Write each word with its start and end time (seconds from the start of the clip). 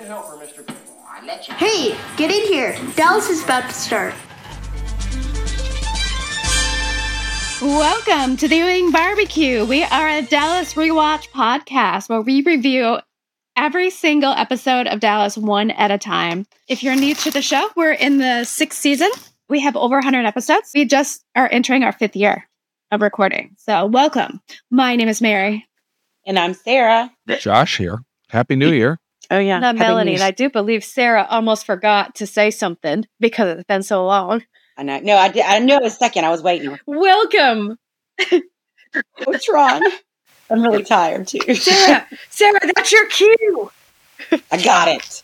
can 0.00 0.08
help 0.08 0.26
her, 0.28 0.36
Mr. 0.36 0.66
P. 0.66 0.72
Hey, 1.52 1.94
get 2.16 2.30
in 2.30 2.46
here. 2.46 2.74
Dallas 2.96 3.28
is 3.28 3.44
about 3.44 3.68
to 3.68 3.74
start. 3.74 4.14
Welcome 7.60 8.38
to 8.38 8.48
the 8.48 8.56
Ewing 8.56 8.92
Barbecue. 8.92 9.66
We 9.66 9.84
are 9.84 10.08
a 10.08 10.22
Dallas 10.22 10.72
rewatch 10.72 11.28
podcast 11.28 12.08
where 12.08 12.22
we 12.22 12.40
review 12.40 13.00
every 13.56 13.90
single 13.90 14.32
episode 14.32 14.86
of 14.86 15.00
Dallas 15.00 15.36
one 15.36 15.70
at 15.72 15.90
a 15.90 15.98
time. 15.98 16.46
If 16.66 16.82
you're 16.82 16.96
new 16.96 17.14
to 17.16 17.30
the 17.30 17.42
show, 17.42 17.68
we're 17.76 17.92
in 17.92 18.16
the 18.16 18.44
sixth 18.44 18.78
season. 18.78 19.10
We 19.50 19.60
have 19.60 19.76
over 19.76 19.96
100 19.96 20.24
episodes. 20.24 20.70
We 20.74 20.86
just 20.86 21.22
are 21.36 21.50
entering 21.52 21.82
our 21.82 21.92
fifth 21.92 22.16
year 22.16 22.48
of 22.90 23.02
recording. 23.02 23.54
So, 23.58 23.84
welcome. 23.84 24.40
My 24.70 24.96
name 24.96 25.08
is 25.08 25.20
Mary. 25.20 25.68
And 26.24 26.38
I'm 26.38 26.54
Sarah. 26.54 27.12
Josh 27.38 27.76
here. 27.76 27.98
Happy 28.30 28.56
New 28.56 28.72
Year. 28.72 28.98
Oh 29.30 29.38
yeah, 29.38 29.60
And 29.62 29.78
Melanie. 29.78 30.14
And 30.14 30.22
I 30.22 30.32
do 30.32 30.50
believe 30.50 30.84
Sarah 30.84 31.26
almost 31.30 31.64
forgot 31.64 32.16
to 32.16 32.26
say 32.26 32.50
something 32.50 33.06
because 33.20 33.56
it's 33.56 33.66
been 33.66 33.82
so 33.82 34.04
long. 34.04 34.44
I 34.76 34.82
know. 34.82 34.98
No, 35.00 35.16
I 35.16 35.28
did. 35.28 35.44
I 35.44 35.58
knew 35.60 35.74
it 35.74 35.82
was 35.82 35.96
second. 35.96 36.24
I 36.24 36.30
was 36.30 36.42
waiting. 36.42 36.78
Welcome, 36.86 37.78
What's 39.24 39.48
wrong? 39.48 39.88
I'm 40.50 40.62
really 40.62 40.82
tired 40.82 41.28
too. 41.28 41.40
Sarah. 41.54 42.06
Sarah, 42.28 42.60
that's 42.74 42.90
your 42.90 43.06
cue. 43.08 43.70
I 44.50 44.62
got 44.62 44.88
it. 44.88 45.22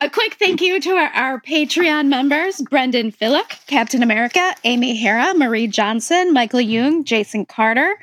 A 0.00 0.10
quick 0.10 0.34
thank 0.34 0.60
you 0.60 0.78
to 0.78 0.90
our, 0.90 1.08
our 1.08 1.40
Patreon 1.40 2.08
members 2.08 2.60
Brendan 2.60 3.10
Phillip, 3.12 3.48
Captain 3.66 4.02
America, 4.02 4.54
Amy 4.64 4.94
Hara, 4.94 5.34
Marie 5.34 5.68
Johnson, 5.68 6.34
Michael 6.34 6.60
Jung, 6.60 7.04
Jason 7.04 7.46
Carter, 7.46 7.96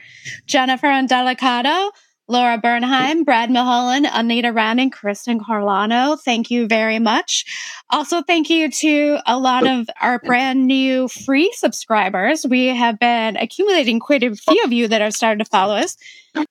Jennifer 0.47 0.87
Andelicato, 0.87 1.91
Laura 2.33 2.57
Bernheim, 2.57 3.23
Brad 3.23 3.51
Mulholland, 3.51 4.07
Anita 4.11 4.51
Rand, 4.51 4.79
and 4.79 4.91
Kristen 4.91 5.39
Carlano. 5.39 6.19
Thank 6.19 6.49
you 6.49 6.67
very 6.67 6.97
much. 6.97 7.45
Also, 7.91 8.23
thank 8.23 8.49
you 8.49 8.71
to 8.71 9.19
a 9.27 9.37
lot 9.37 9.67
of 9.67 9.87
our 10.01 10.17
brand 10.17 10.65
new 10.65 11.07
free 11.07 11.53
subscribers. 11.55 12.43
We 12.43 12.69
have 12.69 12.97
been 12.97 13.37
accumulating 13.37 13.99
quite 13.99 14.23
a 14.23 14.33
few 14.33 14.63
of 14.63 14.73
you 14.73 14.87
that 14.87 14.99
have 14.99 15.13
started 15.13 15.43
to 15.43 15.49
follow 15.49 15.75
us 15.75 15.95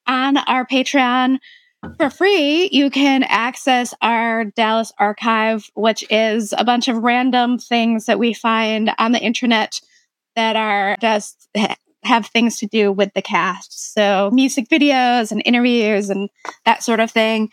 on 0.07 0.37
our 0.37 0.65
Patreon 0.65 1.39
for 1.99 2.11
free, 2.11 2.69
you 2.71 2.91
can 2.91 3.25
access 3.25 3.93
our 4.01 4.45
Dallas 4.45 4.93
archive, 4.99 5.69
which 5.75 6.05
is 6.11 6.55
a 6.57 6.65
bunch 6.65 6.87
of 6.87 6.99
random 6.99 7.59
things 7.59 8.07
that 8.07 8.21
we 8.21 8.33
find 8.33 8.93
on 8.99 9.11
the 9.11 9.19
internet 9.19 9.81
that 10.37 10.55
are 10.55 10.97
just 11.01 11.49
have 12.05 12.27
things 12.27 12.57
to 12.59 12.67
do 12.67 12.93
with 12.93 13.13
the 13.15 13.23
cast. 13.23 13.95
So, 13.95 14.31
music 14.33 14.69
videos 14.69 15.33
and 15.33 15.43
interviews 15.45 16.11
and 16.11 16.29
that 16.65 16.83
sort 16.83 17.01
of 17.01 17.11
thing. 17.11 17.51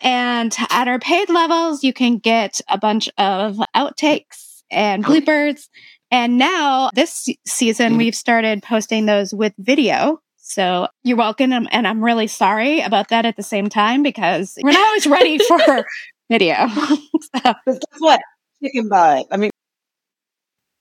And 0.00 0.54
at 0.70 0.86
our 0.86 0.98
paid 0.98 1.28
levels, 1.28 1.82
you 1.82 1.92
can 1.92 2.18
get 2.18 2.60
a 2.68 2.78
bunch 2.78 3.08
of 3.18 3.58
outtakes 3.74 4.62
and 4.70 5.04
bloopers. 5.04 5.68
And 6.10 6.38
now, 6.38 6.90
this 6.94 7.28
season, 7.46 7.90
mm-hmm. 7.90 7.98
we've 7.98 8.14
started 8.14 8.62
posting 8.62 9.06
those 9.06 9.34
with 9.34 9.52
video. 9.58 10.20
So 10.36 10.88
you're 11.04 11.18
welcome. 11.18 11.52
And 11.52 11.86
I'm 11.86 12.02
really 12.02 12.26
sorry 12.26 12.80
about 12.80 13.08
that 13.08 13.26
at 13.26 13.36
the 13.36 13.42
same 13.42 13.68
time 13.68 14.02
because 14.02 14.56
we're 14.62 14.72
not 14.72 14.86
always 14.86 15.06
ready 15.06 15.38
for 15.48 15.84
video. 16.30 16.68
So, 17.20 17.40
But 17.42 17.64
guess 17.66 17.98
what? 17.98 18.20
Chicken 18.62 18.88
butt. 18.88 19.26
I 19.30 19.36
mean, 19.36 19.50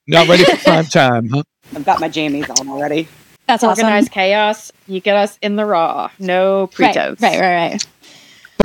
Not 0.08 0.28
ready 0.28 0.44
for 0.46 0.56
prime 0.64 0.86
time, 0.86 1.30
huh? 1.30 1.44
I've 1.76 1.86
got 1.86 2.00
my 2.00 2.10
jammies 2.10 2.50
on 2.60 2.70
already. 2.70 3.08
that's 3.48 3.64
awesome. 3.64 3.84
organized 3.86 4.12
chaos. 4.12 4.72
You 4.88 5.02
get 5.02 5.16
us 5.18 5.38
in 5.42 5.56
the 5.56 5.66
raw. 5.66 6.10
No 6.20 6.62
Right, 6.62 6.94
pretense. 6.94 7.22
right, 7.22 7.40
right, 7.40 7.72
right. 7.72 7.88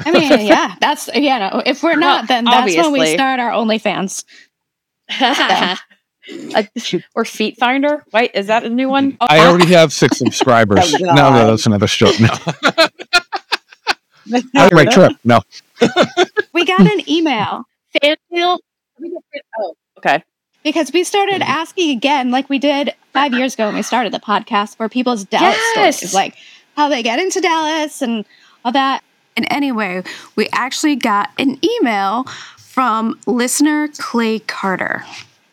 I 0.06 0.10
mean, 0.12 0.46
yeah, 0.46 0.76
that's, 0.80 1.10
yeah, 1.14 1.50
no, 1.50 1.62
if 1.64 1.82
we're 1.82 1.96
not, 1.96 2.28
then 2.28 2.44
that's 2.44 2.76
when 2.76 2.92
we 2.92 3.12
start 3.14 3.40
our 3.40 3.50
OnlyFans. 3.50 4.24
Uh, 6.54 6.62
or 7.16 7.24
Feet 7.24 7.58
Finder. 7.58 8.04
Wait, 8.12 8.30
is 8.34 8.46
that 8.46 8.62
a 8.62 8.68
new 8.68 8.88
one? 8.88 9.16
Oh, 9.20 9.26
I 9.28 9.40
already 9.40 9.66
have 9.72 9.92
six 9.92 10.18
subscribers. 10.18 10.94
Oh, 10.94 10.98
no, 11.00 11.30
no, 11.32 11.46
that's 11.48 11.66
another 11.66 11.88
show. 11.88 12.12
No. 12.20 12.28
Have 14.54 14.70
a 14.70 14.70
great 14.70 14.92
trip. 14.92 15.14
No. 15.24 15.40
we 16.52 16.64
got 16.64 16.80
an 16.80 17.10
email 17.10 17.64
Fan 18.00 18.16
mail? 18.30 18.58
Oh, 19.58 19.74
okay. 19.98 20.22
Because 20.62 20.92
we 20.92 21.04
started 21.04 21.40
mm-hmm. 21.40 21.50
asking 21.50 21.90
again, 21.90 22.30
like 22.30 22.48
we 22.48 22.58
did 22.58 22.94
five 23.12 23.32
years 23.32 23.54
ago 23.54 23.66
when 23.66 23.74
we 23.74 23.82
started 23.82 24.12
the 24.12 24.20
podcast, 24.20 24.76
for 24.76 24.88
people's 24.88 25.24
Dallas 25.24 25.56
Yes! 25.76 25.96
stories, 25.96 26.14
like 26.14 26.36
how 26.76 26.88
they 26.88 27.02
get 27.02 27.18
into 27.18 27.40
Dallas 27.40 28.02
and 28.02 28.24
all 28.64 28.72
that. 28.72 29.02
And 29.36 29.46
anyway, 29.50 30.02
we 30.36 30.48
actually 30.52 30.96
got 30.96 31.30
an 31.38 31.58
email 31.64 32.24
from 32.58 33.18
listener 33.26 33.88
Clay 33.88 34.38
Carter. 34.40 35.04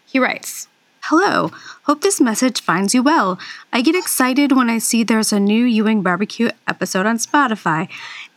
He 0.05 0.19
writes, 0.19 0.67
Hello, 1.03 1.49
hope 1.83 2.01
this 2.01 2.21
message 2.21 2.61
finds 2.61 2.93
you 2.93 3.01
well. 3.01 3.39
I 3.73 3.81
get 3.81 3.95
excited 3.95 4.51
when 4.51 4.69
I 4.69 4.77
see 4.77 5.03
there's 5.03 5.33
a 5.33 5.39
new 5.39 5.65
Ewing 5.65 6.03
Barbecue 6.03 6.51
episode 6.67 7.05
on 7.05 7.17
Spotify. 7.17 7.89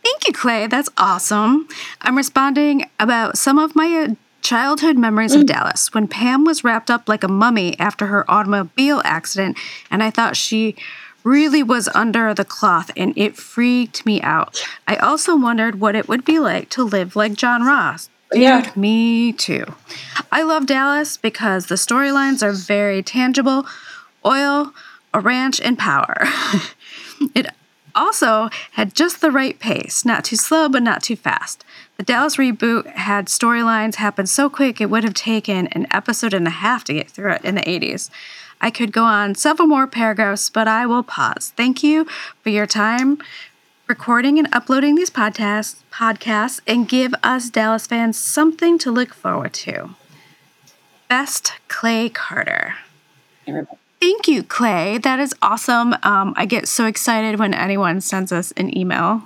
Thank 0.03 0.27
you, 0.27 0.33
Clay. 0.33 0.67
That's 0.67 0.89
awesome. 0.97 1.67
I'm 2.01 2.17
responding 2.17 2.89
about 2.99 3.37
some 3.37 3.59
of 3.59 3.75
my 3.75 4.15
childhood 4.43 4.97
memories 4.97 5.33
of 5.33 5.43
mm. 5.43 5.47
Dallas 5.47 5.93
when 5.93 6.07
Pam 6.07 6.43
was 6.43 6.63
wrapped 6.63 6.91
up 6.91 7.09
like 7.09 7.23
a 7.23 7.27
mummy 7.27 7.77
after 7.79 8.07
her 8.07 8.29
automobile 8.29 9.01
accident, 9.03 9.57
and 9.89 10.03
I 10.03 10.09
thought 10.09 10.35
she 10.35 10.75
really 11.23 11.63
was 11.63 11.87
under 11.95 12.33
the 12.33 12.45
cloth 12.45 12.91
and 12.97 13.17
it 13.17 13.37
freaked 13.37 14.05
me 14.05 14.21
out. 14.21 14.61
I 14.87 14.97
also 14.97 15.37
wondered 15.37 15.79
what 15.79 15.95
it 15.95 16.07
would 16.07 16.25
be 16.25 16.39
like 16.39 16.69
to 16.71 16.83
live 16.83 17.15
like 17.15 17.33
John 17.33 17.63
Ross. 17.63 18.09
Dude, 18.31 18.41
Yeah. 18.41 18.71
me 18.75 19.31
too. 19.31 19.65
I 20.31 20.41
love 20.43 20.65
Dallas 20.65 21.17
because 21.17 21.67
the 21.67 21.75
storylines 21.75 22.43
are 22.43 22.51
very 22.51 23.01
tangible 23.01 23.65
oil, 24.25 24.73
a 25.13 25.19
ranch, 25.19 25.61
and 25.61 25.77
power. 25.77 26.27
it 27.35 27.47
also 27.95 28.49
had 28.71 28.95
just 28.95 29.21
the 29.21 29.31
right 29.31 29.59
pace, 29.59 30.03
not 30.03 30.25
too 30.25 30.35
slow, 30.35 30.67
but 30.67 30.83
not 30.83 31.03
too 31.03 31.15
fast. 31.15 31.63
The 31.97 32.03
Dallas 32.03 32.37
reboot 32.37 32.87
had 32.87 33.27
storylines 33.27 33.95
happen 33.95 34.25
so 34.25 34.49
quick 34.49 34.81
it 34.81 34.89
would 34.89 35.03
have 35.03 35.13
taken 35.13 35.67
an 35.67 35.87
episode 35.91 36.33
and 36.33 36.47
a 36.47 36.51
half 36.51 36.83
to 36.85 36.93
get 36.93 37.09
through 37.09 37.33
it 37.33 37.45
in 37.45 37.55
the 37.55 37.61
80s. 37.61 38.09
I 38.59 38.71
could 38.71 38.91
go 38.91 39.03
on 39.03 39.35
several 39.35 39.67
more 39.67 39.87
paragraphs, 39.87 40.49
but 40.49 40.67
I 40.67 40.85
will 40.85 41.03
pause. 41.03 41.53
Thank 41.55 41.83
you 41.83 42.05
for 42.41 42.49
your 42.49 42.65
time 42.65 43.19
recording 43.87 44.39
and 44.39 44.47
uploading 44.53 44.95
these 44.95 45.09
podcasts, 45.09 45.75
podcasts 45.91 46.61
and 46.65 46.87
give 46.87 47.13
us 47.21 47.49
Dallas 47.49 47.85
fans 47.85 48.17
something 48.17 48.79
to 48.79 48.89
look 48.89 49.13
forward 49.13 49.53
to. 49.53 49.89
Best 51.09 51.53
Clay 51.67 52.09
Carter. 52.09 52.75
Thank 53.99 54.27
you, 54.27 54.43
Clay. 54.43 54.97
That 54.97 55.19
is 55.19 55.35
awesome. 55.41 55.95
Um, 56.01 56.33
I 56.35 56.45
get 56.45 56.67
so 56.67 56.85
excited 56.85 57.37
when 57.37 57.53
anyone 57.53 58.01
sends 58.01 58.31
us 58.31 58.51
an 58.53 58.75
email. 58.75 59.21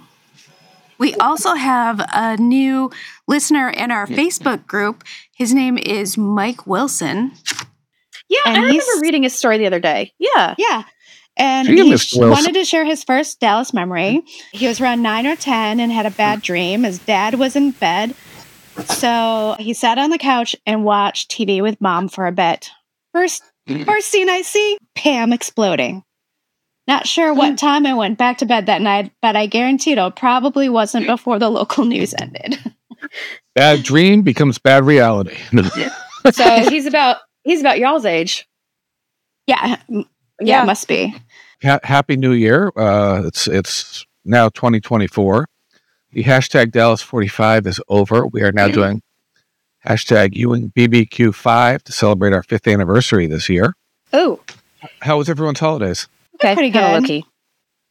We 1.00 1.14
also 1.16 1.54
have 1.54 2.00
a 2.14 2.38
new 2.38 2.92
listener 3.28 3.70
in 3.70 3.92
our 3.92 4.08
Facebook 4.08 4.66
group. 4.68 5.04
His 5.36 5.54
name 5.54 5.78
is 5.78 6.18
Mike 6.18 6.66
Wilson. 6.66 7.32
Yeah, 8.30 8.40
And 8.46 8.58
I 8.58 8.62
remember 8.62 9.02
reading 9.02 9.24
his 9.24 9.38
story 9.38 9.58
the 9.58 9.68
other 9.68 9.80
day. 9.80 10.14
Yeah. 10.20 10.56
Yeah. 10.58 10.84
And 11.38 11.68
Gee, 11.68 11.92
he 11.92 11.98
sh- 11.98 12.16
wanted 12.18 12.56
to 12.56 12.66
share 12.66 12.84
his 12.84 13.04
first 13.04 13.40
Dallas 13.40 13.74
memory. 13.74 14.24
He 14.52 14.68
was 14.68 14.82
around 14.82 15.04
nine 15.04 15.28
or 15.28 15.36
10 15.36 15.80
and 15.80 15.92
had 15.92 16.06
a 16.08 16.12
bad 16.12 16.42
dream. 16.42 16.84
His 16.84 17.00
dad 17.00 17.36
was 17.36 17.56
in 17.56 17.72
bed. 17.72 18.16
So 18.86 19.56
he 19.60 19.74
sat 19.74 19.98
on 19.98 20.10
the 20.10 20.18
couch 20.18 20.56
and 20.66 20.84
watched 20.84 21.32
TV 21.32 21.62
with 21.62 21.80
mom 21.80 22.10
for 22.10 22.26
a 22.28 22.32
bit. 22.32 22.72
First, 23.14 23.44
first 23.86 24.10
scene 24.10 24.30
I 24.30 24.42
see 24.42 24.78
Pam 24.96 25.32
exploding. 25.32 26.04
Not 26.88 27.06
sure 27.08 27.34
what 27.34 27.58
time 27.58 27.86
I 27.86 27.94
went 27.94 28.18
back 28.18 28.38
to 28.38 28.46
bed 28.46 28.68
that 28.68 28.82
night, 28.82 29.12
but 29.22 29.36
I 29.36 29.46
guarantee 29.48 29.92
it 29.94 30.16
probably 30.16 30.70
wasn't 30.70 31.06
before 31.08 31.38
the 31.40 31.50
local 31.50 31.84
news 31.86 32.14
ended. 32.20 32.58
Bad 33.56 33.84
dream 33.84 34.22
becomes 34.22 34.58
bad 34.58 34.86
reality. 34.86 35.36
So 36.34 36.70
he's 36.70 36.86
about 36.86 37.18
he's 37.46 37.62
about 37.62 37.80
y'all's 37.80 38.04
age. 38.06 38.48
yeah, 39.46 39.78
yeah, 39.88 40.02
Yeah. 40.42 40.64
must 40.66 40.88
be. 40.90 41.16
Ha- 41.64 41.80
Happy 41.84 42.18
New 42.18 42.34
Year. 42.34 42.70
Uh, 42.76 43.24
it's 43.26 43.48
it's 43.48 44.06
now 44.26 44.50
2024. 44.50 45.48
The 46.12 46.24
hashtag 46.24 46.72
Dallas 46.72 47.02
45 47.02 47.66
is 47.68 47.80
over. 47.88 48.28
We 48.28 48.42
are 48.42 48.52
now 48.52 48.68
doing 48.80 49.02
hashtag 49.88 50.36
Ewing 50.36 50.74
BBQ5 50.76 51.84
to 51.84 51.92
celebrate 51.94 52.34
our 52.34 52.44
fifth 52.44 52.68
anniversary 52.68 53.26
this 53.28 53.48
year. 53.48 53.74
Oh, 54.12 54.42
How 55.02 55.18
was 55.18 55.30
everyone's 55.30 55.60
holidays? 55.62 56.08
Okay. 56.40 56.54
Pretty 56.54 56.72
Kinda 56.72 56.88
good. 56.88 57.02
low-key. 57.02 57.26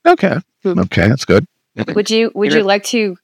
Okay. 0.06 0.36
Okay, 0.64 1.08
that's 1.08 1.24
good. 1.24 1.46
Would 1.94 2.10
you 2.10 2.30
would 2.34 2.52
you 2.52 2.62
like 2.62 2.84
to 2.84 3.16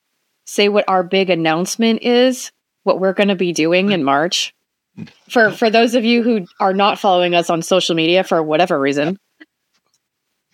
say 0.44 0.68
what 0.68 0.84
our 0.88 1.02
big 1.02 1.30
announcement 1.30 2.02
is? 2.02 2.52
What 2.84 3.00
we're 3.00 3.12
going 3.14 3.28
to 3.28 3.34
be 3.36 3.52
doing 3.52 3.90
in 3.92 4.04
March? 4.04 4.54
For 5.30 5.50
for 5.50 5.70
those 5.70 5.94
of 5.94 6.04
you 6.04 6.22
who 6.22 6.46
are 6.60 6.74
not 6.74 6.98
following 6.98 7.34
us 7.34 7.48
on 7.50 7.62
social 7.62 7.94
media 7.94 8.24
for 8.24 8.42
whatever 8.42 8.78
reason. 8.78 9.18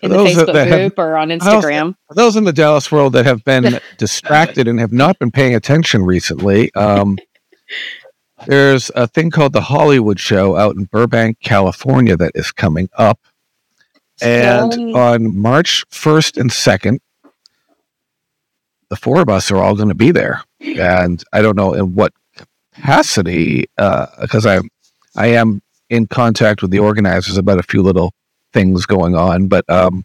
in 0.01 0.11
the 0.11 0.17
those 0.17 0.37
that- 0.37 0.47
Facebook 0.49 0.53
that 0.53 0.69
have- 0.69 0.79
group 0.79 0.99
or 0.99 1.17
on 1.17 1.29
Instagram. 1.31 1.95
For 2.09 2.15
those 2.15 2.37
in 2.37 2.45
the 2.45 2.53
Dallas 2.53 2.93
world 2.93 3.15
that 3.15 3.27
have 3.27 3.43
been 3.45 3.81
distracted 3.99 4.69
and 4.69 4.79
have 4.79 4.93
not 4.93 5.19
been 5.19 5.33
paying 5.33 5.55
attention 5.57 6.05
recently, 6.05 6.73
um, 6.75 7.19
there's 8.47 8.91
a 8.95 9.09
thing 9.09 9.31
called 9.31 9.53
the 9.53 9.61
Hollywood 9.63 10.21
Show 10.21 10.57
out 10.57 10.77
in 10.77 10.85
Burbank, 10.85 11.39
California, 11.43 12.17
that 12.17 12.33
is 12.37 12.53
coming 12.53 12.89
up. 12.97 13.19
And 14.23 14.73
Um, 14.75 14.97
on 14.97 15.37
March 15.39 15.85
1st 15.91 16.37
and 16.41 16.51
2nd, 16.51 16.99
the 18.91 18.97
four 18.97 19.21
of 19.21 19.29
us 19.29 19.51
are 19.51 19.59
all 19.59 19.75
going 19.77 19.89
to 19.91 19.95
be 19.95 20.11
there. 20.11 20.43
And 20.61 21.23
I 21.33 21.43
don't 21.43 21.57
know 21.57 21.75
in 21.75 21.95
what 21.95 22.13
capacity, 22.75 23.67
because 23.77 24.47
I, 24.47 24.61
I 25.17 25.29
am 25.29 25.63
in 25.91 26.07
contact 26.07 26.63
with 26.63 26.71
the 26.71 26.79
organizers 26.79 27.37
about 27.37 27.59
a 27.59 27.63
few 27.63 27.83
little 27.83 28.13
things 28.53 28.87
going 28.87 29.15
on. 29.15 29.49
But 29.49 29.69
um, 29.69 30.05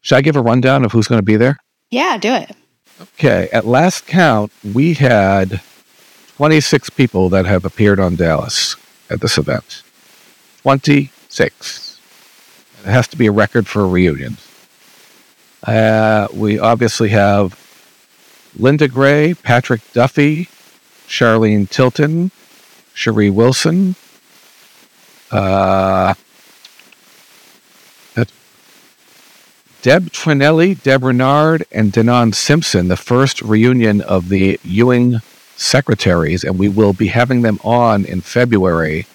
should 0.00 0.16
I 0.16 0.20
give 0.22 0.36
a 0.36 0.40
rundown 0.42 0.84
of 0.84 0.92
who's 0.92 1.08
going 1.08 1.18
to 1.20 1.24
be 1.24 1.36
there? 1.36 1.58
Yeah, 1.90 2.16
do 2.18 2.32
it. 2.34 2.52
Okay, 3.00 3.48
at 3.52 3.64
last 3.66 4.06
count, 4.06 4.52
we 4.74 4.94
had 4.94 5.60
26 6.36 6.90
people 6.90 7.28
that 7.30 7.46
have 7.46 7.64
appeared 7.64 7.98
on 8.00 8.16
Dallas 8.16 8.76
at 9.10 9.20
this 9.20 9.38
event. 9.38 9.82
26. 10.62 11.87
It 12.84 12.90
has 12.90 13.08
to 13.08 13.16
be 13.16 13.26
a 13.26 13.32
record 13.32 13.66
for 13.66 13.86
reunions. 13.86 14.46
Uh, 15.62 16.28
we 16.32 16.58
obviously 16.58 17.08
have 17.10 17.58
Linda 18.56 18.88
Gray, 18.88 19.34
Patrick 19.34 19.80
Duffy, 19.92 20.48
Charlene 21.06 21.68
Tilton, 21.68 22.30
Sheree 22.94 23.32
Wilson, 23.32 23.96
uh, 25.30 26.14
Deb 29.80 30.10
Tranelli, 30.10 30.82
Deb 30.82 31.02
Rennard, 31.02 31.62
and 31.70 31.92
Danone 31.92 32.34
Simpson, 32.34 32.88
the 32.88 32.96
first 32.96 33.40
reunion 33.42 34.00
of 34.00 34.28
the 34.28 34.58
Ewing 34.64 35.20
secretaries, 35.56 36.42
and 36.42 36.58
we 36.58 36.68
will 36.68 36.92
be 36.92 37.06
having 37.06 37.42
them 37.42 37.60
on 37.62 38.04
in 38.04 38.20
February 38.20 39.06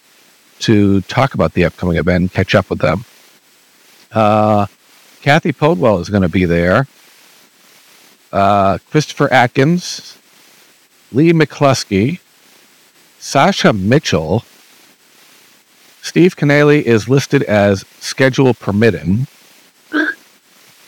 to 0.60 1.02
talk 1.02 1.34
about 1.34 1.54
the 1.54 1.66
upcoming 1.66 1.98
event 1.98 2.22
and 2.22 2.32
catch 2.32 2.56
up 2.56 2.70
with 2.70 2.80
them. 2.80 3.04
Uh, 4.14 4.68
Cathy 5.22 5.52
Podewell 5.52 6.00
is 6.00 6.10
going 6.10 6.22
to 6.22 6.30
be 6.30 6.46
there. 6.46 6.88
Uh, 8.32 8.78
Christopher 8.90 9.32
Atkins, 9.32 10.18
Leigh 11.12 11.34
McCloskey, 11.34 12.20
Sasha 13.20 13.74
Mitchell. 13.74 14.44
Steve 16.02 16.36
Kanaly 16.36 16.82
is 16.82 17.08
listed 17.08 17.44
as 17.44 17.86
schedule 18.00 18.54
permitting. 18.54 19.28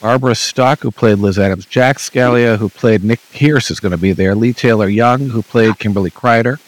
Barbara 0.02 0.36
Stock, 0.36 0.82
who 0.82 0.92
played 0.92 1.20
Liz 1.20 1.40
Adams. 1.40 1.66
Jack 1.66 1.98
Scalia, 1.98 2.58
who 2.58 2.70
played 2.70 3.04
Nick 3.04 3.22
Pierce, 3.32 3.72
is 3.72 3.80
going 3.80 3.94
to 3.94 3.98
be 3.98 4.12
there. 4.12 4.36
Leigh 4.36 4.54
Taylor 4.54 4.90
Young, 4.90 5.30
who 5.30 5.42
played 5.42 5.80
Kimberly 5.80 6.12
Cryder. 6.12 6.60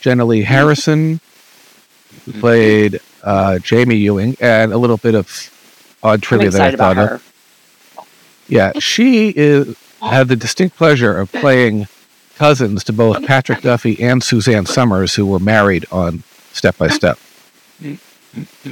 Jenna 0.00 0.24
Lee 0.24 0.42
Harrison, 0.42 1.20
who 2.24 2.32
played 2.32 3.00
uh, 3.22 3.58
Jamie 3.58 3.96
Ewing. 3.96 4.36
And 4.40 4.72
a 4.72 4.78
little 4.78 4.96
bit 4.96 5.14
of 5.14 5.26
odd 6.02 6.22
trivia 6.22 6.50
that 6.50 6.60
I 6.60 6.76
thought 6.76 6.98
of. 6.98 7.24
Yeah, 8.48 8.72
she 8.78 9.30
is 9.30 9.76
had 10.00 10.28
the 10.28 10.36
distinct 10.36 10.76
pleasure 10.76 11.18
of 11.18 11.30
playing 11.32 11.86
cousins 12.36 12.84
to 12.84 12.92
both 12.92 13.26
Patrick 13.26 13.62
Duffy 13.62 14.00
and 14.02 14.22
Suzanne 14.22 14.64
Somers, 14.64 15.14
who 15.14 15.26
were 15.26 15.40
married 15.40 15.84
on 15.90 16.22
Step 16.52 16.78
by 16.78 16.88
Step. 16.88 17.18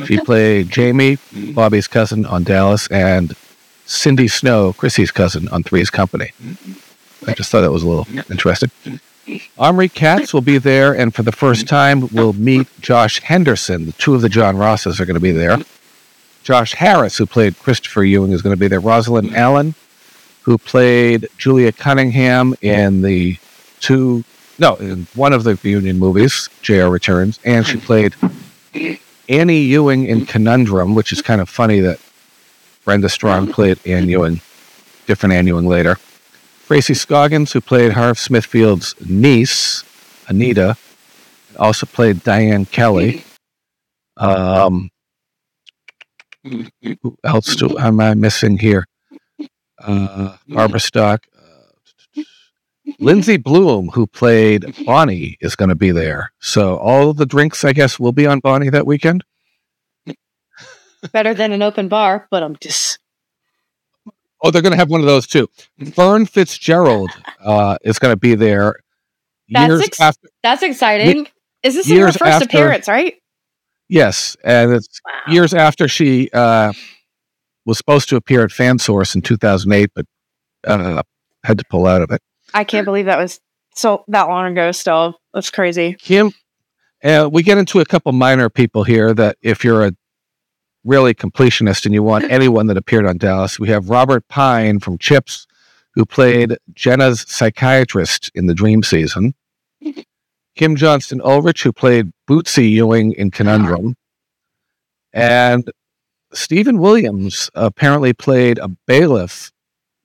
She 0.05 0.19
played 0.21 0.71
Jamie, 0.71 1.19
Bobby's 1.33 1.89
cousin, 1.89 2.25
on 2.27 2.45
Dallas, 2.45 2.87
and 2.89 3.35
Cindy 3.85 4.29
Snow, 4.29 4.73
Chrissy's 4.75 5.11
cousin, 5.11 5.49
on 5.49 5.63
Three's 5.63 5.91
Company. 5.91 6.31
I 7.27 7.33
just 7.35 7.51
thought 7.51 7.63
that 7.63 7.73
was 7.73 7.83
a 7.83 7.89
little 7.89 8.07
interesting. 8.31 8.71
Omri 9.59 9.89
Katz 9.89 10.33
will 10.33 10.41
be 10.43 10.59
there, 10.59 10.93
and 10.95 11.13
for 11.13 11.23
the 11.25 11.33
first 11.33 11.67
time, 11.67 12.09
we'll 12.13 12.35
meet 12.35 12.69
Josh 12.81 13.21
Henderson. 13.23 13.87
The 13.87 13.93
two 13.93 14.15
of 14.15 14.23
the 14.23 14.29
John 14.29 14.57
Rosses 14.57 15.01
are 15.01 15.07
going 15.07 15.15
to 15.15 15.21
be 15.21 15.33
there. 15.33 15.59
Josh 16.47 16.75
Harris, 16.75 17.19
who 17.19 17.27
played 17.27 17.59
Christopher 17.59 18.05
Ewing, 18.05 18.31
is 18.31 18.41
going 18.41 18.55
to 18.55 18.61
be 18.61 18.69
there. 18.69 18.79
Rosalind 18.79 19.35
Allen, 19.35 19.75
who 20.43 20.57
played 20.59 21.29
Julia 21.37 21.73
Cunningham 21.73 22.55
in 22.63 23.03
the 23.03 23.37
two, 23.81 24.23
no, 24.57 24.77
in 24.77 25.09
one 25.17 25.33
of 25.33 25.43
the 25.43 25.59
reunion 25.65 25.99
movies, 25.99 26.49
JR 26.63 26.87
Returns, 26.87 27.41
and 27.45 27.67
she 27.67 27.79
played 27.79 28.15
Annie 29.29 29.59
Ewing 29.59 30.05
in 30.05 30.25
Conundrum, 30.25 30.95
which 30.95 31.11
is 31.11 31.21
kind 31.21 31.41
of 31.41 31.49
funny 31.49 31.81
that 31.81 31.99
Brenda 32.85 33.09
Strong 33.09 33.53
played 33.53 33.85
Anne 33.85 34.09
Ewing, 34.09 34.41
different 35.09 35.33
Anne 35.33 35.49
Ewing 35.49 35.67
later. 35.67 35.97
Tracy 36.69 36.95
Scoggins, 36.95 37.51
who 37.51 37.61
played 37.61 37.95
Harv 37.95 38.21
Smithfield's 38.21 38.95
niece, 39.05 39.83
Anita, 40.29 40.77
also 41.59 41.87
played 41.87 42.23
Diane 42.23 42.67
Kelly. 42.67 43.25
Um, 44.17 44.93
who 47.03 47.17
else 47.25 47.57
do 47.57 47.77
am 47.79 48.01
I 48.01 48.15
missing 48.15 48.59
here? 48.59 48.87
Uh, 49.83 50.37
Barbara 50.49 50.81
Stock. 50.81 51.27
Uh, 51.37 52.23
Lindsay 53.01 53.37
Bloom, 53.37 53.89
who 53.89 54.07
played 54.07 54.65
Bonnie, 54.87 55.37
is 55.41 55.57
going 55.57 55.69
to 55.71 55.75
be 55.75 55.91
there. 55.91 56.33
So 56.41 56.77
all 56.77 57.13
the 57.13 57.27
drinks, 57.27 57.65
I 57.65 57.73
guess, 57.73 57.99
will 57.99 58.13
be 58.13 58.27
on 58.27 58.41
Bonnie 58.41 58.71
that 58.71 58.87
weekend. 58.87 59.25
Better 61.13 61.35
than 61.35 61.53
an 61.53 61.63
open 61.63 61.89
bar, 61.89 62.27
but 62.31 62.43
I'm 62.43 62.57
just 62.61 62.99
Oh, 64.43 64.51
they're 64.51 64.63
going 64.63 64.73
to 64.73 64.79
have 64.79 64.91
one 64.91 65.01
of 65.01 65.07
those 65.07 65.27
too. 65.27 65.49
Fern 65.95 66.27
Fitzgerald 66.27 67.11
uh, 67.41 67.79
is 67.83 67.99
going 67.99 68.13
to 68.13 68.19
be 68.19 68.35
there 68.35 68.77
That's 69.49 69.69
years 69.69 69.83
ex- 69.83 70.01
after. 70.01 70.29
that's 70.43 70.63
exciting. 70.63 71.27
Is 71.63 71.75
this 71.75 71.89
her 71.89 72.07
first 72.13 72.21
after- 72.23 72.45
appearance, 72.45 72.87
right? 72.87 73.15
Yes, 73.89 74.37
and 74.45 74.73
it's 74.73 75.01
Wow. 75.05 75.33
years 75.33 75.55
after 75.55 75.87
she 75.89 76.29
uh, 76.33 76.73
was 77.65 77.79
supposed 77.79 78.09
to 78.09 78.17
appear 78.17 78.43
at 78.43 78.51
Fan 78.53 78.79
Source 78.79 79.15
in 79.15 79.23
2008, 79.23 79.91
but 79.95 80.07
uh, 80.67 81.03
had 81.45 81.59
to 81.59 81.65
pull 81.71 81.87
out 81.87 82.03
of 82.03 82.11
it. 82.11 82.21
I 82.55 82.65
can't 82.65 82.85
believe 82.85 83.07
that 83.07 83.19
was 83.19 83.41
so 83.75 84.05
that 84.09 84.29
long 84.29 84.51
ago 84.53 84.73
still. 84.73 85.21
That's 85.35 85.51
crazy. 85.51 85.95
Kim, 86.01 86.33
uh, 87.05 87.29
we 87.31 87.43
get 87.43 87.59
into 87.59 87.81
a 87.81 87.85
couple 87.85 88.11
minor 88.13 88.49
people 88.49 88.85
here 88.85 89.13
that 89.15 89.37
if 89.43 89.63
you're 89.65 89.87
a 89.87 89.93
really 90.85 91.15
completionist 91.15 91.85
and 91.85 91.95
you 91.95 92.03
want 92.03 92.25
anyone 92.31 92.67
that 92.69 92.77
appeared 92.77 93.07
on 93.07 93.19
Dallas, 93.19 93.59
we 93.61 93.69
have 93.69 93.91
Robert 93.91 94.27
Pine 94.29 94.81
from 94.81 94.99
Chips, 94.99 95.47
who 95.95 96.05
played 96.05 96.57
Jenna's 96.73 97.25
psychiatrist 97.29 98.31
in 98.35 98.47
the 98.47 98.55
Dream 98.55 98.83
season. 98.83 99.35
Kim 100.57 100.75
Johnston 100.75 101.21
Ulrich, 101.23 101.63
who 101.63 101.73
played 101.73 102.11
Bootsy 102.29 102.71
Ewing 102.71 103.13
in 103.13 103.31
Conundrum. 103.31 103.95
And 105.13 105.71
Stephen 106.33 106.79
Williams 106.79 107.51
apparently 107.55 108.13
played 108.13 108.59
a 108.59 108.69
bailiff 108.87 109.53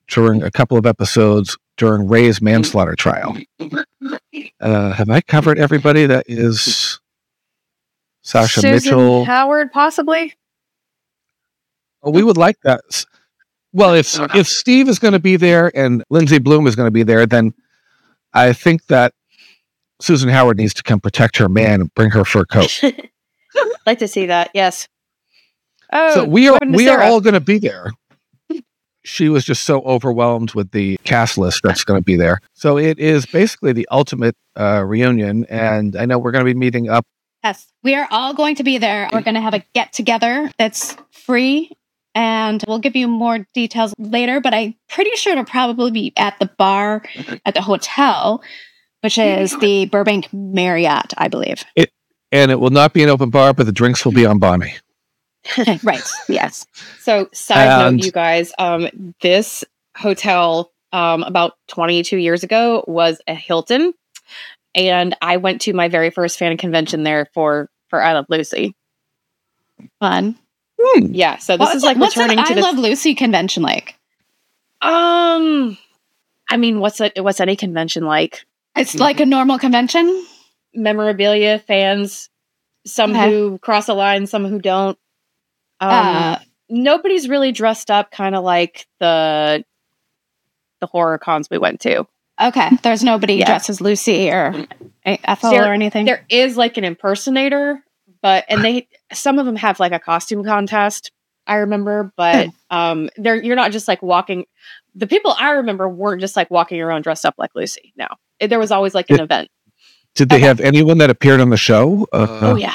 during 0.08 0.42
a 0.42 0.50
couple 0.50 0.76
of 0.76 0.86
episodes 0.86 1.56
during 1.76 2.06
Ray's 2.06 2.40
manslaughter 2.40 2.94
trial. 2.94 3.36
Uh, 4.60 4.92
have 4.92 5.10
I 5.10 5.20
covered 5.22 5.58
everybody 5.58 6.06
that 6.06 6.26
is 6.28 7.00
Sasha 8.22 8.60
Susan 8.60 8.70
Mitchell? 8.70 9.24
Howard, 9.24 9.72
possibly. 9.72 10.34
Oh, 12.02 12.10
we 12.10 12.22
would 12.22 12.36
like 12.36 12.60
that. 12.62 12.80
Well, 13.72 13.94
if 13.94 14.18
if 14.34 14.46
Steve 14.46 14.88
is 14.88 14.98
going 14.98 15.12
to 15.12 15.18
be 15.18 15.36
there 15.36 15.70
and 15.74 16.04
Lindsay 16.10 16.38
Bloom 16.38 16.66
is 16.66 16.76
going 16.76 16.86
to 16.88 16.92
be 16.92 17.04
there, 17.04 17.26
then 17.26 17.54
I 18.34 18.52
think 18.52 18.86
that 18.86 19.14
Susan 20.02 20.28
Howard 20.28 20.58
needs 20.58 20.74
to 20.74 20.82
come 20.82 21.00
protect 21.00 21.36
her 21.36 21.48
man 21.48 21.80
and 21.80 21.94
bring 21.94 22.10
her 22.10 22.24
fur 22.24 22.44
coat. 22.44 22.82
like 23.86 24.00
to 24.00 24.08
see 24.08 24.26
that. 24.26 24.50
Yes. 24.52 24.88
Oh, 25.92 26.14
so 26.14 26.24
we 26.24 26.48
are 26.48 26.52
what 26.52 26.62
happened 26.62 26.76
we 26.76 26.88
are 26.88 27.02
all 27.02 27.20
going 27.20 27.34
to 27.34 27.40
be 27.40 27.58
there. 27.58 27.90
She 29.04 29.28
was 29.28 29.44
just 29.44 29.64
so 29.64 29.80
overwhelmed 29.82 30.54
with 30.54 30.70
the 30.70 30.96
cast 31.04 31.36
list 31.36 31.62
that's 31.64 31.82
going 31.82 32.00
to 32.00 32.04
be 32.04 32.16
there. 32.16 32.40
So 32.54 32.78
it 32.78 32.98
is 32.98 33.26
basically 33.26 33.72
the 33.72 33.86
ultimate 33.90 34.36
uh, 34.58 34.84
reunion, 34.86 35.44
and 35.46 35.96
I 35.96 36.06
know 36.06 36.18
we're 36.18 36.30
going 36.30 36.44
to 36.44 36.52
be 36.52 36.58
meeting 36.58 36.88
up. 36.88 37.04
Yes, 37.42 37.66
we 37.82 37.96
are 37.96 38.06
all 38.12 38.32
going 38.32 38.54
to 38.56 38.62
be 38.62 38.78
there. 38.78 39.08
We're 39.12 39.22
going 39.22 39.34
to 39.34 39.40
have 39.40 39.54
a 39.54 39.64
get 39.74 39.92
together 39.92 40.50
that's 40.56 40.96
free, 41.10 41.72
and 42.14 42.62
we'll 42.68 42.78
give 42.78 42.94
you 42.94 43.08
more 43.08 43.46
details 43.54 43.92
later. 43.98 44.40
But 44.40 44.54
I'm 44.54 44.76
pretty 44.88 45.16
sure 45.16 45.32
it'll 45.32 45.44
probably 45.44 45.90
be 45.90 46.12
at 46.16 46.38
the 46.38 46.46
bar 46.56 47.02
at 47.44 47.54
the 47.54 47.62
hotel, 47.62 48.40
which 49.02 49.18
is 49.18 49.56
the 49.58 49.86
Burbank 49.86 50.32
Marriott, 50.32 51.12
I 51.16 51.28
believe. 51.28 51.64
It, 51.76 51.90
And 52.30 52.50
it 52.50 52.58
will 52.58 52.70
not 52.70 52.92
be 52.94 53.02
an 53.02 53.08
open 53.10 53.30
bar, 53.30 53.52
but 53.52 53.66
the 53.66 53.72
drinks 53.72 54.04
will 54.04 54.12
be 54.12 54.24
on 54.26 54.38
Bonnie. 54.38 54.74
right. 55.82 56.02
Yes. 56.28 56.66
So, 57.00 57.28
side 57.32 57.68
And- 57.68 57.96
note, 57.96 58.06
you 58.06 58.12
guys, 58.12 58.52
um, 58.58 59.14
this 59.20 59.64
hotel 59.96 60.70
um, 60.92 61.22
about 61.24 61.54
22 61.68 62.16
years 62.16 62.44
ago 62.44 62.84
was 62.86 63.20
a 63.26 63.34
Hilton, 63.34 63.92
and 64.74 65.16
I 65.20 65.38
went 65.38 65.62
to 65.62 65.72
my 65.72 65.88
very 65.88 66.10
first 66.10 66.38
fan 66.38 66.56
convention 66.56 67.02
there 67.02 67.26
for 67.34 67.68
for 67.88 68.02
I 68.02 68.12
Love 68.12 68.26
Lucy. 68.28 68.74
Fun. 70.00 70.38
Hmm. 70.80 71.06
Yeah, 71.12 71.38
so 71.38 71.56
this 71.56 71.60
What's 71.66 71.74
is 71.76 71.82
like 71.82 71.96
what's 71.96 72.16
returning 72.16 72.38
an 72.38 72.44
to 72.46 72.52
I 72.52 72.54
the 72.54 72.60
Love 72.60 72.78
Lucy 72.78 73.14
convention 73.14 73.62
like? 73.62 73.96
um. 74.80 75.76
I 76.48 76.56
mean, 76.58 76.80
what's 76.80 77.00
it? 77.00 77.22
What's 77.22 77.40
any 77.40 77.56
convention 77.56 78.04
like? 78.04 78.44
It's 78.76 78.94
like 78.94 79.20
a 79.20 79.26
normal 79.26 79.58
convention. 79.58 80.26
Memorabilia 80.74 81.58
fans, 81.58 82.30
some 82.86 83.10
Okay. 83.12 83.30
who 83.30 83.58
cross 83.58 83.88
a 83.88 83.94
line, 83.94 84.26
some 84.26 84.46
who 84.46 84.58
don't. 84.58 84.98
Um, 85.80 85.90
uh, 85.90 86.38
nobody's 86.70 87.28
really 87.28 87.52
dressed 87.52 87.90
up, 87.90 88.10
kind 88.10 88.34
of 88.34 88.44
like 88.44 88.86
the 89.00 89.64
the 90.80 90.86
horror 90.86 91.18
cons 91.18 91.48
we 91.50 91.58
went 91.58 91.80
to. 91.80 92.06
okay, 92.40 92.70
there's 92.82 93.04
nobody 93.04 93.34
Yeah. 93.34 93.46
dressed 93.46 93.70
as 93.70 93.80
Lucy 93.80 94.30
or 94.30 94.66
Ethel 95.04 95.50
There- 95.50 95.64
or 95.70 95.72
anything. 95.72 96.06
There 96.06 96.24
is 96.28 96.56
like 96.56 96.76
an 96.76 96.84
impersonator, 96.84 97.84
but 98.22 98.44
and 98.48 98.64
they 98.64 98.88
some 99.12 99.38
of 99.38 99.46
them 99.46 99.56
have 99.56 99.78
like 99.78 99.92
a 99.92 99.98
costume 100.00 100.42
contest. 100.44 101.12
I 101.46 101.56
remember, 101.56 102.12
but 102.16 102.48
um, 102.70 103.10
they're 103.16 103.40
you're 103.40 103.56
not 103.56 103.70
just 103.72 103.86
like 103.86 104.00
walking. 104.02 104.46
The 104.94 105.06
people 105.06 105.34
I 105.38 105.50
remember 105.50 105.88
weren't 105.88 106.20
just 106.20 106.36
like 106.36 106.50
walking 106.50 106.80
around 106.80 107.02
dressed 107.02 107.26
up 107.26 107.34
like 107.38 107.50
Lucy. 107.54 107.92
No, 107.96 108.06
there 108.46 108.58
was 108.58 108.70
always 108.70 108.94
like 108.94 109.08
an 109.10 109.16
Did- 109.16 109.22
event. 109.24 109.48
Did 110.14 110.28
they 110.28 110.36
Okay. 110.36 110.44
have 110.46 110.60
anyone 110.60 110.98
that 110.98 111.08
appeared 111.08 111.40
on 111.40 111.48
the 111.50 111.56
show? 111.56 112.06
Uh, 112.12 112.26
Oh 112.42 112.54
yeah, 112.56 112.74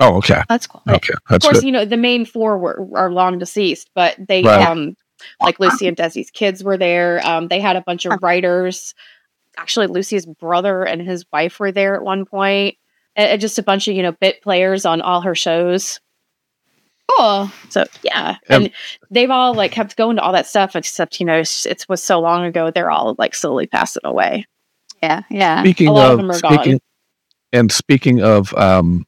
Oh, 0.00 0.16
okay. 0.16 0.42
That's 0.48 0.66
cool. 0.66 0.82
Okay. 0.88 1.12
of 1.14 1.20
That's 1.30 1.44
course. 1.44 1.58
good. 1.60 1.66
You 1.66 1.72
know 1.72 1.84
the 1.84 1.96
main 1.96 2.24
four 2.24 2.58
were 2.58 2.84
are 2.94 3.12
long 3.12 3.38
deceased, 3.38 3.90
but 3.94 4.16
they 4.18 4.42
Right. 4.42 4.66
um 4.66 4.96
like 5.40 5.60
Lucy 5.60 5.86
and 5.86 5.96
Desi's 5.96 6.30
kids 6.32 6.64
were 6.64 6.76
there. 6.76 7.24
Um, 7.24 7.46
they 7.46 7.60
had 7.60 7.76
a 7.76 7.80
bunch 7.82 8.06
of 8.06 8.18
writers. 8.22 8.92
Actually, 9.56 9.86
Lucy's 9.86 10.26
brother 10.26 10.82
and 10.82 11.00
his 11.00 11.24
wife 11.32 11.60
were 11.60 11.70
there 11.70 11.94
at 11.94 12.02
one 12.02 12.24
point. 12.24 12.76
And 13.14 13.28
and 13.28 13.40
just 13.40 13.58
a 13.58 13.62
bunch 13.62 13.86
of 13.86 13.94
you 13.94 14.02
know 14.02 14.12
bit 14.12 14.42
players 14.42 14.84
on 14.84 15.00
all 15.00 15.20
her 15.20 15.36
shows. 15.36 16.00
Cool. 17.08 17.50
So 17.68 17.84
yeah, 18.02 18.36
Um, 18.50 18.64
and 18.64 18.70
they've 19.10 19.30
all 19.30 19.54
like 19.54 19.70
kept 19.72 19.96
going 19.96 20.16
to 20.16 20.22
all 20.22 20.32
that 20.32 20.46
stuff, 20.46 20.74
except 20.74 21.20
you 21.20 21.26
know 21.26 21.38
it's, 21.38 21.66
it 21.66 21.84
was 21.88 22.02
so 22.02 22.18
long 22.20 22.44
ago. 22.44 22.70
They're 22.70 22.90
all 22.90 23.14
like 23.18 23.34
slowly 23.34 23.66
passing 23.68 24.02
away. 24.04 24.46
Yeah, 25.02 25.22
yeah. 25.30 25.60
Speaking 25.62 25.88
a 25.88 25.92
lot 25.92 26.06
of 26.06 26.10
of, 26.12 26.16
them 26.18 26.30
are 26.30 26.34
speaking, 26.34 26.72
gone. 26.72 26.80
and 27.52 27.72
speaking 27.72 28.22
of 28.22 28.54
um, 28.54 29.04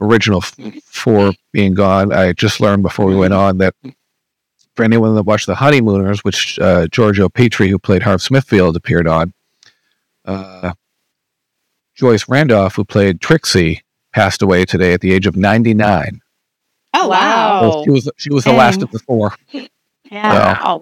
original 0.00 0.42
f- 0.42 0.56
four 0.84 1.32
being 1.52 1.74
gone, 1.74 2.12
I 2.12 2.32
just 2.32 2.60
learned 2.60 2.82
before 2.82 3.06
we 3.06 3.14
went 3.14 3.34
on 3.34 3.58
that 3.58 3.74
for 4.74 4.84
anyone 4.84 5.14
that 5.14 5.22
watched 5.22 5.46
The 5.46 5.54
Honeymooners, 5.54 6.24
which 6.24 6.58
uh, 6.58 6.88
George 6.88 7.20
O. 7.20 7.28
Petrie, 7.28 7.68
who 7.68 7.78
played 7.78 8.02
Harv 8.02 8.20
Smithfield, 8.20 8.74
appeared 8.76 9.06
on, 9.06 9.32
uh, 10.24 10.72
Joyce 11.94 12.28
Randolph, 12.28 12.74
who 12.74 12.84
played 12.84 13.20
Trixie, 13.20 13.82
passed 14.12 14.42
away 14.42 14.64
today 14.64 14.92
at 14.92 15.00
the 15.00 15.12
age 15.12 15.26
of 15.26 15.36
99. 15.36 16.20
Oh 16.96 17.08
wow. 17.08 17.10
Wow. 17.10 17.70
So 17.70 17.84
she 17.84 17.90
was 17.90 18.10
she 18.16 18.32
was 18.32 18.44
the 18.44 18.52
last 18.52 18.82
of 18.82 18.90
the 18.90 18.98
four, 19.00 19.34
Yeah. 19.52 19.68
Yeah. 20.10 20.78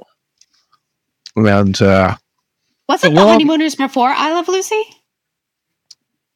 And 1.36 1.80
uh, 1.82 2.16
Wasn't 2.92 3.14
Well, 3.14 3.24
the 3.26 3.32
honeymooners 3.32 3.74
before 3.74 4.08
I 4.10 4.32
Love 4.34 4.48
Lucy? 4.48 4.82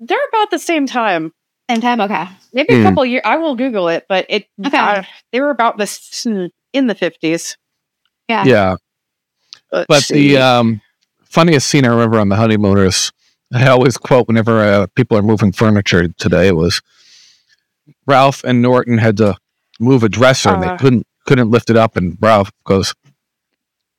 They're 0.01 0.27
about 0.33 0.51
the 0.51 0.59
same 0.59 0.87
time. 0.87 1.33
Same 1.71 1.81
time. 1.83 2.01
Okay. 2.01 2.27
Maybe 2.55 2.75
a 2.75 2.77
Hmm. 2.79 2.83
couple 2.85 3.05
years. 3.05 3.23
I 3.27 3.37
will 3.37 3.57
Google 3.57 3.89
it, 3.89 4.07
but 4.09 4.25
it. 4.31 4.47
Okay. 4.65 4.77
uh, 4.79 5.03
they 5.33 5.41
were 5.41 5.51
about 5.51 5.77
this 5.79 6.27
in 6.73 6.87
the 6.87 6.95
fifties. 6.95 7.57
Yeah. 8.29 8.45
yeah. 8.45 8.77
But 9.71 10.07
the 10.09 10.39
um, 10.39 10.81
funniest 11.25 11.69
scene 11.69 11.85
I 11.85 11.89
remember 11.89 12.19
on 12.19 12.29
the 12.31 12.37
honeymooners, 12.37 13.13
I 13.53 13.67
always 13.69 13.97
quote 13.99 14.27
whenever 14.29 14.61
uh, 14.63 14.87
people 14.95 15.19
are 15.19 15.23
moving 15.23 15.53
furniture 15.53 16.09
today 16.09 16.53
was 16.53 16.81
Ralph 18.07 18.43
and 18.45 18.63
Norton 18.63 18.99
had 18.99 19.17
to 19.19 19.37
move 19.79 20.03
a 20.05 20.09
dresser 20.09 20.51
and 20.51 20.65
Uh. 20.65 20.71
they 20.71 20.77
couldn't 20.79 21.07
couldn't 21.27 21.51
lift 21.51 21.69
it 21.69 21.77
up, 21.77 21.97
and 21.97 22.17
Ralph 22.21 22.51
goes, 22.65 22.95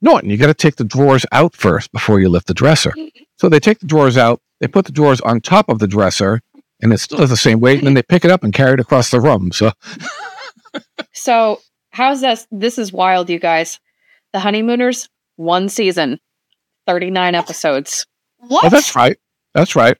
Norton, 0.01 0.29
you 0.29 0.37
got 0.37 0.47
to 0.47 0.53
take 0.53 0.75
the 0.75 0.83
drawers 0.83 1.25
out 1.31 1.55
first 1.55 1.91
before 1.91 2.19
you 2.19 2.29
lift 2.29 2.47
the 2.47 2.53
dresser. 2.53 2.93
So 3.37 3.49
they 3.49 3.59
take 3.59 3.79
the 3.79 3.87
drawers 3.87 4.17
out, 4.17 4.41
they 4.59 4.67
put 4.67 4.85
the 4.85 4.91
drawers 4.91 5.21
on 5.21 5.41
top 5.41 5.69
of 5.69 5.79
the 5.79 5.87
dresser, 5.87 6.41
and 6.81 6.93
it 6.93 6.99
still 6.99 7.19
has 7.19 7.29
the 7.29 7.37
same 7.37 7.59
weight, 7.59 7.79
and 7.79 7.87
then 7.87 7.93
they 7.93 8.03
pick 8.03 8.23
it 8.23 8.31
up 8.31 8.43
and 8.43 8.53
carry 8.53 8.73
it 8.73 8.79
across 8.79 9.09
the 9.09 9.19
room. 9.19 9.51
So 9.51 9.71
so 11.13 11.61
how's 11.91 12.21
this? 12.21 12.47
This 12.51 12.77
is 12.77 12.93
wild, 12.93 13.29
you 13.29 13.39
guys. 13.39 13.79
The 14.33 14.39
honeymooners, 14.39 15.09
one 15.35 15.69
season, 15.69 16.19
thirty 16.85 17.09
nine 17.09 17.35
episodes. 17.35 18.05
What? 18.37 18.65
oh, 18.65 18.69
that's 18.69 18.95
right, 18.95 19.17
that's 19.53 19.75
right. 19.75 19.97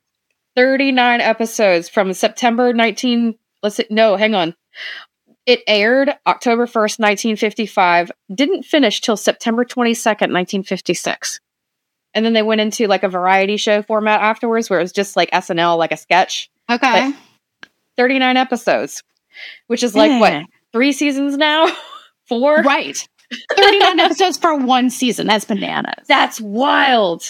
39 0.56 1.22
episodes 1.22 1.88
from 1.88 2.14
September 2.14 2.74
19 2.74 3.36
let's 3.64 3.76
see, 3.76 3.86
no, 3.90 4.16
hang 4.16 4.36
on. 4.36 4.56
It 5.48 5.62
aired 5.66 6.14
October 6.28 6.68
1st, 6.68 7.00
1955, 7.00 8.12
didn't 8.36 8.64
finish 8.64 9.00
till 9.00 9.16
September 9.16 9.64
22nd, 9.64 10.34
1956. 10.34 11.40
And 12.14 12.26
then 12.26 12.34
they 12.34 12.42
went 12.42 12.60
into 12.60 12.88
like 12.88 13.04
a 13.04 13.10
variety 13.10 13.56
show 13.56 13.82
format 13.82 14.20
afterwards 14.20 14.70
where 14.70 14.78
it 14.78 14.84
was 14.84 14.92
just 14.92 15.16
like 15.16 15.32
SNL 15.32 15.78
like 15.78 15.94
a 15.94 15.98
sketch. 15.98 16.50
okay. 16.70 17.14
39 17.96 18.36
episodes, 18.36 19.04
which 19.68 19.84
is 19.84 19.96
like 19.96 20.20
what, 20.20 20.44
3 20.74 20.92
seasons 20.92 21.38
now? 21.38 21.74
4? 22.28 22.58
Right. 22.64 23.08
39 23.56 24.00
episodes 24.02 24.38
for 24.38 24.54
one 24.54 24.90
season. 24.90 25.28
That's 25.28 25.46
bananas. 25.46 26.08
That's 26.10 26.42
wild. 26.42 27.24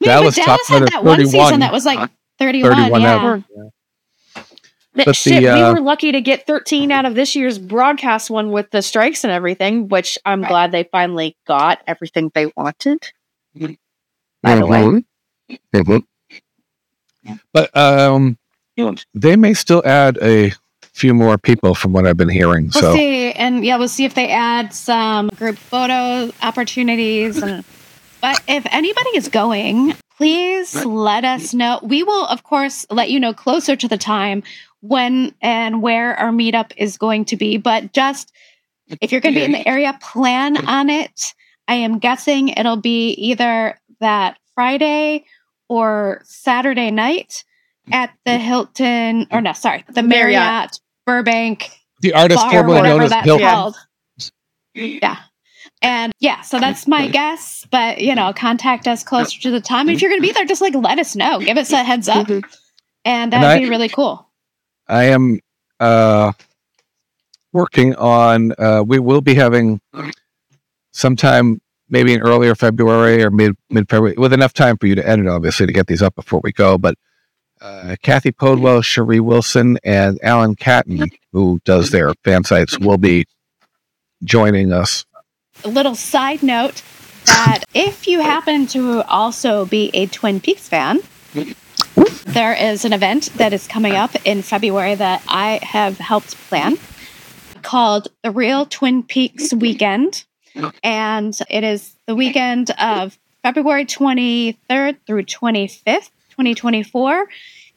I 0.00 0.06
mean, 0.06 0.08
Dallas 0.08 0.36
but 0.36 0.44
topped 0.44 0.68
Dallas 0.68 0.68
had 0.68 0.82
that 0.82 0.90
that 0.90 0.98
at 0.98 1.04
one 1.04 1.16
31. 1.16 1.30
season 1.46 1.60
that 1.60 1.72
was 1.72 1.84
like 1.84 2.08
31. 2.38 2.72
31 2.72 3.00
yeah. 3.00 3.14
ever. 3.14 3.44
But 4.94 5.16
Shit, 5.16 5.42
the, 5.42 5.48
we 5.48 5.62
uh, 5.62 5.72
were 5.74 5.80
lucky 5.80 6.12
to 6.12 6.20
get 6.20 6.46
13 6.46 6.90
out 6.90 7.06
of 7.06 7.14
this 7.14 7.34
year's 7.34 7.58
broadcast 7.58 8.28
one 8.28 8.50
with 8.52 8.70
the 8.70 8.82
strikes 8.82 9.24
and 9.24 9.32
everything, 9.32 9.88
which 9.88 10.18
I'm 10.24 10.42
glad 10.42 10.70
they 10.70 10.84
finally 10.84 11.36
got 11.46 11.80
everything 11.86 12.30
they 12.34 12.52
wanted. 12.56 12.98
By 13.54 14.56
the 14.56 14.66
way. 14.66 14.80
Mhm. 14.80 15.04
Mhm. 15.74 17.40
But 17.52 17.74
um, 17.76 18.36
they 19.14 19.36
may 19.36 19.54
still 19.54 19.82
add 19.86 20.18
a 20.20 20.52
few 20.92 21.14
more 21.14 21.38
people 21.38 21.74
from 21.74 21.92
what 21.92 22.06
I've 22.06 22.16
been 22.16 22.28
hearing. 22.28 22.70
We'll 22.74 22.82
so 22.82 22.94
see. 22.94 23.32
And 23.32 23.64
yeah, 23.64 23.76
we'll 23.76 23.88
see 23.88 24.04
if 24.04 24.14
they 24.14 24.28
add 24.28 24.74
some 24.74 25.28
group 25.28 25.56
photo 25.56 26.30
opportunities. 26.42 27.42
And, 27.42 27.64
but 28.20 28.42
if 28.46 28.66
anybody 28.70 29.10
is 29.16 29.28
going, 29.28 29.94
please 30.16 30.84
let 30.84 31.24
us 31.24 31.54
know. 31.54 31.80
We 31.82 32.02
will, 32.02 32.26
of 32.26 32.42
course, 32.42 32.84
let 32.90 33.10
you 33.10 33.18
know 33.20 33.32
closer 33.32 33.74
to 33.74 33.88
the 33.88 33.98
time 33.98 34.42
when 34.82 35.34
and 35.40 35.80
where 35.80 36.14
our 36.14 36.30
meetup 36.30 36.72
is 36.76 36.98
going 36.98 37.24
to 37.26 37.36
be. 37.36 37.56
But 37.56 37.92
just 37.92 38.32
if 39.00 39.10
you're 39.10 39.20
going 39.20 39.34
to 39.34 39.40
be 39.40 39.44
in 39.44 39.52
the 39.52 39.66
area, 39.66 39.98
plan 40.00 40.66
on 40.66 40.90
it. 40.90 41.34
I 41.68 41.74
am 41.76 41.98
guessing 41.98 42.48
it'll 42.48 42.76
be 42.76 43.12
either 43.12 43.78
that 44.00 44.38
Friday 44.54 45.24
or 45.68 46.20
Saturday 46.24 46.90
night 46.90 47.44
mm-hmm. 47.86 47.94
at 47.94 48.12
the 48.26 48.36
Hilton, 48.36 49.26
or 49.30 49.40
no, 49.40 49.52
sorry, 49.54 49.84
the 49.88 50.02
Marriott. 50.02 50.40
Marriott 50.42 50.80
Burbank 51.06 51.70
the 52.02 52.12
artist 52.14 52.42
bar, 52.42 52.50
formerly 52.50 52.74
whatever 52.74 52.98
known 52.98 53.04
as 53.04 53.10
that's 53.10 53.24
Hilton. 53.24 53.48
called. 53.48 53.76
Yeah. 54.74 55.16
And 55.80 56.12
yeah, 56.18 56.42
so 56.42 56.58
that's 56.58 56.86
my 56.86 57.08
guess. 57.08 57.66
But 57.70 58.00
you 58.00 58.14
know, 58.14 58.32
contact 58.32 58.86
us 58.86 59.02
closer 59.02 59.40
to 59.40 59.50
the 59.50 59.60
time. 59.60 59.88
If 59.88 59.96
mm-hmm. 59.96 60.02
you're 60.02 60.10
gonna 60.10 60.22
be 60.22 60.32
there, 60.32 60.44
just 60.44 60.60
like 60.60 60.74
let 60.74 60.98
us 60.98 61.16
know. 61.16 61.40
Give 61.40 61.56
us 61.56 61.72
a 61.72 61.82
heads 61.82 62.08
up. 62.08 62.26
Mm-hmm. 62.26 62.44
And 63.04 63.32
And 63.32 63.32
that'd 63.32 63.48
I- 63.48 63.58
be 63.60 63.70
really 63.70 63.88
cool. 63.88 64.28
I 64.88 65.04
am 65.04 65.40
uh, 65.80 66.32
working 67.52 67.94
on. 67.96 68.52
Uh, 68.58 68.82
we 68.86 68.98
will 68.98 69.20
be 69.20 69.34
having 69.34 69.80
sometime 70.92 71.60
maybe 71.88 72.14
in 72.14 72.20
earlier 72.22 72.54
February 72.54 73.22
or 73.22 73.30
mid 73.30 73.56
mid 73.70 73.88
February 73.88 74.16
with 74.16 74.32
enough 74.32 74.52
time 74.52 74.76
for 74.78 74.86
you 74.86 74.94
to 74.94 75.08
edit, 75.08 75.26
obviously, 75.26 75.66
to 75.66 75.72
get 75.72 75.86
these 75.86 76.02
up 76.02 76.14
before 76.14 76.40
we 76.42 76.52
go. 76.52 76.78
But 76.78 76.96
uh, 77.60 77.96
Cathy 78.02 78.32
Podewell, 78.32 78.82
Sheree 78.82 79.20
Wilson, 79.20 79.78
and 79.84 80.18
Alan 80.22 80.56
Catton, 80.56 81.10
who 81.32 81.60
does 81.64 81.90
their 81.90 82.12
fan 82.24 82.42
sites, 82.44 82.78
will 82.78 82.98
be 82.98 83.26
joining 84.24 84.72
us. 84.72 85.04
A 85.64 85.68
little 85.68 85.94
side 85.94 86.42
note 86.42 86.82
that 87.26 87.62
if 87.72 88.08
you 88.08 88.20
happen 88.20 88.66
to 88.68 89.02
also 89.02 89.64
be 89.64 89.90
a 89.94 90.06
Twin 90.06 90.40
Peaks 90.40 90.68
fan, 90.68 90.98
there 91.94 92.54
is 92.54 92.84
an 92.84 92.92
event 92.92 93.26
that 93.36 93.52
is 93.52 93.66
coming 93.66 93.94
up 93.94 94.10
in 94.24 94.42
February 94.42 94.94
that 94.94 95.22
I 95.28 95.60
have 95.62 95.98
helped 95.98 96.36
plan 96.48 96.76
called 97.62 98.08
the 98.22 98.30
Real 98.30 98.66
Twin 98.66 99.02
Peaks 99.02 99.52
Weekend. 99.52 100.24
And 100.82 101.38
it 101.48 101.64
is 101.64 101.94
the 102.06 102.14
weekend 102.14 102.70
of 102.78 103.18
February 103.42 103.86
23rd 103.86 104.96
through 105.06 105.24
25th, 105.24 106.10
2024, 106.30 107.26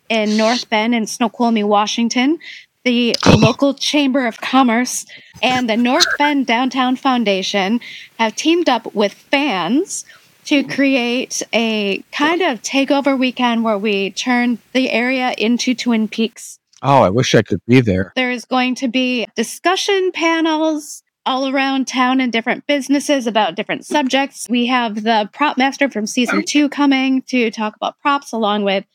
in 0.10 0.38
North 0.38 0.70
Bend 0.70 0.94
in 0.94 1.08
Snoqualmie, 1.08 1.64
Washington. 1.64 2.40
The 2.84 3.16
local 3.26 3.74
Chamber 3.74 4.28
of 4.28 4.40
Commerce 4.42 5.06
and 5.42 5.68
the 5.68 5.78
North 5.78 6.06
Bend 6.20 6.46
Downtown 6.46 6.96
Foundation 6.96 7.80
have 8.20 8.36
teamed 8.36 8.70
up 8.70 8.94
with 8.94 9.14
fans 9.14 10.06
to 10.46 10.64
create 10.64 11.42
a 11.54 12.04
kind 12.12 12.42
of 12.42 12.62
takeover 12.62 13.18
weekend 13.18 13.64
where 13.64 13.78
we 13.78 14.12
turn 14.12 14.60
the 14.74 14.90
area 14.92 15.34
into 15.38 15.74
Twin 15.74 16.08
Peaks. 16.08 16.60
Oh, 16.82 17.02
I 17.02 17.10
wish 17.10 17.34
I 17.34 17.42
could 17.42 17.62
be 17.68 17.82
there. 17.82 18.14
There's 18.16 18.46
going 18.46 18.76
to 18.76 18.88
be 18.88 19.28
discussion 19.36 20.12
panels 20.14 21.02
all 21.26 21.48
around 21.48 21.88
town 21.88 22.22
in 22.22 22.30
different 22.30 22.68
businesses 22.68 23.26
about 23.26 23.56
different 23.56 23.86
subjects. 23.86 24.48
We 24.48 24.68
have 24.68 25.04
the 25.04 25.28
prop 25.34 25.58
master 25.58 25.90
from 25.90 26.06
season 26.06 26.44
two 26.46 26.70
coming 26.70 27.24
to 27.24 27.50
talk 27.50 27.76
about 27.76 28.00
props, 28.00 28.32
along 28.32 28.64
with 28.64 28.86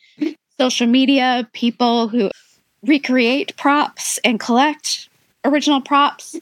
social 0.59 0.87
media 0.87 1.49
people 1.53 2.07
who 2.07 2.31
recreate 2.85 3.57
props 3.57 4.19
and 4.25 4.39
collect 4.39 5.09
original 5.45 5.81
props. 5.81 6.37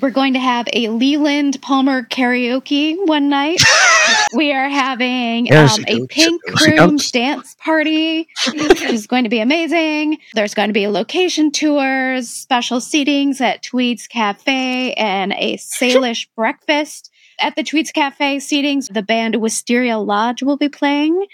We're 0.00 0.10
going 0.10 0.34
to 0.34 0.40
have 0.40 0.68
a 0.72 0.88
Leland 0.88 1.60
Palmer 1.60 2.02
karaoke 2.02 2.96
one 3.06 3.28
night. 3.28 3.60
we 4.34 4.52
are 4.52 4.68
having 4.68 5.52
um, 5.52 5.68
a 5.86 6.06
pink 6.06 6.42
room 6.66 6.96
dance 6.96 7.54
party, 7.58 8.28
which 8.46 8.82
is 8.82 9.06
going 9.08 9.24
to 9.24 9.30
be 9.30 9.40
amazing. 9.40 10.18
There's 10.34 10.54
going 10.54 10.68
to 10.68 10.74
be 10.74 10.88
location 10.88 11.50
tours, 11.50 12.28
special 12.28 12.80
seatings 12.80 13.40
at 13.40 13.62
Twede's 13.62 14.06
Cafe, 14.06 14.92
and 14.94 15.32
a 15.34 15.56
Salish 15.56 16.26
breakfast. 16.34 17.10
At 17.38 17.54
the 17.54 17.62
Twede's 17.62 17.92
Cafe 17.92 18.38
seatings, 18.38 18.92
the 18.92 19.02
band 19.02 19.36
Wisteria 19.36 19.98
Lodge 19.98 20.42
will 20.42 20.56
be 20.56 20.68
playing 20.68 21.26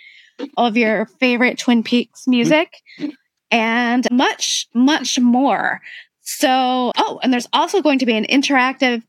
all 0.57 0.67
of 0.67 0.77
your 0.77 1.07
favorite 1.07 1.59
Twin 1.59 1.83
Peaks 1.83 2.27
music 2.27 2.83
and 3.51 4.09
much, 4.11 4.67
much 4.75 5.21
more. 5.21 5.81
So, 6.23 6.93
oh, 6.97 7.21
and 7.23 7.33
there's 7.33 7.49
also 7.53 7.83
going 7.83 7.99
to 8.01 8.07
be 8.07 8.17
an 8.17 8.25
interactive 8.25 9.03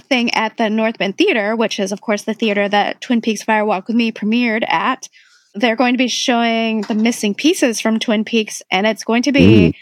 thing 0.00 0.34
at 0.34 0.56
the 0.56 0.68
North 0.68 0.98
Bend 0.98 1.16
Theater, 1.16 1.54
which 1.54 1.78
is, 1.78 1.92
of 1.92 2.00
course, 2.00 2.22
the 2.22 2.34
theater 2.34 2.68
that 2.68 3.00
Twin 3.00 3.20
Peaks 3.20 3.42
Fire 3.42 3.64
Walk 3.64 3.86
with 3.86 3.96
Me 3.96 4.12
premiered 4.12 4.64
at. 4.68 5.08
They're 5.54 5.76
going 5.76 5.94
to 5.94 5.98
be 5.98 6.08
showing 6.08 6.82
the 6.82 6.94
missing 6.94 7.34
pieces 7.34 7.80
from 7.80 7.98
Twin 7.98 8.24
Peaks, 8.24 8.62
and 8.70 8.86
it's 8.86 9.04
going 9.04 9.22
to 9.24 9.32
be 9.32 9.70
hmm. 9.70 9.76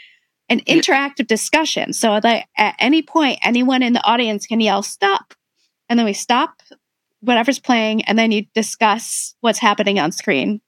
an 0.49 0.61
interactive 0.61 1.27
discussion. 1.27 1.93
So 1.93 2.21
that 2.21 2.47
at 2.57 2.75
any 2.79 3.03
point, 3.03 3.39
anyone 3.43 3.83
in 3.83 3.93
the 3.93 4.05
audience 4.05 4.47
can 4.47 4.61
yell 4.61 4.83
"stop," 4.83 5.35
and 5.89 5.99
then 5.99 6.07
we 6.07 6.15
stop 6.15 6.63
whatever's 7.21 7.59
playing, 7.59 8.05
and 8.05 8.19
then 8.19 8.33
you 8.33 8.47
discuss 8.55 9.35
what's 9.41 9.59
happening 9.59 9.99
on 9.99 10.13
screen. 10.13 10.61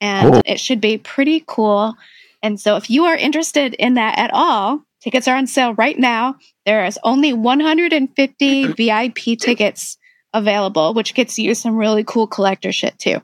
And 0.00 0.32
Cool. 0.32 0.42
it 0.44 0.60
should 0.60 0.80
be 0.80 0.98
pretty 0.98 1.44
cool. 1.46 1.94
And 2.42 2.58
so, 2.58 2.76
if 2.76 2.90
you 2.90 3.04
are 3.04 3.16
interested 3.16 3.74
in 3.74 3.94
that 3.94 4.18
at 4.18 4.30
all, 4.32 4.84
tickets 5.00 5.28
are 5.28 5.36
on 5.36 5.46
sale 5.46 5.74
right 5.74 5.98
now. 5.98 6.36
There 6.66 6.84
is 6.84 6.98
only 7.02 7.32
150 7.32 8.66
VIP 8.76 9.38
tickets 9.38 9.96
available, 10.32 10.94
which 10.94 11.14
gets 11.14 11.38
you 11.38 11.54
some 11.54 11.76
really 11.76 12.04
cool 12.04 12.26
collector 12.26 12.72
shit 12.72 12.98
too. 12.98 13.20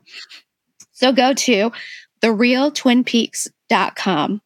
So 0.91 1.11
go 1.13 1.33
to 1.33 1.71
therealtwinpeaks.com 2.21 4.41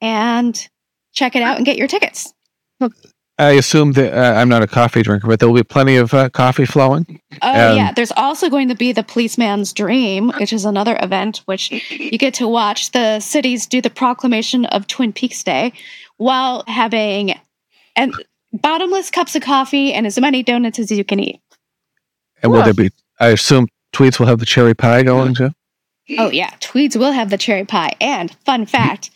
and 0.00 0.68
check 1.12 1.36
it 1.36 1.42
out 1.42 1.56
and 1.56 1.66
get 1.66 1.76
your 1.76 1.88
tickets. 1.88 2.32
I 3.36 3.50
assume 3.52 3.92
that 3.92 4.16
uh, 4.16 4.38
I'm 4.38 4.48
not 4.48 4.62
a 4.62 4.66
coffee 4.68 5.02
drinker, 5.02 5.26
but 5.26 5.40
there 5.40 5.48
will 5.48 5.56
be 5.56 5.64
plenty 5.64 5.96
of 5.96 6.14
uh, 6.14 6.28
coffee 6.28 6.66
flowing. 6.66 7.20
Oh 7.42 7.48
Um, 7.48 7.76
yeah, 7.76 7.90
there's 7.92 8.12
also 8.12 8.48
going 8.48 8.68
to 8.68 8.76
be 8.76 8.92
the 8.92 9.02
Policeman's 9.02 9.72
Dream, 9.72 10.30
which 10.38 10.52
is 10.52 10.64
another 10.64 10.96
event 11.02 11.38
which 11.46 11.72
you 11.90 12.16
get 12.16 12.34
to 12.34 12.46
watch 12.46 12.92
the 12.92 13.18
cities 13.18 13.66
do 13.66 13.80
the 13.80 13.90
proclamation 13.90 14.66
of 14.66 14.86
Twin 14.86 15.12
Peaks 15.12 15.42
Day 15.42 15.72
while 16.16 16.64
having 16.66 17.34
and 17.96 18.14
bottomless 18.52 19.10
cups 19.10 19.34
of 19.34 19.42
coffee 19.42 19.92
and 19.92 20.06
as 20.06 20.18
many 20.18 20.42
donuts 20.42 20.78
as 20.78 20.90
you 20.90 21.04
can 21.04 21.20
eat. 21.20 21.40
And 22.42 22.52
will 22.52 22.62
there 22.62 22.74
be? 22.74 22.90
I 23.18 23.28
assume 23.28 23.68
Twede's 23.92 24.18
will 24.18 24.26
have 24.26 24.38
the 24.38 24.46
cherry 24.46 24.74
pie 24.74 25.02
going 25.02 25.34
too. 25.34 25.50
Oh 26.18 26.30
yeah, 26.30 26.50
Twede's 26.60 26.98
will 26.98 27.12
have 27.12 27.30
the 27.30 27.38
cherry 27.38 27.64
pie. 27.64 27.94
And 28.00 28.34
fun 28.44 28.66
fact, 28.66 29.10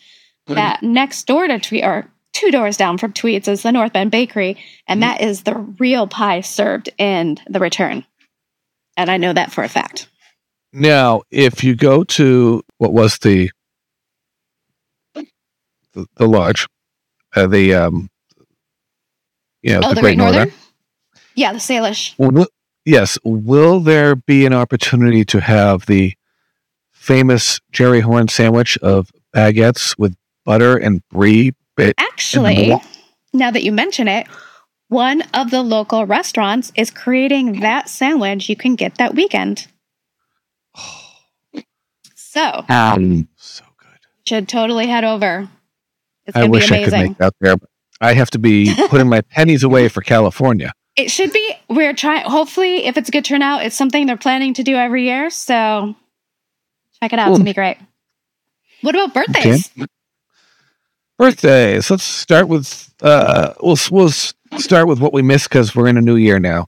mm-hmm. 0.47 0.55
that 0.55 0.81
next 0.81 1.27
door 1.27 1.47
to 1.47 1.59
Twede 1.59 1.83
or 1.83 2.11
two 2.33 2.51
doors 2.51 2.77
down 2.77 2.97
from 2.97 3.13
Twede's 3.13 3.47
is 3.47 3.63
the 3.63 3.71
North 3.71 3.93
Bend 3.93 4.11
Bakery, 4.11 4.57
and 4.87 5.01
mm-hmm. 5.01 5.09
that 5.09 5.21
is 5.21 5.43
the 5.43 5.55
real 5.79 6.07
pie 6.07 6.41
served 6.41 6.89
in 6.97 7.37
the 7.47 7.59
return. 7.59 8.05
And 8.97 9.11
I 9.11 9.17
know 9.17 9.33
that 9.33 9.51
for 9.51 9.63
a 9.63 9.69
fact. 9.69 10.09
Now, 10.73 11.21
if 11.31 11.63
you 11.63 11.75
go 11.75 12.03
to 12.03 12.63
what 12.77 12.93
was 12.93 13.19
the 13.19 13.51
the, 15.93 16.05
the 16.15 16.27
lodge, 16.27 16.67
uh, 17.35 17.47
the 17.47 17.73
um, 17.73 18.09
you 19.61 19.73
know, 19.73 19.81
Oh, 19.83 19.89
the, 19.89 19.95
the 19.95 20.01
Great 20.01 20.17
Northern. 20.17 20.51
Yeah, 21.35 21.53
the 21.53 21.59
Salish. 21.59 22.13
Will, 22.17 22.47
yes, 22.85 23.17
will 23.23 23.79
there 23.79 24.15
be 24.15 24.45
an 24.45 24.53
opportunity 24.53 25.23
to 25.25 25.39
have 25.41 25.85
the 25.85 26.13
famous 26.91 27.59
Jerry 27.71 28.01
Horne 28.01 28.27
sandwich 28.27 28.77
of 28.79 29.11
baguettes 29.33 29.97
with 29.97 30.15
butter 30.45 30.77
and 30.77 31.01
brie? 31.09 31.53
bit? 31.75 31.95
Actually, 31.97 32.69
wa- 32.71 32.81
now 33.33 33.51
that 33.51 33.63
you 33.63 33.71
mention 33.71 34.07
it, 34.07 34.27
one 34.89 35.21
of 35.33 35.49
the 35.51 35.61
local 35.61 36.05
restaurants 36.05 36.71
is 36.75 36.91
creating 36.91 37.61
that 37.61 37.87
sandwich 37.89 38.49
you 38.49 38.55
can 38.55 38.75
get 38.75 38.97
that 38.97 39.15
weekend. 39.15 39.67
So, 42.15 42.63
Um, 42.69 43.27
so 43.37 43.65
good. 43.79 43.97
should 44.27 44.47
totally 44.47 44.85
head 44.85 45.03
over. 45.03 45.49
It's 46.29 46.37
I 46.37 46.45
wish 46.45 46.71
I 46.71 46.83
could 46.83 46.93
make 46.93 47.17
that 47.17 47.33
there. 47.39 47.57
But 47.57 47.69
I 48.01 48.13
have 48.13 48.29
to 48.31 48.39
be 48.39 48.73
putting 48.89 49.07
my 49.07 49.21
pennies 49.21 49.63
away 49.63 49.87
for 49.87 50.01
California. 50.01 50.71
It 50.95 51.11
should 51.11 51.31
be. 51.31 51.53
We're 51.69 51.93
trying. 51.93 52.25
Hopefully, 52.25 52.85
if 52.85 52.97
it's 52.97 53.09
a 53.09 53.11
good 53.11 53.25
turnout, 53.25 53.63
it's 53.63 53.75
something 53.75 54.05
they're 54.05 54.17
planning 54.17 54.53
to 54.55 54.63
do 54.63 54.75
every 54.75 55.05
year. 55.05 55.29
So 55.29 55.95
check 57.01 57.13
it 57.13 57.19
out. 57.19 57.29
It's 57.29 57.37
gonna 57.37 57.49
be 57.49 57.53
great. 57.53 57.77
What 58.81 58.95
about 58.95 59.13
birthdays? 59.13 59.69
Birthdays. 61.17 61.89
Let's 61.89 62.03
start 62.03 62.47
with 62.47 62.93
uh 63.01 63.53
we'll 63.61 63.77
we'll 63.91 64.09
start 64.09 64.87
with 64.87 64.99
what 64.99 65.13
we 65.13 65.21
missed 65.21 65.49
because 65.49 65.75
we're 65.75 65.87
in 65.87 65.97
a 65.97 66.01
new 66.01 66.15
year 66.15 66.39
now. 66.39 66.67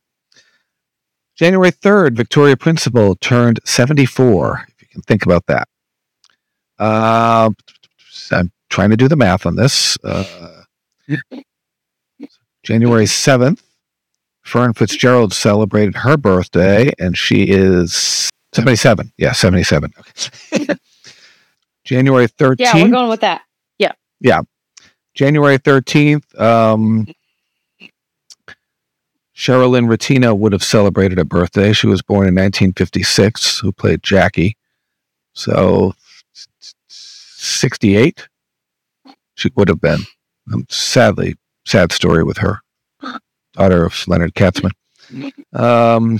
January 1.41 1.71
3rd, 1.71 2.15
Victoria 2.15 2.55
Principal 2.55 3.15
turned 3.15 3.59
74, 3.65 4.65
if 4.67 4.81
you 4.81 4.87
can 4.87 5.01
think 5.01 5.25
about 5.25 5.47
that. 5.47 5.67
Uh, 6.77 7.49
I'm 8.31 8.51
trying 8.71 8.89
to 8.89 8.97
do 8.97 9.07
the 9.07 9.15
math 9.15 9.45
on 9.45 9.55
this. 9.55 9.97
Uh, 10.03 10.63
January 12.63 13.05
7th, 13.05 13.61
Fern 14.41 14.73
Fitzgerald 14.73 15.33
celebrated 15.33 15.95
her 15.97 16.17
birthday, 16.17 16.91
and 16.97 17.17
she 17.17 17.43
is 17.43 18.29
77. 18.53 19.11
Yeah, 19.17 19.33
77. 19.33 19.93
Okay. 19.99 20.73
January 21.83 22.27
13th. 22.27 22.55
Yeah, 22.59 22.75
we're 22.75 22.89
going 22.89 23.09
with 23.09 23.21
that. 23.21 23.41
Yeah. 23.77 23.91
Yeah. 24.19 24.41
January 25.13 25.59
13th, 25.59 26.39
um, 26.39 27.05
Sherril 29.35 29.71
Lynn 29.71 29.87
Rettino 29.87 30.37
would 30.37 30.53
have 30.53 30.63
celebrated 30.63 31.19
a 31.19 31.25
birthday. 31.25 31.73
She 31.73 31.87
was 31.87 32.01
born 32.01 32.27
in 32.27 32.35
1956, 32.35 33.59
who 33.59 33.71
played 33.71 34.03
Jackie. 34.03 34.55
So, 35.33 35.93
68, 36.87 38.27
she 39.41 39.49
would 39.55 39.67
have 39.67 39.81
been. 39.81 39.99
Um, 40.53 40.65
sadly, 40.69 41.35
sad 41.65 41.91
story 41.91 42.23
with 42.23 42.37
her, 42.37 42.59
daughter 43.53 43.85
of 43.85 44.07
Leonard 44.07 44.33
Katzman. 44.35 44.71
Um, 45.53 46.19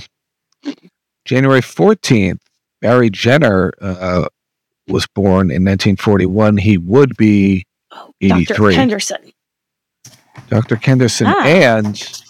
January 1.24 1.60
14th, 1.60 2.38
Barry 2.80 3.10
Jenner 3.10 3.72
uh, 3.80 4.26
was 4.88 5.06
born 5.14 5.50
in 5.50 5.64
1941. 5.64 6.56
He 6.58 6.78
would 6.78 7.16
be 7.16 7.64
Oh, 7.94 8.10
83. 8.22 8.44
Dr. 8.46 8.72
Henderson. 8.78 9.32
Dr. 10.48 10.76
Kenderson 10.76 11.26
Ah. 11.28 11.44
and 11.44 12.22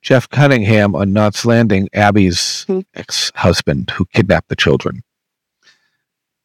Jeff 0.00 0.28
Cunningham 0.30 0.94
on 0.96 1.12
Knots 1.12 1.44
Landing, 1.44 1.88
Abby's 1.92 2.64
Hmm. 2.64 2.80
ex 2.94 3.30
husband 3.34 3.90
who 3.90 4.06
kidnapped 4.06 4.48
the 4.48 4.56
children. 4.56 5.02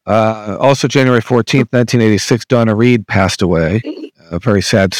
Uh, 0.08 0.56
also, 0.58 0.88
January 0.88 1.20
14th, 1.20 1.70
1986, 1.72 2.46
Donna 2.46 2.74
Reed 2.74 3.06
passed 3.06 3.42
away. 3.42 3.82
Uh, 4.30 4.38
very 4.38 4.62
sad, 4.62 4.94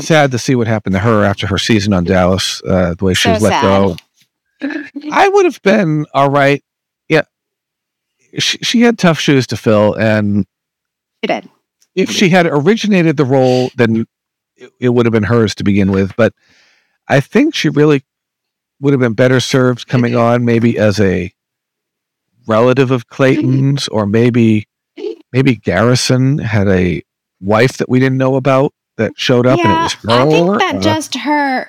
sad 0.00 0.30
to 0.32 0.38
see 0.38 0.54
what 0.54 0.66
happened 0.66 0.94
to 0.94 0.98
her 1.00 1.24
after 1.24 1.46
her 1.46 1.58
season 1.58 1.92
on 1.92 2.04
Dallas, 2.04 2.60
uh, 2.66 2.94
the 2.98 3.04
way 3.04 3.14
she 3.14 3.28
So 3.28 3.32
was 3.34 3.42
let 3.42 3.50
sad. 3.50 3.62
go. 3.62 3.96
I 5.12 5.28
would 5.28 5.44
have 5.44 5.62
been 5.62 6.04
all 6.12 6.30
right. 6.30 6.62
Yeah. 7.08 7.22
She, 8.38 8.58
she 8.58 8.80
had 8.82 8.98
tough 8.98 9.18
shoes 9.18 9.46
to 9.48 9.56
fill, 9.56 9.94
and 9.94 10.46
She 11.22 11.28
did. 11.28 11.48
if 11.94 12.10
she 12.10 12.28
had 12.28 12.46
originated 12.46 13.16
the 13.16 13.24
role, 13.24 13.70
then 13.76 14.04
it, 14.56 14.70
it 14.80 14.88
would 14.90 15.06
have 15.06 15.12
been 15.12 15.22
hers 15.24 15.54
to 15.56 15.64
begin 15.64 15.90
with. 15.92 16.14
But 16.16 16.34
I 17.08 17.20
think 17.20 17.54
she 17.54 17.68
really 17.68 18.04
would 18.80 18.92
have 18.92 19.00
been 19.00 19.14
better 19.14 19.40
served 19.40 19.86
coming 19.88 20.14
on 20.16 20.44
maybe 20.44 20.78
as 20.78 21.00
a 21.00 21.32
relative 22.46 22.90
of 22.90 23.06
Clayton's, 23.08 23.88
or 23.88 24.06
maybe 24.06 24.66
maybe 25.32 25.56
Garrison 25.56 26.38
had 26.38 26.68
a 26.68 27.02
wife 27.40 27.78
that 27.78 27.88
we 27.88 27.98
didn't 28.00 28.18
know 28.18 28.36
about 28.36 28.72
that 28.96 29.12
showed 29.16 29.46
up 29.46 29.58
and 29.60 29.70
it 29.72 29.82
was 29.82 29.92
her. 29.94 30.10
I 30.10 30.28
think 30.28 30.58
that 30.58 30.74
Uh, 30.76 30.80
just 30.80 31.14
her. 31.16 31.68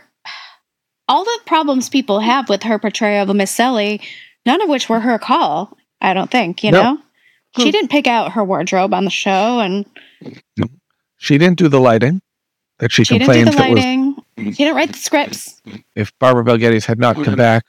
All 1.07 1.23
the 1.23 1.39
problems 1.45 1.89
people 1.89 2.19
have 2.21 2.47
with 2.49 2.63
her 2.63 2.79
portrayal 2.79 3.29
of 3.29 3.35
Miss 3.35 3.51
Sally, 3.51 4.01
none 4.45 4.61
of 4.61 4.69
which 4.69 4.87
were 4.89 5.01
her 5.01 5.19
call. 5.19 5.77
I 6.01 6.13
don't 6.13 6.31
think 6.31 6.63
you 6.63 6.71
No. 6.71 6.81
know. 6.83 6.97
She 7.57 7.65
Hmm. 7.65 7.71
didn't 7.71 7.89
pick 7.91 8.07
out 8.07 8.31
her 8.33 8.43
wardrobe 8.43 8.93
on 8.93 9.03
the 9.03 9.09
show, 9.11 9.59
and 9.59 9.85
She 11.17 11.37
didn't 11.37 11.57
do 11.59 11.67
the 11.67 11.79
lighting 11.79 12.21
that 12.79 12.91
she, 12.91 13.03
She 13.03 13.19
didn't 13.19 13.27
do 13.27 13.43
complained 13.43 13.47
the 13.47 13.57
that 13.57 13.69
was. 14.37 14.55
She 14.55 14.63
didn't 14.63 14.75
write 14.75 14.91
the 14.93 14.97
scripts. 14.97 15.61
if 15.95 16.11
Barbara 16.19 16.43
Bel 16.43 16.57
Geddes 16.57 16.85
had 16.87 16.97
not 16.99 17.15
come 17.23 17.35
back, 17.35 17.63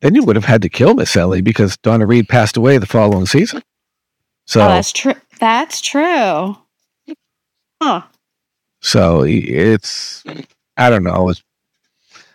then 0.00 0.14
you 0.14 0.22
would 0.24 0.36
have 0.36 0.44
had 0.44 0.62
to 0.62 0.68
kill 0.68 0.94
Miss 0.94 1.16
Ellie 1.16 1.40
because 1.40 1.76
Donna 1.78 2.06
Reed 2.06 2.28
passed 2.28 2.56
away 2.56 2.78
the 2.78 2.86
following 2.86 3.26
season. 3.26 3.62
So, 4.46 4.60
Oh, 4.62 4.68
that's 4.68 4.92
true. 4.92 5.14
That's 5.40 5.80
true. 5.80 6.56
Huh. 7.80 8.02
so 8.80 9.22
it's 9.24 10.24
I 10.76 10.90
don't 10.90 11.04
know. 11.04 11.28
It's, 11.28 11.42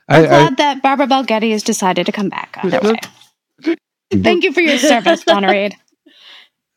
I'm 0.08 0.21
I, 0.21 0.26
I, 0.26 0.28
glad 0.28 0.58
that 0.58 0.82
Barbara 0.82 1.08
Bel 1.08 1.23
Geddes 1.23 1.63
decided 1.63 2.06
to 2.06 2.12
come 2.12 2.30
back 2.30 2.58
either 2.63 2.80
way. 2.82 3.76
Thank 4.13 4.43
you 4.43 4.54
for 4.54 4.62
your 4.62 4.78
service, 4.78 5.23
Donna 5.23 5.49
Reed. 5.49 5.76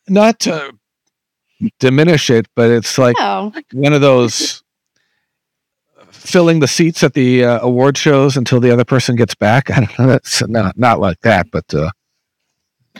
not 0.08 0.40
to 0.40 0.72
diminish 1.80 2.28
it, 2.30 2.46
but 2.56 2.70
it's 2.70 2.98
like 2.98 3.16
Oh, 3.18 3.52
one 3.72 3.92
of 3.92 4.00
those 4.00 4.62
filling 6.26 6.60
the 6.60 6.68
seats 6.68 7.02
at 7.02 7.14
the 7.14 7.44
uh, 7.44 7.60
award 7.60 7.96
shows 7.96 8.36
until 8.36 8.60
the 8.60 8.70
other 8.70 8.84
person 8.84 9.16
gets 9.16 9.34
back. 9.34 9.70
I 9.76 9.80
don't 9.80 9.98
know. 9.98 10.06
That's 10.08 10.46
not 10.46 10.76
not 10.76 11.00
like 11.00 11.20
that, 11.20 11.50
but 11.50 11.72
uh, 11.74 11.90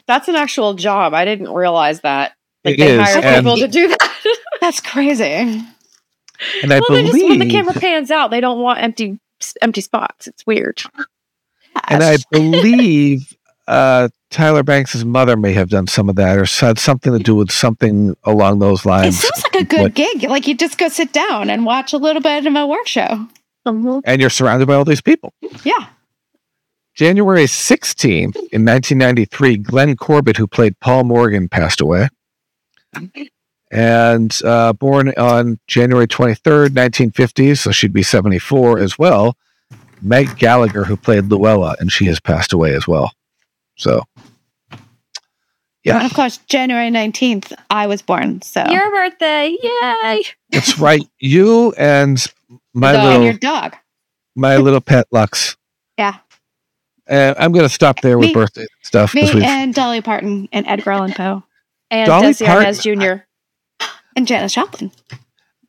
That's 0.07 0.29
an 0.29 0.37
actual 0.37 0.75
job. 0.75 1.15
I 1.15 1.25
didn't 1.25 1.51
realize 1.51 2.01
that. 2.01 2.33
Like 2.65 2.79
they 2.79 2.99
is, 2.99 3.01
hire 3.01 3.37
people 3.37 3.57
to 3.59 3.69
do 3.69 3.89
that. 3.89 4.39
that's 4.61 4.81
crazy. 4.81 5.25
and 5.25 5.65
I 6.73 6.81
well, 6.81 6.91
they 6.91 7.05
just 7.05 7.23
when 7.23 7.39
the 7.39 7.49
camera 7.49 7.75
pans 7.75 8.11
out, 8.11 8.31
they 8.31 8.41
don't 8.41 8.61
want 8.61 8.83
empty 8.83 9.19
empty 9.63 9.81
spots. 9.81 10.27
It's 10.27 10.47
weird. 10.47 10.83
and 11.89 12.03
I 12.03 12.17
believe 12.31 13.36
uh, 13.69 14.09
Tyler 14.31 14.63
Banks's 14.63 15.05
mother 15.05 15.37
may 15.37 15.53
have 15.53 15.69
done 15.71 15.87
some 15.87 16.09
of 16.09 16.17
that 16.17 16.37
or 16.39 16.45
had 16.45 16.79
something 16.79 17.13
to 17.13 17.19
do 17.19 17.35
with 17.35 17.51
something 17.51 18.17
along 18.25 18.59
those 18.59 18.85
lines. 18.85 19.23
It 19.23 19.27
lines. 19.27 19.35
seems 19.35 19.45
like 19.45 19.63
a 19.63 19.65
good 19.65 19.81
What- 19.83 19.95
gig. 19.95 20.23
Like 20.25 20.47
you 20.47 20.55
just 20.57 20.79
go 20.79 20.89
sit 20.89 21.13
down 21.13 21.51
and 21.51 21.65
watch 21.65 21.93
a 21.93 21.99
little 21.99 22.23
bit 22.23 22.47
of 22.47 22.55
a 22.55 22.67
work 22.67 22.87
show. 22.87 23.27
and 23.65 24.21
you're 24.21 24.31
surrounded 24.31 24.67
by 24.67 24.75
all 24.75 24.85
these 24.85 25.03
people. 25.03 25.33
Yeah. 25.65 25.87
January 26.95 27.45
16th 27.45 28.37
in 28.37 28.65
1993, 28.65 29.57
Glenn 29.59 29.97
Corbett, 29.97 30.37
who 30.39 30.47
played 30.47 30.79
Paul 30.81 31.05
Morgan, 31.05 31.49
passed 31.49 31.81
away. 31.81 32.09
And 33.73 34.37
uh, 34.45 34.73
born 34.73 35.13
on 35.19 35.59
January 35.67 36.07
23rd, 36.07 36.73
1950, 36.75 37.55
so 37.57 37.73
she'd 37.73 37.93
be 37.93 38.03
74 38.03 38.79
as 38.79 38.99
well, 38.99 39.37
Meg 40.01 40.39
Gallagher, 40.39 40.85
who 40.85 40.97
played 40.97 41.25
Luella, 41.25 41.75
and 41.81 41.91
she 41.91 42.07
has 42.07 42.21
passed 42.21 42.53
away 42.53 42.75
as 42.75 42.87
well. 42.87 43.13
So, 43.77 44.03
Yeah. 45.85 45.97
And 45.99 46.07
of 46.07 46.15
course, 46.15 46.39
January 46.49 46.91
19th, 46.91 47.53
I 47.71 47.87
was 47.87 48.03
born. 48.03 48.43
So 48.43 48.65
Your 48.69 48.91
birthday. 48.91 49.57
Yay. 49.63 50.23
that's 50.51 50.79
right. 50.79 51.07
You 51.21 51.73
and 51.79 52.25
my 52.75 52.93
Dog. 52.93 53.01
and 53.01 53.09
little 53.11 53.25
your 53.25 53.33
dog. 53.35 53.77
my 54.35 54.57
little 54.59 54.81
pet 54.81 55.07
Lux. 55.13 55.57
Yeah. 55.99 56.17
Uh, 57.09 57.35
I'm 57.39 57.53
going 57.53 57.65
to 57.65 57.69
stop 57.73 58.01
there 58.01 58.19
with 58.19 58.29
Me- 58.29 58.35
birthday 58.35 58.67
stuff 58.83 59.15
Me 59.15 59.31
and 59.45 59.73
Dolly 59.73 60.01
Parton 60.01 60.49
and 60.53 60.67
Edgar 60.67 60.91
Allan 60.91 61.13
Poe 61.13 61.45
And 61.91 62.07
Dolly 62.09 62.29
Desi 62.33 62.45
Parton- 62.47 62.73
Arnaz 62.73 62.83
Jr. 63.79 63.87
and 64.17 64.27
Janis 64.27 64.55
Joplin. 64.55 64.91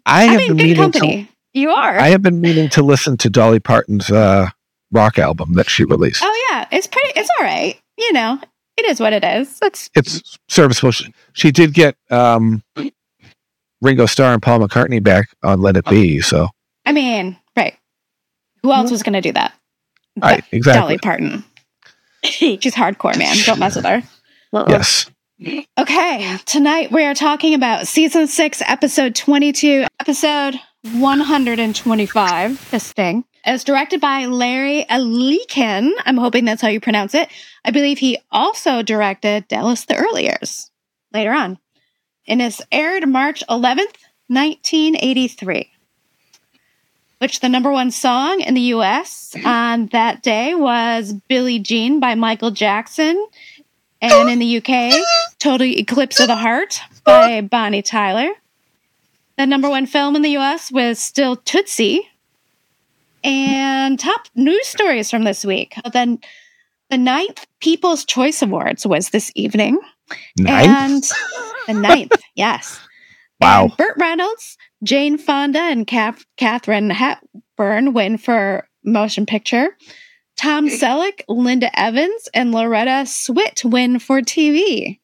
I 0.05 0.23
I'm 0.23 0.29
have 0.31 0.41
in 0.41 0.47
been 0.47 0.57
good 0.75 0.77
meaning 1.03 1.25
to. 1.27 1.33
You 1.53 1.69
are. 1.71 1.99
I 1.99 2.07
have 2.09 2.21
been 2.23 2.39
meaning 2.41 2.69
to 2.69 2.81
listen 2.81 3.17
to 3.17 3.29
Dolly 3.29 3.59
Parton's 3.59 4.09
uh, 4.09 4.49
rock 4.91 5.19
album 5.19 5.53
that 5.53 5.69
she 5.69 5.83
released. 5.83 6.21
Oh 6.23 6.47
yeah, 6.51 6.67
it's 6.71 6.87
pretty. 6.87 7.19
It's 7.19 7.29
all 7.37 7.43
right. 7.45 7.79
You 7.97 8.13
know, 8.13 8.39
it 8.77 8.85
is 8.85 8.99
what 8.99 9.13
it 9.13 9.23
is. 9.23 9.57
It's 9.61 9.89
It's 9.95 10.37
serviceable. 10.47 10.91
She, 10.91 11.13
she 11.33 11.51
did 11.51 11.73
get 11.73 11.95
um, 12.11 12.63
Ringo 13.81 14.05
Starr 14.05 14.33
and 14.33 14.41
Paul 14.41 14.59
McCartney 14.59 15.01
back 15.01 15.29
on 15.43 15.61
Let 15.61 15.77
It 15.77 15.85
Be. 15.85 16.21
So, 16.21 16.49
I 16.85 16.91
mean, 16.91 17.37
right. 17.55 17.75
Who 18.63 18.71
else 18.71 18.91
was 18.91 19.03
going 19.03 19.13
to 19.13 19.21
do 19.21 19.31
that? 19.33 19.53
right, 20.21 20.43
exactly. 20.51 20.81
Dolly 20.81 20.97
Parton. 20.97 21.43
She's 22.23 22.75
hardcore, 22.75 23.17
man. 23.17 23.35
Don't 23.45 23.59
mess 23.59 23.75
with 23.75 23.85
her. 23.85 24.03
Yes. 24.51 25.09
Okay, 25.77 26.37
tonight 26.45 26.91
we 26.91 27.03
are 27.03 27.13
talking 27.13 27.53
about 27.53 27.87
season 27.87 28.25
six, 28.25 28.61
episode 28.65 29.13
22, 29.13 29.85
episode 29.99 30.55
125, 30.93 32.71
The 32.71 32.79
Sting. 32.79 33.23
It's 33.49 33.63
directed 33.63 34.01
by 34.01 34.25
Larry 34.25 34.85
Elikann. 34.89 35.91
I'm 36.05 36.17
hoping 36.17 36.43
that's 36.43 36.61
how 36.61 36.67
you 36.67 36.81
pronounce 36.81 37.15
it. 37.15 37.29
I 37.63 37.71
believe 37.71 37.97
he 37.97 38.17
also 38.29 38.81
directed 38.81 39.47
Dallas 39.47 39.85
the 39.85 39.95
Early 39.95 40.25
Years 40.25 40.69
later 41.13 41.31
on. 41.31 41.57
And 42.27 42.41
it's 42.41 42.61
aired 42.73 43.07
March 43.07 43.41
11th, 43.49 43.95
1983. 44.27 45.71
Which 47.19 47.39
the 47.39 47.47
number 47.47 47.71
one 47.71 47.89
song 47.89 48.41
in 48.41 48.53
the 48.53 48.73
US 48.73 49.33
on 49.45 49.85
that 49.87 50.21
day 50.21 50.53
was 50.53 51.13
Billie 51.13 51.59
Jean 51.59 52.01
by 52.01 52.15
Michael 52.15 52.51
Jackson. 52.51 53.27
And 54.01 54.29
in 54.29 54.39
the 54.39 54.57
UK, 54.57 54.93
Total 55.39 55.65
Eclipse 55.65 56.19
of 56.19 56.27
the 56.27 56.35
Heart 56.35 56.81
by 57.05 57.39
Bonnie 57.39 57.81
Tyler. 57.81 58.29
The 59.37 59.45
number 59.45 59.69
one 59.69 59.85
film 59.85 60.17
in 60.17 60.21
the 60.21 60.35
US 60.35 60.69
was 60.69 60.99
still 60.99 61.37
Tootsie. 61.37 62.09
And 63.27 63.99
top 63.99 64.27
news 64.35 64.67
stories 64.67 65.11
from 65.11 65.25
this 65.25 65.43
week. 65.43 65.75
Then 65.91 66.19
the 66.89 66.97
ninth 66.97 67.45
People's 67.59 68.05
Choice 68.05 68.41
Awards 68.41 68.87
was 68.87 69.09
this 69.09 69.31
evening. 69.35 69.79
Ninth? 70.37 71.11
And 71.67 71.75
the 71.75 71.81
ninth, 71.81 72.21
yes. 72.35 72.79
Wow. 73.41 73.63
And 73.63 73.77
Burt 73.77 73.97
Reynolds, 73.99 74.57
Jane 74.81 75.17
Fonda, 75.17 75.59
and 75.59 75.85
Kath- 75.85 76.25
Katharine 76.37 76.89
Hepburn 76.89 77.93
win 77.93 78.17
for 78.17 78.67
motion 78.85 79.25
picture. 79.25 79.75
Tom 80.37 80.69
Selleck, 80.69 81.23
Linda 81.27 81.77
Evans, 81.77 82.29
and 82.33 82.53
Loretta 82.53 83.03
Swit 83.05 83.65
win 83.65 83.99
for 83.99 84.21
TV. 84.21 84.99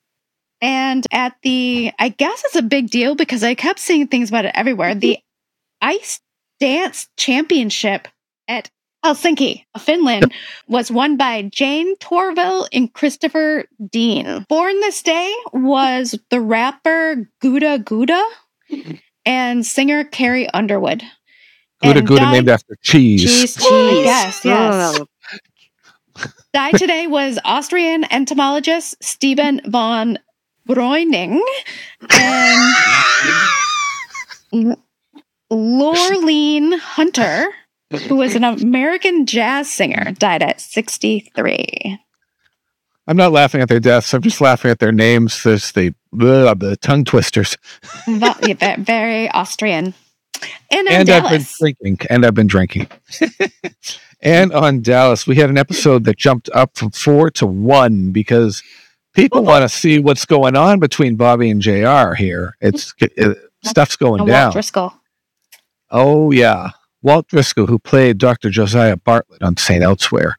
And 0.61 1.05
at 1.11 1.35
the, 1.41 1.91
I 1.99 2.07
guess 2.07 2.43
it's 2.45 2.55
a 2.55 2.61
big 2.61 2.89
deal 2.89 3.15
because 3.15 3.43
I 3.43 3.55
kept 3.55 3.79
seeing 3.79 4.07
things 4.07 4.29
about 4.29 4.45
it 4.45 4.53
everywhere. 4.55 4.95
The 4.95 5.13
mm-hmm. 5.13 5.89
Ice 5.89 6.21
Dance 6.61 7.09
Championship 7.17 8.07
at 8.47 8.69
Helsinki, 9.05 9.65
Finland, 9.79 10.31
was 10.67 10.89
won 10.91 11.17
by 11.17 11.49
Jayne 11.51 11.95
Torvill 11.97 12.67
and 12.71 12.91
Christopher 12.93 13.65
Dean. 13.91 14.45
Born 14.47 14.79
this 14.79 15.01
day 15.01 15.33
was 15.51 16.17
the 16.29 16.39
rapper 16.39 17.29
Gouda 17.41 17.79
Gouda 17.79 18.23
and 19.25 19.65
singer 19.65 20.05
Carrie 20.05 20.49
Underwood. 20.49 21.03
Gouda 21.81 21.99
And 21.99 22.07
Gouda 22.07 22.21
died- 22.21 22.31
named 22.31 22.49
after 22.49 22.77
cheese. 22.81 23.23
Cheese, 23.23 23.55
cheese. 23.55 24.05
Yes, 24.05 24.45
oh, 24.45 24.49
yes. 24.49 24.99
Died 26.53 26.75
today 26.77 27.07
was 27.07 27.39
Austrian 27.43 28.05
entomologist 28.11 28.95
Stephen 29.03 29.59
von 29.65 30.17
Breuning 30.69 31.41
and 32.11 32.75
L- 34.53 34.83
Lurlean 35.51 36.77
Hunter, 36.79 37.47
who 38.01 38.15
was 38.15 38.35
an 38.35 38.43
American 38.43 39.25
jazz 39.25 39.71
singer, 39.71 40.11
died 40.13 40.43
at 40.43 40.61
63. 40.61 41.99
I'm 43.05 43.17
not 43.17 43.31
laughing 43.31 43.61
at 43.61 43.67
their 43.67 43.79
deaths. 43.79 44.13
I'm 44.13 44.21
just 44.21 44.39
laughing 44.39 44.71
at 44.71 44.79
their 44.79 44.91
names. 44.91 45.43
There's 45.43 45.71
the 45.73 45.93
the 46.11 46.77
tongue 46.81 47.03
twisters. 47.03 47.57
Va- 48.07 48.37
yeah, 48.43 48.75
ve- 48.75 48.83
Very 48.83 49.29
Austrian. 49.29 49.93
And, 50.71 50.89
and 50.89 51.09
I've 51.09 51.29
been 51.29 51.45
drinking. 51.59 52.07
And 52.09 52.25
I've 52.25 52.33
been 52.33 52.47
drinking. 52.47 52.87
and 54.21 54.53
on 54.53 54.81
Dallas, 54.81 55.27
we 55.27 55.35
had 55.35 55.49
an 55.49 55.57
episode 55.57 56.05
that 56.05 56.17
jumped 56.17 56.49
up 56.53 56.77
from 56.77 56.91
four 56.91 57.29
to 57.31 57.45
one 57.45 58.11
because 58.11 58.63
people 59.13 59.43
want 59.43 59.63
to 59.63 59.69
see 59.69 59.99
what's 59.99 60.25
going 60.25 60.55
on 60.55 60.79
between 60.79 61.15
Bobby 61.15 61.49
and 61.49 61.61
Jr. 61.61 62.13
Here. 62.13 62.55
It's 62.61 62.93
it, 62.99 63.37
stuff's 63.63 63.95
going 63.95 64.21
and 64.21 64.29
down. 64.29 64.51
Driscoll. 64.51 64.93
Oh 65.89 66.31
yeah, 66.31 66.71
Walt 67.03 67.27
Driscoll, 67.27 67.67
who 67.67 67.77
played 67.77 68.17
Dr. 68.17 68.49
Josiah 68.49 68.97
Bartlett 68.97 69.43
on 69.43 69.57
Saint 69.57 69.83
Elsewhere. 69.83 70.37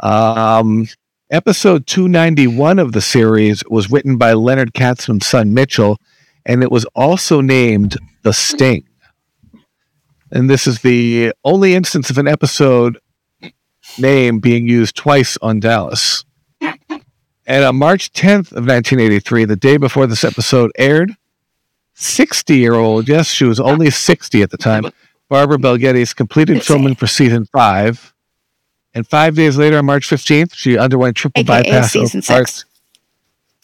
Um, 0.00 0.86
episode 1.30 1.86
291 1.86 2.78
of 2.78 2.92
the 2.92 3.00
series 3.00 3.64
was 3.68 3.90
written 3.90 4.18
by 4.18 4.34
Leonard 4.34 4.74
Katzman's 4.74 5.26
son 5.26 5.54
Mitchell, 5.54 5.98
and 6.46 6.62
it 6.62 6.70
was 6.70 6.84
also 6.94 7.40
named 7.40 7.96
The 8.22 8.32
Sting. 8.32 8.86
And 10.30 10.48
this 10.48 10.66
is 10.66 10.82
the 10.82 11.32
only 11.42 11.74
instance 11.74 12.10
of 12.10 12.18
an 12.18 12.28
episode 12.28 12.98
name 13.98 14.40
being 14.40 14.68
used 14.68 14.94
twice 14.94 15.38
on 15.40 15.58
Dallas. 15.58 16.24
And 16.60 17.64
on 17.64 17.76
March 17.76 18.12
10th 18.12 18.52
of 18.52 18.66
1983, 18.66 19.46
the 19.46 19.56
day 19.56 19.78
before 19.78 20.06
this 20.06 20.22
episode 20.22 20.70
aired, 20.76 21.16
60 21.94 22.56
year 22.56 22.74
old, 22.74 23.08
yes, 23.08 23.28
she 23.28 23.44
was 23.44 23.58
only 23.58 23.90
60 23.90 24.42
at 24.42 24.50
the 24.50 24.58
time, 24.58 24.84
Barbara 25.28 25.58
Bel 25.58 25.76
Geddes 25.76 26.14
completed 26.14 26.62
filming 26.64 26.94
for 26.94 27.06
season 27.06 27.46
five. 27.46 28.14
And 28.94 29.06
five 29.06 29.34
days 29.34 29.56
later, 29.56 29.78
on 29.78 29.84
March 29.86 30.08
15th, 30.08 30.54
she 30.54 30.78
underwent 30.78 31.16
triple 31.16 31.40
AKA 31.42 31.62
bypass. 31.62 31.92
season 31.92 32.18
of 32.18 32.26
heart- 32.26 32.48
six. 32.48 32.64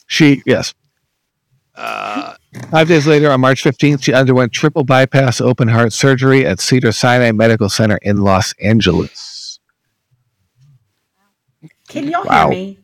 She, 0.07 0.42
yes. 0.44 0.74
Uh, 1.74 2.35
Five 2.70 2.87
days 2.87 3.05
later, 3.07 3.31
on 3.33 3.40
March 3.40 3.64
15th, 3.64 4.05
she 4.05 4.12
underwent 4.12 4.53
triple 4.53 4.85
bypass 4.85 5.40
open 5.40 5.66
heart 5.66 5.92
surgery 5.92 6.46
at 6.46 6.61
Cedar 6.61 6.92
Sinai 6.92 7.33
Medical 7.33 7.68
Center 7.68 7.96
in 8.03 8.18
Los 8.18 8.53
Angeles. 8.62 9.59
Can 11.88 12.07
y'all 12.09 12.24
Wow. 12.24 12.50
hear 12.50 12.59
me? 12.59 12.79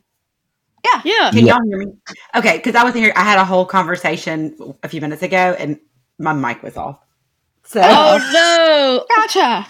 Yeah. 0.84 1.00
Yeah. 1.04 1.30
Can 1.30 1.46
Yeah. 1.46 1.54
y'all 1.54 1.64
hear 1.68 1.78
me? 1.78 1.92
Okay, 2.34 2.56
because 2.56 2.74
I 2.74 2.82
wasn't 2.82 3.04
here. 3.04 3.12
I 3.14 3.22
had 3.22 3.38
a 3.38 3.44
whole 3.44 3.64
conversation 3.66 4.56
a 4.82 4.88
few 4.88 5.00
minutes 5.00 5.22
ago, 5.22 5.54
and 5.58 5.78
my 6.18 6.32
mic 6.32 6.62
was 6.62 6.76
off. 6.76 6.98
So 7.64 7.80
Oh 7.82 8.18
no. 9.08 9.16
Gotcha. 9.16 9.68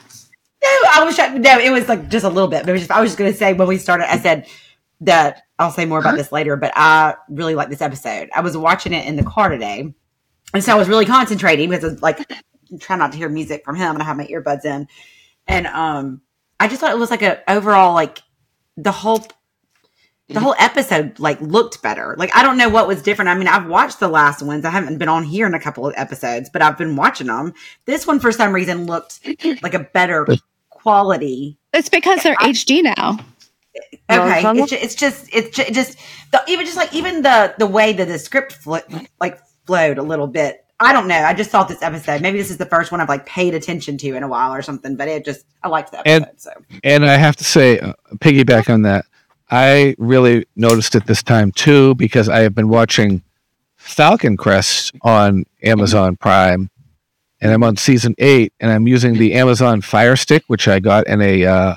no, 0.63 0.69
I 0.93 1.05
was 1.05 1.17
trying. 1.17 1.41
No, 1.41 1.59
it 1.59 1.71
was 1.71 1.89
like 1.89 2.09
just 2.09 2.25
a 2.25 2.29
little 2.29 2.49
bit. 2.49 2.67
But 2.67 2.77
just, 2.77 2.91
I 2.91 3.01
was 3.01 3.11
just 3.11 3.19
going 3.19 3.31
to 3.33 3.37
say 3.37 3.53
when 3.53 3.69
we 3.69 3.79
started, 3.79 4.11
I 4.11 4.19
said 4.19 4.47
that 5.03 5.43
I'll 5.59 5.71
say 5.71 5.85
more 5.85 5.99
about 5.99 6.17
this 6.17 6.33
later. 6.33 6.57
But 6.57 6.73
I 6.77 7.15
really 7.29 7.55
like 7.55 7.69
this 7.69 7.83
episode. 7.83 8.31
I 8.35 8.41
was 8.41 8.57
watching 8.57 8.93
it 8.93 9.07
in 9.07 9.17
the 9.17 9.23
car 9.23 9.49
today, 9.49 9.93
and 10.55 10.65
so 10.65 10.73
I 10.73 10.77
was 10.77 10.89
really 10.89 11.07
concentrating 11.07 11.71
because 11.71 11.93
it's 11.93 12.03
like 12.03 12.19
trying 12.81 12.99
not 12.99 13.13
to 13.13 13.19
hear 13.19 13.29
music 13.29 13.65
from 13.65 13.77
him, 13.77 13.95
and 13.95 14.03
I 14.03 14.07
have 14.07 14.17
my 14.17 14.27
earbuds 14.27 14.65
in, 14.65 14.89
and 15.47 15.67
um, 15.67 16.21
I 16.59 16.69
just 16.69 16.81
thought 16.81 16.93
it 16.93 16.99
was 16.99 17.11
like 17.11 17.23
a 17.23 17.43
overall 17.51 17.95
like 17.95 18.21
the 18.77 18.93
whole 18.93 19.27
the 20.33 20.41
whole 20.41 20.55
episode 20.59 21.19
like 21.19 21.41
looked 21.41 21.83
better. 21.83 22.15
Like 22.19 22.35
I 22.37 22.43
don't 22.43 22.57
know 22.57 22.69
what 22.69 22.87
was 22.89 23.03
different. 23.03 23.29
I 23.29 23.35
mean, 23.35 23.49
I've 23.49 23.67
watched 23.67 24.01
the 24.01 24.09
last 24.09 24.43
ones. 24.43 24.65
I 24.65 24.71
haven't 24.71 24.99
been 24.99 25.09
on 25.09 25.25
here 25.25 25.47
in 25.47 25.55
a 25.55 25.61
couple 25.61 25.87
of 25.87 25.95
episodes, 25.97 26.49
but 26.53 26.63
I've 26.63 26.79
been 26.79 26.97
watching 26.97 27.27
them. 27.29 27.53
This 27.85 28.07
one 28.07 28.21
for 28.21 28.33
some 28.33 28.53
reason 28.53 28.87
looked 28.87 29.21
like 29.63 29.75
a 29.75 29.81
better 29.93 30.27
quality. 30.69 31.59
It's 31.73 31.89
because 31.89 32.23
they're 32.23 32.37
HD 32.37 32.83
now. 32.83 33.19
Okay, 34.11 34.43
some- 34.43 34.59
it's 34.59 34.71
just, 34.71 34.83
it's 34.83 34.95
just 34.95 35.29
it's 35.33 35.57
ju- 35.57 35.73
just 35.73 35.99
the, 36.33 36.43
even 36.49 36.65
just 36.67 36.77
like 36.77 36.93
even 36.95 37.23
the 37.23 37.55
the 37.59 37.67
way 37.67 37.93
that 37.93 38.09
the 38.09 38.19
script 38.19 38.53
fl- 38.55 38.77
like 39.21 39.39
flowed 39.67 39.99
a 39.99 40.03
little 40.03 40.27
bit. 40.27 40.65
I 40.83 40.93
don't 40.95 41.09
know. 41.09 41.15
I 41.23 41.35
just 41.35 41.51
thought 41.51 41.69
this 41.69 41.83
episode. 41.83 42.23
Maybe 42.23 42.39
this 42.39 42.51
is 42.51 42.57
the 42.57 42.67
first 42.67 42.91
one 42.91 43.01
I've 43.01 43.09
like 43.09 43.27
paid 43.27 43.55
attention 43.55 43.99
to 43.99 44.15
in 44.17 44.23
a 44.23 44.29
while 44.29 44.53
or 44.55 44.63
something. 44.63 44.97
But 44.97 45.09
it 45.09 45.25
just 45.25 45.45
I 45.63 45.69
liked 45.69 45.93
the 45.93 46.07
And- 46.09 46.27
so 46.37 46.51
And 46.83 47.05
I 47.07 47.17
have 47.17 47.37
to 47.37 47.45
say, 47.45 47.79
uh, 47.79 47.93
piggyback 48.17 48.73
on 48.73 48.83
that, 48.83 49.05
I 49.51 49.97
really 49.99 50.47
noticed 50.55 50.95
it 50.95 51.07
this 51.07 51.23
time 51.23 51.51
too 51.53 51.95
because 51.97 52.29
I 52.29 52.41
have 52.41 52.55
been 52.55 52.69
watching 52.69 53.23
Falcon 53.77 54.37
Crest 54.37 54.93
on 55.03 55.45
Amazon 55.63 56.17
Prime, 56.17 56.71
and 57.41 57.51
I'm 57.51 57.63
on 57.65 57.77
season 57.77 58.15
eight, 58.19 58.53
and 58.61 58.71
I'm 58.71 58.87
using 58.87 59.15
the 59.15 59.35
Amazon 59.35 59.81
Fire 59.81 60.17
Stick, 60.17 60.45
which 60.47 60.69
I 60.69 60.79
got 60.79 61.07
in 61.09 61.21
a 61.21 61.45
uh, 61.45 61.75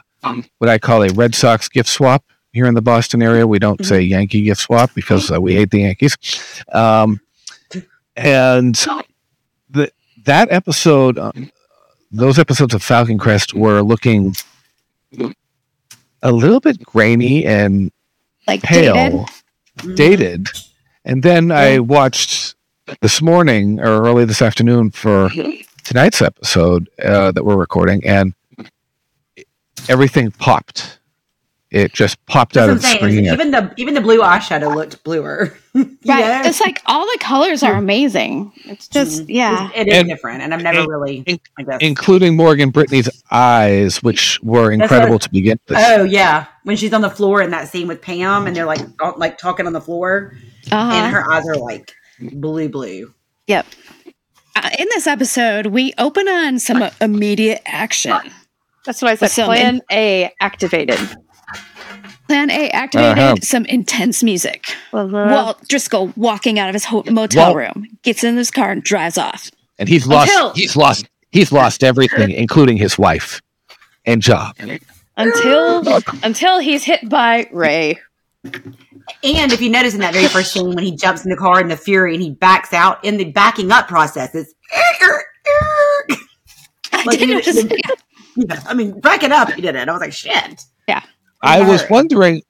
what 0.59 0.69
I 0.69 0.77
call 0.77 1.03
a 1.03 1.09
Red 1.13 1.33
Sox 1.33 1.67
gift 1.67 1.89
swap 1.89 2.23
here 2.51 2.65
in 2.65 2.75
the 2.75 2.81
Boston 2.81 3.21
area. 3.21 3.47
We 3.47 3.59
don't 3.59 3.83
say 3.83 4.01
Yankee 4.01 4.43
gift 4.43 4.61
swap 4.61 4.91
because 4.93 5.31
uh, 5.31 5.41
we 5.41 5.55
hate 5.55 5.71
the 5.71 5.79
Yankees. 5.79 6.17
Um, 6.71 7.19
and 8.15 8.75
the 9.69 9.91
that 10.25 10.51
episode, 10.51 11.17
uh, 11.17 11.31
those 12.11 12.37
episodes 12.37 12.73
of 12.73 12.83
Falcon 12.83 13.17
Crest 13.17 13.53
were 13.53 13.81
looking 13.81 14.35
a 16.23 16.31
little 16.31 16.59
bit 16.59 16.83
grainy 16.83 17.45
and 17.45 17.91
Like 18.47 18.63
pale, 18.63 18.93
dated. 18.95 19.27
Mhm. 19.79 19.95
dated. 19.95 20.47
And 21.05 21.21
then 21.23 21.51
I 21.51 21.79
watched 21.79 22.55
this 23.01 23.21
morning 23.21 23.79
or 23.79 24.03
early 24.03 24.25
this 24.25 24.41
afternoon 24.41 24.91
for 24.91 25.29
tonight's 25.83 26.21
episode 26.21 26.89
uh, 27.03 27.31
that 27.31 27.43
we're 27.45 27.55
recording, 27.57 28.03
and 28.05 28.33
everything 29.89 30.31
popped. 30.31 30.99
It 31.73 31.91
just 31.91 32.23
popped 32.27 32.55
out 32.55 32.67
That's 32.67 32.83
what 32.83 32.89
I'm 32.91 32.95
of 32.97 32.99
saying. 33.01 33.13
screen. 33.23 33.33
Even 33.33 33.49
the 33.51 33.73
even 33.77 33.93
the 33.95 34.01
blue 34.01 34.19
eyeshadow 34.21 34.73
looked 34.75 35.03
bluer. 35.03 35.57
Right. 35.75 35.89
know? 36.05 36.41
It's 36.45 36.61
like 36.61 36.79
all 36.85 37.03
the 37.07 37.17
colors 37.19 37.63
are 37.63 37.73
amazing. 37.73 38.51
It's 38.65 38.87
just, 38.87 39.27
yeah. 39.27 39.71
It 39.73 39.87
is 39.87 39.93
And- 39.95 40.07
different, 40.07 40.43
and 40.43 40.53
I've 40.53 40.61
never 40.61 40.81
and- 40.81 40.87
really. 40.87 41.23
and- 41.25 41.39
I 41.57 41.63
guess. 41.63 41.77
including 41.81 42.35
Morgan 42.35 42.69
Brittany's 42.69 43.09
eyes, 43.31 44.03
which 44.03 44.39
were 44.43 44.71
incredible 44.71 45.13
what- 45.13 45.21
to 45.23 45.31
begin 45.31 45.59
with. 45.67 45.79
Oh 45.81 46.03
yeah, 46.03 46.45
when 46.63 46.77
she's 46.77 46.93
on 46.93 47.01
the 47.01 47.09
floor 47.09 47.41
in 47.41 47.49
that 47.51 47.69
scene 47.69 47.87
with 47.87 48.03
Pam, 48.03 48.45
and 48.45 48.55
they're 48.55 48.65
like 48.67 48.81
like 49.17 49.39
talking 49.39 49.65
on 49.65 49.73
the 49.73 49.81
floor, 49.81 50.35
Uh-huh. 50.71 50.91
and 50.93 51.11
her 51.11 51.27
eyes 51.31 51.47
are 51.47 51.55
like 51.57 51.91
blue, 52.19 52.69
blue. 52.69 53.11
Yep. 53.47 53.65
Uh, 54.55 54.69
in 54.77 54.85
this 54.91 55.07
episode, 55.07 55.65
we 55.67 55.91
open 55.97 56.27
on 56.27 56.59
some 56.59 56.83
immediate 57.01 57.63
action. 57.65 58.15
That's 58.85 59.01
what 59.01 59.09
I 59.11 59.15
said. 59.27 59.45
Plan 59.45 59.81
A 59.91 60.31
activated. 60.39 60.99
Plan 62.27 62.49
A 62.49 62.69
activated 62.69 63.17
Uh-huh. 63.19 63.35
some 63.41 63.65
intense 63.65 64.23
music. 64.23 64.73
Well, 64.91 65.09
Walt 65.09 65.67
Driscoll 65.67 66.13
walking 66.15 66.57
out 66.57 66.69
of 66.69 66.73
his 66.73 66.85
ho- 66.85 67.03
motel 67.09 67.47
Walt- 67.53 67.57
room, 67.57 67.87
gets 68.01 68.23
in 68.23 68.37
his 68.37 68.49
car 68.51 68.71
and 68.71 68.81
drives 68.83 69.17
off. 69.17 69.51
and 69.79 69.89
he's 69.89 70.07
lost. 70.07 70.31
Until- 70.31 70.53
He's 70.53 70.75
lost. 70.75 71.05
He's 71.31 71.51
lost 71.51 71.83
everything, 71.83 72.29
including 72.31 72.77
his 72.77 72.97
wife 72.97 73.41
and 74.05 74.21
job. 74.21 74.55
until 75.17 75.83
until 76.23 76.59
he's 76.59 76.83
hit 76.83 77.09
by 77.09 77.47
Ray. 77.51 77.99
And 79.23 79.51
if 79.51 79.61
you 79.61 79.69
notice 79.69 79.93
in 79.95 79.99
that 80.01 80.13
very 80.13 80.27
first 80.27 80.53
scene 80.53 80.67
when 80.75 80.83
he 80.83 80.95
jumps 80.95 81.23
in 81.25 81.31
the 81.31 81.37
car 81.37 81.59
in 81.59 81.67
the 81.69 81.77
fury 81.77 82.13
and 82.13 82.21
he 82.23 82.29
backs 82.31 82.71
out 82.73 83.03
in 83.03 83.17
the 83.17 83.25
backing 83.25 83.71
up 83.71 83.87
process, 83.87 84.33
it's 84.35 84.53
I 86.93 87.03
Like, 87.05 87.19
didn't 87.19 87.29
you- 87.29 87.35
notice 87.35 87.55
you- 87.55 87.63
that. 87.69 87.95
yeah, 88.35 88.63
I 88.67 88.73
mean 88.73 88.99
backing 88.99 89.31
up, 89.31 89.51
he 89.53 89.61
did 89.61 89.75
it. 89.75 89.89
I 89.89 89.91
was 89.91 90.01
like, 90.01 90.13
shit. 90.13 90.61
I 91.43 91.59
was 91.61 91.81
Alright. 91.81 91.91
wondering, 91.91 92.41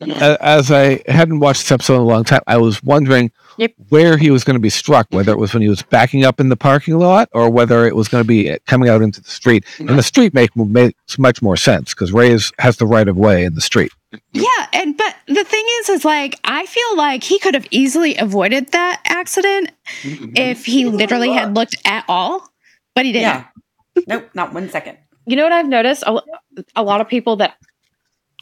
uh, 0.00 0.36
as 0.40 0.70
I 0.70 1.02
hadn't 1.06 1.40
watched 1.40 1.62
this 1.62 1.72
episode 1.72 1.96
in 1.96 2.00
a 2.02 2.04
long 2.04 2.24
time, 2.24 2.40
I 2.46 2.56
was 2.56 2.82
wondering 2.82 3.30
Yep. 3.58 3.72
where 3.88 4.16
he 4.16 4.30
was 4.30 4.44
going 4.44 4.54
to 4.54 4.60
be 4.60 4.70
struck, 4.70 5.08
whether 5.10 5.32
it 5.32 5.38
was 5.38 5.52
when 5.52 5.62
he 5.62 5.68
was 5.68 5.82
backing 5.82 6.24
up 6.24 6.38
in 6.38 6.48
the 6.48 6.56
parking 6.56 6.96
lot 6.96 7.28
or 7.32 7.50
whether 7.50 7.86
it 7.88 7.96
was 7.96 8.06
going 8.06 8.22
to 8.22 8.28
be 8.28 8.56
coming 8.68 8.88
out 8.88 9.02
into 9.02 9.20
the 9.20 9.28
street. 9.28 9.64
And 9.80 9.98
the 9.98 10.02
street 10.04 10.32
make, 10.32 10.54
makes 10.54 11.18
much 11.18 11.42
more 11.42 11.56
sense 11.56 11.92
because 11.92 12.12
Ray 12.12 12.30
is, 12.30 12.52
has 12.60 12.76
the 12.76 12.86
right 12.86 13.08
of 13.08 13.16
way 13.16 13.42
in 13.44 13.56
the 13.56 13.60
street. 13.60 13.90
Yeah, 14.32 14.46
and 14.72 14.96
but 14.96 15.16
the 15.26 15.42
thing 15.42 15.64
is, 15.80 15.88
is 15.88 16.04
like 16.04 16.38
I 16.44 16.66
feel 16.66 16.96
like 16.96 17.24
he 17.24 17.40
could 17.40 17.54
have 17.54 17.66
easily 17.72 18.16
avoided 18.16 18.68
that 18.68 19.02
accident 19.06 19.72
if 20.04 20.64
he 20.64 20.84
literally 20.84 21.32
had 21.32 21.56
looked 21.56 21.74
at 21.84 22.04
all, 22.08 22.48
but 22.94 23.04
he 23.04 23.12
didn't. 23.12 23.44
Yeah. 23.96 24.02
Nope, 24.06 24.30
not 24.34 24.54
one 24.54 24.70
second. 24.70 24.98
You 25.26 25.34
know 25.34 25.42
what 25.42 25.52
I've 25.52 25.68
noticed? 25.68 26.04
A, 26.06 26.22
a 26.76 26.82
lot 26.84 27.00
of 27.00 27.08
people 27.08 27.36
that, 27.36 27.56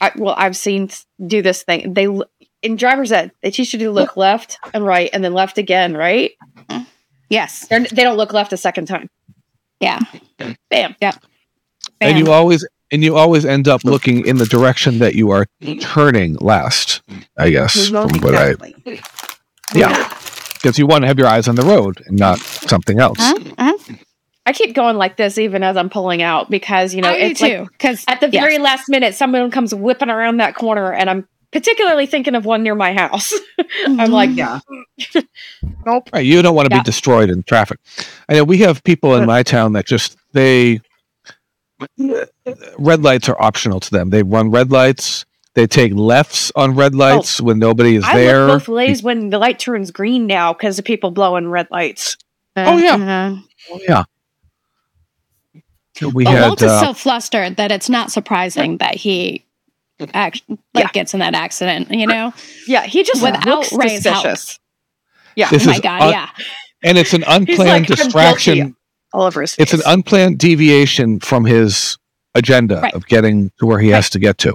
I, 0.00 0.12
well, 0.16 0.34
I've 0.36 0.56
seen 0.56 0.90
do 1.26 1.42
this 1.42 1.62
thing. 1.62 1.94
They 1.94 2.08
in 2.62 2.76
driver's 2.76 3.12
ed, 3.12 3.32
they 3.42 3.50
teach 3.50 3.72
you 3.72 3.78
to 3.80 3.90
look 3.90 4.16
left 4.16 4.58
and 4.74 4.84
right, 4.84 5.10
and 5.12 5.22
then 5.22 5.32
left 5.32 5.58
again, 5.58 5.96
right? 5.96 6.32
Yes. 7.28 7.66
They're, 7.68 7.80
they 7.80 8.02
don't 8.02 8.16
look 8.16 8.32
left 8.32 8.52
a 8.52 8.56
second 8.56 8.86
time. 8.86 9.08
Yeah. 9.80 10.00
Bam. 10.70 10.96
Yeah. 11.00 11.12
And 12.00 12.18
you 12.18 12.32
always 12.32 12.66
and 12.92 13.02
you 13.02 13.16
always 13.16 13.44
end 13.44 13.68
up 13.68 13.84
looking 13.84 14.26
in 14.26 14.36
the 14.36 14.46
direction 14.46 14.98
that 15.00 15.14
you 15.14 15.30
are 15.30 15.46
turning 15.80 16.34
last, 16.36 17.02
I 17.38 17.50
guess, 17.50 17.88
from 17.88 18.08
what 18.20 18.34
I 18.34 18.50
Exactly. 18.50 19.00
yeah, 19.74 20.08
because 20.54 20.78
you 20.78 20.86
want 20.86 21.02
to 21.02 21.08
have 21.08 21.18
your 21.18 21.26
eyes 21.26 21.48
on 21.48 21.56
the 21.56 21.62
road 21.62 22.00
and 22.06 22.18
not 22.18 22.38
something 22.38 23.00
else. 23.00 23.18
Huh? 23.18 23.34
Uh-huh. 23.58 23.94
I 24.46 24.52
keep 24.52 24.74
going 24.74 24.96
like 24.96 25.16
this 25.16 25.38
even 25.38 25.62
as 25.64 25.76
I'm 25.76 25.90
pulling 25.90 26.22
out 26.22 26.48
because 26.48 26.94
you 26.94 27.02
know 27.02 27.10
I 27.10 27.14
it's 27.16 27.42
like 27.42 27.52
too. 27.52 27.66
Because 27.72 28.04
at 28.06 28.20
the 28.20 28.28
very 28.28 28.58
last 28.58 28.88
minute, 28.88 29.14
someone 29.14 29.50
comes 29.50 29.74
whipping 29.74 30.08
around 30.08 30.36
that 30.38 30.54
corner, 30.54 30.92
and 30.92 31.10
I'm 31.10 31.28
particularly 31.52 32.06
thinking 32.06 32.34
of 32.36 32.44
one 32.44 32.62
near 32.62 32.74
my 32.76 32.92
house. 32.94 33.34
I'm 33.86 34.10
like, 34.12 34.30
Yeah. 34.34 34.60
nope. 35.86 36.08
Right, 36.12 36.24
you 36.24 36.40
don't 36.42 36.54
want 36.54 36.68
to 36.70 36.74
Yeah. 36.76 36.82
be 36.82 36.84
destroyed 36.84 37.28
in 37.28 37.42
traffic. 37.42 37.78
I 38.28 38.34
know 38.34 38.44
we 38.44 38.58
have 38.58 38.84
people 38.84 39.16
in 39.16 39.26
my 39.26 39.42
town 39.42 39.72
that 39.72 39.86
just 39.86 40.16
they 40.32 40.80
red 42.78 43.02
lights 43.02 43.28
are 43.28 43.40
optional 43.40 43.80
to 43.80 43.90
them. 43.90 44.10
They 44.10 44.22
run 44.22 44.50
red 44.50 44.70
lights. 44.70 45.24
They 45.54 45.66
take 45.66 45.92
lefts 45.94 46.52
on 46.54 46.74
red 46.74 46.94
lights 46.94 47.40
when 47.40 47.58
nobody 47.58 47.96
is 47.96 48.04
I 48.06 48.14
there. 48.14 48.46
look 48.46 48.60
both 48.60 48.68
ways 48.68 49.02
when 49.02 49.30
the 49.30 49.38
light 49.38 49.58
turns 49.58 49.90
green 49.90 50.26
now 50.26 50.52
because 50.52 50.78
of 50.78 50.84
people 50.84 51.10
blowing 51.10 51.48
red 51.48 51.68
lights. 51.70 52.16
Oh, 52.56 52.76
yeah. 52.78 52.94
Uh-huh. 52.94 53.36
Oh, 53.72 53.80
yeah. 53.88 54.04
We 56.02 56.24
But 56.24 56.30
had 56.34 56.46
Walt 56.48 56.62
is 56.62 56.70
uh, 56.70 56.86
so 56.86 56.94
flustered 56.94 57.56
that 57.56 57.70
it's 57.72 57.88
not 57.88 58.10
surprising 58.12 58.78
that 58.78 58.94
he 58.94 59.44
act- 60.14 60.42
like 60.74 60.84
Yeah. 60.84 60.88
gets 60.92 61.14
in 61.14 61.20
that 61.20 61.34
accident. 61.34 61.90
You 61.90 62.06
know? 62.06 62.34
Yeah, 62.66 62.84
he 62.84 63.02
just 63.02 63.22
Without 63.22 63.46
looks 63.46 63.72
Ray's 63.72 64.04
help. 64.04 64.26
Yeah, 65.36 65.48
This 65.50 65.66
oh 65.66 65.70
my 65.70 65.78
god! 65.80 66.02
un- 66.02 66.10
yeah. 66.12 66.28
and 66.82 66.96
it's 66.98 67.12
an 67.12 67.24
unplanned 67.26 67.58
like, 67.88 67.98
"I'm 68.00 68.04
distraction. 68.06 68.76
all 69.12 69.22
over 69.22 69.40
his 69.42 69.54
face. 69.54 69.72
It's 69.72 69.74
an 69.84 69.90
unplanned 69.90 70.38
deviation 70.38 71.20
from 71.20 71.44
his 71.44 71.98
agenda 72.34 72.80
Right. 72.80 72.94
of 72.94 73.06
getting 73.06 73.50
to 73.58 73.66
where 73.66 73.78
he 73.78 73.88
has 73.90 74.08
to 74.10 74.18
get 74.18 74.38
to. 74.38 74.54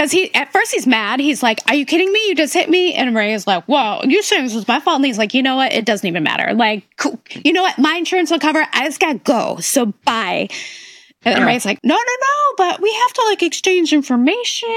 Because 0.00 0.12
he 0.12 0.34
at 0.34 0.50
first 0.50 0.72
he's 0.72 0.86
mad. 0.86 1.20
He's 1.20 1.42
like, 1.42 1.60
"Are 1.68 1.74
you 1.74 1.84
kidding 1.84 2.10
me? 2.10 2.20
You 2.28 2.34
just 2.34 2.54
hit 2.54 2.70
me." 2.70 2.94
And 2.94 3.14
Ray 3.14 3.34
is 3.34 3.46
like, 3.46 3.64
"Whoa, 3.66 4.00
you 4.04 4.22
saying 4.22 4.44
this 4.44 4.54
was 4.54 4.66
my 4.66 4.80
fault?" 4.80 4.96
And 4.96 5.04
he's 5.04 5.18
like, 5.18 5.34
"You 5.34 5.42
know 5.42 5.56
what? 5.56 5.74
It 5.74 5.84
doesn't 5.84 6.06
even 6.06 6.22
matter. 6.22 6.54
Like, 6.54 6.84
cool. 6.96 7.20
you 7.44 7.52
know 7.52 7.60
what? 7.60 7.78
My 7.78 7.96
insurance 7.96 8.30
will 8.30 8.38
cover. 8.38 8.66
I 8.72 8.86
just 8.86 8.98
gotta 8.98 9.18
go. 9.18 9.58
So 9.60 9.92
bye." 10.06 10.48
And 11.22 11.38
Yeah. 11.38 11.44
Ray's 11.44 11.66
like, 11.66 11.78
no, 11.84 11.94
no, 11.94 12.00
no, 12.00 12.54
but 12.56 12.80
we 12.80 12.90
have 12.94 13.12
to 13.12 13.22
like 13.28 13.42
exchange 13.42 13.92
information 13.92 14.70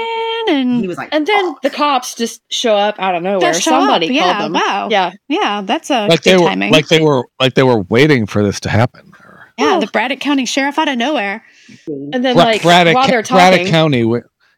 and 0.48 0.82
He 0.82 0.86
was 0.88 0.98
like, 0.98 1.08
And 1.10 1.26
then 1.26 1.42
"Oh." 1.42 1.58
the 1.62 1.70
cops 1.70 2.14
just 2.14 2.42
show 2.52 2.76
up 2.76 2.96
out 3.00 3.14
of 3.14 3.22
nowhere. 3.22 3.52
Just 3.52 3.62
show 3.62 3.74
up, 3.76 3.80
Somebody 3.80 4.08
yeah, 4.08 4.40
called 4.40 4.52
them. 4.54 4.60
wow. 4.60 4.88
Yeah. 4.90 5.12
yeah, 5.26 5.62
that's 5.64 5.88
a 5.88 6.06
like 6.06 6.22
good 6.22 6.32
they 6.32 6.36
were 6.42 6.48
timing. 6.50 6.70
like 6.70 6.88
they 6.88 7.00
were 7.00 7.24
like 7.40 7.54
they 7.54 7.62
were 7.62 7.80
waiting 7.88 8.26
for 8.26 8.42
this 8.42 8.60
to 8.60 8.68
happen. 8.68 9.10
yeah, 9.56 9.80
the 9.80 9.86
Braddock 9.86 10.20
County 10.20 10.44
Sheriff 10.44 10.78
out 10.78 10.88
of 10.88 10.98
nowhere. 10.98 11.42
And 11.88 12.22
then 12.22 12.34
Bra- 12.34 12.44
like 12.44 12.60
Braddock, 12.60 12.94
while 12.94 13.06
they're 13.08 13.22
Braddock 13.22 13.60
talking, 13.60 13.72
County. 13.72 14.04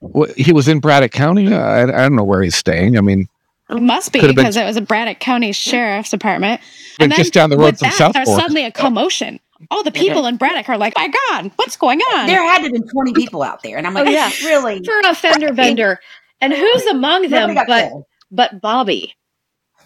Wh- 0.03 0.29
wh- 0.31 0.35
he 0.37 0.53
was 0.53 0.69
in 0.69 0.81
Braddock 0.81 1.13
County. 1.13 1.53
I, 1.53 1.83
I 1.83 1.87
don't 1.87 2.17
know 2.17 2.25
where 2.25 2.43
he's 2.43 2.57
staying. 2.57 2.97
I 2.97 3.01
mean, 3.01 3.29
It 3.71 3.81
must 3.83 4.13
be 4.13 4.21
Could've 4.21 4.37
been- 4.37 4.45
because 4.45 4.57
it 4.57 4.65
was 4.65 4.77
a 4.77 4.81
Braddock 4.83 5.19
County 5.21 5.53
Sheriff's 5.53 6.11
Department. 6.11 6.61
been 6.99 7.11
just 7.11 7.33
down 7.33 7.51
the 7.51 7.57
road 7.57 7.65
with 7.73 7.79
from 7.81 7.89
that, 7.89 7.95
South 7.99 8.13
there's 8.15 8.29
suddenly 8.29 8.65
a 8.65 8.71
commotion. 8.71 9.41
All 9.71 9.83
the 9.83 9.91
people 9.91 10.27
in 10.27 10.37
Braddock 10.37 10.69
are 10.69 10.77
like, 10.77 10.93
"My 10.97 11.09
God, 11.31 11.51
what's 11.57 11.77
going 11.79 12.01
on?" 12.15 12.27
there 12.27 12.43
had 12.43 12.59
to 12.59 12.65
have 12.65 12.73
been 12.73 12.87
20 12.89 13.15
people 13.15 13.43
out 13.43 13.63
there. 13.63 13.79
And 13.79 13.87
I'm 13.87 13.95
like, 13.95 14.07
Oh, 14.07 14.11
yeah. 14.11 14.31
really? 14.45 14.83
for 14.85 15.01
a 15.01 15.15
fender 15.15 15.53
bender. 15.55 15.99
And 16.43 16.53
who's 16.53 16.85
among 16.87 17.31
them 17.31 17.55
but 17.55 17.67
killed. 17.67 18.05
but 18.31 18.61
Bobby? 18.61 19.15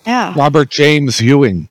yeah, 0.05 0.35
Robert 0.37 0.70
James 0.70 1.20
Ewing. 1.20 1.68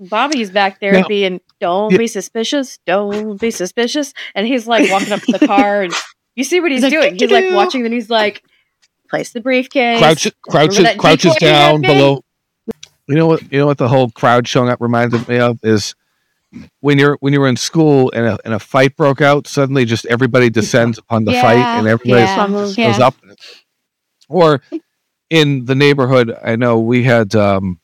Bobby's 0.00 0.50
back 0.50 0.80
there 0.80 0.92
Now- 0.92 1.08
being, 1.08 1.40
don't 1.60 1.92
Yeah. 1.92 1.98
be 1.98 2.06
suspicious, 2.08 2.78
don't 2.86 3.40
be 3.40 3.50
suspicious. 3.50 4.12
And 4.34 4.46
he's 4.46 4.66
like 4.66 4.90
walking 4.90 5.12
up 5.12 5.20
to 5.22 5.32
the 5.38 5.46
car 5.46 5.82
and 5.82 5.92
you 6.38 6.44
see 6.44 6.60
what 6.60 6.70
he's, 6.70 6.84
He's 6.84 6.92
like, 6.92 7.02
doing. 7.02 7.18
He's 7.18 7.30
like 7.32 7.52
watching 7.52 7.84
and 7.84 7.92
he's 7.92 8.08
like, 8.08 8.44
place 9.10 9.32
the 9.32 9.40
briefcase. 9.40 9.98
Crouch, 9.98 10.28
crouches, 10.42 10.86
crouches 10.96 11.34
decoy 11.34 11.46
you 11.46 11.52
had 11.52 11.70
down 11.70 11.80
below. 11.80 12.24
You 13.08 13.16
know 13.16 13.26
what? 13.26 13.52
You 13.52 13.58
know 13.58 13.66
what 13.66 13.78
the 13.78 13.88
whole 13.88 14.08
crowd 14.10 14.46
showing 14.46 14.68
up 14.68 14.80
reminded 14.80 15.26
me 15.28 15.38
of 15.40 15.58
is 15.64 15.96
when 16.78 16.96
you're 16.96 17.16
when 17.18 17.32
you're 17.32 17.48
in 17.48 17.56
school 17.56 18.12
and 18.14 18.24
a, 18.24 18.38
and 18.44 18.54
a 18.54 18.60
fight 18.60 18.94
broke 18.94 19.20
out. 19.20 19.48
Suddenly, 19.48 19.84
just 19.84 20.06
everybody 20.06 20.48
descends 20.48 20.96
upon 20.96 21.24
the 21.24 21.32
fight, 21.32 21.56
and 21.56 21.88
everybody 21.88 22.22
yeah, 22.22 22.46
goes 22.46 22.78
yeah. 22.78 22.98
up. 23.00 23.16
Or 24.28 24.62
in 25.30 25.64
the 25.64 25.74
neighborhood, 25.74 26.36
I 26.40 26.54
know 26.54 26.78
we 26.78 27.02
had 27.02 27.34
um, 27.34 27.80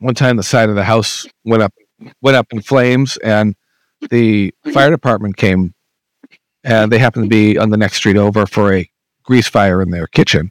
one 0.00 0.16
time 0.16 0.36
the 0.36 0.42
side 0.42 0.68
of 0.68 0.74
the 0.74 0.84
house 0.84 1.26
went 1.44 1.62
up 1.62 1.74
went 2.20 2.36
up 2.36 2.46
in 2.52 2.60
flames, 2.60 3.18
and 3.18 3.54
the 4.10 4.52
fire 4.72 4.90
department 4.90 5.36
came, 5.36 5.74
and 6.64 6.90
they 6.92 6.98
happened 6.98 7.24
to 7.24 7.28
be 7.28 7.58
on 7.58 7.70
the 7.70 7.76
next 7.76 7.96
street 7.96 8.16
over 8.16 8.46
for 8.46 8.72
a 8.74 8.88
grease 9.24 9.48
fire 9.48 9.80
in 9.82 9.90
their 9.90 10.06
kitchen. 10.06 10.50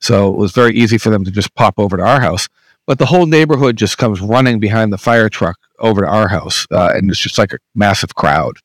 So 0.00 0.30
it 0.32 0.36
was 0.36 0.52
very 0.52 0.74
easy 0.74 0.98
for 0.98 1.10
them 1.10 1.24
to 1.24 1.30
just 1.30 1.54
pop 1.54 1.74
over 1.78 1.96
to 1.96 2.02
our 2.02 2.20
house. 2.20 2.48
But 2.86 2.98
the 2.98 3.06
whole 3.06 3.26
neighborhood 3.26 3.76
just 3.76 3.98
comes 3.98 4.20
running 4.20 4.58
behind 4.60 4.92
the 4.92 4.98
fire 4.98 5.28
truck 5.28 5.56
over 5.78 6.00
to 6.02 6.06
our 6.08 6.28
house, 6.28 6.66
uh, 6.72 6.90
and 6.94 7.10
it's 7.10 7.20
just 7.20 7.38
like 7.38 7.52
a 7.52 7.58
massive 7.74 8.14
crowd. 8.14 8.56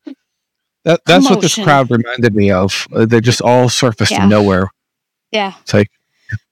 That, 0.86 1.02
that's 1.06 1.30
what 1.30 1.42
this 1.42 1.56
crowd 1.56 1.90
reminded 1.92 2.36
me 2.36 2.52
of. 2.52 2.88
Uh, 2.94 3.06
they 3.06 3.22
just 3.22 3.42
all 3.42 3.70
surfaced 3.70 4.12
Yeah. 4.12 4.24
in 4.24 4.30
nowhere. 4.30 4.70
yeah. 5.32 5.54
It's 5.62 5.74
like, 5.74 5.90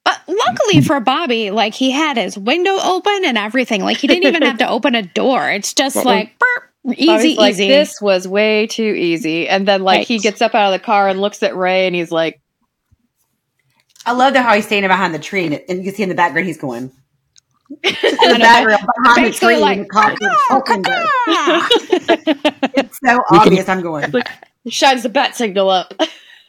But 0.06 0.21
luckily 0.27 0.82
for 0.82 0.99
Bobby, 0.99 1.51
like 1.51 1.73
he 1.73 1.91
had 1.91 2.17
his 2.17 2.38
window 2.38 2.77
open 2.84 3.23
and 3.25 3.38
everything. 3.38 3.84
Like 3.84 3.97
he 3.97 4.08
didn't 4.08 4.27
even 4.27 4.41
have 4.43 4.58
to 4.60 4.67
open 4.69 4.95
a 4.95 5.01
door. 5.04 5.49
It's 5.51 5.73
just 5.73 5.95
like 5.95 6.38
burp, 6.39 6.70
easy, 6.87 7.35
like, 7.35 7.51
easy. 7.53 7.67
this 7.67 8.01
was 8.01 8.27
way 8.27 8.67
too 8.67 8.83
easy. 8.83 9.47
And 9.47 9.67
then 9.67 9.83
like 9.83 10.07
he 10.07 10.19
gets 10.19 10.41
up 10.41 10.55
out 10.55 10.73
of 10.73 10.79
the 10.79 10.83
car 10.83 11.07
and 11.07 11.21
looks 11.21 11.43
at 11.43 11.55
Ray 11.55 11.87
and 11.87 11.95
he's 11.95 12.11
like, 12.11 12.41
I 14.05 14.13
love 14.13 14.33
the 14.33 14.41
how 14.41 14.55
he's 14.55 14.65
standing 14.65 14.89
behind 14.89 15.13
the 15.13 15.19
tree 15.19 15.45
and, 15.45 15.61
and 15.69 15.79
you 15.79 15.85
can 15.85 15.93
see 15.93 16.03
in 16.03 16.09
the 16.09 16.15
background 16.15 16.47
he's 16.47 16.57
going. 16.57 16.91
in 17.83 17.93
the 17.93 18.37
background 18.39 18.85
behind 19.03 19.27
the 19.27 19.31
tree 19.31 19.57
like, 19.57 19.77
and 19.77 19.85
the 19.85 19.89
cops 19.89 20.21
are 20.49 20.61
poking. 20.61 20.83
Ah! 20.87 21.67
It's 22.73 22.99
so 23.03 23.19
We 23.31 23.37
can- 23.37 23.47
obvious. 23.47 23.69
I'm 23.69 23.81
going. 23.81 24.11
shines 24.67 25.03
the 25.03 25.09
bat 25.09 25.35
signal 25.35 25.69
up. 25.69 25.93
oh 25.99 26.07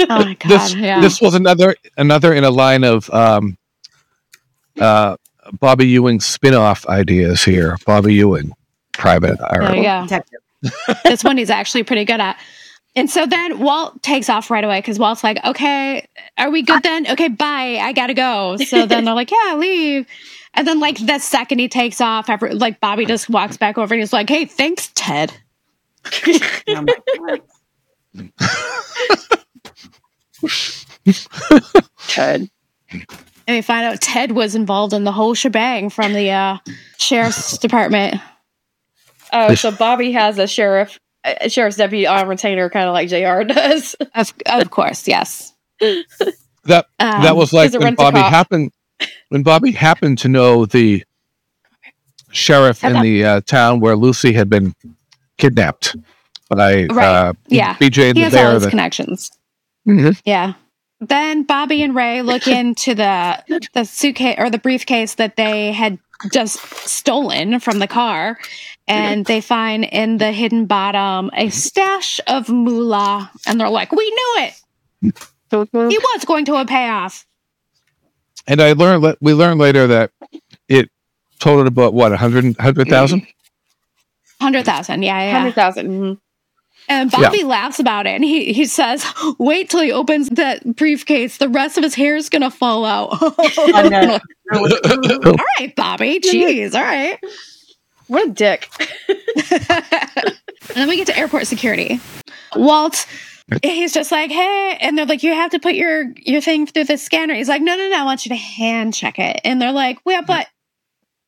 my 0.08 0.34
god! 0.34 0.48
this 0.48 0.74
yeah. 0.74 1.00
this 1.00 1.20
was 1.20 1.34
another 1.34 1.76
another 1.96 2.34
in 2.34 2.44
a 2.44 2.50
line 2.50 2.82
of 2.84 3.08
um, 3.10 3.56
uh, 4.80 5.16
Bobby 5.60 5.86
Ewing 5.86 6.20
spin-off 6.20 6.86
ideas 6.86 7.44
here. 7.44 7.76
Bobby 7.86 8.14
Ewing, 8.14 8.52
private. 8.92 9.38
there 9.38 9.62
Eye. 9.62 9.74
you 9.74 9.82
go. 9.82 10.02
Detective. 10.02 10.40
this 11.04 11.24
one 11.24 11.36
he's 11.36 11.50
actually 11.50 11.82
pretty 11.82 12.04
good 12.04 12.20
at. 12.20 12.38
And 12.94 13.08
so 13.08 13.24
then 13.24 13.58
Walt 13.58 14.02
takes 14.02 14.28
off 14.28 14.50
right 14.50 14.62
away 14.62 14.78
because 14.78 14.98
Walt's 14.98 15.24
like, 15.24 15.42
okay, 15.44 16.06
are 16.36 16.50
we 16.50 16.62
good 16.62 16.82
then? 16.82 17.10
Okay, 17.10 17.28
bye. 17.28 17.78
I 17.80 17.92
gotta 17.94 18.12
go. 18.14 18.58
So 18.58 18.84
then 18.84 19.04
they're 19.04 19.14
like, 19.14 19.30
yeah, 19.30 19.54
leave. 19.56 20.06
And 20.54 20.66
then 20.66 20.78
like 20.78 20.98
the 20.98 21.18
second 21.18 21.58
he 21.58 21.68
takes 21.68 22.00
off, 22.00 22.28
every, 22.28 22.52
like 22.54 22.80
Bobby 22.80 23.06
just 23.06 23.30
walks 23.30 23.56
back 23.56 23.78
over 23.78 23.94
and 23.94 24.02
he's 24.02 24.12
like, 24.12 24.28
hey, 24.28 24.44
thanks, 24.44 24.90
Ted. 24.94 25.32
And 26.66 26.90
I'm? 28.14 28.28
Ted. 32.08 32.50
And 33.46 33.56
we 33.56 33.62
find 33.62 33.86
out 33.86 34.00
Ted 34.02 34.32
was 34.32 34.54
involved 34.54 34.92
in 34.92 35.04
the 35.04 35.12
whole 35.12 35.34
shebang 35.34 35.88
from 35.88 36.12
the 36.12 36.30
uh, 36.30 36.58
sheriff's 36.98 37.56
department. 37.56 38.20
Oh, 39.32 39.54
so 39.54 39.70
Bobby 39.70 40.12
has 40.12 40.38
a 40.38 40.46
sheriff, 40.46 40.98
a 41.24 41.48
sheriff's 41.48 41.76
deputy 41.78 42.06
on 42.06 42.28
retainer, 42.28 42.68
kind 42.70 42.86
of 42.86 42.92
like 42.92 43.08
Jr. 43.08 43.42
does. 43.54 43.94
Of, 44.14 44.32
of 44.46 44.70
course, 44.70 45.08
yes. 45.08 45.52
That 45.80 46.86
Um, 47.00 47.22
that 47.22 47.34
was 47.36 47.52
like 47.52 47.72
when. 47.72 47.94
Bobby 47.94 48.18
happened 48.20 48.70
when 49.30 49.42
Bobby 49.42 49.72
happened 49.72 50.18
to 50.18 50.28
know 50.28 50.64
the 50.66 51.02
sheriff 52.30 52.84
in 52.84 53.00
the 53.02 53.24
uh, 53.24 53.40
town 53.42 53.80
where 53.80 53.96
Lucy 53.96 54.32
had 54.32 54.48
been 54.48 54.74
kidnapped 55.38 55.96
by 56.48 56.84
Right. 56.86 57.04
uh, 57.04 57.32
Yeah. 57.48 57.74
BJ 57.74 58.08
he 58.08 58.12
the 58.12 58.20
has 58.20 58.34
all 58.34 58.52
his 58.54 58.62
that- 58.64 58.70
connections. 58.70 59.30
Mhm. 59.88 60.20
Yeah. 60.24 60.52
Then 61.00 61.42
Bobby 61.42 61.82
and 61.82 61.94
Ray 61.94 62.22
look 62.22 62.46
into 62.60 62.94
the 62.94 63.42
the 63.74 63.84
suitcase 63.84 64.36
or 64.38 64.50
the 64.50 64.58
briefcase 64.58 65.14
that 65.16 65.36
they 65.36 65.72
had 65.72 65.98
just 66.32 66.60
stolen 66.88 67.58
from 67.58 67.80
the 67.80 67.88
car, 67.88 68.38
and 68.88 69.24
they 69.26 69.40
find 69.40 69.84
in 69.84 70.18
the 70.18 70.32
hidden 70.32 70.66
bottom 70.66 71.30
a 71.34 71.48
stash 71.50 72.20
of 72.26 72.48
moolah, 72.48 73.30
and 73.46 73.60
they're 73.60 73.68
like, 73.70 73.92
"We 73.92 74.04
knew 74.10 74.34
it. 74.46 75.12
He 75.50 75.98
was 76.14 76.24
going 76.24 76.44
to 76.46 76.56
a 76.56 76.64
payoff." 76.64 77.26
And 78.46 78.60
I 78.60 78.72
learned 78.72 79.16
we 79.20 79.34
learned 79.34 79.60
later 79.60 79.86
that 79.86 80.10
it 80.68 80.90
totaled 81.38 81.66
about 81.68 81.94
what 81.94 82.12
a 82.12 82.16
hundred 82.16 82.56
hundred 82.58 82.88
thousand. 82.88 83.26
Hundred 84.40 84.64
thousand, 84.64 85.02
yeah, 85.02 85.22
yeah. 85.22 85.32
Hundred 85.38 85.54
thousand. 85.54 85.88
mhm. 85.90 86.18
And 86.88 87.10
Bobby 87.12 87.44
laughs 87.44 87.78
about 87.78 88.06
it, 88.06 88.10
and 88.10 88.24
he 88.24 88.52
he 88.52 88.64
says, 88.64 89.06
"Wait 89.38 89.70
till 89.70 89.80
he 89.80 89.92
opens 89.92 90.28
that 90.30 90.64
briefcase. 90.74 91.36
The 91.36 91.48
rest 91.48 91.78
of 91.78 91.84
his 91.84 91.94
hair 91.94 92.16
is 92.16 92.28
gonna 92.28 92.50
fall 92.50 92.84
out." 92.84 93.10
I 93.20 93.88
know. 93.88 94.18
all 94.52 95.36
right, 95.60 95.72
Bobby. 95.76 96.18
Jeez, 96.24 96.74
all 96.74 96.82
right. 96.82 97.18
What 98.08 98.28
a 98.28 98.30
dick. 98.30 98.68
and 99.08 100.34
then 100.74 100.88
we 100.88 100.96
get 100.96 101.06
to 101.08 101.16
airport 101.18 101.46
security. 101.46 102.00
Walt, 102.56 103.06
he's 103.62 103.92
just 103.92 104.12
like, 104.12 104.30
hey, 104.30 104.76
and 104.80 104.96
they're 104.96 105.06
like, 105.06 105.22
you 105.22 105.32
have 105.34 105.50
to 105.52 105.58
put 105.58 105.74
your 105.74 106.12
your 106.16 106.40
thing 106.40 106.66
through 106.66 106.84
the 106.84 106.96
scanner. 106.98 107.34
He's 107.34 107.48
like, 107.48 107.62
no, 107.62 107.76
no, 107.76 107.88
no, 107.88 108.00
I 108.00 108.04
want 108.04 108.24
you 108.26 108.30
to 108.30 108.36
hand 108.36 108.94
check 108.94 109.18
it. 109.18 109.40
And 109.44 109.60
they're 109.60 109.72
like, 109.72 109.98
well, 110.04 110.22
but 110.22 110.46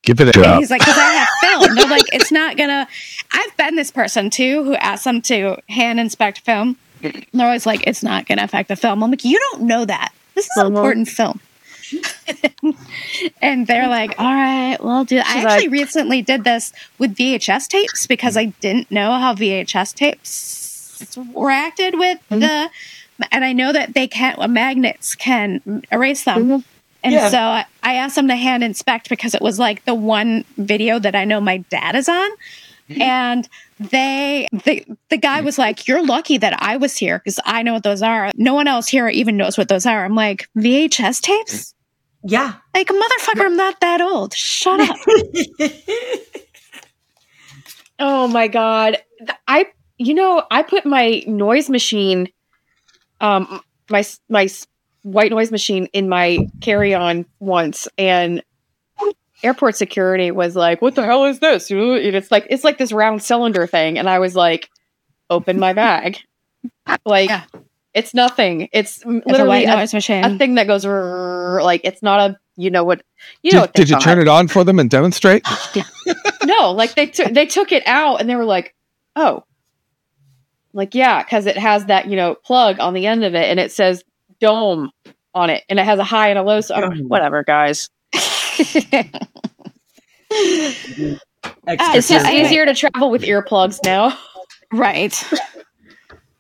Give 0.03 0.21
it 0.21 0.37
a 0.37 0.39
and 0.39 0.45
shot. 0.45 0.59
he's 0.59 0.71
like, 0.71 0.81
because 0.83 0.99
I 0.99 1.13
have 1.15 1.29
film. 1.63 1.75
They're 1.77 1.89
like, 1.89 2.05
it's 2.13 2.31
not 2.31 2.57
gonna. 2.59 2.87
I've 3.33 3.57
been 3.57 3.75
this 3.77 3.91
person 3.91 4.29
too 4.31 4.63
who 4.65 4.75
asked 4.75 5.05
them 5.05 5.23
to 5.23 5.57
hand 5.69 5.99
inspect 5.99 6.41
film. 6.41 6.77
And 7.03 7.25
they're 7.33 7.47
always 7.47 7.65
like, 7.67 7.87
it's 7.87 8.03
not 8.03 8.27
gonna 8.27 8.43
affect 8.45 8.69
the 8.69 8.77
film. 8.77 9.03
I'm 9.03 9.11
like, 9.11 9.25
you 9.25 9.39
don't 9.53 9.63
know 9.63 9.85
that. 9.87 10.13
This 10.35 10.45
is 10.47 10.51
Uh-huh. 10.59 10.67
important 10.69 11.09
film. 11.09 11.41
and 13.43 13.67
they're 13.67 13.89
like, 13.89 14.15
all 14.19 14.33
right, 14.33 14.77
well, 14.81 15.05
do 15.05 15.19
I 15.19 15.23
She's 15.23 15.45
actually 15.45 15.69
like- 15.69 15.73
recently 15.81 16.23
did 16.23 16.45
this 16.45 16.73
with 16.99 17.15
VHS 17.17 17.69
tapes 17.69 18.07
because 18.07 18.37
I 18.37 18.47
didn't 18.47 18.91
know 18.91 19.13
how 19.13 19.35
VHS 19.35 19.95
tapes 19.95 21.07
reacted 21.35 21.99
with 21.99 22.19
Mm-hmm. 22.31 22.41
the, 22.41 22.71
and 23.31 23.45
I 23.45 23.53
know 23.53 23.73
that 23.73 23.95
they 23.95 24.09
can't, 24.09 24.51
magnets 24.51 25.15
can 25.15 25.83
erase 25.93 26.25
them. 26.25 26.49
Mhm. 26.49 26.65
And 27.03 27.13
Yeah. 27.13 27.29
so 27.29 27.39
I, 27.39 27.67
I 27.83 27.95
asked 27.97 28.17
them 28.17 28.29
to 28.29 28.37
hand 28.37 28.65
inspect 28.65 29.09
because 29.11 29.35
it 29.35 29.43
was 29.43 29.59
like 29.59 29.85
the 29.85 29.95
one 29.95 30.45
video 30.57 30.99
that 30.99 31.15
I 31.15 31.25
know 31.25 31.41
my 31.41 31.59
dad 31.59 31.95
is 31.97 32.09
on. 32.09 32.29
And 33.01 33.49
they, 33.79 34.47
the, 34.53 34.85
the 35.11 35.17
guy 35.17 35.41
was 35.43 35.59
like, 35.59 35.87
You're 35.89 36.05
lucky 36.05 36.39
that 36.39 36.63
I 36.63 36.77
was 36.77 36.97
here 36.97 37.19
because 37.19 37.39
I 37.45 37.63
know 37.63 37.73
what 37.75 37.83
those 37.83 38.03
are. 38.03 38.31
No 38.37 38.55
one 38.55 38.69
else 38.69 38.89
here 38.89 39.09
even 39.09 39.37
knows 39.37 39.57
what 39.59 39.69
those 39.69 39.87
are. 39.87 40.05
I'm 40.05 40.15
like, 40.15 40.49
VHS 40.57 41.21
tapes? 41.21 41.74
Yeah. 42.27 42.55
Like, 42.75 42.89
motherfucker, 42.89 43.45
I'm 43.45 43.57
not 43.57 43.81
that 43.81 44.01
old. 44.01 44.35
Shut 44.35 44.81
up. 44.81 44.97
Oh 47.99 48.27
my 48.29 48.49
god. 48.49 48.99
I 49.47 49.67
you 49.99 50.15
know, 50.15 50.45
I 50.51 50.63
put 50.63 50.85
my 50.85 51.23
noise 51.27 51.71
machine 51.71 52.29
um 53.21 53.61
my 53.91 54.05
my 54.29 54.49
white 55.03 55.31
noise 55.31 55.51
machine 55.51 55.87
in 55.93 56.09
my 56.09 56.49
carry-on 56.61 57.27
once 57.41 57.89
and 57.99 58.43
airport 59.43 59.77
security 59.77 60.31
was 60.31 60.57
like, 60.57 60.83
"What 60.83 60.95
the 60.95 61.05
hell 61.05 61.25
is 61.27 61.41
this?" 61.41 61.71
And 61.71 61.81
it's 62.17 62.31
like 62.31 62.47
it's 62.51 62.65
like 62.65 62.79
this 62.79 62.93
round 62.93 63.23
cylinder 63.23 63.67
thing 63.67 63.99
and 63.99 64.09
I 64.09 64.19
was 64.19 64.35
like, 64.37 64.71
"Open 65.31 65.59
my 65.59 65.73
bag." 65.73 66.19
Like 67.07 67.31
Yeah. 67.31 67.45
It's 67.95 68.13
nothing. 68.15 68.69
It's 68.73 69.05
m- 69.07 69.19
It's 69.19 69.27
a 69.27 69.31
literally 69.31 69.67
white 69.67 69.93
a, 69.93 69.97
machine. 69.97 70.25
a 70.25 70.37
thing 70.39 70.57
that 70.57 70.67
goes 70.67 70.85
like 70.85 71.81
it's 71.85 72.03
not 72.03 72.31
a 72.31 72.39
you 72.57 72.71
know 72.71 72.85
what 72.85 73.03
you 73.43 73.53
know 73.53 73.61
did 73.61 73.61
what 73.63 73.73
did 73.75 73.91
you 73.91 73.99
turn 74.01 74.19
it 74.21 74.29
on 74.29 74.49
for 74.49 74.65
them 74.65 74.79
and 74.79 74.91
demonstrate? 74.91 75.47
No, 76.45 76.73
like 76.73 76.95
they 76.95 77.07
took 77.07 77.33
they 77.33 77.47
took 77.47 77.73
it 77.73 77.83
out 77.87 78.21
and 78.21 78.29
they 78.29 78.37
were 78.37 78.45
like, 78.45 78.75
oh, 79.17 79.45
like 80.75 80.95
yeah, 80.95 81.23
because 81.23 81.47
it 81.47 81.57
has 81.57 81.87
that 81.87 82.07
you 82.07 82.17
know 82.17 82.35
plug 82.35 82.79
on 82.81 82.93
the 82.93 83.07
end 83.07 83.25
of 83.25 83.35
it 83.35 83.47
and 83.49 83.59
it 83.59 83.73
says 83.73 84.05
dome 84.41 84.91
on 85.35 85.49
it 85.49 85.65
and 85.71 85.79
it 85.79 85.85
has 85.87 85.99
a 85.99 86.05
high 86.05 86.29
and 86.29 86.39
a 86.39 86.43
low. 86.43 86.61
So 86.61 86.75
oh, 86.75 86.81
Dome. 86.91 87.09
whatever, 87.09 87.43
guys. 87.45 87.89
Uh, 90.31 91.17
Extra 91.67 91.97
It's 91.97 92.09
just 92.09 92.27
anyway. 92.27 92.45
easier 92.47 92.67
to 92.67 92.75
travel 92.75 93.11
with 93.11 93.23
earplugs 93.23 93.79
now. 93.85 94.17
Right. 94.73 95.13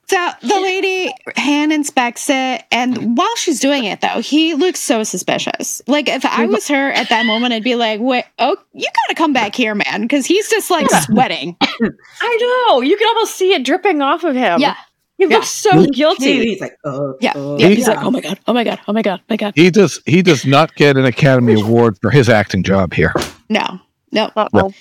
So 0.07 0.31
the 0.43 0.61
lady 0.61 1.13
hand 1.37 1.73
inspects 1.73 2.29
it, 2.29 2.63
and 2.71 3.17
while 3.17 3.35
she's 3.37 3.59
doing 3.61 3.85
it, 3.85 4.01
though, 4.03 4.21
he 4.21 4.55
looks 4.55 4.81
so 4.81 5.03
suspicious. 5.03 5.81
Like 5.87 6.09
if 6.09 6.25
I 6.27 6.45
was 6.47 6.69
her 6.69 6.91
at 6.93 7.09
that 7.09 7.25
moment, 7.25 7.55
I'd 7.55 7.65
be 7.65 7.75
like, 7.75 8.01
"Wait, 8.01 8.25
oh, 8.39 8.57
you 8.75 8.87
gotta 9.07 9.15
come 9.17 9.33
back 9.33 9.55
here, 9.55 9.75
man," 9.75 10.03
because 10.03 10.27
he's 10.27 10.51
just 10.51 10.71
like 10.71 10.91
sweating. 10.91 11.57
I 11.61 12.67
know 12.69 12.81
you 12.83 12.97
can 12.97 13.09
almost 13.09 13.37
see 13.37 13.55
it 13.55 13.65
dripping 13.65 14.03
off 14.03 14.25
of 14.25 14.35
him. 14.35 14.61
Yeah, 14.61 14.77
he 15.17 15.25
Yeah. 15.25 15.37
looks 15.37 15.49
so 15.49 15.87
guilty. 15.87 16.49
He's 16.51 16.61
like, 16.61 16.77
uh, 16.85 17.13
yeah, 17.21 17.33
uh, 17.35 17.57
yeah. 17.59 17.69
He's 17.69 17.79
Yeah. 17.87 17.95
like, 17.95 18.05
"Oh 18.05 18.11
my 18.11 18.21
god, 18.21 18.39
oh 18.47 18.53
my 18.53 18.65
god, 18.65 18.81
oh 18.87 18.93
my 18.93 19.03
god, 19.03 19.21
oh 19.21 19.27
my 19.31 19.37
god." 19.37 19.53
He 19.57 19.71
does. 19.71 20.01
He 20.05 20.21
does 20.23 20.45
not 20.45 20.75
get 20.75 20.97
an 20.99 21.07
Academy 21.07 21.55
Award 21.61 21.97
for 22.03 22.11
his 22.11 22.29
acting 22.29 22.63
job 22.63 22.93
here. 22.93 23.15
No, 23.49 23.81
no. 24.13 24.31
Uh-oh. 24.37 24.73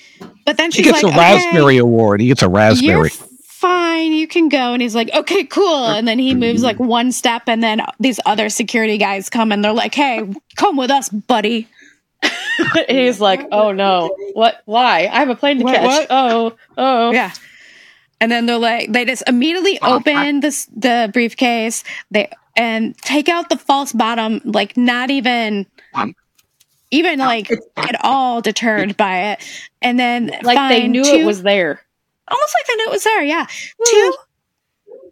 But 0.45 0.57
then 0.57 0.71
He 0.71 0.83
she's 0.83 0.91
gets 0.91 1.01
like, 1.03 1.13
a 1.13 1.17
raspberry 1.17 1.77
award. 1.77 2.19
He 2.19 2.27
gets 2.27 2.41
a 2.41 2.45
"You're 2.45 2.51
raspberry. 2.51 3.11
Fine. 3.93 4.13
You 4.13 4.27
can 4.27 4.49
go." 4.49 4.73
And 4.73 4.81
he's 4.81 4.95
like, 4.95 5.13
"Okay, 5.13 5.43
cool." 5.45 5.85
And 5.87 6.07
then 6.07 6.19
he 6.19 6.33
moves 6.35 6.63
like 6.63 6.79
one 6.79 7.11
step, 7.11 7.43
and 7.47 7.63
then 7.63 7.81
these 7.99 8.19
other 8.25 8.49
security 8.49 8.97
guys 8.97 9.29
come, 9.29 9.51
and 9.51 9.63
they're 9.63 9.73
like, 9.73 9.95
"Hey, 9.95 10.21
come 10.55 10.77
with 10.77 10.91
us, 10.91 11.09
buddy." 11.09 11.67
He's 12.87 13.19
like, 13.19 13.45
oh 13.51 13.73
no, 13.73 14.15
what? 14.33 14.61
Why? 14.65 15.09
I 15.11 15.19
have 15.19 15.29
a 15.29 15.35
plane 15.35 15.57
to 15.59 15.65
Wait, 15.65 15.75
catch. 15.75 15.85
what? 15.85 16.07
Oh, 16.09 16.55
oh. 16.77 17.11
Yeah. 17.11 17.33
And 18.21 18.31
then 18.31 18.45
they're 18.45 18.57
like, 18.57 18.93
they 18.93 19.03
just 19.03 19.23
immediately 19.27 19.77
open 19.81 20.39
this 20.39 20.65
the 20.73 21.09
briefcase. 21.11 21.83
They 22.11 22.31
and 22.55 22.97
take 22.99 23.27
out 23.27 23.49
the 23.49 23.57
false 23.57 23.91
bottom, 23.91 24.39
like 24.45 24.77
not 24.77 25.09
even, 25.11 25.65
even 26.91 27.19
like 27.19 27.51
at 27.75 27.97
all 28.05 28.39
deterred 28.41 28.95
by 28.95 29.31
it. 29.33 29.39
And 29.81 29.99
then 29.99 30.31
Like 30.43 30.69
they 30.69 30.87
knew 30.87 31.03
two- 31.03 31.15
it 31.17 31.25
was 31.25 31.43
there. 31.43 31.81
Almost 32.29 32.55
like 32.57 32.67
they 32.67 32.75
knew 32.75 32.87
it 32.87 32.91
was 32.91 33.03
there. 33.03 33.23
Yeah, 33.23 33.47
two 33.85 34.15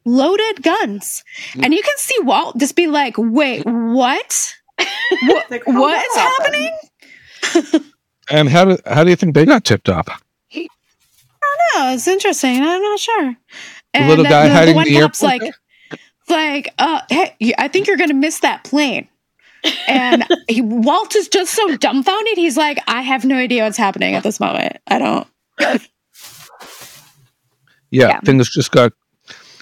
loaded 0.05 0.63
guns, 0.63 1.23
and 1.61 1.73
you 1.73 1.81
can 1.81 1.97
see 1.97 2.17
Walt 2.21 2.57
just 2.57 2.75
be 2.75 2.87
like, 2.87 3.15
"Wait, 3.17 3.63
what? 3.65 4.55
what 5.23 5.51
Like, 5.51 5.65
how 5.65 5.79
what 5.79 6.17
happened? 6.17 6.65
happening?" 7.53 7.85
And 8.29 8.47
how 8.47 8.63
do 8.63 8.77
how 8.85 9.03
do 9.03 9.09
you 9.09 9.17
think 9.17 9.35
they 9.35 9.45
got 9.45 9.65
tipped 9.65 9.89
off? 9.89 10.07
know. 11.75 11.93
it's 11.93 12.07
interesting. 12.07 12.61
I'm 12.61 12.81
not 12.81 12.99
sure. 12.99 13.35
The 13.93 14.07
little 14.07 14.25
guy 14.25 14.47
the, 14.47 14.53
hiding 14.53 14.75
one 14.75 14.87
in 14.87 14.93
the 14.93 15.01
cop's 15.01 15.21
airport 15.23 15.41
like, 15.41 15.53
like, 16.29 16.73
uh, 16.79 17.01
hey, 17.09 17.53
I 17.57 17.67
think 17.67 17.87
you're 17.87 17.97
gonna 17.97 18.13
miss 18.13 18.39
that 18.39 18.63
plane. 18.63 19.07
And 19.87 20.23
he, 20.47 20.61
Walt 20.61 21.15
is 21.15 21.27
just 21.27 21.53
so 21.53 21.75
dumbfounded. 21.77 22.37
He's 22.37 22.57
like, 22.57 22.79
I 22.87 23.01
have 23.01 23.25
no 23.25 23.35
idea 23.35 23.63
what's 23.63 23.77
happening 23.77 24.15
at 24.15 24.23
this 24.23 24.39
moment. 24.39 24.77
I 24.87 24.99
don't. 24.99 25.27
Yeah, 27.91 28.07
Yeah. 28.07 28.19
things 28.21 28.49
just 28.49 28.71
got 28.71 28.93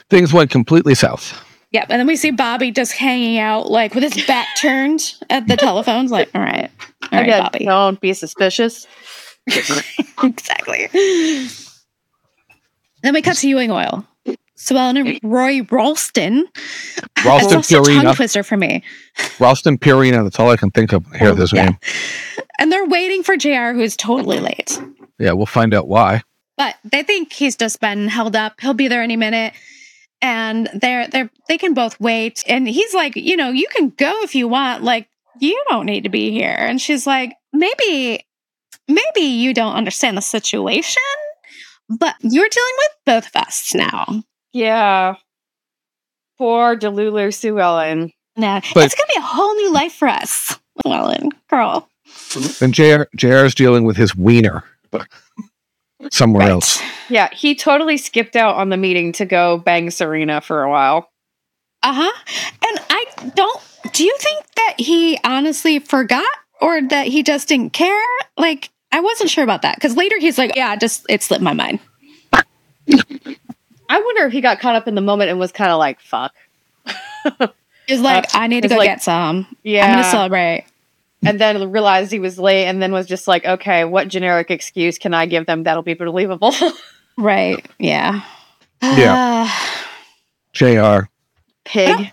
things 0.09 0.31
went 0.33 0.49
completely 0.51 0.95
south. 0.95 1.43
Yep. 1.71 1.85
And 1.89 1.99
then 1.99 2.07
we 2.07 2.15
see 2.15 2.31
Bobby 2.31 2.71
just 2.71 2.93
hanging 2.93 3.37
out, 3.37 3.69
like 3.69 3.93
with 3.93 4.03
his 4.03 4.25
back 4.25 4.47
turned 4.57 5.13
at 5.29 5.47
the 5.47 5.55
telephones. 5.57 6.09
Like, 6.11 6.29
all 6.33 6.41
right, 6.41 6.71
all 7.03 7.09
right, 7.11 7.23
Again, 7.23 7.43
Bobby. 7.43 7.65
don't 7.65 7.99
be 8.01 8.13
suspicious. 8.13 8.87
exactly. 10.23 10.87
Then 13.01 13.13
we 13.13 13.21
cut 13.21 13.37
to 13.37 13.47
Ewing 13.47 13.71
Oil. 13.71 14.05
So 14.25 14.35
Sue 14.55 14.77
Ellen 14.77 14.97
and 14.97 15.19
Roy 15.23 15.61
Ralston. 15.63 16.45
Ralston 17.23 17.59
It's 17.59 17.69
such 17.69 17.79
a 17.79 17.83
tongue 17.83 18.03
Purina. 18.05 18.15
twister 18.15 18.43
for 18.43 18.57
me. 18.57 18.83
Ralston 19.39 19.77
Purina. 19.77 20.23
That's 20.23 20.37
all 20.39 20.49
I 20.49 20.57
can 20.57 20.69
think 20.71 20.91
of. 20.91 21.05
when 21.05 21.15
I 21.15 21.17
Hear 21.19 21.29
oh, 21.29 21.35
this 21.35 21.53
Yeah. 21.53 21.65
name. 21.65 21.77
And 22.59 22.71
they're 22.71 22.85
waiting 22.85 23.23
for 23.23 23.37
JR, 23.37 23.71
who's 23.73 23.95
totally 23.95 24.39
late. 24.39 24.77
Yeah, 25.17 25.31
we'll 25.31 25.45
find 25.45 25.73
out 25.73 25.87
why. 25.87 26.23
But 26.59 26.75
they 26.83 27.01
think 27.03 27.31
he's 27.33 27.55
just 27.55 27.79
been 27.79 28.07
held 28.09 28.35
up. 28.35 28.59
He'll 28.61 28.73
be 28.75 28.87
there 28.89 29.01
any 29.01 29.15
minute. 29.15 29.53
And 30.21 30.69
they're 30.73 31.07
they're 31.07 31.29
they 31.47 31.57
can 31.57 31.73
both 31.73 31.97
wait. 32.01 32.43
And 32.47 32.67
he's 32.67 32.93
like, 32.93 33.15
you 33.15 33.37
know, 33.37 33.49
you 33.49 33.65
can 33.75 33.89
go 33.91 34.11
if 34.23 34.35
you 34.35 34.47
want. 34.49 34.83
Like, 34.83 35.07
you 35.39 35.59
don't 35.69 35.85
need 35.85 36.03
to 36.03 36.09
be 36.09 36.31
here. 36.31 36.53
And 36.59 36.81
she's 36.81 37.07
like, 37.07 37.31
maybe, 37.53 38.25
maybe 38.89 39.21
you 39.21 39.53
don't 39.53 39.73
understand 39.75 40.17
the 40.17 40.21
situation, 40.21 41.01
but 41.89 42.15
you're 42.19 42.49
dealing 42.49 42.73
with 42.77 42.91
both 43.05 43.27
of 43.27 43.41
us 43.41 43.73
now. 43.73 44.21
Yeah. 44.51 45.15
Poor 46.37 46.75
Delulu 46.75 47.33
Sue 47.33 47.57
Ellen. 47.59 48.11
Now 48.35 48.59
But- 48.73 48.85
it's 48.85 48.95
gonna 48.95 49.07
be 49.13 49.19
a 49.19 49.21
whole 49.21 49.55
new 49.55 49.71
life 49.71 49.93
for 49.93 50.09
us. 50.09 50.59
Ellen, 50.85 51.29
girl. 51.49 51.87
Then 52.59 52.73
JR 52.73 53.03
JR 53.15 53.45
is 53.45 53.55
dealing 53.55 53.85
with 53.85 53.95
his 53.95 54.13
wiener 54.15 54.63
somewhere 56.11 56.41
Right. 56.41 56.51
else. 56.51 56.81
Yeah, 57.09 57.29
he 57.33 57.55
totally 57.55 57.97
skipped 57.97 58.35
out 58.35 58.55
on 58.55 58.69
the 58.69 58.77
meeting 58.77 59.11
to 59.13 59.25
go 59.25 59.57
bang 59.57 59.89
Serena 59.89 60.41
for 60.41 60.63
a 60.63 60.69
while. 60.69 61.09
Uh-huh. 61.83 62.11
And 62.67 62.79
I 62.89 63.05
don't 63.35 63.61
do 63.93 64.03
you 64.03 64.15
think 64.19 64.45
that 64.55 64.75
he 64.77 65.17
honestly 65.23 65.79
forgot 65.79 66.25
or 66.61 66.81
that 66.89 67.07
he 67.07 67.23
just 67.23 67.47
didn't 67.47 67.71
care? 67.73 68.05
Like 68.37 68.69
I 68.91 68.99
wasn't 68.99 69.29
sure 69.29 69.43
about 69.43 69.61
that 69.61 69.75
because 69.75 69.95
later 69.95 70.17
he's 70.19 70.37
like, 70.37 70.55
"Yeah, 70.55 70.75
just 70.75 71.05
it 71.09 71.23
slipped 71.23 71.43
my 71.43 71.53
mind." 71.53 71.79
I 73.91 74.01
wonder 74.01 74.25
if 74.25 74.31
he 74.33 74.41
got 74.41 74.59
caught 74.59 74.75
up 74.75 74.87
in 74.87 74.95
the 74.95 75.01
moment 75.01 75.29
and 75.29 75.39
was 75.39 75.51
kind 75.51 75.71
of 75.71 75.79
like, 75.79 75.99
fuck. 75.99 76.33
He's 77.87 78.01
like, 78.01 78.25
"I 78.35 78.47
need 78.47 78.61
to 78.61 78.67
go 78.67 78.75
like- 78.77 78.87
get 78.87 79.01
some. 79.01 79.47
Yeah. 79.63 79.85
I'm 79.85 79.91
gonna 79.93 80.03
celebrate." 80.11 80.65
And 81.25 81.39
then 81.39 81.71
realized 81.71 82.11
he 82.11 82.19
was 82.19 82.39
late 82.39 82.65
and 82.65 82.81
then 82.81 82.91
was 82.91 83.05
just 83.07 83.27
like, 83.27 83.45
okay, 83.45 83.83
what 83.85 84.07
generic 84.07 84.49
excuse 84.51 84.97
can 84.97 85.13
I 85.13 85.25
give 85.25 85.45
them 85.45 85.63
that'll 85.63 85.83
be 85.83 85.93
believable? 85.93 86.53
Right? 87.17 87.65
Yeah. 87.79 88.21
Yeah. 88.81 89.51
JR. 90.53 91.09
Pig. 91.65 92.11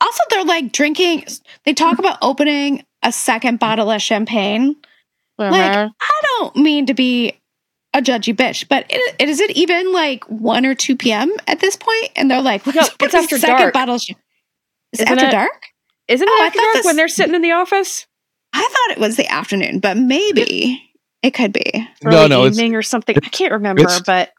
also, 0.00 0.22
they're 0.28 0.44
like 0.44 0.72
drinking. 0.72 1.24
They 1.64 1.72
talk 1.72 1.98
about 2.00 2.18
opening 2.20 2.84
a 3.02 3.12
second 3.12 3.60
bottle 3.60 3.90
of 3.90 4.02
champagne. 4.02 4.74
Like, 5.38 5.52
Uh-huh. 5.52 5.88
I 6.00 6.20
don't 6.24 6.56
mean 6.56 6.86
to 6.86 6.94
be 6.94 7.34
a 7.94 8.02
judgy 8.02 8.34
bitch, 8.34 8.68
but 8.68 8.86
it, 8.90 9.14
it, 9.20 9.28
is 9.28 9.40
it 9.40 9.52
even 9.52 9.92
like 9.92 10.24
one 10.24 10.66
or 10.66 10.74
two 10.74 10.96
p.m. 10.96 11.32
at 11.46 11.60
this 11.60 11.76
point? 11.76 12.10
And 12.16 12.30
they're 12.30 12.42
like, 12.42 12.66
No, 12.66 12.72
"Let's 12.74 12.96
it's 13.00 13.14
after 13.14 13.38
second 13.38 13.56
dark. 13.58 13.74
bottle." 13.74 13.94
Of 13.94 14.02
cha- 14.02 14.14
is 14.92 15.00
it 15.00 15.04
Isn't 15.04 15.18
after 15.18 15.28
it? 15.28 15.30
dark? 15.30 15.62
Isn't 16.08 16.28
Oh, 16.28 16.32
it 16.38 16.42
I 16.42 16.46
after 16.48 16.58
dark 16.58 16.72
this- 16.74 16.84
when 16.86 16.96
they're 16.96 17.08
sitting 17.08 17.34
in 17.34 17.42
the 17.42 17.52
office? 17.52 18.06
I 18.52 18.60
thought 18.62 18.96
it 18.96 19.00
was 19.00 19.16
the 19.16 19.26
afternoon, 19.28 19.78
but 19.80 19.96
maybe 19.96 20.82
it 21.22 21.32
could 21.32 21.52
be. 21.52 21.88
No, 22.02 22.10
Early 22.20 22.28
no, 22.28 22.44
it's 22.44 22.56
evening 22.58 22.74
or 22.74 22.82
something. 22.82 23.16
I 23.22 23.28
can't 23.28 23.52
remember, 23.52 23.82
it's- 23.82 24.02
but 24.02 24.32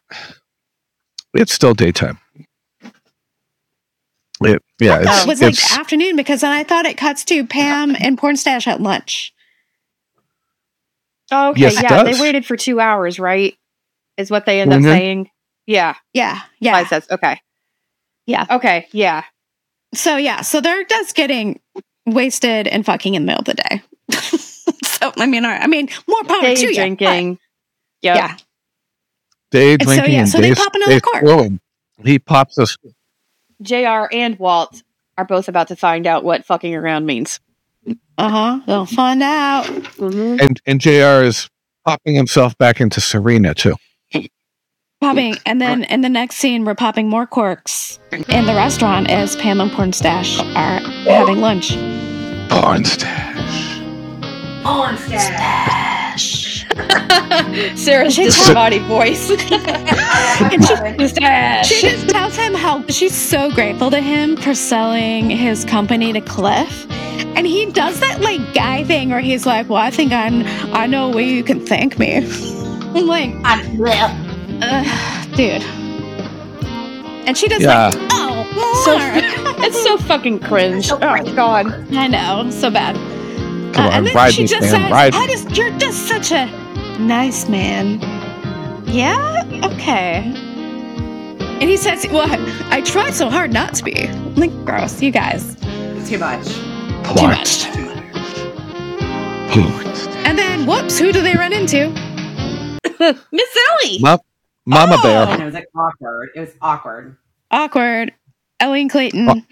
it's 1.34 1.52
still 1.52 1.74
daytime. 1.74 2.18
It, 4.44 4.60
yeah, 4.80 4.94
I 4.96 5.04
thought 5.04 5.14
it's, 5.18 5.24
it 5.24 5.28
was 5.28 5.40
like 5.42 5.52
it's- 5.52 5.78
afternoon 5.78 6.16
because 6.16 6.40
then 6.40 6.50
I 6.50 6.64
thought 6.64 6.84
it 6.84 6.96
cuts 6.96 7.24
to 7.26 7.46
Pam 7.46 7.94
and 7.98 8.18
Porn 8.18 8.36
Stash 8.36 8.66
at 8.66 8.80
lunch. 8.80 9.32
oh, 11.30 11.50
okay, 11.50 11.60
Yes, 11.62 11.80
yeah, 11.82 12.02
they 12.02 12.20
waited 12.20 12.44
for 12.44 12.56
two 12.56 12.80
hours, 12.80 13.18
right? 13.20 13.56
Is 14.18 14.30
what 14.30 14.44
they 14.44 14.60
end 14.60 14.72
Mhm. 14.72 14.76
up 14.78 14.82
saying. 14.82 15.30
Yeah, 15.66 15.94
Yeah, 16.12 16.40
yeah. 16.60 16.80
yeah. 16.80 16.86
says 16.88 17.06
okay. 17.10 17.40
Yeah. 18.26 18.46
Okay, 18.50 18.88
yeah. 18.92 19.24
So 19.94 20.16
yeah, 20.16 20.40
so 20.42 20.60
they're 20.60 20.84
just 20.84 21.14
getting 21.14 21.60
wasted 22.04 22.66
and 22.66 22.84
fucking 22.84 23.14
in 23.14 23.22
the 23.22 23.26
middle 23.26 23.40
of 23.40 23.44
the 23.46 23.54
day. 23.54 23.82
so 24.84 25.12
I 25.16 25.26
mean, 25.26 25.44
I 25.44 25.66
mean, 25.66 25.88
more 26.08 26.22
power 26.24 26.40
Day 26.42 26.54
to 26.56 26.66
you. 26.68 26.74
drinking. 26.74 27.34
but- 27.34 27.40
Yep. 28.02 28.16
Yeah, 28.16 28.36
day 29.52 29.72
And 29.74 29.82
so, 29.82 29.86
drinking 29.86 30.12
yeah, 30.12 30.18
and 30.20 30.28
so 30.28 30.40
they 30.40 30.54
pop 30.54 30.74
another 30.74 30.92
day 30.92 31.00
cork. 31.00 31.52
He 32.04 32.18
pops 32.18 32.58
us. 32.58 32.76
JR 33.62 34.08
and 34.12 34.36
Walt 34.40 34.82
are 35.16 35.24
both 35.24 35.48
about 35.48 35.68
to 35.68 35.76
find 35.76 36.04
out 36.06 36.24
what 36.24 36.44
fucking 36.44 36.74
around 36.74 37.06
means. 37.06 37.38
uh 37.86 38.28
huh. 38.28 38.60
They'll 38.66 38.86
find 38.86 39.22
out. 39.22 39.66
Mm-hmm. 39.66 40.40
And, 40.40 40.60
and 40.66 40.80
JR 40.80 41.24
is 41.24 41.48
popping 41.84 42.16
himself 42.16 42.58
back 42.58 42.80
into 42.80 43.00
Serena, 43.00 43.54
too. 43.54 43.76
Popping, 45.00 45.34
and 45.46 45.60
then 45.60 45.82
in 45.84 46.00
the 46.00 46.08
next 46.08 46.36
scene, 46.36 46.64
we're 46.64 46.74
popping 46.74 47.08
more 47.08 47.26
corks 47.26 47.98
in 48.12 48.46
the 48.46 48.54
restaurant 48.54 49.10
as 49.10 49.34
Pam 49.36 49.60
and 49.60 49.70
Porn 49.72 49.92
Stash 49.92 50.38
are 50.40 50.78
having 51.08 51.40
lunch. 51.40 51.76
Porn 52.48 52.84
stash. 54.96 56.64
Stash. 56.66 56.66
Sarah's 57.78 58.14
She 58.14 58.24
disembodied 58.24 58.82
voice. 58.82 59.30
And 60.42 60.64
she, 60.66 60.74
Mustache. 60.98 61.66
she 61.68 61.80
just 61.82 62.08
tells 62.08 62.34
him 62.36 62.54
how 62.54 62.84
she's 62.88 63.14
so 63.14 63.50
grateful 63.52 63.90
to 63.90 64.00
him 64.00 64.36
for 64.36 64.54
selling 64.54 65.30
his 65.30 65.64
company 65.64 66.12
to 66.12 66.20
Cliff. 66.20 66.86
And 67.36 67.46
he 67.46 67.66
does 67.66 68.00
that 68.00 68.20
like 68.20 68.40
guy 68.54 68.82
thing 68.84 69.10
where 69.10 69.20
he's 69.20 69.46
like, 69.46 69.68
Well, 69.68 69.78
I 69.78 69.90
think 69.90 70.12
I, 70.12 70.28
I 70.72 70.86
know 70.86 71.10
a 71.12 71.14
way 71.14 71.28
you 71.28 71.44
can 71.44 71.64
thank 71.64 71.98
me. 71.98 72.16
I'm 72.94 73.06
like, 73.06 73.34
Ugh, 74.62 75.36
dude. 75.36 75.62
And 77.26 77.36
she 77.38 77.46
does 77.48 77.62
Yeah. 77.62 77.88
like, 77.88 77.94
oh, 78.12 78.82
So- 78.84 79.62
It's 79.64 79.80
so 79.82 79.96
fucking 79.98 80.40
cringe. 80.40 80.86
So 80.88 80.96
Oh 81.00 81.12
cringe. 81.12 81.36
god. 81.36 81.66
I 81.94 82.06
know, 82.08 82.50
so 82.50 82.70
bad. 82.70 82.96
Come 83.72 83.86
Uh, 83.86 83.88
on, 83.88 83.94
and 83.94 84.06
then 84.06 84.14
ride 84.14 84.34
she 84.34 84.42
me, 84.42 84.48
just 84.48 84.62
man, 84.70 84.82
says, 84.82 84.90
ride 84.90 85.14
I 85.14 85.26
me. 85.26 85.32
just, 85.32 85.56
"You're 85.56 85.70
just 85.78 86.06
such 86.06 86.30
a 86.32 86.46
nice 86.98 87.48
man." 87.48 88.00
Yeah, 88.86 89.42
okay. 89.64 90.22
And 91.60 91.62
he 91.70 91.76
says, 91.76 92.06
"Well, 92.10 92.26
I 92.70 92.80
tried 92.82 93.14
so 93.14 93.30
hard 93.30 93.52
not 93.52 93.74
to 93.74 93.84
be." 93.84 94.08
I'm 94.08 94.34
like, 94.34 94.64
gross, 94.64 95.00
you 95.00 95.10
guys. 95.10 95.56
Too 96.08 96.18
much. 96.18 96.46
Too 96.54 97.22
much. 97.22 97.64
Points. 99.52 100.06
And 100.26 100.38
then, 100.38 100.66
whoops, 100.66 100.98
who 100.98 101.12
do 101.12 101.20
they 101.22 101.34
run 101.34 101.52
into? 101.52 101.88
Miss 103.32 103.56
Ellie. 103.84 103.98
Ma- 104.00 104.18
Mama 104.66 104.96
Oh. 104.98 105.02
Bear. 105.02 105.26
And 105.28 105.42
it 105.42 105.44
was 105.44 105.54
like 105.54 105.66
awkward. 105.74 106.30
It 106.34 106.40
was 106.40 106.50
awkward. 106.60 107.16
Awkward. 107.50 108.12
Ellie 108.60 108.82
and 108.82 108.90
Clayton. 108.90 109.28
Oh. 109.28 109.42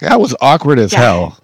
That 0.00 0.20
was 0.20 0.34
awkward 0.40 0.78
as 0.78 0.92
Yeah. 0.92 1.00
hell. 1.00 1.38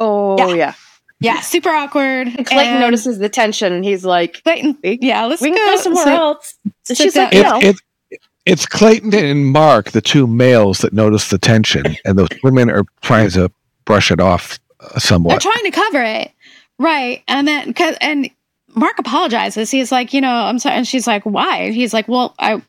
Oh 0.00 0.36
Yeah. 0.38 0.54
yeah. 0.54 0.74
Yeah, 1.22 1.40
super 1.40 1.68
awkward. 1.68 2.28
And 2.28 2.46
Clayton 2.46 2.72
And 2.76 2.80
notices 2.80 3.18
the 3.18 3.28
tension 3.28 3.82
he's 3.82 4.06
like, 4.06 4.42
Clayton. 4.42 4.78
Yeah, 4.82 5.26
let's 5.26 5.42
We 5.42 5.50
can 5.50 5.58
go 5.58 5.76
go 5.76 5.82
somewhere 5.82 6.04
sit- 6.04 6.14
else. 6.14 6.54
sit 6.84 6.96
She's 6.96 7.14
like, 7.16 7.30
down. 7.32 7.42
no. 7.60 7.68
It, 7.68 7.76
it, 8.10 8.20
it's 8.46 8.64
Clayton 8.64 9.12
and 9.14 9.44
Mark, 9.46 9.90
the 9.90 10.00
two 10.00 10.26
males 10.26 10.78
that 10.78 10.94
notice 10.94 11.28
the 11.28 11.36
tension, 11.36 11.94
and 12.06 12.18
the 12.18 12.26
women 12.42 12.70
are 12.70 12.84
trying 13.02 13.28
to 13.32 13.52
brush 13.84 14.10
it 14.10 14.18
off 14.18 14.58
uh, 14.80 14.98
They're 14.98 15.38
trying 15.38 15.64
to 15.64 15.70
cover 15.70 16.02
it, 16.02 16.30
right? 16.78 17.22
And 17.28 17.46
then, 17.46 17.74
cause, 17.74 17.96
and 18.00 18.30
Mark 18.74 18.98
apologizes. 18.98 19.70
He's 19.70 19.92
like, 19.92 20.14
you 20.14 20.22
know, 20.22 20.32
I'm 20.32 20.58
sorry. 20.58 20.76
And 20.76 20.88
she's 20.88 21.06
like, 21.06 21.24
why? 21.24 21.70
He's 21.70 21.92
like, 21.92 22.08
well, 22.08 22.34
I 22.38 22.62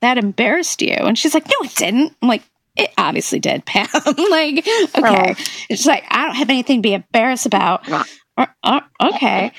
that 0.00 0.18
embarrassed 0.18 0.82
you. 0.82 0.94
And 0.94 1.16
she's 1.16 1.32
like, 1.34 1.46
no, 1.46 1.54
it 1.64 1.76
didn't. 1.76 2.12
I'm 2.22 2.28
like, 2.28 2.42
it 2.78 2.90
obviously 2.96 3.38
did, 3.40 3.64
Pam. 3.66 3.86
like, 3.94 4.66
okay. 4.96 5.34
It's 5.68 5.84
like 5.86 6.04
I 6.08 6.26
don't 6.26 6.36
have 6.36 6.48
anything 6.50 6.78
to 6.78 6.82
be 6.82 6.94
embarrassed 6.94 7.46
about. 7.46 7.88
Or, 7.88 8.04
or- 8.38 8.48
uh, 8.62 8.80
uh, 9.00 9.10
okay. 9.14 9.52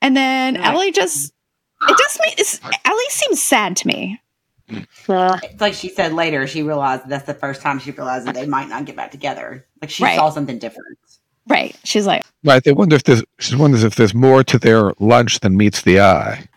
And 0.00 0.16
then 0.16 0.54
Right. 0.56 0.64
Ellie 0.66 0.92
just, 0.92 1.32
it 1.88 1.98
just 1.98 2.20
makes 2.24 2.60
Ellie 2.84 3.04
seems 3.10 3.40
sad 3.42 3.76
to 3.78 3.86
me. 3.86 4.20
It's 4.68 5.60
like 5.60 5.74
she 5.74 5.88
said 5.90 6.12
later, 6.14 6.46
she 6.46 6.62
realized 6.62 7.08
that's 7.08 7.26
the 7.26 7.34
first 7.34 7.60
time 7.60 7.78
she 7.78 7.90
realized 7.90 8.26
that 8.26 8.34
they 8.34 8.46
might 8.46 8.68
not 8.68 8.84
get 8.86 8.96
back 8.96 9.10
together. 9.10 9.66
Like 9.80 9.90
she 9.90 10.02
Right. 10.02 10.16
saw 10.16 10.30
something 10.30 10.58
different. 10.58 10.98
Right? 11.46 11.76
She's 11.84 12.06
like, 12.06 12.24
Right? 12.44 12.62
They 12.64 12.72
wonder 12.72 12.96
if 12.96 13.04
there's. 13.04 13.22
She 13.38 13.54
wonders 13.56 13.84
if 13.84 13.96
there's 13.96 14.14
more 14.14 14.42
to 14.44 14.58
their 14.58 14.92
lunch 14.98 15.40
than 15.40 15.56
meets 15.56 15.82
the 15.82 16.00
eye. 16.00 16.48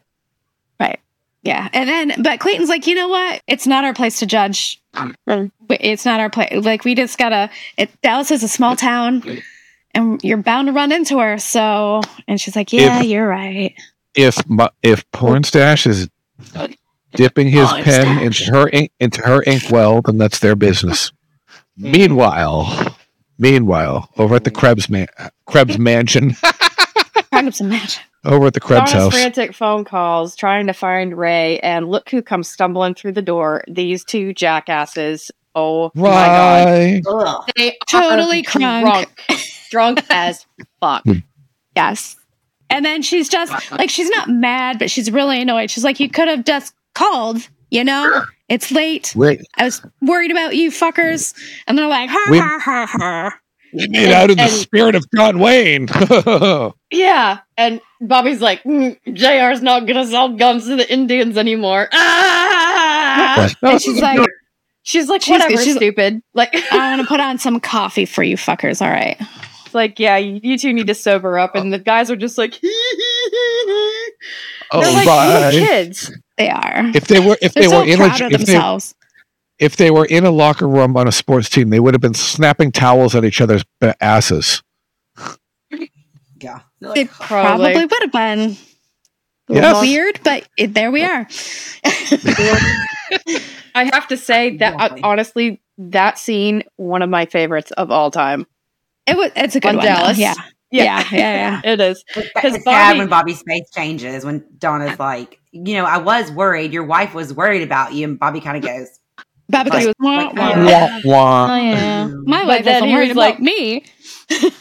Right. 0.80 1.00
Yeah. 1.42 1.68
And 1.74 1.90
then, 1.90 2.24
but 2.24 2.40
Clayton's 2.40 2.70
like, 2.70 2.88
you 2.88 2.96
know 2.96 3.08
what? 3.10 3.42
It's 3.48 3.68
not 3.68 3.84
our 3.84 3.94
place 3.94 4.20
to 4.20 4.26
judge. 4.28 4.82
Mm. 4.96 5.52
It's 5.70 6.06
not 6.06 6.20
our 6.20 6.30
place. 6.30 6.64
Like, 6.64 6.86
we 6.86 6.96
just 6.96 7.18
gotta, 7.18 7.50
it, 7.78 7.90
Dallas 8.02 8.32
is 8.32 8.44
a 8.44 8.48
small 8.48 8.76
town 8.76 9.24
and 9.94 10.24
you're 10.24 10.38
bound 10.38 10.68
to 10.68 10.74
run 10.74 10.92
into 10.92 11.20
her. 11.20 11.38
So, 11.38 12.02
and 12.28 12.40
she's 12.40 12.56
like, 12.56 12.72
yeah, 12.74 13.02
If- 13.02 13.08
you're 13.08 13.28
right. 13.28 13.74
If 14.16 14.48
mu- 14.48 14.68
if 14.82 15.10
Pornstash 15.12 15.86
is 15.88 16.08
dipping 17.14 17.50
his 17.50 17.68
Pornstash. 17.68 17.84
pen 17.84 18.20
into 18.24 18.46
her 18.52 18.70
ink, 18.70 18.92
into 19.02 19.22
her 19.22 19.42
inkwell, 19.42 20.02
then 20.02 20.18
that's 20.18 20.40
their 20.40 20.56
business. 20.56 21.12
Meanwhile, 21.76 22.96
meanwhile, 23.38 24.10
over 24.18 24.36
at 24.36 24.46
the 24.46 24.52
Krebs 24.52 24.90
man, 24.90 25.08
Krebs 25.46 25.78
mansion, 25.78 26.32
Trying 27.32 27.48
up 27.50 27.54
some 27.54 27.68
magic. 27.68 28.02
Over 28.26 28.48
at 28.48 28.54
the 28.54 28.60
Krebs 28.60 28.92
Donna's 28.92 29.04
house. 29.06 29.14
frantic 29.14 29.54
phone 29.54 29.84
calls 29.86 30.36
trying 30.36 30.68
to 30.68 30.74
find 30.74 31.18
Ray, 31.18 31.60
and 31.60 31.90
look 31.90 32.10
who 32.10 32.22
comes 32.22 32.48
stumbling 32.50 32.96
through 32.96 33.14
the 33.14 33.22
door. 33.22 33.64
These 33.68 34.04
two 34.04 34.34
jackasses. 34.34 35.32
Oh 35.56 35.92
my 35.96 36.04
god. 36.12 37.02
Ugh. 37.08 37.50
They 37.56 37.78
Totally 37.90 38.40
are 38.40 38.44
crunk. 38.44 38.82
drunk. 38.82 39.22
drunk 39.72 40.04
as 40.10 40.46
fuck. 40.82 41.04
Hmm. 41.04 41.20
Yes. 41.76 42.16
And 42.70 42.84
then 42.84 43.02
she's 43.02 43.30
just 43.30 43.54
like, 43.72 43.90
she's 43.90 44.10
not 44.10 44.28
mad, 44.30 44.80
but 44.80 44.90
she's 44.90 45.12
really 45.12 45.42
annoyed. 45.42 45.70
She's 45.70 45.84
like, 45.84 46.00
you 46.00 46.10
could 46.10 46.28
have 46.28 46.44
just 46.46 46.74
called, 46.96 47.38
you 47.70 47.84
know? 47.84 48.24
It's 48.50 48.72
late. 48.72 49.14
Wait, 49.16 49.42
I 49.58 49.66
was 49.66 49.82
worried 50.02 50.32
about 50.32 50.56
you 50.56 50.72
fuckers. 50.72 51.34
And 51.68 51.78
they're 51.78 51.88
like, 51.88 52.10
ha 52.10 52.26
We- 52.30 52.40
ha 52.40 52.60
ha 52.62 52.86
ha. 52.88 53.40
We 53.76 53.88
made 53.90 54.12
out 54.12 54.30
in 54.32 54.38
the 54.38 54.48
spirit 54.48 54.96
of 54.96 55.06
John 55.16 55.40
Wayne. 55.40 55.88
Yeah, 56.92 57.40
and 57.58 57.82
Bobby's 58.00 58.40
like, 58.42 58.64
mm, 58.64 58.98
JR's 59.06 59.62
not 59.62 59.86
gonna 59.86 60.06
sell 60.08 60.30
guns 60.30 60.66
to 60.68 60.76
the 60.78 60.90
Indians 60.92 61.38
anymore. 61.38 61.90
Ah! 61.94 63.54
And 63.62 63.82
she's 63.82 64.02
like, 64.02 64.20
She's 64.84 65.10
like, 65.10 65.22
She's- 65.24 65.40
whatever, 65.42 65.62
she's- 65.62 65.76
stupid. 65.76 66.22
Like, 66.34 66.54
I 66.72 66.92
want 66.92 67.02
to 67.02 67.08
put 67.08 67.20
on 67.20 67.38
some 67.40 67.60
coffee 67.60 68.06
for 68.06 68.22
you 68.24 68.38
fuckers. 68.38 68.82
All 68.86 68.90
right. 68.92 69.18
it's 69.66 69.74
like, 69.74 70.00
yeah, 70.00 70.18
you, 70.18 70.40
you 70.44 70.58
two 70.60 70.72
need 70.74 70.88
to 70.88 70.94
sober 70.96 71.40
up. 71.40 71.56
And 71.56 71.74
the 71.74 71.80
guys 71.80 72.12
are 72.12 72.16
just 72.16 72.38
like, 72.38 72.54
oh, 74.72 74.82
they're 74.82 74.92
like 74.94 75.08
right. 75.08 75.52
kids. 75.54 76.12
They 76.38 76.50
are. 76.50 76.92
If 76.94 77.08
they 77.08 77.20
were, 77.20 77.38
if 77.42 77.54
They're 77.54 77.64
they 77.64 77.70
so 77.70 77.80
were 77.80 77.86
in 77.88 77.98
proud 77.98 78.22
a, 78.22 78.26
of 78.28 78.32
if 78.34 78.40
they, 78.42 78.46
themselves. 78.54 78.94
If 79.60 79.76
they 79.78 79.90
were 79.92 80.06
in 80.06 80.26
a 80.26 80.32
locker 80.32 80.68
room 80.68 80.96
on 80.98 81.08
a 81.08 81.12
sports 81.12 81.50
team, 81.50 81.70
they 81.70 81.80
would 81.80 81.94
have 81.94 82.02
been 82.02 82.14
snapping 82.14 82.72
towels 82.72 83.16
at 83.16 83.24
each 83.26 83.42
other's 83.42 83.64
asses. 84.02 84.62
Yeah. 86.42 86.60
They 86.80 87.06
Probably. 87.06 87.74
probably 87.74 87.86
would 87.86 88.02
have 88.02 88.12
been 88.12 88.58
Yes. 89.50 89.82
weird, 89.82 90.20
but 90.24 90.48
it, 90.58 90.74
there 90.74 90.92
we 90.92 91.04
are. 91.04 91.28
I 93.76 93.86
have 93.94 94.08
to 94.10 94.18
say 94.18 94.58
that 94.58 94.76
uh, 94.80 94.98
honestly, 95.04 95.62
that 95.78 96.18
scene, 96.20 96.64
one 96.78 97.02
of 97.02 97.10
my 97.10 97.26
favorites 97.26 97.72
of 97.72 97.92
all 97.92 98.12
time. 98.12 98.46
It 99.08 99.18
was. 99.18 99.32
It's 99.36 99.56
a 99.56 99.60
good 99.60 99.70
On 99.70 99.78
one. 99.78 99.86
though. 99.86 99.92
Dallas. 99.94 100.18
Yeah. 100.18 100.34
Yeah. 100.72 101.04
Yeah. 101.12 101.62
it 101.66 101.80
is. 101.80 102.04
It's, 102.16 102.30
'Cause 102.34 102.56
it's 102.56 102.64
sad 102.64 102.90
Bobby- 102.90 103.00
when 103.00 103.08
Bobby's 103.10 103.44
face 103.48 103.70
changes 103.74 104.26
when 104.26 104.44
Donna's 104.58 105.00
like, 105.00 105.40
you 105.52 105.76
know, 105.76 105.86
I 105.86 105.98
was 105.98 106.32
worried. 106.32 106.74
Your 106.74 106.84
wife 106.86 107.14
was 107.14 107.34
worried 107.34 107.62
about 107.64 107.94
you, 107.94 108.04
and 108.08 108.20
Bobby 108.20 108.42
kind 108.42 108.58
of 108.58 108.64
goes, 108.64 108.88
Bobby 109.50 109.70
Like- 109.70 109.86
goes, 109.86 109.94
wah, 110.00 110.34
wah. 110.34 110.66
yeah. 110.66 111.02
Wah, 111.06 111.12
wah. 111.12 111.54
Oh, 111.54 111.56
yeah. 111.56 112.08
My 112.26 112.40
But 112.42 112.48
wife 112.48 112.66
then 112.66 112.76
isn't 112.78 112.88
he 112.90 112.94
worried 112.96 113.08
was 113.10 113.18
about 113.18 113.22
like- 113.22 113.40
me. 113.40 113.84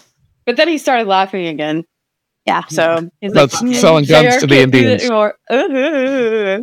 But 0.46 0.56
then 0.58 0.68
he 0.68 0.76
started 0.76 1.08
laughing 1.08 1.46
again. 1.46 1.84
Yeah. 2.44 2.64
So 2.68 3.08
he's 3.22 3.32
That's 3.32 3.62
like, 3.62 3.74
selling 3.76 4.04
guns 4.04 4.34
JR 4.34 4.40
to 4.40 4.46
the 4.46 4.54
can't 4.56 4.72
do 4.72 4.82
that 4.82 4.90
Indians. 4.90 5.02
anymore. 5.04 5.38
Uh-huh. 5.48 6.62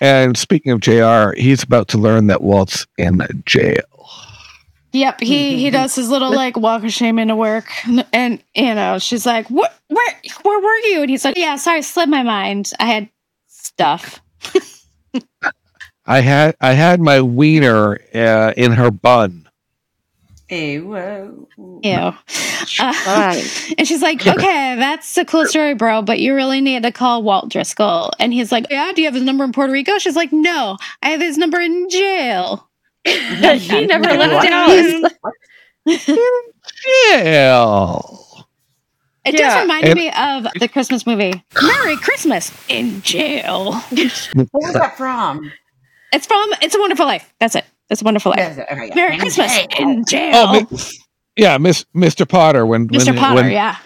And 0.00 0.36
speaking 0.36 0.72
of 0.72 0.80
JR, 0.80 1.32
he's 1.36 1.62
about 1.62 1.86
to 1.88 1.98
learn 1.98 2.26
that 2.28 2.42
Walt's 2.42 2.86
in 2.98 3.22
jail. 3.46 3.80
Yep, 4.92 5.20
he 5.20 5.58
he 5.58 5.70
does 5.70 5.94
his 5.96 6.08
little 6.08 6.32
like 6.32 6.56
walk 6.56 6.84
of 6.84 6.92
shame 6.92 7.18
into 7.18 7.34
work, 7.34 7.68
and 8.12 8.40
you 8.54 8.74
know 8.76 9.00
she's 9.00 9.26
like, 9.26 9.48
"What? 9.50 9.76
Where? 9.88 10.20
Where 10.42 10.60
were 10.60 10.76
you?" 10.88 11.00
And 11.00 11.10
he's 11.10 11.24
like, 11.24 11.36
"Yeah, 11.36 11.56
sorry, 11.56 11.82
slipped 11.82 12.10
my 12.10 12.22
mind. 12.22 12.70
I 12.78 12.84
had 12.86 13.08
stuff." 13.48 14.20
I 16.06 16.20
had 16.20 16.56
I 16.60 16.72
had 16.72 17.00
my 17.00 17.20
wiener 17.20 18.00
uh, 18.14 18.52
in 18.56 18.72
her 18.72 18.90
bun. 18.90 19.48
ew. 20.50 20.88
whoa. 20.88 21.48
Ew. 21.82 22.14
Uh, 22.78 23.40
and 23.78 23.88
she's 23.88 24.02
like, 24.02 24.26
"Okay, 24.26 24.76
that's 24.76 25.16
a 25.16 25.24
cool 25.24 25.46
story, 25.46 25.74
bro, 25.74 26.02
but 26.02 26.18
you 26.18 26.34
really 26.34 26.60
need 26.60 26.82
to 26.82 26.92
call 26.92 27.22
Walt 27.22 27.50
Driscoll." 27.50 28.10
And 28.18 28.32
he's 28.32 28.52
like, 28.52 28.66
"Yeah, 28.70 28.92
do 28.94 29.00
you 29.00 29.06
have 29.06 29.14
his 29.14 29.22
number 29.22 29.44
in 29.44 29.52
Puerto 29.52 29.72
Rico?" 29.72 29.98
She's 29.98 30.16
like, 30.16 30.32
"No, 30.32 30.76
I 31.02 31.10
have 31.10 31.20
his 31.20 31.38
number 31.38 31.60
in 31.60 31.88
jail." 31.88 32.68
he 33.04 33.86
never 33.86 34.04
left 34.04 34.32
What? 34.32 34.48
Dallas. 34.48 35.12
Jail. 37.12 38.23
It 39.24 39.34
Yeah. 39.38 39.48
does 39.54 39.62
remind 39.62 39.84
And- 39.86 39.98
me 39.98 40.10
of 40.10 40.46
the 40.60 40.68
Christmas 40.68 41.06
movie 41.06 41.42
Merry 41.62 41.96
Christmas 41.96 42.52
in 42.68 43.00
Jail. 43.02 43.72
What 43.72 44.48
was 44.52 44.72
that 44.74 44.96
from? 44.96 45.50
It's 46.12 46.26
from 46.26 46.50
It's 46.62 46.74
a 46.74 46.78
Wonderful 46.80 47.06
Life. 47.06 47.32
That's 47.40 47.54
it. 47.54 47.64
It's 47.90 48.02
a 48.02 48.04
Wonderful 48.04 48.30
Life. 48.30 48.38
Yes, 48.40 48.58
okay, 48.70 48.86
yeah. 48.88 48.94
Merry 48.94 49.14
In 49.14 49.20
Christmas 49.20 49.52
jail. 49.56 49.66
in 49.78 50.04
jail. 50.04 50.32
Oh, 50.34 50.52
mi- 50.70 50.78
yeah, 51.36 51.58
Miss 51.58 51.84
Mr. 51.94 52.28
Potter. 52.28 52.64
When 52.66 52.88
Mr. 52.88 53.06
when, 53.08 53.16
Potter, 53.16 53.34
when, 53.42 53.50
yeah. 53.52 53.76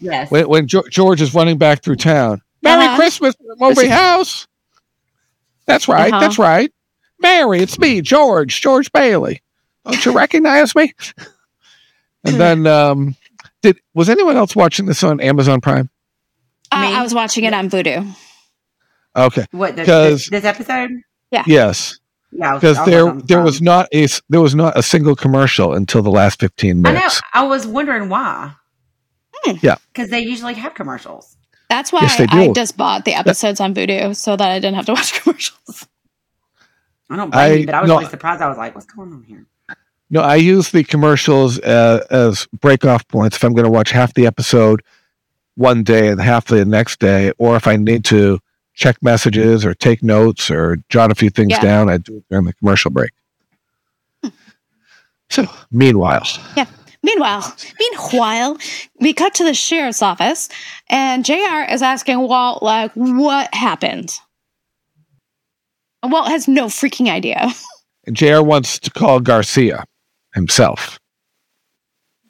Yes. 0.00 0.30
when, 0.30 0.48
when 0.48 0.66
Jo- 0.66 0.84
George 0.90 1.20
is 1.20 1.34
running 1.34 1.58
back 1.58 1.82
through 1.82 1.96
town. 1.96 2.40
Merry 2.62 2.84
Uh-huh. 2.86 2.96
Christmas, 2.96 3.34
movie 3.58 3.88
house. 3.88 4.46
That's 5.66 5.88
right. 5.88 6.12
Uh-huh. 6.12 6.20
That's 6.20 6.38
right. 6.38 6.70
Mary, 7.20 7.60
it's 7.60 7.78
me, 7.78 8.00
George, 8.00 8.60
George 8.60 8.90
Bailey. 8.92 9.42
Don't 9.84 10.04
you 10.04 10.12
recognize 10.16 10.74
me? 10.74 10.92
And 12.24 12.36
then 12.40 12.66
um, 12.66 13.16
Did 13.64 13.80
was 13.94 14.10
anyone 14.10 14.36
else 14.36 14.54
watching 14.54 14.84
this 14.86 15.02
on 15.02 15.20
Amazon 15.20 15.60
Prime? 15.62 15.88
Uh, 16.70 16.92
I 16.98 17.02
was 17.02 17.14
watching 17.14 17.44
it 17.44 17.54
on 17.54 17.70
Vudu. 17.70 18.14
Okay, 19.16 19.46
What 19.52 19.74
this, 19.76 19.86
'Cause- 19.86 20.26
this, 20.26 20.42
this 20.42 20.44
episode? 20.44 20.90
Yeah. 21.30 21.44
Yes, 21.46 21.98
Yeah, 22.30 22.54
because 22.54 22.84
there 22.84 23.12
there 23.12 23.40
was 23.42 23.62
not 23.62 23.88
a 23.92 24.04
s- 24.04 24.20
there 24.28 24.40
was 24.42 24.54
not 24.54 24.76
a 24.76 24.82
single 24.82 25.16
commercial 25.16 25.72
until 25.72 26.02
the 26.02 26.10
last 26.10 26.40
fifteen 26.40 26.78
I 26.86 26.90
know. 26.92 26.98
minutes. 26.98 27.22
I 27.32 27.42
was 27.44 27.66
wondering 27.66 28.08
why. 28.08 28.52
Hmm. 29.36 29.56
Yeah. 29.62 29.76
because 29.92 30.10
they 30.10 30.20
usually 30.20 30.54
have 30.54 30.74
commercials. 30.74 31.36
That's 31.70 31.90
why 31.92 32.00
Yes, 32.02 32.18
they 32.18 32.26
I 32.28 32.52
just 32.52 32.76
bought 32.76 33.04
the 33.06 33.14
episodes 33.14 33.60
on 33.60 33.74
Vudu 33.74 34.14
so 34.14 34.36
that 34.36 34.48
I 34.50 34.58
didn't 34.58 34.74
have 34.76 34.86
to 34.86 34.92
watch 34.98 35.14
commercials. 35.22 35.88
I 37.10 37.16
don't 37.16 37.30
blame 37.30 37.52
I- 37.52 37.54
you, 37.54 37.66
but 37.66 37.74
I 37.76 37.80
was 37.82 37.88
no. 37.88 37.98
really 37.98 38.10
surprised. 38.10 38.42
I 38.42 38.48
was 38.48 38.58
like, 38.58 38.74
"What's 38.74 38.86
going 38.86 39.12
on 39.12 39.22
here?" 39.22 39.46
No, 40.10 40.20
I 40.20 40.36
use 40.36 40.70
the 40.70 40.84
commercials 40.84 41.58
uh, 41.60 42.04
as 42.10 42.46
break 42.60 42.84
off 42.84 43.06
points 43.08 43.36
if 43.36 43.44
I'm 43.44 43.52
going 43.54 43.64
to 43.64 43.70
watch 43.70 43.90
half 43.90 44.14
the 44.14 44.26
episode 44.26 44.82
one 45.56 45.82
day 45.82 46.08
and 46.08 46.20
half 46.20 46.46
the 46.46 46.64
next 46.64 47.00
day, 47.00 47.32
or 47.38 47.56
if 47.56 47.66
I 47.66 47.76
need 47.76 48.04
to 48.06 48.38
check 48.74 48.96
messages 49.02 49.64
or 49.64 49.72
take 49.74 50.02
notes 50.02 50.50
or 50.50 50.76
jot 50.88 51.10
a 51.10 51.14
few 51.14 51.30
things 51.30 51.50
Yeah. 51.50 51.60
down, 51.60 51.88
I 51.88 51.98
do 51.98 52.16
it 52.18 52.24
during 52.28 52.44
the 52.44 52.52
commercial 52.54 52.90
break. 52.90 53.10
So, 55.30 55.46
meanwhile, 55.72 56.26
Yeah. 56.56 56.66
Meanwhile, 57.02 57.54
meanwhile, 57.78 58.56
we 58.98 59.12
cut 59.12 59.34
to 59.34 59.44
the 59.44 59.52
sheriff's 59.52 60.00
office, 60.00 60.48
and 60.88 61.22
JR 61.24 61.64
is 61.70 61.82
asking 61.82 62.18
Walt, 62.18 62.62
like, 62.62 62.92
what 62.94 63.52
happened? 63.54 64.18
And 66.02 66.10
Walt 66.12 66.28
has 66.28 66.48
no 66.48 66.66
freaking 66.66 67.10
idea. 67.10 67.52
JR 68.12 68.40
wants 68.42 68.78
to 68.78 68.90
call 68.90 69.20
Garcia 69.20 69.84
himself. 70.34 70.98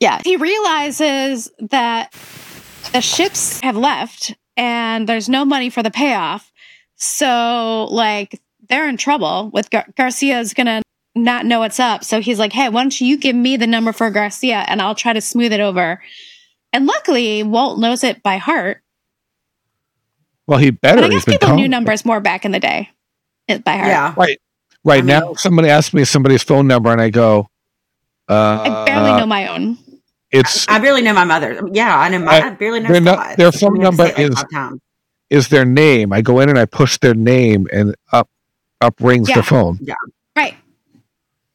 Yeah, 0.01 0.21
he 0.25 0.37
realizes 0.37 1.51
that 1.71 2.13
the 2.93 3.01
ships 3.01 3.61
have 3.61 3.77
left 3.77 4.35
and 4.57 5.09
there's 5.09 5.29
no 5.29 5.45
money 5.45 5.71
for 5.71 5.83
the 5.83 5.91
payoff. 5.91 6.51
So, 6.97 7.89
like, 7.91 8.41
they're 8.69 8.89
in 8.89 8.97
trouble 8.97 9.51
with 9.53 9.71
Gar- 9.71 9.87
Garcia's 9.97 10.55
gonna 10.55 10.83
not 11.15 11.47
know 11.47 11.61
what's 11.61 11.79
up. 11.81 12.03
So 12.05 12.21
he's 12.21 12.39
like, 12.39 12.53
hey, 12.53 12.69
why 12.69 12.83
don't 12.83 13.01
you 13.01 13.17
give 13.17 13.37
me 13.37 13.57
the 13.57 13.67
number 13.67 13.93
for 13.93 14.11
Garcia 14.11 14.65
and 14.67 14.83
I'll 14.83 14.95
try 14.95 15.13
to 15.13 15.21
smooth 15.21 15.53
it 15.53 15.61
over. 15.61 16.03
And 16.73 16.87
luckily, 16.87 17.43
Walt 17.43 17.79
knows 17.79 18.03
it 18.05 18.23
by 18.23 18.37
heart. 18.39 18.83
Well, 20.47 20.59
he 20.59 20.71
better. 20.71 20.97
But 20.97 21.05
I 21.05 21.09
guess 21.09 21.25
people 21.25 21.49
calling 21.49 21.63
knew 21.63 21.69
numbers 21.69 22.05
more 22.05 22.21
back 22.21 22.45
in 22.45 22.51
the 22.53 22.61
day 22.61 22.91
by 23.49 23.77
heart. 23.77 23.89
Yeah, 23.89 24.15
Right 24.17 24.39
I 24.87 24.97
mean- 24.99 25.07
now, 25.07 25.35
somebody 25.35 25.69
asks 25.71 25.95
me 25.95 26.05
somebody's 26.05 26.43
phone 26.43 26.67
number, 26.67 26.91
and 26.93 27.01
I 27.01 27.09
go, 27.11 27.49
uh, 28.29 28.83
I 28.83 28.85
barely 28.87 29.21
know 29.21 29.27
my 29.27 29.49
own. 29.49 29.79
It's 30.31 30.67
I 30.69 30.79
barely 30.81 31.03
know 31.03 31.13
my 31.15 31.25
mother. 31.25 31.61
Yeah, 31.73 31.97
I 31.97 32.09
know 32.09 32.19
my. 32.21 32.41
I, 32.41 32.47
I- 32.47 32.51
barely 32.51 32.81
know 32.81 32.89
they're 32.91 33.01
not- 33.01 33.37
their 33.37 33.53
phone 33.53 33.71
I 33.71 33.73
mean, 33.75 33.83
I 33.83 33.85
have 33.87 33.95
to 33.97 34.03
number 34.03 34.17
say 34.17 34.25
it 34.25 34.35
like 34.35 34.47
is- 34.73 34.81
is 35.31 35.49
their 35.49 35.65
name. 35.65 36.13
I 36.13 36.21
go 36.23 36.41
in 36.41 36.49
and 36.49 36.59
I 36.59 36.65
push 36.67 36.99
their 36.99 37.15
name, 37.15 37.67
and 37.73 37.95
up 38.13 38.29
up 38.81 38.95
rings 39.01 39.29
Yeah. 39.29 39.37
the 39.37 39.43
phone. 39.43 39.79
Yeah, 39.81 39.95
Right. 40.37 40.55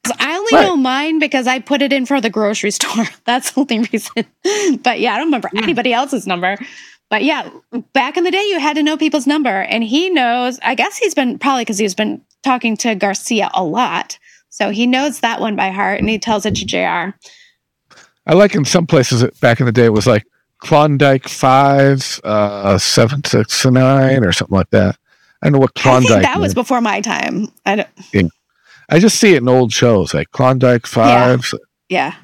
So 0.07 0.13
I 0.17 0.37
only 0.37 0.49
Right. 0.53 0.63
know 0.63 0.75
mine 0.77 1.19
because 1.19 1.45
I 1.45 1.59
put 1.59 1.81
it 1.81 1.91
in 1.93 2.05
for 2.05 2.19
the 2.21 2.29
grocery 2.29 2.71
store. 2.79 3.05
That's 3.25 3.51
the 3.51 3.59
only 3.61 3.87
reason. 3.91 4.25
but 4.81 4.99
yeah, 4.99 5.13
I 5.13 5.17
don't 5.17 5.27
remember 5.27 5.49
Yeah. 5.53 5.61
anybody 5.63 5.93
else's 5.93 6.25
number. 6.25 6.57
But 7.09 7.23
yeah, 7.23 7.49
back 7.93 8.17
in 8.17 8.23
the 8.23 8.31
day, 8.31 8.43
you 8.49 8.59
had 8.59 8.75
to 8.75 8.83
know 8.83 8.95
people's 8.95 9.27
number. 9.27 9.49
And 9.49 9.83
he 9.83 10.09
knows, 10.09 10.59
I 10.63 10.75
guess 10.75 10.97
he's 10.97 11.13
been 11.15 11.37
probably 11.39 11.63
because 11.63 11.77
he's 11.79 11.95
been 11.95 12.21
talking 12.43 12.77
to 12.77 12.95
Garcia 12.95 13.49
a 13.53 13.63
lot. 13.63 14.17
So 14.49 14.69
he 14.71 14.85
knows 14.87 15.19
that 15.21 15.39
one 15.39 15.55
by 15.55 15.69
heart 15.69 15.99
and 15.99 16.09
he 16.09 16.19
tells 16.19 16.45
it 16.45 16.55
to 16.55 16.65
JR. 16.65 17.15
I 18.27 18.33
like 18.33 18.55
in 18.55 18.65
some 18.65 18.85
places 18.87 19.23
back 19.39 19.59
in 19.59 19.65
the 19.65 19.71
day 19.71 19.85
it 19.85 19.93
was 19.93 20.05
like 20.07 20.25
Klondike 20.59 21.27
five, 21.27 22.19
uh, 22.23 22.77
seven 22.77 23.23
six 23.23 23.65
nine, 23.65 24.25
or 24.25 24.31
something 24.31 24.57
like 24.57 24.69
that. 24.71 24.97
I 25.41 25.45
don't 25.47 25.53
know 25.53 25.59
what 25.59 25.71
I 25.77 25.81
Klondike. 25.81 26.09
think 26.09 26.23
that 26.23 26.39
was 26.39 26.49
meant. 26.49 26.55
before 26.55 26.81
my 26.81 26.99
time. 27.01 27.47
I 27.65 27.75
don't, 27.77 28.31
I 28.89 28.99
just 28.99 29.19
see 29.19 29.33
it 29.35 29.41
in 29.41 29.47
old 29.47 29.71
shows 29.71 30.13
like 30.13 30.31
Klondike 30.31 30.85
five. 30.85 31.49
yeah. 31.87 32.15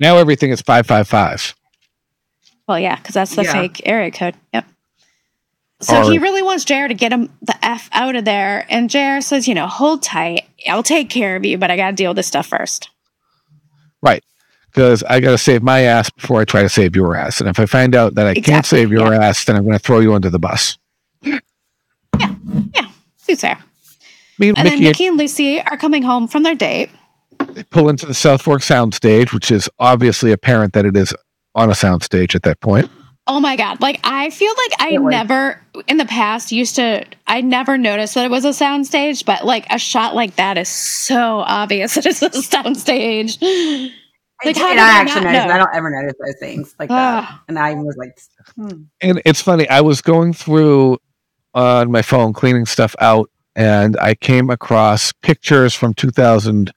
Now 0.00 0.16
everything 0.16 0.50
is 0.50 0.60
five 0.60 0.86
five 0.86 1.06
five. 1.06 1.54
Well, 2.66 2.80
yeah, 2.80 2.96
because 2.96 3.14
that's 3.14 3.36
the 3.36 3.44
Yeah. 3.44 3.52
fake 3.52 3.82
area 3.84 4.10
code. 4.10 4.34
Yep. 4.52 4.66
So 5.84 6.02
Or- 6.02 6.10
he 6.10 6.18
really 6.18 6.42
wants 6.42 6.64
JR 6.64 6.86
to 6.88 6.94
get 6.94 7.12
him 7.12 7.30
the 7.42 7.54
F 7.64 7.88
out 7.92 8.16
of 8.16 8.24
there. 8.24 8.66
And 8.68 8.88
JR 8.90 9.20
says, 9.20 9.46
you 9.46 9.54
know, 9.54 9.66
hold 9.66 10.02
tight. 10.02 10.44
I'll 10.68 10.82
take 10.82 11.10
care 11.10 11.36
of 11.36 11.44
you, 11.44 11.58
but 11.58 11.70
I 11.70 11.76
got 11.76 11.90
to 11.90 11.96
deal 11.96 12.10
with 12.10 12.16
this 12.16 12.26
stuff 12.26 12.46
first. 12.46 12.88
Right. 14.02 14.22
Because 14.72 15.02
I 15.04 15.20
got 15.20 15.30
to 15.30 15.38
save 15.38 15.62
my 15.62 15.80
ass 15.82 16.10
before 16.10 16.40
I 16.40 16.44
try 16.44 16.62
to 16.62 16.68
save 16.68 16.96
your 16.96 17.14
ass, 17.14 17.40
and 17.40 17.48
if 17.48 17.60
I 17.60 17.66
find 17.66 17.94
out 17.94 18.16
that 18.16 18.26
I 18.26 18.34
can't 18.34 18.66
save 18.66 18.90
your 18.90 19.14
ass, 19.14 19.44
then 19.44 19.54
I'm 19.56 19.62
going 19.62 19.74
to 19.74 19.78
throw 19.78 20.00
you 20.00 20.14
under 20.14 20.28
the 20.30 20.40
bus. 20.40 20.76
Yeah, 21.22 21.38
Suits 23.18 23.42
her. 23.42 23.56
Me, 24.38 24.48
And 24.48 24.56
then 24.56 24.64
Mickey, 24.64 24.82
Mickey 24.84 25.06
and 25.06 25.16
Lucy 25.16 25.60
are 25.60 25.76
coming 25.76 26.02
home 26.02 26.26
from 26.26 26.42
their 26.42 26.54
date. 26.56 26.90
they 27.52 27.62
pull 27.64 27.88
into 27.88 28.04
the 28.06 28.14
South 28.14 28.42
Fork 28.42 28.62
soundstage, 28.62 29.32
which 29.32 29.50
is 29.50 29.68
obviously 29.78 30.32
apparent 30.32 30.72
that 30.72 30.84
it 30.84 30.96
is 30.96 31.14
on 31.54 31.70
a 31.70 31.72
soundstage 31.72 32.34
at 32.34 32.42
that 32.42 32.60
point. 32.60 32.90
Oh 33.26 33.40
my 33.40 33.56
God. 33.56 33.80
Like, 33.80 34.00
I 34.04 34.28
feel 34.30 34.52
like 34.56 34.80
I 34.80 34.94
It 34.94 34.98
was. 35.02 35.10
never, 35.10 35.60
in 35.88 35.96
the 35.96 36.04
past, 36.04 36.52
used 36.52 36.76
to, 36.76 37.04
I 37.26 37.40
never 37.40 37.78
noticed 37.78 38.14
that 38.16 38.26
it 38.26 38.30
was 38.30 38.44
a 38.44 38.50
soundstage, 38.50 39.24
but 39.24 39.46
like 39.46 39.66
a 39.70 39.78
shot 39.78 40.14
like 40.14 40.36
that 40.36 40.58
is 40.58 40.68
so 40.68 41.38
obvious 41.40 41.94
that 41.94 42.04
it's 42.04 42.20
a 42.20 42.28
soundstage. 42.30 43.40
Like, 44.44 44.56
how 44.56 44.70
and 44.70 44.78
I 44.80 44.98
I 44.98 45.00
actually 45.00 45.24
not 45.24 45.32
noticed. 45.32 45.54
I 45.54 45.58
don't 45.58 45.74
ever 45.74 45.90
notice 45.90 46.14
those 46.22 46.34
things 46.38 46.74
like 46.78 46.90
that. 46.90 47.38
And 47.48 47.58
I 47.58 47.72
was 47.74 47.96
like, 47.96 48.18
hmm. 48.56 48.82
And 49.00 49.22
it's 49.24 49.40
funny, 49.40 49.66
I 49.70 49.80
was 49.80 50.02
going 50.02 50.34
through 50.34 50.98
on 51.54 51.90
my 51.90 52.02
phone 52.02 52.34
cleaning 52.34 52.66
stuff 52.66 52.94
out, 53.00 53.30
and 53.56 53.96
I 53.98 54.16
came 54.16 54.50
across 54.50 55.12
pictures 55.12 55.72
from 55.74 55.94
2000, 55.94 56.72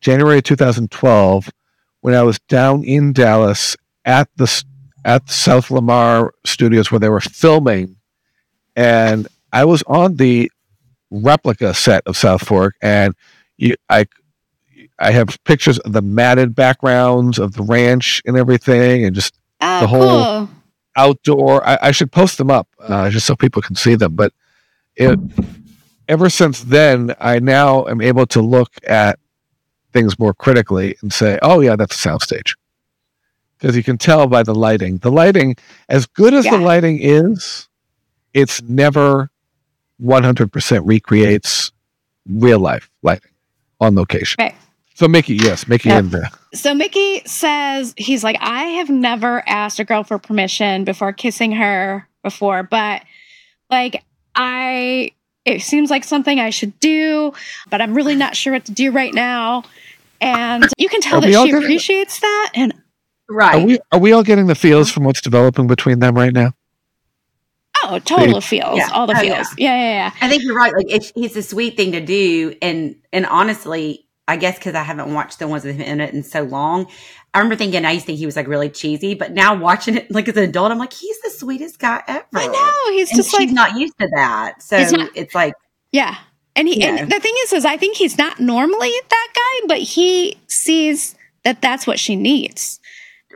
January 0.00 0.40
2012, 0.40 1.50
when 2.00 2.14
I 2.14 2.22
was 2.22 2.38
down 2.48 2.82
in 2.82 3.12
Dallas 3.12 3.76
at 4.06 4.28
the 4.36 4.44
s- 4.44 4.64
at 5.04 5.26
the 5.26 5.32
South 5.32 5.70
Lamar 5.70 6.32
Studios 6.44 6.90
where 6.90 6.98
they 7.00 7.08
were 7.08 7.20
filming, 7.20 7.96
and 8.76 9.28
I 9.52 9.64
was 9.64 9.82
on 9.86 10.16
the 10.16 10.50
replica 11.10 11.74
set 11.74 12.02
of 12.06 12.16
South 12.16 12.46
Fork, 12.46 12.74
and 12.82 13.14
you, 13.56 13.74
I. 13.88 14.06
I 14.98 15.10
have 15.10 15.42
pictures 15.44 15.78
of 15.80 15.92
the 15.94 16.02
matted 16.02 16.54
backgrounds 16.54 17.38
of 17.40 17.54
the 17.54 17.62
ranch 17.62 18.22
and 18.24 18.36
everything, 18.36 19.04
and 19.04 19.14
just 19.16 19.34
Oh, 19.60 19.80
the 19.80 19.86
whole- 19.88 20.46
cool. 20.46 20.48
outdoor. 20.96 21.66
I, 21.66 21.78
I 21.82 21.90
should 21.92 22.12
post 22.12 22.38
them 22.38 22.50
up 22.50 22.68
uh, 22.78 23.10
just 23.10 23.26
so 23.26 23.34
people 23.34 23.62
can 23.62 23.74
see 23.74 23.96
them. 23.96 24.14
But 24.14 24.32
it, 24.94 25.18
ever 26.08 26.28
since 26.30 26.62
then, 26.62 27.14
I 27.18 27.40
now 27.40 27.86
am 27.86 28.00
able 28.00 28.26
to 28.26 28.40
look 28.42 28.70
at 28.86 29.18
things 29.92 30.18
more 30.20 30.34
critically 30.34 30.96
and 31.02 31.12
say, 31.12 31.38
"Oh 31.42 31.60
yeah, 31.60 31.74
that's 31.74 32.04
a 32.04 32.08
soundstage," 32.08 32.54
because 33.62 33.76
you 33.76 33.84
can 33.84 33.96
tell 33.96 34.26
by 34.26 34.42
the 34.42 34.54
lighting. 34.54 34.98
The 34.98 35.12
lighting, 35.12 35.54
as 35.88 36.04
good 36.04 36.34
as 36.34 36.44
Yeah. 36.44 36.56
the 36.56 36.64
lighting 36.64 36.98
is, 37.00 37.68
it's 38.34 38.60
never 38.62 39.30
one 39.98 40.24
hundred 40.24 40.52
percent 40.52 40.84
recreates 40.84 41.70
real 42.28 42.58
life 42.58 42.90
lighting 43.04 43.30
on 43.80 43.94
location. 43.94 44.36
Right. 44.40 44.54
So 44.94 45.06
Mickey, 45.06 45.36
yes, 45.36 45.68
Mickey 45.68 45.90
Yep. 45.90 45.98
and 45.98 46.14
uh, 46.16 46.28
So 46.54 46.74
Mickey 46.74 47.22
says 47.24 47.94
he's 47.96 48.24
like, 48.24 48.36
I 48.40 48.64
have 48.64 48.90
never 48.90 49.48
asked 49.48 49.78
a 49.78 49.84
girl 49.84 50.02
for 50.02 50.18
permission 50.18 50.82
before 50.84 51.12
kissing 51.12 51.52
her 51.52 52.08
before, 52.24 52.64
but 52.64 53.02
like 53.70 54.02
I 54.34 55.12
it 55.44 55.62
seems 55.62 55.88
like 55.88 56.02
something 56.04 56.40
I 56.40 56.50
should 56.50 56.78
do, 56.80 57.32
but 57.70 57.80
I'm 57.80 57.94
really 57.94 58.16
not 58.16 58.34
sure 58.36 58.52
what 58.54 58.64
to 58.66 58.72
do 58.72 58.90
right 58.90 59.14
now. 59.14 59.64
And 60.20 60.66
you 60.78 60.88
can 60.88 61.00
tell 61.00 61.20
that 61.20 61.32
she 61.32 61.50
appreciates 61.50 62.20
that. 62.20 62.50
And 62.54 62.74
are 63.32 63.36
right. 63.36 63.66
we 63.66 63.78
are 63.90 63.98
we 63.98 64.12
all 64.12 64.22
getting 64.22 64.46
the 64.46 64.54
feels 64.54 64.88
uh-huh. 64.88 64.94
from 64.94 65.04
what's 65.04 65.20
developing 65.20 65.66
between 65.66 65.98
them 66.00 66.14
right 66.14 66.32
now? 66.32 66.52
oh, 67.84 67.98
total 67.98 68.40
feels, 68.40 68.78
Yeah. 68.78 68.88
all 68.92 69.06
the 69.06 69.16
Oh, 69.16 69.20
feels. 69.20 69.48
Yeah, 69.58 69.74
yeah, 69.76 69.92
yeah. 69.92 70.10
I 70.20 70.28
think 70.28 70.42
you're 70.44 70.54
right. 70.54 70.72
Like 70.74 70.86
it's, 70.88 71.12
it's 71.16 71.36
a 71.36 71.42
sweet 71.42 71.76
thing 71.76 71.92
to 71.92 72.00
do, 72.00 72.54
and 72.62 72.96
and 73.12 73.26
honestly, 73.26 74.06
I 74.28 74.36
guess 74.36 74.56
because 74.58 74.74
I 74.74 74.82
haven't 74.82 75.12
watched 75.12 75.38
the 75.38 75.48
ones 75.48 75.64
with 75.64 75.76
him 75.76 75.82
in 75.82 76.00
it 76.00 76.14
in 76.14 76.22
so 76.22 76.42
long, 76.42 76.86
I 77.34 77.38
remember 77.38 77.56
thinking 77.56 77.84
I 77.84 77.92
used 77.92 78.04
to 78.04 78.06
think 78.08 78.18
he 78.18 78.26
was 78.26 78.36
like 78.36 78.46
really 78.46 78.70
cheesy, 78.70 79.14
but 79.14 79.32
now 79.32 79.54
watching 79.56 79.96
it 79.96 80.10
like 80.10 80.28
as 80.28 80.36
an 80.36 80.44
adult, 80.44 80.70
I'm 80.70 80.78
like 80.78 80.92
he's 80.92 81.20
the 81.22 81.30
sweetest 81.30 81.78
guy 81.78 82.02
ever. 82.06 82.24
I 82.34 82.46
know. 82.46 82.96
He's 82.96 83.10
And 83.10 83.16
just 83.16 83.30
she's 83.30 83.40
like 83.40 83.50
not 83.50 83.76
used 83.76 83.98
to 83.98 84.08
that, 84.14 84.62
so 84.62 84.78
not- 84.78 85.10
it's 85.16 85.34
like 85.34 85.54
Yeah. 85.90 86.16
And 86.54 86.68
he 86.68 86.78
Yeah. 86.80 86.96
and 86.96 87.10
the 87.10 87.18
thing 87.18 87.34
is 87.44 87.52
is 87.52 87.64
I 87.64 87.76
think 87.78 87.96
he's 87.96 88.16
not 88.18 88.38
normally 88.38 88.92
that 89.10 89.28
guy, 89.34 89.66
but 89.66 89.78
he 89.78 90.36
sees 90.46 91.14
that 91.44 91.60
that's 91.62 91.86
what 91.86 91.98
she 91.98 92.14
needs. 92.14 92.78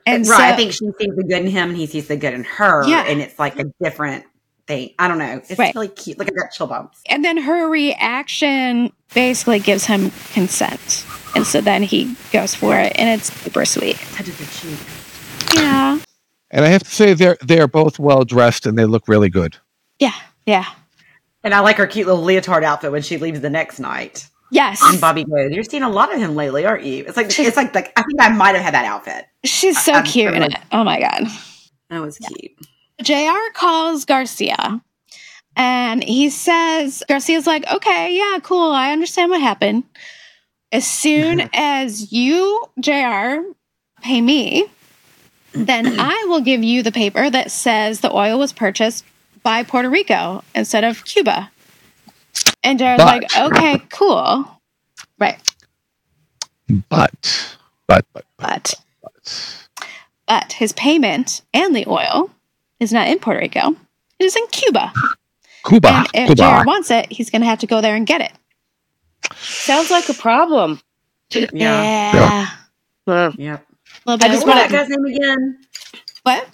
And 0.06 0.26
right. 0.26 0.36
so, 0.38 0.42
I 0.44 0.56
think 0.56 0.72
she 0.72 0.78
sees 0.98 1.14
the 1.16 1.24
good 1.28 1.40
in 1.42 1.46
him, 1.48 1.70
and 1.70 1.76
he 1.76 1.86
sees 1.86 2.06
the 2.08 2.16
good 2.16 2.32
in 2.32 2.44
her, 2.44 2.86
Yeah. 2.86 3.04
and 3.06 3.20
it's 3.20 3.38
like 3.38 3.58
a 3.58 3.64
different 3.82 4.24
thing. 4.68 4.90
I 4.98 5.08
don't 5.08 5.18
know. 5.18 5.40
It's 5.48 5.58
Right. 5.58 5.74
really 5.74 5.88
cute. 5.88 6.18
Look 6.18 6.28
at 6.28 6.34
that 6.34 6.52
chill 6.52 6.66
bumps. 6.66 6.98
and 7.08 7.24
then 7.24 7.36
her 7.38 7.68
reaction 7.68 8.92
basically 9.14 9.58
gives 9.60 9.84
him 9.86 10.10
consent. 10.32 11.04
And 11.34 11.46
so 11.46 11.60
then 11.60 11.82
he 11.82 12.16
goes 12.32 12.54
for 12.54 12.76
it 12.78 12.92
and 12.96 13.08
it's 13.20 13.32
super 13.42 13.64
sweet. 13.64 13.96
Touches 14.14 14.38
her 14.38 14.46
cheek. 14.68 14.78
Yeah. 15.54 15.98
And 16.50 16.64
I 16.64 16.68
have 16.68 16.82
to 16.82 16.90
say 16.90 17.12
they're 17.14 17.36
they're 17.42 17.68
both 17.68 17.98
well 17.98 18.24
dressed 18.24 18.66
and 18.66 18.76
they 18.78 18.84
look 18.86 19.06
really 19.08 19.28
good. 19.28 19.56
Yeah, 19.98 20.14
yeah, 20.46 20.64
And 21.44 21.54
I 21.54 21.60
like 21.60 21.76
her 21.76 21.86
cute 21.86 22.06
little 22.06 22.22
leotard 22.24 22.64
outfit 22.64 22.90
when 22.92 23.02
she 23.02 23.18
leaves 23.18 23.40
the 23.40 23.50
next 23.50 23.78
night. 23.78 24.26
Yes. 24.50 24.80
And 24.82 25.00
Bobby 25.00 25.24
goes, 25.24 25.52
"You're 25.52 25.64
seeing 25.64 25.82
a 25.82 25.90
lot 25.90 26.12
of 26.12 26.20
him 26.20 26.34
lately, 26.34 26.64
aren't 26.64 26.84
you?" 26.84 27.04
It's 27.06 27.16
like 27.16 27.26
it's 27.38 27.56
like 27.56 27.74
like 27.74 27.92
I 27.96 28.02
think 28.02 28.20
I 28.20 28.28
might 28.30 28.54
have 28.54 28.62
had 28.62 28.74
that 28.74 28.84
outfit. 28.84 29.26
She's 29.44 29.82
so 29.82 29.92
I'm 29.92 30.04
cute 30.04 30.34
in 30.34 30.42
really- 30.42 30.54
it. 30.54 30.60
Oh 30.72 30.84
my 30.84 31.00
god. 31.00 31.24
That 31.90 32.02
was 32.02 32.18
cute. 32.18 32.52
JR 33.02 33.52
calls 33.54 34.04
Garcia 34.04 34.80
and 35.56 36.04
he 36.04 36.28
says, 36.28 37.02
Garcia's 37.08 37.46
like, 37.46 37.66
okay, 37.72 38.16
yeah, 38.16 38.38
cool. 38.42 38.70
I 38.72 38.92
understand 38.92 39.30
what 39.30 39.40
happened. 39.40 39.84
As 40.70 40.86
soon 40.86 41.38
mm-hmm. 41.38 41.48
as 41.54 42.12
you, 42.12 42.62
JR, 42.78 43.40
pay 44.02 44.20
me, 44.20 44.66
then 45.52 45.86
I 45.98 46.26
will 46.28 46.42
give 46.42 46.62
you 46.62 46.82
the 46.82 46.92
paper 46.92 47.30
that 47.30 47.50
says 47.50 48.00
the 48.00 48.14
oil 48.14 48.38
was 48.38 48.52
purchased 48.52 49.04
by 49.42 49.62
Puerto 49.62 49.88
Rico 49.88 50.44
instead 50.54 50.84
of 50.84 51.04
Cuba. 51.04 51.50
And 52.62 52.78
JR's 52.78 52.98
But- 52.98 53.06
like, 53.06 53.36
okay, 53.38 53.78
cool. 53.90 54.60
Right. 55.18 55.38
But 56.88 57.56
but 57.86 58.04
but 58.12 58.24
But 58.38 58.74
but 59.02 59.66
but 60.26 60.52
his 60.52 60.72
payment 60.72 61.42
and 61.54 61.74
the 61.74 61.86
oil 61.86 62.30
is 62.80 62.92
not 62.92 63.06
in 63.08 63.18
Puerto 63.18 63.40
Rico. 63.40 63.76
It 64.18 64.24
is 64.24 64.36
in 64.36 64.46
Cuba. 64.48 64.92
Cuba. 65.66 66.04
And 66.14 66.30
if 66.30 66.36
Cuba. 66.36 66.62
JR 66.62 66.66
wants 66.66 66.90
it, 66.90 67.10
he's 67.12 67.30
going 67.30 67.42
to 67.42 67.46
have 67.46 67.60
to 67.60 67.66
go 67.66 67.80
there 67.80 67.94
and 67.94 68.06
get 68.06 68.20
it. 68.20 68.32
Sounds 69.36 69.90
like 69.90 70.08
a 70.08 70.14
problem. 70.14 70.80
Yeah. 71.30 71.50
Yeah. 71.52 73.30
Yep. 73.36 73.66
A 74.06 74.10
little 74.10 74.24
I 74.24 74.28
just 74.28 74.42
of 74.42 74.48
what 74.48 74.56
was 74.56 74.70
that 74.70 74.70
guy's 74.70 74.88
name 74.88 75.04
again? 75.04 75.58
What? 76.22 76.48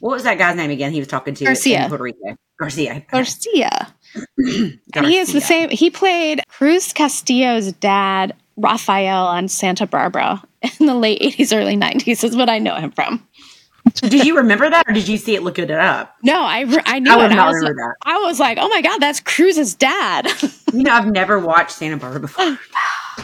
What 0.00 0.10
was 0.10 0.22
that 0.24 0.38
guy's 0.38 0.56
name 0.56 0.70
again? 0.70 0.92
He 0.92 0.98
was 0.98 1.08
talking 1.08 1.34
to 1.34 1.44
Garcia. 1.44 1.84
in 1.84 1.88
Puerto 1.88 2.04
Rico. 2.04 2.36
Garcia. 2.58 3.04
Garcia. 3.10 3.93
And 4.38 5.06
he 5.06 5.16
is 5.16 5.32
the 5.32 5.40
same. 5.40 5.70
He 5.70 5.90
played 5.90 6.42
Cruz 6.48 6.92
Castillo's 6.92 7.72
dad, 7.72 8.34
Rafael, 8.56 9.26
on 9.26 9.48
Santa 9.48 9.86
Barbara 9.86 10.42
in 10.80 10.86
the 10.86 10.94
late 10.94 11.20
80s, 11.20 11.56
early 11.56 11.76
90s, 11.76 12.22
is 12.24 12.36
what 12.36 12.48
I 12.48 12.58
know 12.58 12.76
him 12.76 12.90
from. 12.92 13.26
Did 13.96 14.24
you 14.24 14.36
remember 14.38 14.70
that, 14.70 14.84
or 14.88 14.92
did 14.94 15.08
you 15.08 15.18
see 15.18 15.34
it 15.34 15.42
looking 15.42 15.64
it 15.64 15.70
up? 15.70 16.16
No, 16.22 16.40
I, 16.42 16.62
re- 16.62 16.82
I 16.86 17.00
knew 17.00 17.10
I 17.10 17.26
it. 17.26 17.32
I 17.32 17.46
was, 17.46 17.56
remember 17.56 17.74
that. 17.74 17.94
I 18.02 18.16
was 18.20 18.40
like, 18.40 18.56
oh 18.58 18.68
my 18.68 18.80
God, 18.80 18.98
that's 18.98 19.20
Cruz's 19.20 19.74
dad. 19.74 20.26
You 20.72 20.82
know, 20.82 20.90
I've 20.92 21.06
never 21.06 21.38
watched 21.38 21.70
Santa 21.70 21.96
Barbara 21.96 22.18
before. 22.18 22.44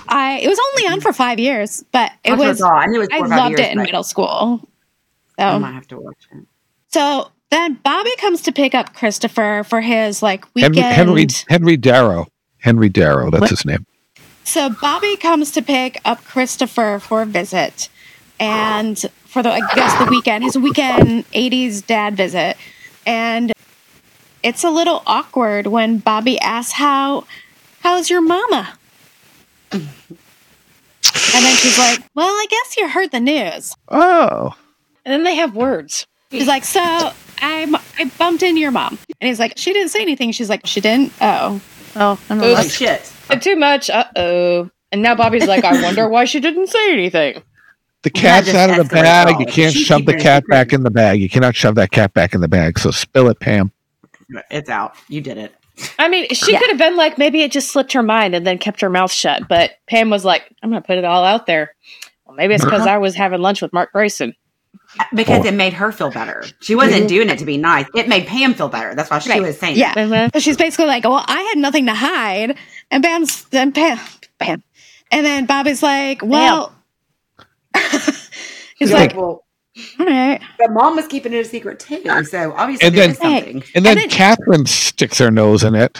I 0.08 0.38
It 0.40 0.46
was 0.46 0.58
only 0.70 0.92
on 0.92 1.00
for 1.00 1.12
five 1.12 1.40
years, 1.40 1.82
but 1.90 2.12
it 2.22 2.30
That's 2.30 2.38
what 2.38 2.46
I 2.46 2.50
was. 2.50 2.62
I 2.62 2.84
it 2.94 2.98
was 2.98 3.08
I 3.10 3.16
four 3.16 3.26
or 3.26 3.28
five 3.28 3.38
loved 3.38 3.50
years, 3.58 3.60
it 3.60 3.72
in 3.72 3.82
middle 3.82 4.04
school. 4.04 4.68
So 5.36 5.44
I 5.46 5.58
might 5.58 5.72
have 5.72 5.88
to 5.88 5.98
watch 5.98 6.28
it. 6.30 6.46
so 6.92 7.32
then 7.50 7.74
Bobby 7.82 8.14
comes 8.16 8.42
to 8.42 8.52
pick 8.52 8.74
up 8.74 8.94
Christopher 8.94 9.64
for 9.68 9.80
his 9.80 10.22
like 10.22 10.44
weekend. 10.54 10.76
Henry 10.76 11.26
Henry 11.48 11.76
Darrow. 11.76 12.26
Henry 12.58 12.88
Darrow, 12.88 13.30
that's 13.30 13.50
his 13.50 13.64
name. 13.64 13.86
So 14.44 14.70
Bobby 14.70 15.16
comes 15.16 15.50
to 15.52 15.62
pick 15.62 16.00
up 16.04 16.24
Christopher 16.24 16.98
for 17.00 17.22
a 17.22 17.26
visit, 17.26 17.88
and 18.38 18.98
for 19.24 19.42
the 19.42 19.50
I 19.50 19.60
guess 19.74 19.98
the 20.04 20.10
weekend, 20.10 20.44
his 20.44 20.58
weekend 20.58 21.24
'80s 21.32 21.86
dad 21.86 22.16
visit, 22.16 22.56
and 23.06 23.52
it's 24.42 24.64
a 24.64 24.70
little 24.70 25.02
awkward 25.06 25.66
when 25.66 25.98
Bobby 25.98 26.38
asks 26.40 26.72
how 26.72 27.26
how's 27.80 28.10
your 28.10 28.20
mama, 28.20 28.74
and 29.72 29.88
then 31.02 31.56
she's 31.56 31.78
like, 31.78 32.00
well, 32.14 32.28
I 32.28 32.46
guess 32.50 32.76
you 32.76 32.88
heard 32.88 33.10
the 33.10 33.20
news. 33.20 33.74
Oh. 33.88 34.54
and 35.04 35.12
then 35.12 35.24
they 35.24 35.36
have 35.36 35.54
words. 35.56 36.06
She's 36.30 36.46
like, 36.46 36.64
so 36.64 37.12
I 37.40 37.80
I 37.98 38.04
bumped 38.18 38.42
into 38.42 38.60
your 38.60 38.70
mom, 38.70 38.98
and 39.20 39.28
he's 39.28 39.38
like, 39.38 39.54
she 39.56 39.72
didn't 39.72 39.90
say 39.90 40.02
anything. 40.02 40.32
She's 40.32 40.48
like, 40.48 40.66
she 40.66 40.80
didn't. 40.80 41.12
Oh, 41.20 41.60
oh, 41.96 42.20
never 42.28 42.42
Oops. 42.44 42.50
Oh 42.52 42.54
mind. 42.54 42.70
shit! 42.70 43.12
Too 43.42 43.56
much. 43.56 43.90
Uh 43.90 44.04
oh. 44.16 44.70
And 44.92 45.02
now 45.02 45.14
Bobby's 45.14 45.46
like, 45.46 45.64
I 45.64 45.80
wonder 45.82 46.08
why 46.08 46.24
she 46.24 46.40
didn't 46.40 46.66
say 46.66 46.92
anything. 46.92 47.42
The 48.02 48.10
cat's 48.10 48.52
out 48.54 48.70
of 48.70 48.76
the 48.88 48.94
bag. 48.94 49.38
You 49.38 49.46
can't 49.46 49.72
She's 49.72 49.84
shove 49.86 50.04
the 50.06 50.14
cat 50.14 50.42
secret. 50.42 50.48
back 50.48 50.72
in 50.72 50.82
the 50.82 50.90
bag. 50.90 51.20
You 51.20 51.28
cannot 51.28 51.54
shove 51.54 51.74
that 51.76 51.90
cat 51.92 52.12
back 52.14 52.34
in 52.34 52.40
the 52.40 52.48
bag. 52.48 52.78
So 52.78 52.90
spill 52.90 53.28
it, 53.28 53.38
Pam. 53.40 53.70
It's 54.50 54.68
out. 54.70 54.94
You 55.08 55.20
did 55.20 55.38
it. 55.38 55.54
I 55.98 56.08
mean, 56.08 56.26
she 56.30 56.52
Yeah. 56.52 56.58
could 56.58 56.70
have 56.70 56.78
been 56.78 56.96
like, 56.96 57.18
maybe 57.18 57.42
it 57.42 57.52
just 57.52 57.70
slipped 57.70 57.92
her 57.92 58.02
mind 58.02 58.34
and 58.34 58.46
then 58.46 58.58
kept 58.58 58.80
her 58.80 58.90
mouth 58.90 59.12
shut. 59.12 59.48
But 59.48 59.72
Pam 59.86 60.10
was 60.10 60.24
like, 60.24 60.50
I'm 60.62 60.70
going 60.70 60.82
to 60.82 60.86
put 60.86 60.98
it 60.98 61.04
all 61.04 61.22
out 61.24 61.46
there. 61.46 61.74
Well, 62.26 62.36
maybe 62.36 62.54
it's 62.54 62.64
because 62.64 62.86
I 62.86 62.98
was 62.98 63.14
having 63.14 63.40
lunch 63.40 63.60
with 63.62 63.72
Mark 63.72 63.92
Grayson. 63.92 64.34
Because 65.14 65.44
it 65.46 65.54
made 65.54 65.72
her 65.74 65.92
feel 65.92 66.10
better. 66.10 66.44
She 66.60 66.74
wasn't 66.74 67.08
doing 67.08 67.28
it 67.30 67.38
to 67.38 67.44
be 67.44 67.56
nice. 67.56 67.86
It 67.94 68.08
made 68.08 68.26
Pam 68.26 68.54
feel 68.54 68.68
better. 68.68 68.94
That's 68.94 69.08
why 69.10 69.20
she 69.20 69.30
Right. 69.30 69.40
was 69.42 69.58
saying 69.58 69.76
Yeah. 69.76 69.94
that. 69.94 70.32
Mhm. 70.32 70.42
She's 70.42 70.56
basically 70.56 70.86
like, 70.86 71.04
"Well, 71.04 71.24
I 71.26 71.42
had 71.42 71.58
nothing 71.58 71.86
to 71.86 71.94
hide," 71.94 72.56
and 72.90 73.02
Bam's 73.02 73.44
then 73.50 73.70
Pam, 73.72 73.98
Bam, 74.38 74.62
and 75.12 75.24
then 75.24 75.46
Bobby's 75.46 75.82
like, 75.82 76.22
"Well," 76.24 76.74
he's 78.76 78.90
like, 78.92 79.12
like, 79.12 79.16
well, 79.16 79.44
"All 80.00 80.06
right." 80.06 80.40
but 80.58 80.72
mom 80.72 80.96
was 80.96 81.06
keeping 81.06 81.32
it 81.32 81.38
a 81.38 81.44
secret 81.44 81.78
too. 81.80 82.02
So 82.24 82.52
obviously 82.56 82.86
And 82.88 82.96
then- 82.96 83.10
is 83.10 83.18
something. 83.18 83.62
And 83.74 83.84
then, 83.86 83.92
And 83.98 84.00
then- 84.02 84.10
Catherine 84.10 84.66
sticks 84.66 85.18
her 85.18 85.30
nose 85.30 85.62
in 85.62 85.74
it. 85.74 85.98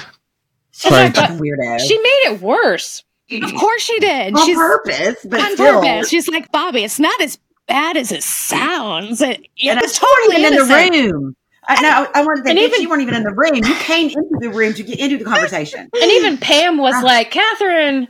Oh 0.85 0.91
Right. 0.91 1.15
my 1.15 1.21
Fucking 1.23 1.37
God. 1.37 1.45
weirdo. 1.45 1.81
She 1.87 1.99
made 1.99 2.33
it 2.33 2.41
worse. 2.41 3.05
Of 3.31 3.55
course 3.55 3.83
she 3.83 4.01
did. 4.01 4.35
on 4.35 4.45
she's 4.45 4.57
purpose, 4.57 5.17
but 5.25 5.41
on 5.41 5.53
still. 5.55 5.81
purpose. 5.81 6.09
She's 6.09 6.27
like, 6.27 6.51
"Bobby, 6.51 6.83
it's 6.83 6.99
not 6.99 7.21
as 7.21 7.39
bad 7.71 7.97
as 7.97 8.13
it 8.13 8.23
sounds. 8.23 9.23
It, 9.23 9.41
it 9.57 9.69
And 9.71 9.81
was 9.81 9.99
totally 9.99 10.37
even 10.43 10.53
in 10.55 10.59
the 10.69 10.75
room. 11.13 11.37
I, 11.69 11.81
no, 11.83 12.07
I 12.15 12.25
wanted 12.25 12.45
to 12.45 12.51
And 12.51 12.59
think 12.59 12.73
even- 12.73 12.83
you 12.83 12.89
weren't 12.89 13.03
even 13.03 13.15
in 13.15 13.23
the 13.23 13.33
room. 13.35 13.55
You 13.55 13.63
came 13.77 14.09
into 14.09 14.37
the 14.41 14.51
room 14.51 14.75
to 14.75 14.83
get 14.83 14.99
into 14.99 15.19
the 15.19 15.25
conversation. 15.25 15.81
And 15.95 16.11
even 16.13 16.37
Pam 16.39 16.79
was 16.79 16.95
Ah. 16.97 17.03
like, 17.03 17.31
Catherine, 17.31 18.09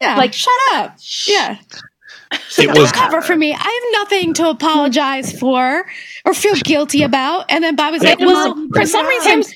Yeah, 0.00 0.08
Like, 0.10 0.16
like, 0.18 0.32
shut 0.32 0.54
up. 0.72 0.96
Yeah, 1.28 1.58
It 2.58 2.76
was 2.78 2.90
cover 2.92 3.20
for 3.22 3.36
me. 3.36 3.52
I 3.52 3.56
have 3.56 4.02
nothing 4.02 4.34
to 4.34 4.48
apologize 4.50 5.38
for 5.38 5.84
or 6.24 6.34
feel 6.34 6.54
guilty 6.56 7.02
about. 7.02 7.46
And 7.48 7.62
then 7.62 7.76
Bob 7.76 7.92
was 7.92 8.02
like, 8.02 8.18
Yeah. 8.18 8.26
"Well, 8.26 8.68
for 8.74 8.86
some 8.86 9.06
reason." 9.06 9.30
Pam's, 9.30 9.52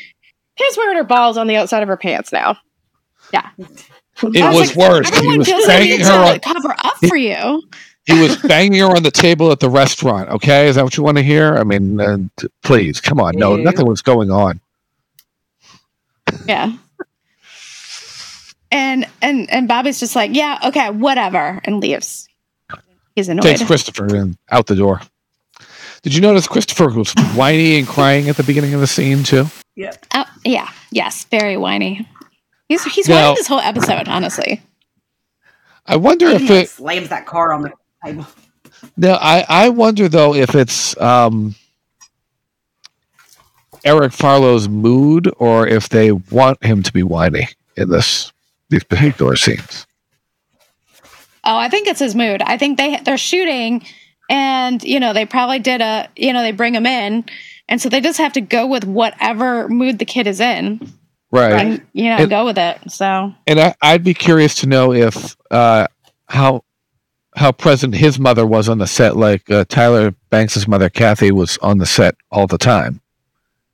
Pam's 0.59 0.77
wearing 0.77 0.97
her 0.97 1.05
balls 1.05 1.37
on 1.37 1.47
the 1.49 1.57
outside 1.57 1.83
of 1.83 1.89
her 1.89 1.97
pants 1.97 2.31
now. 2.33 2.57
Yeah. 3.33 3.49
It 3.59 4.43
I 4.43 4.55
was 4.55 4.77
like, 4.77 4.89
worse. 4.91 5.09
He 5.09 5.17
Everyone 5.17 5.39
was 5.39 5.49
feels 5.49 5.67
banging 5.67 6.01
like 6.01 6.07
her 6.07 6.39
to 6.39 6.49
on, 6.49 6.55
cover 6.55 6.75
up 6.85 6.97
for 7.09 7.17
you. 7.17 7.63
He 8.07 8.21
was 8.21 8.37
banging 8.39 8.81
her 8.81 8.95
on 8.97 9.03
the 9.03 9.11
table 9.11 9.51
at 9.53 9.61
the 9.61 9.71
restaurant. 9.71 10.29
Okay, 10.31 10.69
is 10.69 10.77
that 10.77 10.85
what 10.85 10.97
you 10.97 11.03
want 11.03 11.17
to 11.17 11.23
hear? 11.23 11.57
I 11.57 11.65
mean, 11.65 12.01
uh, 12.01 12.19
t- 12.37 12.49
please, 12.63 13.01
come 13.01 13.21
on. 13.21 13.35
No, 13.37 13.57
nothing 13.57 13.87
was 13.87 14.03
going 14.03 14.31
on. 14.31 14.61
Yeah. 16.47 16.73
And 18.71 19.07
and 19.23 19.49
and 19.51 19.69
Bobby's 19.69 20.01
just 20.01 20.17
like, 20.17 20.35
yeah, 20.35 20.59
okay, 20.65 20.91
whatever, 20.91 21.61
and 21.65 21.81
leaves. 21.81 22.29
He's 23.15 23.29
annoyed. 23.29 23.45
Takes 23.45 23.63
Christopher 23.65 24.07
and 24.17 24.37
out 24.51 24.67
the 24.67 24.75
door. 24.75 25.01
Did 26.03 26.15
you 26.15 26.21
notice 26.21 26.49
Christopher 26.49 26.89
was 26.89 27.13
whiny 27.35 27.79
and 27.79 27.87
crying 27.87 28.29
at 28.29 28.37
the 28.37 28.43
beginning 28.43 28.75
of 28.75 28.81
the 28.81 28.87
scene 28.89 29.23
too? 29.23 29.47
Yeah. 29.77 29.93
Oh, 30.13 30.25
yeah, 30.45 30.69
yes, 30.91 31.25
very 31.31 31.57
whiny. 31.57 32.07
He's 32.69 32.83
he's 32.85 33.09
Now- 33.09 33.21
whining 33.29 33.35
this 33.37 33.47
whole 33.47 33.61
episode, 33.61 34.09
honestly. 34.09 34.61
I 35.87 35.97
wonder 35.97 36.27
if 36.29 36.41
He 36.43 36.49
like 36.49 36.65
it. 36.65 36.71
slams 36.71 37.11
that 37.11 37.27
car 37.27 37.53
on 37.53 37.63
the 37.63 37.71
table. 38.05 38.27
No, 38.97 39.15
I 39.21 39.45
I 39.49 39.69
wonder 39.71 40.09
though 40.09 40.35
if 40.35 40.55
it's 40.55 40.97
um, 41.01 41.55
Eric 43.85 44.13
Farlow's 44.13 44.69
mood 44.69 45.31
or 45.39 45.67
if 45.67 45.89
they 45.89 46.13
want 46.13 46.63
him 46.65 46.83
to 46.83 46.93
be 46.93 47.03
whiny 47.03 47.49
in 47.77 47.91
this 47.91 48.33
these 48.71 48.85
particular 48.85 49.37
scenes. 49.37 49.87
Oh, 51.47 51.57
I 51.57 51.69
think 51.69 51.87
it's 51.89 52.01
his 52.01 52.15
mood. 52.15 52.41
I 52.43 52.57
think 52.57 52.79
they 52.79 52.97
they're 53.05 53.19
shooting, 53.19 53.85
and 54.31 54.83
you 54.83 55.01
know 55.01 55.13
they 55.13 55.27
probably 55.27 55.59
did 55.59 55.81
a 55.83 56.09
you 56.17 56.33
know 56.33 56.43
they 56.43 56.53
bring 56.53 56.75
him 56.75 56.87
in, 56.87 57.25
and 57.69 57.81
so 57.81 57.89
they 57.89 58.01
just 58.01 58.19
have 58.19 58.33
to 58.35 58.41
go 58.41 58.67
with 58.67 58.85
whatever 58.85 59.69
mood 59.69 59.99
the 59.99 60.07
kid 60.07 60.27
is 60.27 60.41
in, 60.41 60.81
Right. 61.31 61.53
and 61.53 61.87
you 61.93 62.05
know 62.09 62.17
And- 62.17 62.31
go 62.31 62.47
with 62.47 62.57
it. 62.59 62.91
So 62.91 63.35
And 63.47 63.61
I, 63.61 63.75
I'd 63.83 64.05
be 64.05 64.15
curious 64.15 64.55
to 64.57 64.67
know 64.67 64.95
if 64.95 65.37
uh, 65.51 65.87
how 66.27 66.65
how 67.37 67.53
present 67.53 67.95
his 67.95 68.19
mother 68.19 68.47
was 68.47 68.69
on 68.69 68.79
the 68.79 68.87
set. 68.87 69.17
Like 69.17 69.51
uh, 69.51 69.65
Tyler 69.69 70.15
Banks's 70.31 70.69
mother, 70.69 70.89
Kathy, 70.89 71.31
was 71.31 71.59
on 71.59 71.79
the 71.79 71.87
set 71.87 72.15
all 72.31 72.47
the 72.47 72.59
time, 72.59 73.01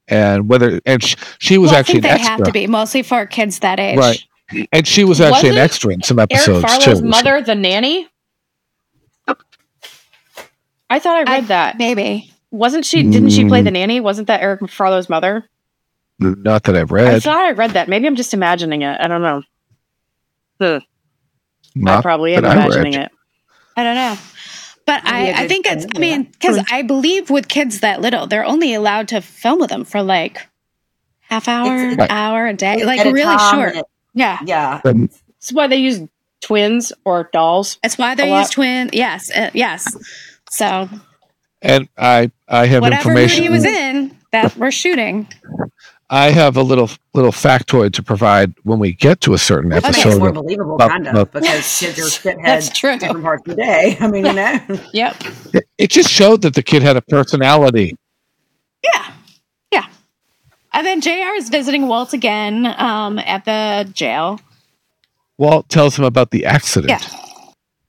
and 0.08 0.48
whether 0.48 0.80
and 0.86 1.02
sh- 1.02 1.16
she 1.38 1.58
was 1.58 1.70
Well, 1.70 1.80
actually 1.80 2.00
I 2.00 2.02
think 2.02 2.12
an 2.12 2.18
they 2.18 2.24
have 2.24 2.42
to 2.44 2.52
be 2.52 2.66
mostly 2.66 3.02
for 3.02 3.26
kids 3.26 3.58
that 3.60 3.78
age. 3.80 3.98
Right. 3.98 4.22
and 4.72 4.86
she 4.86 5.04
was 5.04 5.20
actually 5.20 5.50
an 5.50 5.54
Wasn't 5.56 5.58
extra 5.64 5.92
in 5.92 6.02
some 6.02 6.18
Eric 6.18 6.32
episodes 6.32 6.64
Farlow's 6.64 7.00
too. 7.00 7.06
mother, 7.06 7.42
the 7.42 7.54
nanny? 7.54 8.08
I 10.88 10.98
thought 10.98 11.16
I 11.16 11.20
read 11.20 11.44
I- 11.44 11.46
that. 11.46 11.78
Maybe. 11.78 12.32
Wasn't 12.50 12.84
she? 12.84 13.04
Didn't 13.04 13.30
she 13.30 13.44
Mm. 13.44 13.48
play 13.48 13.62
the 13.62 13.70
nanny? 13.70 14.00
Wasn't 14.00 14.26
that 14.26 14.40
Eric 14.42 14.68
Farlow's 14.68 15.08
mother? 15.08 15.48
Not 16.18 16.64
that 16.64 16.76
I've 16.76 16.90
read. 16.90 17.14
I 17.14 17.20
thought 17.20 17.38
I 17.38 17.52
read 17.52 17.70
that. 17.72 17.88
Maybe 17.88 18.06
I'm 18.08 18.16
just 18.16 18.34
imagining 18.34 18.82
it. 18.82 19.00
I 19.00 19.06
don't 19.06 19.22
know. 19.22 19.42
Ugh, 20.60 20.82
I 21.86 22.02
probably 22.02 22.34
am 22.34 22.42
that 22.42 22.50
I 22.50 22.54
read. 22.56 22.66
imagining 22.66 22.94
it. 22.94 23.12
I 23.80 23.84
don't 23.84 23.94
know. 23.94 24.18
But 24.86 25.06
I, 25.06 25.10
I, 25.10 25.20
a 25.20 25.32
I 25.34 25.40
good 25.42 25.48
think 25.48 25.66
it's, 25.66 25.86
I 25.94 25.98
mean, 25.98 26.24
because 26.24 26.64
I 26.70 26.82
believe 26.82 27.30
with 27.30 27.48
kids 27.48 27.80
that 27.80 28.00
little, 28.00 28.26
they're 28.26 28.44
only 28.44 28.74
allowed 28.74 29.08
to 29.08 29.20
film 29.20 29.60
with 29.60 29.70
them 29.70 29.84
for 29.84 30.02
like 30.02 30.46
half 31.20 31.46
hour, 31.48 31.74
It's- 31.76 31.96
Right. 31.96 32.10
hour 32.10 32.46
a 32.46 32.54
day, 32.54 32.84
like 32.84 33.04
a 33.04 33.12
really 33.12 33.38
short. 33.50 33.76
it- 33.76 33.84
Yeah. 34.14 34.38
yeah. 34.44 34.80
That's 34.82 35.52
why 35.52 35.68
they 35.68 35.76
use 35.76 36.00
twins 36.40 36.92
or 37.04 37.28
dolls. 37.32 37.78
That's 37.82 37.98
why 37.98 38.14
they 38.14 38.36
use 38.36 38.50
twins. 38.50 38.90
Yes. 38.92 39.30
Uh, 39.30 39.50
yes. 39.54 39.86
So 40.50 40.88
And 41.62 41.88
I 41.96 42.30
I 42.48 42.66
have 42.66 42.82
whatever 42.82 43.10
mood 43.10 43.18
information. 43.22 43.42
he 43.44 43.48
was 43.50 43.64
in, 43.64 44.16
that 44.32 44.56
we're 44.56 44.70
shooting. 44.72 45.28
I 46.12 46.30
have 46.32 46.56
a 46.56 46.62
little 46.62 46.90
little 47.14 47.30
factoid 47.30 47.92
to 47.94 48.02
provide 48.02 48.52
when 48.64 48.80
we 48.80 48.92
get 48.92 49.20
to 49.22 49.32
a 49.32 49.38
certain 49.38 49.72
episode. 49.72 49.92
That 49.92 50.04
makes 50.08 50.18
more 50.18 50.28
of- 50.30 50.34
believable, 50.34 50.76
Well, 50.76 50.88
kind 50.88 51.06
of, 51.06 51.14
well- 51.14 51.24
because 51.26 51.78
kids 51.78 51.98
are 51.98 52.02
shitheads 52.02 52.42
That's 52.44 52.68
different 52.68 53.22
parts 53.22 53.48
of 53.48 53.56
the 53.56 53.62
day. 53.62 53.96
I 54.00 54.08
mean, 54.08 54.26
you 54.26 54.32
know. 54.32 54.58
Yep. 54.92 55.22
It 55.78 55.90
just 55.90 56.10
showed 56.10 56.42
that 56.42 56.54
the 56.54 56.62
kid 56.64 56.82
had 56.82 56.96
a 56.96 57.02
personality. 57.02 57.96
Yeah. 58.82 59.12
Yeah. 59.72 59.86
And 60.72 60.84
then 60.86 61.00
JR 61.00 61.34
is 61.36 61.48
visiting 61.48 61.86
Walt 61.86 62.12
again 62.12 62.66
um, 62.66 63.20
at 63.20 63.44
the 63.44 63.88
jail. 63.92 64.40
Walt 65.38 65.68
tells 65.68 65.96
him 65.96 66.04
about 66.04 66.32
the 66.32 66.44
accident. 66.44 66.90
Yeah. 66.90 67.29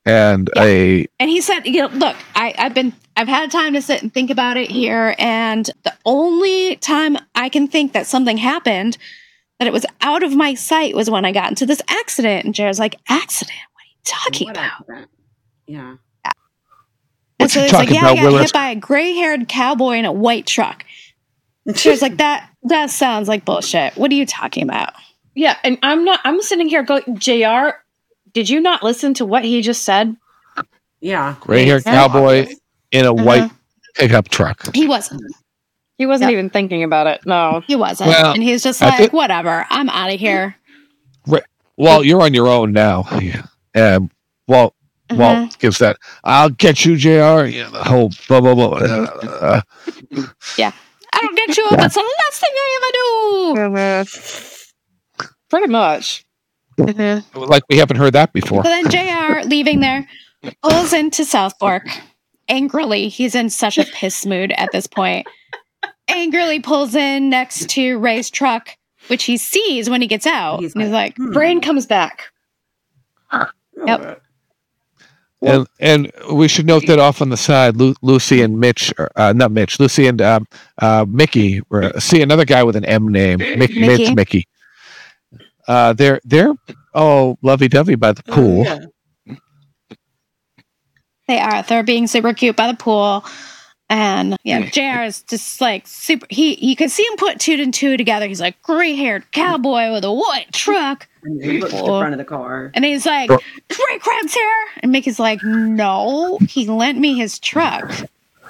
And 0.06 0.49
a 0.58 1.06
And 1.20 1.30
he 1.30 1.41
said, 1.41 1.66
you 1.68 1.82
know, 1.82 1.88
look, 1.89 2.16
I, 2.36 2.54
I've 2.58 2.74
been 2.74 2.93
I've 3.16 3.28
had 3.28 3.52
time 3.52 3.74
to 3.74 3.82
sit 3.82 4.02
and 4.02 4.14
think 4.14 4.30
about 4.32 4.58
it 4.58 4.70
here. 4.72 5.16
And 5.20 5.70
the 5.84 5.93
only 6.06 6.78
time 6.78 7.18
I 7.36 7.49
can 7.49 7.68
think 7.68 7.93
that 7.93 8.08
something 8.08 8.38
happened 8.38 8.97
that 9.60 9.68
it 9.68 9.74
was 9.74 9.86
out 10.02 10.24
of 10.24 10.36
my 10.36 10.56
sight 10.56 10.95
was 10.95 11.10
when 11.10 11.24
I 11.26 11.32
got 11.32 11.49
into 11.49 11.66
this 11.68 11.82
accident. 11.88 12.45
And 12.45 12.56
JR's 12.56 12.80
like, 12.80 12.95
accident? 13.10 13.58
What 13.74 13.82
are 13.84 13.89
you 13.89 14.02
talking 14.04 14.47
What 14.47 14.58
about? 14.58 14.72
accident? 14.82 15.10
Yeah. 15.68 15.95
And 17.39 17.45
What's 17.45 17.54
so 17.54 17.62
he 17.62 17.66
it's 17.68 17.74
like, 17.74 17.89
talking 17.89 17.95
yeah, 17.95 18.08
I 18.08 18.12
about, 18.12 18.24
got 18.24 18.26
Willis? 18.26 18.41
hit 18.43 18.54
by 18.54 18.70
a 18.70 18.76
gray 18.76 19.14
haired 19.14 19.47
cowboy 19.47 19.93
in 19.97 20.06
a 20.06 20.12
white 20.12 20.47
truck. 20.47 20.86
And 21.66 21.78
she 21.78 21.89
was 21.89 22.02
like, 22.02 22.18
that 22.18 22.49
that 22.64 22.89
sounds 22.89 23.28
like 23.28 23.45
bullshit. 23.45 23.95
What 23.97 24.12
are 24.12 24.16
you 24.16 24.26
talking 24.26 24.64
about? 24.64 24.93
Yeah, 25.36 25.58
and 25.64 25.78
I'm 25.84 26.04
not. 26.06 26.20
I'm 26.24 26.41
sitting 26.41 26.68
here 26.70 26.84
going, 26.84 27.18
Jr. 27.18 27.70
Did 28.34 28.50
you 28.50 28.62
not 28.62 28.84
listen 28.84 29.14
to 29.16 29.26
what 29.26 29.44
he 29.44 29.62
just 29.62 29.84
said? 29.84 30.16
Yeah. 31.00 31.36
gray 31.40 31.66
haired 31.66 31.84
Yeah. 31.86 31.94
cowboy 32.08 32.48
in 32.92 33.06
a 33.06 33.14
Uh-huh. 33.14 33.24
white 33.24 33.52
pickup 33.96 34.30
truck. 34.30 34.74
He 34.76 34.88
wasn't. 34.88 35.22
He 35.98 36.06
wasn't 36.06 36.30
Yep. 36.32 36.34
even 36.38 36.50
thinking 36.50 36.84
about 36.84 37.08
it. 37.08 37.22
No. 37.26 37.62
He 37.68 37.76
wasn't. 37.76 38.10
Well, 38.10 38.34
and 38.34 38.42
he's 38.44 38.64
just 38.64 38.82
like, 38.82 38.98
think- 38.98 39.14
whatever, 39.14 39.66
I'm 39.70 39.90
out 39.90 40.14
of 40.14 40.20
here. 40.20 40.56
Well, 41.78 42.04
you're 42.04 42.22
on 42.22 42.34
your 42.34 42.48
own 42.48 42.74
now. 42.74 43.06
Yeah. 43.20 43.44
And 43.74 44.12
Walt 44.48 44.76
Mhm. 45.10 45.18
Walt 45.18 45.58
gives 45.60 45.80
that. 45.80 45.98
I'll 46.24 46.50
get 46.50 46.86
you, 46.86 46.96
Jr. 46.98 47.46
Yeah, 47.46 47.70
the 47.72 47.84
whole 47.84 48.12
blah 48.28 48.40
blah 48.42 48.54
blah. 48.54 48.68
Uh, 48.78 49.62
I 51.14 51.20
don't 51.22 51.36
get 51.36 51.58
you, 51.58 51.68
but 51.72 51.84
it's 51.86 51.96
the 51.96 52.02
last 52.02 52.40
thing 52.40 52.50
I 52.54 52.78
ever 52.78 52.92
do. 54.06 54.06
Pretty 55.50 55.68
much. 55.68 56.24
Like 56.78 57.63
we 57.69 57.78
haven't 57.78 57.97
heard 57.97 58.13
that 58.13 58.34
before. 58.34 58.63
So 58.63 58.69
then 58.69 58.89
JR 58.89 59.47
leaving 59.47 59.80
there 59.80 60.07
pulls 60.63 60.93
into 60.93 61.26
South 61.26 61.53
Fork 61.59 61.88
angrily. 62.47 63.07
He's 63.09 63.36
in 63.36 63.49
such 63.49 63.78
a 63.78 63.86
piss 63.86 64.26
mood 64.26 64.51
at 64.53 64.72
this 64.72 64.88
point. 64.88 65.28
Angrily 66.07 66.59
pulls 66.59 66.95
in 66.95 67.30
next 67.30 67.69
to 67.72 67.97
Ray's 67.99 68.30
truck, 68.30 68.76
which 69.07 69.24
he 69.24 69.38
sees 69.38 69.89
when 69.89 70.01
he 70.01 70.07
gets 70.07 70.26
out. 70.28 70.59
He's 70.59 70.74
and 70.74 70.84
he's 70.84 70.91
like, 70.91 71.15
Hmm. 71.17 71.32
Brain 71.32 71.61
comes 71.61 71.86
back. 71.86 72.24
Yep. 73.86 74.22
And 75.43 75.67
and 75.80 76.11
we 76.32 76.47
should 76.47 76.67
note 76.67 76.86
that 76.86 76.99
off 76.99 77.19
on 77.22 77.30
the 77.30 77.38
side, 77.38 77.76
Lu- 77.76 77.95
Lucy 78.03 78.43
and 78.43 78.59
Mitch, 78.59 78.93
uh, 79.15 79.34
not 79.34 79.51
Mitch, 79.51 79.80
Lucy 79.80 80.05
and 80.05 80.22
um, 80.22 80.47
uh, 80.80 81.05
Mickey. 81.09 81.61
Were, 81.69 81.91
see 81.99 82.22
another 82.22 82.45
guy 82.45 82.63
with 82.63 82.76
an 82.76 82.86
M 82.86 83.07
name, 83.07 83.39
Mick, 83.39 83.57
Mickey. 83.57 83.80
Mitch 83.88 84.13
Mickey. 84.15 84.47
Uh, 85.68 85.93
they're 85.93 86.20
they're 86.24 86.53
oh 86.93 87.38
lovey 87.41 87.68
dovey 87.68 87.95
by 87.95 88.12
the 88.12 88.24
pool. 88.24 88.64
Yeah. 88.66 88.86
they 91.28 91.39
are. 91.39 91.64
They're 91.64 91.84
being 91.84 92.07
super 92.07 92.34
cute 92.34 92.55
by 92.55 92.68
the 92.68 92.78
pool. 92.78 93.24
And 93.89 94.38
yeah, 94.43 94.70
JR 94.70 95.03
is 95.03 95.22
just 95.24 95.59
like 95.59 95.86
super. 95.86 96.26
He 96.30 96.55
you 96.66 96.76
can 96.78 96.88
see 96.88 97.03
him 97.03 97.18
put 97.18 97.39
two 97.39 97.53
and 97.55 97.74
two 97.74 97.97
together. 97.97 98.26
He's 98.26 98.39
like 98.39 98.62
gray 98.62 98.95
haired 98.95 99.30
cowboy 99.34 99.91
with 99.91 100.05
a 100.05 100.14
white 100.14 100.47
truck. 100.53 101.07
And 101.24 101.43
he 101.43 101.59
looks 101.59 101.74
at 101.74 101.82
the 101.82 101.86
front 101.86 102.14
of 102.14 102.18
the 102.18 102.24
car. 102.26 102.72
And 102.74 102.86
he's 102.86 103.05
like, 103.05 103.30
Sure. 103.30 103.39
Ray 103.89 103.99
Krebs 103.99 104.34
here. 104.34 104.66
And 104.82 104.91
Mickey's 104.91 105.20
like, 105.20 105.43
no, 105.43 106.39
he 106.49 106.66
lent 106.68 106.97
me 106.97 107.16
his 107.16 107.38
truck. 107.38 107.89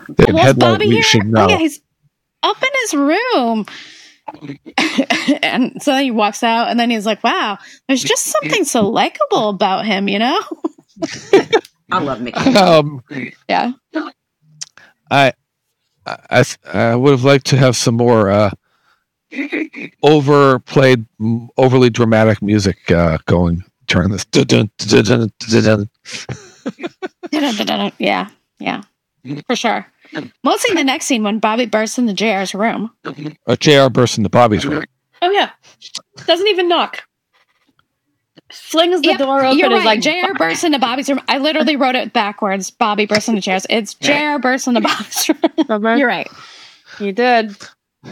The 0.07 0.31
Was 0.31 0.53
Bobby 0.53 0.89
here? 0.89 1.03
should 1.03 1.23
Oh, 1.23 1.27
know. 1.27 1.49
yeah, 1.49 1.57
he's 1.57 1.81
up 2.43 2.55
in 2.61 2.69
his 2.83 2.93
room. 2.93 3.65
and 5.43 5.81
so 5.81 5.95
he 5.97 6.11
walks 6.11 6.43
out, 6.43 6.69
and 6.69 6.79
then 6.79 6.89
he's 6.89 7.05
like, 7.05 7.23
wow, 7.23 7.57
there's 7.87 8.03
just 8.03 8.25
something 8.25 8.63
so 8.65 8.87
likable 8.89 9.49
about 9.49 9.85
him, 9.85 10.07
you 10.07 10.19
know? 10.19 10.39
I 11.91 11.99
love 11.99 12.21
Mickey. 12.21 12.39
Um, 12.55 13.03
Yeah. 13.47 13.71
I, 15.09 15.33
I, 16.05 16.43
I 16.73 16.95
would 16.95 17.11
have 17.11 17.23
liked 17.23 17.47
to 17.47 17.57
have 17.57 17.75
some 17.75 17.95
more 17.95 18.29
uh, 18.29 18.51
overplayed, 20.03 21.05
m- 21.19 21.49
overly 21.57 21.89
dramatic 21.89 22.41
music 22.41 22.89
uh, 22.91 23.17
going 23.25 23.63
during 23.87 24.09
this. 24.09 24.25
Yeah, 27.99 28.29
yeah, 28.59 28.81
for 29.47 29.55
sure. 29.55 29.85
Mostly 30.43 30.71
in 30.71 30.75
the 30.77 30.83
next 30.83 31.05
scene 31.05 31.23
when 31.23 31.39
Bobby 31.39 31.65
bursts 31.65 31.97
into 31.97 32.13
JR's 32.13 32.53
room. 32.53 32.91
A 33.47 33.55
JR 33.57 33.89
burst 33.89 34.17
into 34.17 34.29
Bobby's 34.29 34.65
room. 34.65 34.83
Oh 35.21 35.31
yeah. 35.31 35.51
Doesn't 36.25 36.47
even 36.47 36.67
knock. 36.67 37.03
Flings 38.51 39.01
the 39.01 39.09
Yep, 39.09 39.19
door 39.19 39.45
open. 39.45 39.57
You're 39.57 39.69
right. 39.69 39.85
like 39.85 40.01
JR 40.01 40.33
bursts 40.37 40.63
into 40.65 40.79
Bobby's 40.79 41.07
room. 41.09 41.21
I 41.29 41.37
literally 41.37 41.75
wrote 41.77 41.95
it 41.95 42.11
backwards. 42.11 42.69
Bobby 42.69 43.05
bursts 43.05 43.29
into 43.29 43.39
JR's. 43.41 43.65
It's 43.69 43.93
JR 43.93 44.39
bursts 44.41 44.67
into 44.67 44.81
Bobby's 44.81 45.29
room. 45.29 45.39
Uh-huh. 45.69 45.95
You're 45.95 46.07
right. 46.07 46.27
You 46.99 47.13
did. 47.13 47.55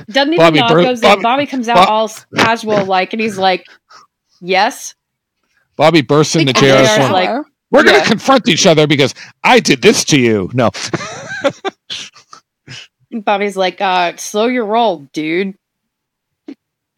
Doesn't 0.09 0.33
even 0.33 0.37
Bobby 0.37 0.59
knock. 0.59 0.69
Bur- 0.71 0.83
goes 0.83 1.01
Bobby- 1.01 1.17
in. 1.17 1.23
Bobby 1.23 1.45
comes 1.45 1.67
out 1.67 1.75
Bob- 1.75 1.89
all 1.89 2.11
casual 2.37 2.85
like, 2.85 3.11
and 3.13 3.21
he's 3.21 3.37
like, 3.37 3.65
"Yes." 4.39 4.95
Bobby 5.75 6.01
bursts 6.01 6.35
into 6.35 6.53
Because 6.53 6.61
JR's 6.61 6.87
JR's 6.87 6.99
room. 6.99 7.11
like- 7.11 7.45
Hour. 7.71 7.79
We're 7.79 7.83
going 7.83 8.01
to 8.01 8.07
confront 8.09 8.47
each 8.49 8.65
other 8.65 8.87
because 8.87 9.13
I 9.43 9.59
did 9.59 9.81
this 9.81 10.03
to 10.05 10.19
you. 10.19 10.49
No. 10.53 10.71
Bobby's 13.11 13.57
like, 13.57 13.81
"Uh, 13.81 14.15
slow 14.17 14.45
your 14.45 14.65
roll, 14.65 15.07
dude." 15.13 15.55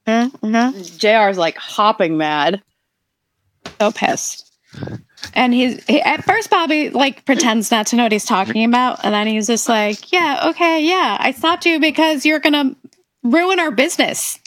Mhm. 0.07 0.71
Jr's 0.99 1.37
like 1.37 1.55
hopping 1.57 2.17
mad. 2.17 2.61
so 3.79 3.91
pissed. 3.91 4.51
And 5.33 5.53
he's 5.53 5.83
he, 5.85 6.01
at 6.01 6.23
first 6.23 6.49
Bobby 6.49 6.89
like 6.89 7.23
pretends 7.25 7.71
not 7.71 7.87
to 7.87 7.95
know 7.95 8.03
what 8.03 8.11
he's 8.11 8.25
talking 8.25 8.63
about, 8.65 8.99
and 9.05 9.13
then 9.13 9.27
he's 9.27 9.47
just 9.47 9.69
like, 9.69 10.11
"Yeah, 10.11 10.47
okay, 10.49 10.81
yeah, 10.83 11.17
I 11.19 11.31
stopped 11.31 11.65
you 11.65 11.79
because 11.79 12.25
you're 12.25 12.39
gonna 12.39 12.75
ruin 13.23 13.59
our 13.59 13.71
business." 13.71 14.39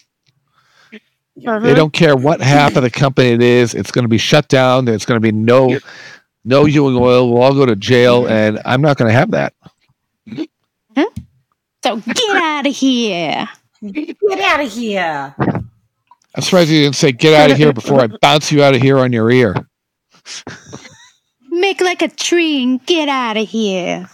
They 1.37 1.75
don't 1.75 1.93
care 1.93 2.17
what 2.17 2.41
half 2.41 2.77
of 2.77 2.83
the 2.83 2.91
company 2.91 3.31
it 3.31 3.43
is. 3.43 3.75
It's 3.75 3.91
going 3.91 4.05
to 4.05 4.09
be 4.09 4.19
shut 4.19 4.49
down. 4.49 4.85
There's 4.85 5.05
going 5.05 5.21
to 5.21 5.21
be 5.21 5.33
no 5.33 5.79
no 6.45 6.65
Ewing 6.65 6.97
oil. 6.97 7.33
We'll 7.33 7.43
all 7.43 7.55
go 7.55 7.67
to 7.67 7.75
jail, 7.75 8.27
and 8.29 8.61
I'm 8.65 8.81
not 8.81 8.97
going 8.97 9.11
to 9.11 9.19
have 9.19 9.33
that. 9.33 9.53
So 11.83 11.97
get 11.97 12.37
out 12.37 12.67
of 12.67 12.75
here. 12.75 13.49
Get 13.85 14.41
out 14.41 14.61
of 14.61 14.73
here. 14.73 15.35
I'm 15.39 16.43
surprised 16.43 16.71
you 16.71 16.83
didn't 16.83 16.97
say 16.97 17.13
"get 17.13 17.35
out 17.35 17.51
of 17.51 17.57
here" 17.57 17.73
before 17.73 18.01
I 18.01 18.07
bounce 18.07 18.51
you 18.51 18.63
out 18.63 18.75
of 18.75 18.81
here 18.81 18.99
on 18.99 19.13
your 19.13 19.31
ear. 19.31 19.55
Make 21.51 21.81
like 21.81 22.01
a 22.01 22.09
tree 22.09 22.63
and 22.63 22.85
get 22.87 23.09
out 23.09 23.37
of 23.37 23.49
here. 23.49 24.09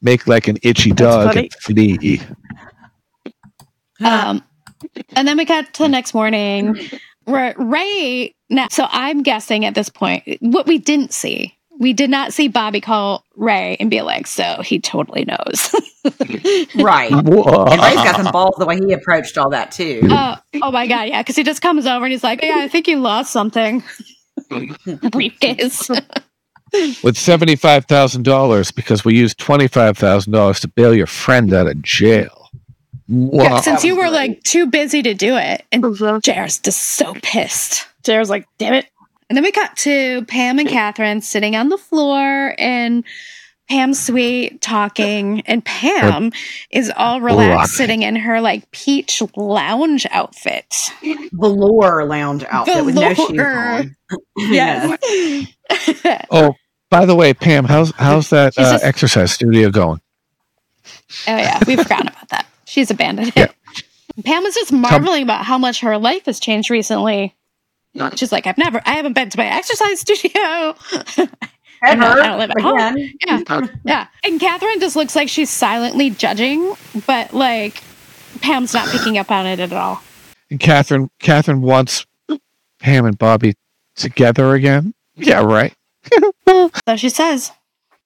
Make 0.00 0.26
like 0.26 0.46
an 0.48 0.58
itchy 0.62 0.90
That's 0.90 1.00
dog 1.00 1.34
funny. 1.34 1.50
and 1.52 1.52
flee. 1.54 2.22
Um, 4.02 4.42
and 5.14 5.26
then 5.26 5.36
we 5.36 5.44
got 5.44 5.72
to 5.74 5.82
the 5.82 5.88
next 5.88 6.14
morning 6.14 6.76
where 7.24 7.54
Ray. 7.58 8.34
Now, 8.48 8.68
so 8.70 8.86
I'm 8.90 9.22
guessing 9.22 9.64
at 9.64 9.74
this 9.74 9.88
point, 9.88 10.24
what 10.40 10.66
we 10.66 10.78
didn't 10.78 11.12
see, 11.12 11.56
we 11.78 11.92
did 11.92 12.10
not 12.10 12.32
see 12.32 12.48
Bobby 12.48 12.80
call 12.80 13.24
Ray 13.36 13.76
and 13.80 13.90
be 13.90 14.02
like, 14.02 14.26
"So 14.26 14.60
he 14.62 14.80
totally 14.80 15.24
knows." 15.24 15.74
Right. 16.76 17.12
And 17.12 17.28
Ray's 17.28 17.94
got 17.94 18.16
some 18.16 18.32
balls 18.32 18.54
the 18.58 18.64
way 18.64 18.78
he 18.78 18.94
approached 18.94 19.36
all 19.36 19.50
that 19.50 19.70
too. 19.70 20.00
Uh, 20.10 20.36
oh 20.62 20.70
my 20.70 20.86
god, 20.86 21.08
yeah, 21.08 21.20
because 21.20 21.36
he 21.36 21.42
just 21.42 21.60
comes 21.60 21.84
over 21.84 22.04
and 22.04 22.10
he's 22.12 22.24
like, 22.24 22.42
"Yeah, 22.42 22.56
I 22.58 22.68
think 22.68 22.88
you 22.88 22.98
lost 22.98 23.32
something." 23.32 23.82
Briefcase. 25.10 25.90
With 27.02 27.18
seventy 27.18 27.56
five 27.56 27.84
thousand 27.84 28.22
dollars 28.22 28.70
because 28.70 29.04
we 29.04 29.14
used 29.14 29.38
twenty 29.38 29.68
five 29.68 29.98
thousand 29.98 30.32
dollars 30.32 30.60
to 30.60 30.68
bail 30.68 30.94
your 30.94 31.06
friend 31.06 31.52
out 31.52 31.66
of 31.66 31.82
jail. 31.82 32.39
Yeah, 33.12 33.60
since 33.60 33.82
you 33.84 33.96
were 33.96 34.08
like 34.08 34.42
too 34.44 34.66
busy 34.66 35.02
to 35.02 35.14
do 35.14 35.36
it, 35.36 35.64
and 35.72 35.82
JR's 35.82 36.60
just 36.60 36.80
so 36.80 37.14
pissed. 37.22 37.88
Jr's 38.04 38.30
like, 38.30 38.46
"Damn 38.58 38.74
it!" 38.74 38.86
And 39.28 39.36
then 39.36 39.42
we 39.42 39.50
cut 39.50 39.76
to 39.78 40.24
Pam 40.26 40.58
and 40.60 40.68
Catherine 40.68 41.20
sitting 41.20 41.56
on 41.56 41.70
the 41.70 41.78
floor 41.78 42.54
in 42.56 43.04
Pam 43.68 43.94
Sweet 43.94 44.60
talking, 44.60 45.40
and 45.42 45.64
Pam 45.64 46.30
is 46.70 46.92
all 46.96 47.20
relaxed, 47.20 47.54
Rock. 47.56 47.68
sitting 47.68 48.02
in 48.02 48.14
her 48.14 48.40
like 48.40 48.70
peach 48.70 49.20
lounge 49.36 50.06
outfit. 50.10 50.72
velour 51.32 52.04
lounge 52.04 52.44
outfit 52.48 52.84
with 52.84 52.94
no 52.94 53.12
shoes 53.14 53.40
on. 53.40 53.96
Yes. 54.36 55.46
Oh, 56.32 56.54
by 56.90 57.06
the 57.06 57.14
way, 57.14 57.32
Pam, 57.34 57.64
how's 57.64 57.92
how's 57.92 58.30
that 58.30 58.56
uh, 58.58 58.72
just- 58.72 58.84
exercise 58.84 59.32
studio 59.32 59.70
going? 59.70 60.00
Oh 61.26 61.36
yeah, 61.36 61.60
we 61.66 61.76
forgot 61.76 62.02
about 62.02 62.28
that. 62.29 62.29
She's 62.70 62.90
abandoned 62.90 63.32
Yeah. 63.34 63.44
it. 63.44 63.54
Pam 64.24 64.42
was 64.42 64.54
just 64.54 64.72
marveling 64.72 65.22
about 65.22 65.44
how 65.44 65.58
much 65.58 65.80
her 65.80 65.98
life 65.98 66.26
has 66.26 66.38
changed 66.40 66.70
recently. 66.70 67.34
She's 68.14 68.30
like, 68.30 68.46
I've 68.46 68.58
never, 68.58 68.80
I 68.86 68.92
haven't 68.92 69.14
been 69.14 69.28
to 69.30 69.38
my 69.38 69.46
exercise 69.46 70.00
studio. 70.06 70.30
Ever 71.82 72.02
I 72.04 72.14
don't 72.26 72.38
live 72.38 72.50
at 72.50 72.60
home. 72.60 72.96
yeah, 73.26 73.66
yeah. 73.84 74.06
And 74.22 74.38
Catherine 74.38 74.80
just 74.80 74.96
looks 74.96 75.16
like 75.16 75.28
she's 75.30 75.48
silently 75.48 76.10
judging, 76.10 76.74
but 77.06 77.32
like 77.32 77.82
Pam's 78.42 78.74
not 78.74 78.88
picking 78.88 79.16
up 79.18 79.30
on 79.30 79.46
it 79.46 79.58
at 79.60 79.72
all. 79.72 80.02
And 80.50 80.60
Catherine, 80.60 81.10
Catherine 81.20 81.62
wants 81.62 82.04
Pam 82.80 83.06
and 83.06 83.16
Bobby 83.18 83.54
together 83.96 84.54
again. 84.54 84.92
Yeah, 85.16 85.42
right. 85.42 85.74
So 86.86 86.96
she 86.96 87.08
says, 87.08 87.50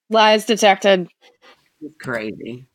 Lies 0.08 0.44
detected. 0.46 1.08
Crazy. 2.00 2.66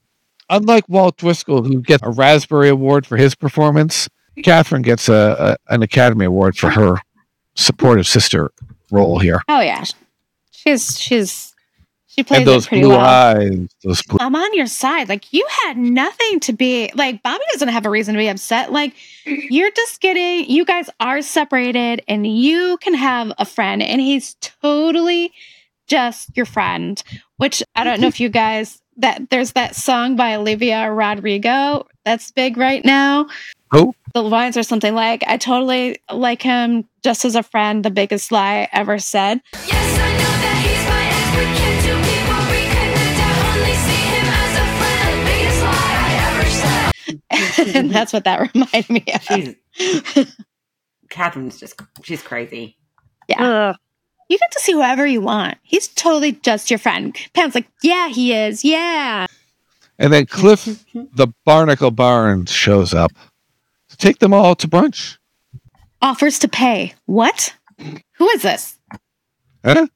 Unlike 0.49 0.85
Walt 0.89 1.17
Driscoll, 1.17 1.63
who 1.63 1.81
gets 1.81 2.03
a 2.03 2.09
Raspberry 2.09 2.69
Award 2.69 3.05
for 3.05 3.17
his 3.17 3.35
performance, 3.35 4.09
Catherine 4.43 4.81
gets 4.81 5.09
a, 5.09 5.57
a 5.69 5.73
an 5.73 5.83
Academy 5.83 6.25
Award 6.25 6.57
for 6.57 6.69
her 6.69 6.95
supportive 7.55 8.07
sister 8.07 8.51
role 8.91 9.19
here. 9.19 9.41
"Oh 9.47 9.61
yeah, 9.61 9.83
she's 10.51 10.99
she's 10.99 11.53
she 12.07 12.23
plays 12.23 12.39
and 12.39 12.47
those 12.47 12.65
it 12.65 12.69
pretty 12.69 12.83
blue 12.83 12.91
well." 12.91 12.99
eyes, 12.99 13.67
those 13.83 14.01
blue. 14.03 14.17
I'm 14.19 14.35
on 14.35 14.53
your 14.53 14.65
side. 14.65 15.09
Like 15.09 15.31
you 15.31 15.45
had 15.65 15.77
nothing 15.77 16.39
to 16.41 16.53
be 16.53 16.91
like 16.95 17.21
Bobby 17.21 17.43
doesn't 17.51 17.69
have 17.69 17.85
a 17.85 17.89
reason 17.89 18.15
to 18.15 18.17
be 18.17 18.27
upset. 18.27 18.71
Like 18.71 18.93
you're 19.25 19.71
just 19.71 20.01
getting 20.01 20.49
you 20.49 20.65
guys 20.65 20.89
are 20.99 21.21
separated 21.21 22.01
and 22.07 22.25
you 22.25 22.77
can 22.81 22.93
have 22.95 23.31
a 23.37 23.45
friend 23.45 23.83
and 23.83 24.01
he's 24.01 24.35
totally 24.41 25.31
just 25.87 26.35
your 26.35 26.45
friend. 26.45 27.01
Which 27.37 27.61
I 27.75 27.83
don't 27.83 28.01
know 28.01 28.07
if 28.07 28.19
you 28.19 28.29
guys 28.29 28.81
that 28.99 29.29
there's 29.29 29.53
that 29.53 29.75
song 29.75 30.15
by 30.15 30.35
Olivia 30.35 30.91
Rodrigo 30.91 31.87
that's 32.05 32.31
big 32.31 32.57
right 32.57 32.83
now. 32.83 33.27
Who? 33.71 33.93
The 34.13 34.23
lines 34.23 34.57
are 34.57 34.63
something 34.63 34.95
like, 34.95 35.23
I 35.27 35.37
totally 35.37 36.01
like 36.11 36.41
him 36.41 36.87
just 37.03 37.23
as 37.25 37.35
a 37.35 37.43
friend, 37.43 37.85
the 37.85 37.91
biggest 37.91 38.31
lie 38.31 38.67
ever 38.71 38.99
said. 38.99 39.41
Yes, 39.53 39.99
I 39.99 40.11
know 40.13 40.33
that 40.41 40.57
he's 40.65 40.85
my 40.89 41.05
ex. 41.05 41.29
We 41.37 41.45
can't 41.59 41.79
do 41.85 41.93
people 42.09 42.41
reconnect. 42.49 43.19
I 43.21 43.31
only 43.53 43.75
see 43.85 44.03
him 44.09 44.27
as 44.39 44.53
a 44.57 44.67
friend. 44.79 45.13
the 45.13 45.31
Biggest 45.31 45.59
lie 45.63 45.97
I 46.03 46.13
ever 46.31 46.47
said. 46.59 47.75
and 47.75 47.91
that's 47.91 48.11
what 48.11 48.23
that 48.23 48.53
reminded 48.53 48.89
me 48.89 49.03
of. 49.13 49.21
She's 49.23 50.35
Catherine's 51.09 51.59
just 51.59 51.79
she's 52.03 52.21
crazy. 52.21 52.77
Ugh. 53.37 53.75
You 54.29 54.37
get 54.37 54.51
to 54.51 54.59
see 54.59 54.73
whoever 54.73 55.05
you 55.05 55.21
want. 55.21 55.57
He's 55.63 55.87
totally 55.87 56.33
just 56.33 56.69
your 56.69 56.77
friend. 56.79 57.15
Pam's 57.33 57.55
like, 57.55 57.67
yeah, 57.83 58.09
he 58.09 58.33
is. 58.33 58.63
Yeah. 58.63 59.25
And 59.97 60.13
then 60.13 60.27
Cliff, 60.27 60.85
the 60.93 61.27
Barnacle 61.45 61.91
Barnes, 61.91 62.51
shows 62.51 62.93
up 62.93 63.11
to 63.89 63.97
take 63.97 64.19
them 64.19 64.33
all 64.33 64.55
to 64.55 64.67
brunch. 64.67 65.17
Offers 66.01 66.39
to 66.39 66.47
pay. 66.47 66.93
What? 67.05 67.53
Who 68.17 68.29
is 68.29 68.41
this? 68.43 68.77
Huh? 69.65 69.87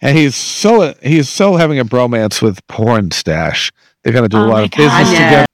And 0.00 0.16
he's 0.18 0.34
so 0.34 0.94
he's 1.02 1.28
so 1.28 1.56
having 1.56 1.78
a 1.78 1.84
bromance 1.84 2.42
with 2.42 2.66
Porn 2.66 3.10
Stash. 3.12 3.70
They're 4.02 4.12
going 4.12 4.24
to 4.24 4.28
do 4.28 4.38
Oh 4.38 4.46
a 4.46 4.48
lot 4.48 4.64
of 4.64 4.70
God. 4.72 4.76
business 4.78 4.92
I 4.92 5.02
know. 5.02 5.10
together, 5.26 5.46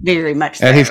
Very 0.00 0.34
much 0.34 0.52
And 0.52 0.58
so. 0.60 0.66
and 0.66 0.76
he's 0.76 0.90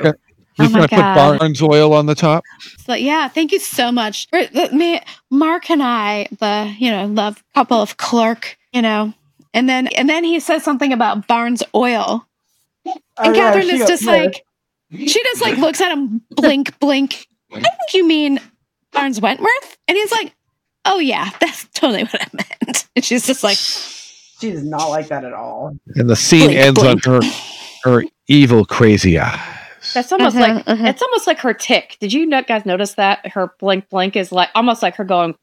going 0.57 0.69
Oh 0.69 0.73
going 0.75 0.87
to 0.89 0.95
put 0.95 1.01
God. 1.01 1.39
Barnes 1.39 1.61
oil 1.61 1.93
on 1.93 2.05
the 2.05 2.15
top. 2.15 2.43
So 2.85 2.93
yeah, 2.93 3.27
thank 3.27 3.51
you 3.51 3.59
so 3.59 3.91
much. 3.91 4.27
Uh, 4.33 4.67
me, 4.73 5.01
Mark 5.29 5.69
and 5.69 5.81
I, 5.81 6.27
the 6.39 6.73
you 6.77 6.91
know 6.91 7.05
love 7.07 7.43
couple 7.53 7.77
of 7.81 7.97
clerk, 7.97 8.57
you 8.73 8.81
know, 8.81 9.13
and 9.53 9.67
then 9.69 9.87
and 9.87 10.09
then 10.09 10.23
he 10.23 10.39
says 10.39 10.63
something 10.63 10.91
about 10.93 11.27
Barnes 11.27 11.63
Oil, 11.73 12.25
Oh, 12.85 12.95
and 13.17 13.35
Catherine 13.35 13.69
is 13.69 13.87
just 13.87 14.05
like, 14.05 14.43
she 14.91 15.05
just 15.23 15.41
like 15.41 15.57
looks 15.57 15.81
at 15.81 15.91
him, 15.91 16.21
blink, 16.31 16.77
blink. 16.79 17.27
I 17.53 17.59
think 17.59 17.93
you 17.93 18.07
mean 18.07 18.39
Barnes 18.91 19.21
Wentworth, 19.21 19.77
and 19.87 19.97
he's 19.97 20.11
like, 20.11 20.33
oh 20.85 20.99
yeah, 20.99 21.29
that's 21.39 21.65
totally 21.73 22.03
what 22.03 22.21
I 22.21 22.27
meant. 22.33 22.87
And 22.95 23.05
she's 23.05 23.25
just 23.25 23.41
like, 23.41 23.55
she 23.57 24.51
does 24.51 24.63
not 24.63 24.87
like 24.89 25.07
that 25.07 25.23
at 25.23 25.31
all. 25.33 25.77
And 25.95 26.09
the 26.09 26.15
scene 26.15 26.47
Blink, 26.47 26.59
ends 26.59 26.79
blink. 26.81 27.07
on 27.07 27.21
her 27.21 27.31
her 27.83 28.03
evil, 28.27 28.65
crazy 28.65 29.17
eyes. 29.17 29.39
That's 29.93 30.11
almost 30.11 30.35
Uh-huh, 30.35 30.53
like 30.55 30.63
uh-huh. 30.67 30.85
it's 30.87 31.01
almost 31.01 31.27
like 31.27 31.39
her 31.39 31.53
tick. 31.53 31.97
Did 31.99 32.13
you 32.13 32.25
no- 32.25 32.41
guys 32.43 32.65
notice 32.65 32.93
that 32.95 33.27
her 33.33 33.53
blink 33.59 33.89
blink 33.89 34.15
is 34.15 34.31
like 34.31 34.49
almost 34.55 34.81
like 34.81 34.95
her 34.95 35.03
going, 35.03 35.35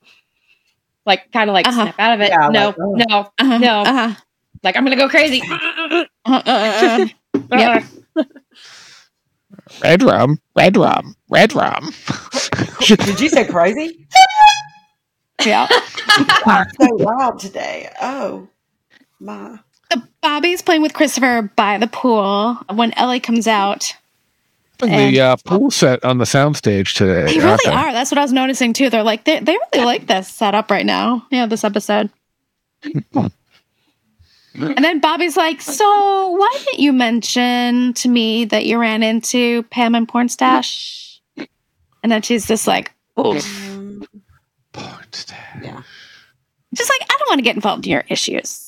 like 1.07 1.31
kind 1.33 1.51
of 1.51 1.55
like 1.55 1.67
Uh-huh. 1.67 1.83
snap 1.85 1.99
out 1.99 2.15
of 2.15 2.21
it. 2.21 2.31
Yeah, 2.31 2.49
no, 2.49 2.67
like, 2.69 2.77
oh. 2.79 2.95
no, 2.95 3.19
uh-huh, 3.39 3.59
No. 3.59 3.81
uh-huh, 3.83 4.15
like 4.63 4.77
I'm 4.77 4.85
gonna 4.85 4.97
go 4.97 5.09
crazy. 5.09 5.43
uh-huh, 5.49 6.05
uh-huh. 6.27 7.07
Yep. 7.53 7.85
Red 9.83 10.03
rum, 10.03 10.41
red 10.57 10.77
rum, 10.77 11.15
red 11.29 11.55
rum. 11.55 11.93
Did 12.81 13.21
you 13.21 13.29
say 13.29 13.47
crazy? 13.47 14.07
yeah. 15.45 15.67
so 16.81 16.89
wild 16.95 17.39
today. 17.39 17.91
Oh 18.01 18.49
my. 19.21 19.59
Bobby's 20.21 20.63
playing 20.63 20.83
with 20.83 20.95
Christopher 20.95 21.51
by 21.57 21.79
the 21.79 21.87
pool 21.87 22.55
when 22.73 22.93
Ellie 22.95 23.21
comes 23.21 23.47
out. 23.47 23.95
The 24.79 25.21
uh, 25.21 25.37
pool 25.45 25.71
set 25.71 26.05
on 26.05 26.19
the 26.19 26.25
soundstage 26.25 26.95
today. 26.95 27.33
They 27.33 27.41
aren't 27.45 27.65
really 27.65 27.75
are. 27.77 27.93
That's 27.93 28.11
what 28.11 28.19
I 28.19 28.23
was 28.23 28.33
noticing 28.33 28.73
too. 28.73 28.91
They're 28.91 29.03
like 29.03 29.25
they 29.25 29.41
they 29.41 29.57
really 29.73 29.85
like 29.87 30.07
this 30.07 30.29
setup 30.29 30.71
right 30.71 30.87
now. 30.87 31.27
Yeah, 31.31 31.47
this 31.47 31.65
episode. 31.65 32.11
and 33.15 33.33
then 34.55 35.01
Bobby's 35.01 35.37
like, 35.37 35.61
"So 35.61 35.85
why 36.31 36.53
didn't 36.65 36.81
you 36.81 36.93
mention 36.93 37.93
to 37.95 38.09
me 38.09 38.45
that 38.47 38.67
you 38.67 38.79
ran 38.79 39.03
into 39.03 39.63
Pam 39.65 39.95
and 39.95 40.09
Porn 40.09 40.29
Stash?" 40.29 41.21
And 42.03 42.13
then 42.13 42.23
she's 42.23 42.47
just 42.47 42.67
like, 42.67 42.93
"Oof." 43.19 43.71
Um, 43.71 44.05
Porn 44.73 45.07
stash. 45.13 45.39
yeah. 45.63 45.83
just 46.75 46.91
like 46.91 47.01
I 47.03 47.17
don't 47.19 47.29
want 47.29 47.39
to 47.39 47.43
get 47.45 47.57
involved 47.57 47.87
in 47.87 47.93
your 47.93 48.05
issues. 48.09 48.65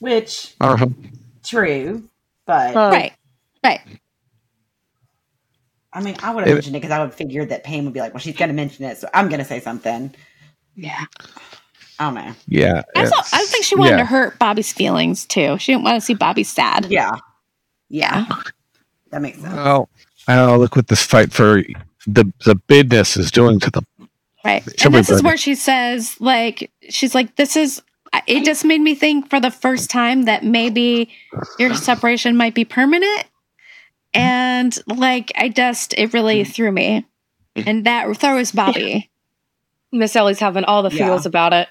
Which 0.00 0.54
Uh-huh. 0.60 0.86
true, 1.42 2.02
but 2.46 2.76
Oh. 2.76 2.90
Right, 2.90 3.14
right. 3.64 3.80
I 5.92 6.00
mean, 6.02 6.16
I 6.22 6.34
would 6.34 6.42
have 6.42 6.50
It- 6.50 6.54
mentioned 6.54 6.76
it 6.76 6.80
because 6.80 6.92
I 6.92 7.02
would 7.02 7.14
figure 7.14 7.44
that 7.46 7.64
Pam 7.64 7.84
would 7.84 7.94
be 7.94 8.00
like, 8.00 8.12
"Well, 8.12 8.20
she's 8.20 8.36
going 8.36 8.48
to 8.48 8.54
mention 8.54 8.84
it, 8.84 8.98
so 8.98 9.08
I'm 9.14 9.28
going 9.28 9.38
to 9.38 9.44
say 9.44 9.60
something." 9.60 10.14
Yeah. 10.74 11.04
I 12.00 12.04
don't 12.06 12.14
know. 12.14 12.34
Yeah. 12.48 12.82
I, 12.96 13.06
thought, 13.06 13.28
I 13.32 13.36
it's- 13.36 13.50
think 13.52 13.64
she 13.64 13.76
wanted 13.76 13.90
yeah. 13.92 13.96
to 13.98 14.04
hurt 14.04 14.38
Bobby's 14.40 14.72
feelings 14.72 15.24
too. 15.24 15.56
She 15.58 15.72
didn't 15.72 15.84
want 15.84 15.96
to 15.96 16.00
see 16.00 16.14
Bobby 16.14 16.42
sad. 16.42 16.86
Yeah, 16.90 17.12
yeah, 17.88 18.26
that 19.10 19.22
makes 19.22 19.38
sense. 19.38 19.54
Well, 19.54 19.88
I 20.26 20.34
don't 20.34 20.48
know. 20.48 20.58
Look 20.58 20.74
what 20.74 20.88
this 20.88 21.02
fight 21.04 21.32
for 21.32 21.62
the 22.08 22.24
the 22.44 22.56
bidness 22.56 23.16
is 23.16 23.30
doing 23.30 23.60
to 23.60 23.70
them. 23.70 23.86
Right. 24.44 24.66
It's 24.66 24.84
And 24.84 24.92
this 24.94 25.08
is 25.08 25.22
where 25.22 25.36
she 25.38 25.54
says, 25.54 26.20
like, 26.20 26.70
she's 26.90 27.14
like, 27.14 27.36
this 27.36 27.56
is, 27.56 27.80
it 28.26 28.44
just 28.44 28.62
made 28.62 28.80
me 28.82 28.94
think 28.94 29.30
for 29.30 29.40
the 29.40 29.50
first 29.50 29.88
time 29.88 30.24
that 30.24 30.44
maybe 30.44 31.08
your 31.58 31.72
separation 31.74 32.36
might 32.36 32.52
be 32.54 32.64
permanent. 32.66 33.24
And 34.14 34.76
like, 34.86 35.32
I 35.36 35.48
just, 35.48 35.94
it 35.94 36.12
really 36.12 36.44
threw 36.44 36.70
me. 36.72 37.04
And 37.56 37.84
that 37.86 38.14
throws 38.16 38.52
Bobby. 38.52 39.10
Miss 39.92 40.16
Ellie's 40.16 40.40
having 40.40 40.64
all 40.64 40.82
the 40.82 40.90
Yeah. 40.94 41.06
feels 41.06 41.26
about 41.26 41.52
it. 41.52 41.68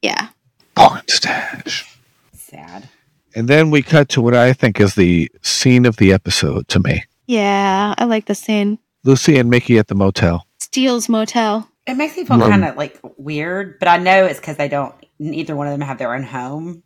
Yeah. 0.00 0.28
Porn 0.74 1.02
stash. 1.08 1.88
Sad. 2.32 2.88
And 3.34 3.48
then 3.48 3.70
we 3.70 3.82
cut 3.82 4.08
to 4.10 4.20
what 4.20 4.34
I 4.34 4.52
think 4.52 4.80
is 4.80 4.94
the 4.94 5.30
scene 5.42 5.86
of 5.86 5.96
the 5.96 6.12
episode 6.12 6.68
to 6.68 6.80
me. 6.80 7.04
Yeah. 7.26 7.94
I 7.96 8.04
like 8.04 8.26
the 8.26 8.34
scene. 8.34 8.78
Lucy 9.04 9.38
and 9.38 9.48
Mickey 9.50 9.78
at 9.78 9.88
the 9.88 9.94
motel. 9.94 10.46
Steele's 10.58 11.08
Motel. 11.08 11.68
It 11.86 11.94
makes 11.94 12.16
me 12.16 12.24
feel 12.24 12.40
Um, 12.42 12.48
kind 12.50 12.64
of 12.64 12.76
like 12.76 12.98
weird, 13.16 13.78
but 13.78 13.88
I 13.88 13.98
know 13.98 14.24
it's 14.26 14.38
because 14.40 14.56
they 14.56 14.68
don't. 14.68 14.94
Neither 15.18 15.54
one 15.56 15.66
of 15.66 15.72
them 15.72 15.80
have 15.86 15.98
their 15.98 16.14
own 16.14 16.22
home, 16.22 16.82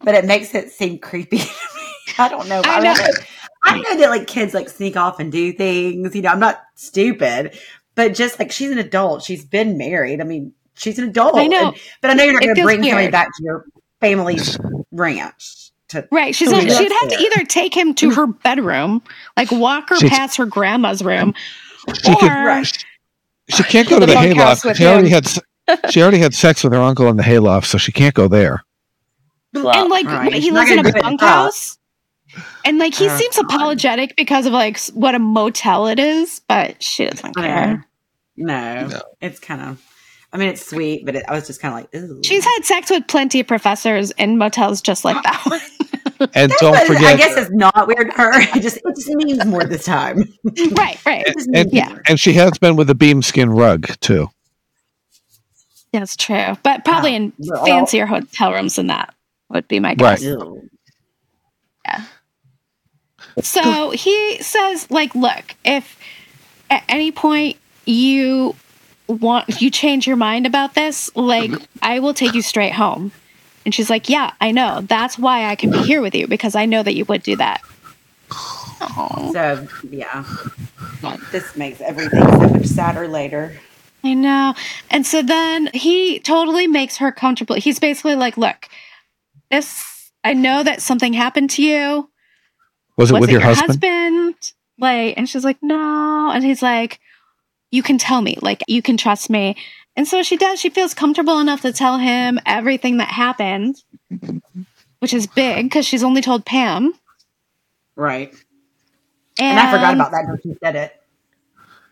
but 0.00 0.14
it 0.14 0.24
makes 0.24 0.54
it 0.54 0.70
seem 0.72 0.98
creepy. 0.98 1.38
to 1.38 1.44
me. 1.44 1.50
I 2.18 2.28
don't 2.28 2.48
know. 2.48 2.62
I 2.64 2.78
I, 2.78 2.80
mean, 2.80 2.94
know. 2.94 3.06
I 3.68 3.78
know 3.80 3.96
that 4.00 4.10
like 4.10 4.26
kids 4.26 4.54
like 4.54 4.68
sneak 4.68 4.96
off 4.96 5.20
and 5.20 5.30
do 5.32 5.52
things. 5.52 6.14
You 6.14 6.22
know, 6.22 6.30
I'm 6.30 6.40
not 6.40 6.62
stupid, 6.74 7.58
but 7.94 8.14
just 8.14 8.38
like 8.38 8.50
she's 8.52 8.70
an 8.70 8.78
adult. 8.78 9.22
She's 9.22 9.44
been 9.44 9.76
married. 9.78 10.20
I 10.20 10.24
mean, 10.24 10.52
she's 10.74 10.98
an 10.98 11.08
adult. 11.08 11.36
I 11.36 11.46
know. 11.46 11.68
and- 11.68 11.76
but 12.00 12.10
I 12.10 12.14
know 12.14 12.24
you're 12.24 12.34
not 12.34 12.42
going 12.42 12.54
to 12.54 12.60
feels 12.60 12.66
bring 12.66 12.82
somebody 12.84 13.08
back 13.10 13.28
to 13.36 13.42
your 13.42 13.64
family's 14.00 14.58
ranch. 14.92 15.70
To 15.88 16.06
Right. 16.12 16.34
She's 16.34 16.50
So 16.50 16.56
like, 16.56 16.68
she'd 16.68 16.92
have 16.92 17.08
to 17.08 17.18
either 17.18 17.44
take 17.46 17.74
him 17.74 17.94
to 17.94 18.10
her 18.10 18.26
bedroom, 18.26 19.02
like 19.38 19.50
walk 19.50 19.88
her 19.88 19.96
She's- 19.96 20.12
past 20.12 20.36
her 20.36 20.44
grandma's 20.44 21.02
room, 21.02 21.34
She 22.04 22.14
could- 22.16 22.30
or 22.30 22.62
She 23.48 23.62
can't 23.64 23.88
go 23.88 23.98
to 23.98 24.04
The 24.04 24.12
the 24.12 24.18
hayloft. 24.18 24.64
with 24.66 24.76
She 24.76 24.84
already 24.86 25.08
him. 25.08 25.22
had 25.24 25.90
she 25.90 26.02
already 26.02 26.18
had 26.18 26.34
sex 26.34 26.62
with 26.62 26.74
her 26.74 26.80
uncle 26.80 27.08
in 27.08 27.16
the 27.16 27.22
hayloft, 27.22 27.66
so 27.66 27.78
she 27.78 27.92
can't 27.92 28.14
go 28.14 28.28
there. 28.28 28.62
and 29.54 29.64
like 29.64 30.04
right. 30.06 30.34
he 30.34 30.50
lives 30.50 30.70
in 30.70 30.84
a 30.84 30.92
bunkhouse. 30.92 31.77
And 32.64 32.78
like 32.78 32.94
he 32.94 33.08
Oh, 33.08 33.16
seems 33.16 33.38
apologetic 33.38 34.16
because 34.16 34.46
of 34.46 34.52
like 34.52 34.78
what 34.94 35.14
a 35.14 35.18
motel 35.18 35.86
it 35.88 35.98
is, 35.98 36.40
but 36.48 36.82
she 36.82 37.06
doesn't 37.06 37.34
oh, 37.36 37.40
care. 37.40 37.86
No, 38.36 38.86
No. 38.86 39.02
it's 39.20 39.40
kind 39.40 39.60
of. 39.62 39.84
I 40.32 40.36
mean, 40.36 40.48
it's 40.50 40.66
sweet, 40.66 41.06
but 41.06 41.16
it, 41.16 41.24
I 41.26 41.32
was 41.34 41.46
just 41.46 41.60
kind 41.62 41.72
of 41.74 41.80
like, 41.80 41.88
Ew. 41.94 42.20
She's 42.22 42.44
had 42.44 42.60
sex 42.62 42.90
with 42.90 43.06
plenty 43.08 43.40
of 43.40 43.46
professors 43.46 44.10
in 44.12 44.36
motels 44.36 44.82
just 44.82 45.04
like 45.04 45.22
that 45.22 45.42
one. 45.46 45.60
And 46.34 46.50
That's 46.50 46.60
don't 46.60 46.72
what- 46.72 46.86
forget, 46.88 47.14
I 47.14 47.16
guess 47.16 47.36
it's 47.36 47.50
not 47.52 47.86
weird 47.86 48.10
to 48.10 48.16
her. 48.16 48.32
It 48.56 48.60
just 48.60 48.78
it 48.78 48.96
just 48.96 49.08
means 49.08 49.44
more 49.46 49.62
this 49.62 49.84
time. 49.84 50.16
right, 50.72 50.98
right. 51.06 51.24
It 51.24 51.32
just 51.34 51.48
and, 51.54 51.72
Yeah. 51.72 51.96
and 52.08 52.18
she 52.18 52.32
has 52.32 52.58
been 52.58 52.74
with 52.74 52.90
a 52.90 52.94
beam 52.96 53.22
skin 53.22 53.50
rug 53.50 53.86
too. 54.00 54.28
That's 55.92 56.16
true. 56.16 56.56
But 56.64 56.84
probably 56.84 57.12
ah, 57.12 57.16
in 57.16 57.32
We're 57.38 57.64
fancier 57.64 58.04
hotel 58.06 58.52
rooms 58.52 58.74
than 58.76 58.88
that 58.88 59.14
would 59.48 59.68
be 59.68 59.78
my 59.78 59.94
guess. 59.94 60.22
Ew. 60.22 60.68
So 63.42 63.90
he 63.90 64.42
says, 64.42 64.90
like, 64.90 65.14
look, 65.14 65.54
if 65.64 65.98
at 66.70 66.84
any 66.88 67.12
point 67.12 67.56
you 67.86 68.54
want 69.06 69.60
you 69.60 69.70
change 69.70 70.06
your 70.06 70.16
mind 70.16 70.46
about 70.46 70.74
this, 70.74 71.10
like, 71.16 71.50
I 71.82 72.00
will 72.00 72.14
take 72.14 72.34
you 72.34 72.42
straight 72.42 72.72
home. 72.72 73.12
And 73.64 73.74
she's 73.74 73.90
like, 73.90 74.08
Yeah, 74.08 74.32
I 74.40 74.50
know. 74.50 74.80
That's 74.82 75.18
why 75.18 75.44
I 75.44 75.54
can 75.54 75.70
be 75.70 75.82
here 75.82 76.00
with 76.00 76.14
you 76.14 76.26
because 76.26 76.54
I 76.54 76.64
know 76.64 76.82
that 76.82 76.94
you 76.94 77.04
would 77.04 77.22
do 77.22 77.36
that. 77.36 77.62
So 79.32 79.68
yeah, 79.90 80.24
this 81.32 81.56
makes 81.56 81.80
everything 81.80 82.20
so 82.20 82.48
much 82.48 82.66
sadder 82.66 83.08
later. 83.08 83.58
I 84.04 84.14
know. 84.14 84.54
And 84.90 85.06
so 85.06 85.22
then 85.22 85.68
he 85.74 86.18
totally 86.20 86.66
makes 86.66 86.96
her 86.98 87.12
comfortable. 87.12 87.56
He's 87.56 87.78
basically 87.78 88.16
like, 88.16 88.36
Look, 88.36 88.68
this 89.50 90.10
I 90.24 90.32
know 90.32 90.62
that 90.62 90.80
something 90.80 91.12
happened 91.12 91.50
to 91.50 91.62
you. 91.62 92.08
Was 92.98 93.10
it 93.10 93.14
was 93.14 93.20
with 93.22 93.30
it 93.30 93.32
your, 93.32 93.40
your 93.40 93.48
husband? 93.54 93.70
husband? 93.70 94.52
Like, 94.78 95.16
and 95.16 95.28
she's 95.28 95.44
like, 95.44 95.56
no. 95.62 96.30
And 96.32 96.44
he's 96.44 96.62
like, 96.62 97.00
you 97.70 97.82
can 97.82 97.96
tell 97.96 98.20
me, 98.20 98.36
like, 98.42 98.62
you 98.68 98.82
can 98.82 98.96
trust 98.96 99.30
me. 99.30 99.56
And 99.96 100.06
so 100.06 100.22
she 100.22 100.36
does. 100.36 100.60
She 100.60 100.70
feels 100.70 100.94
comfortable 100.94 101.40
enough 101.40 101.62
to 101.62 101.72
tell 101.72 101.98
him 101.98 102.38
everything 102.46 102.98
that 102.98 103.08
happened, 103.08 103.82
which 105.00 105.12
is 105.14 105.26
big 105.26 105.66
because 105.66 105.86
she's 105.86 106.04
only 106.04 106.20
told 106.20 106.44
Pam. 106.44 106.92
Right. 107.96 108.32
And, 109.40 109.58
And, 109.58 109.60
I 109.60 109.70
forgot 109.72 109.94
about 109.94 110.10
that 110.12 110.24
until 110.28 110.52
she 110.52 110.58
said 110.62 110.76
it. 110.76 111.00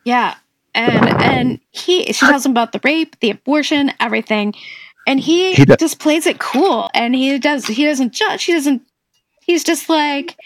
Yeah. 0.04 0.34
And 0.74 1.08
and 1.22 1.60
he 1.70 2.04
she 2.12 2.26
tells 2.26 2.44
him 2.44 2.52
about 2.52 2.72
the 2.72 2.80
rape, 2.84 3.18
the 3.20 3.30
abortion, 3.30 3.92
everything. 3.98 4.54
And 5.06 5.18
he, 5.18 5.54
He 5.54 5.64
do- 5.64 5.76
just 5.76 5.98
plays 5.98 6.26
it 6.26 6.38
cool. 6.38 6.90
And 6.94 7.14
he 7.14 7.38
does 7.38 7.66
he 7.66 7.84
doesn't 7.86 8.12
judge. 8.12 8.44
He 8.44 8.52
doesn't 8.52 8.82
he's 9.40 9.64
just 9.64 9.88
like, 9.88 10.36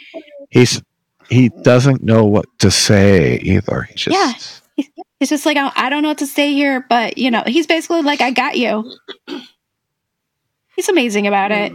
He's 0.51 0.83
he 1.29 1.49
doesn't 1.49 2.03
know 2.03 2.25
what 2.25 2.47
to 2.59 2.71
say 2.71 3.37
either. 3.37 3.83
He's 3.83 4.03
just 4.03 4.17
Yeah. 4.17 4.87
He's 5.21 5.29
just 5.29 5.45
like, 5.45 5.59
I 5.59 5.91
don't 5.91 6.03
know 6.03 6.09
what 6.09 6.19
to 6.19 6.27
say 6.27 6.55
here, 6.55 6.85
but 6.89 7.19
you 7.19 7.31
know, 7.31 7.43
he's 7.47 7.67
basically 7.67 8.01
like, 8.01 8.23
I 8.23 8.31
got 8.31 8.57
you. 8.57 8.91
He's 10.75 10.89
amazing 10.89 11.27
about 11.27 11.53
it. 11.53 11.73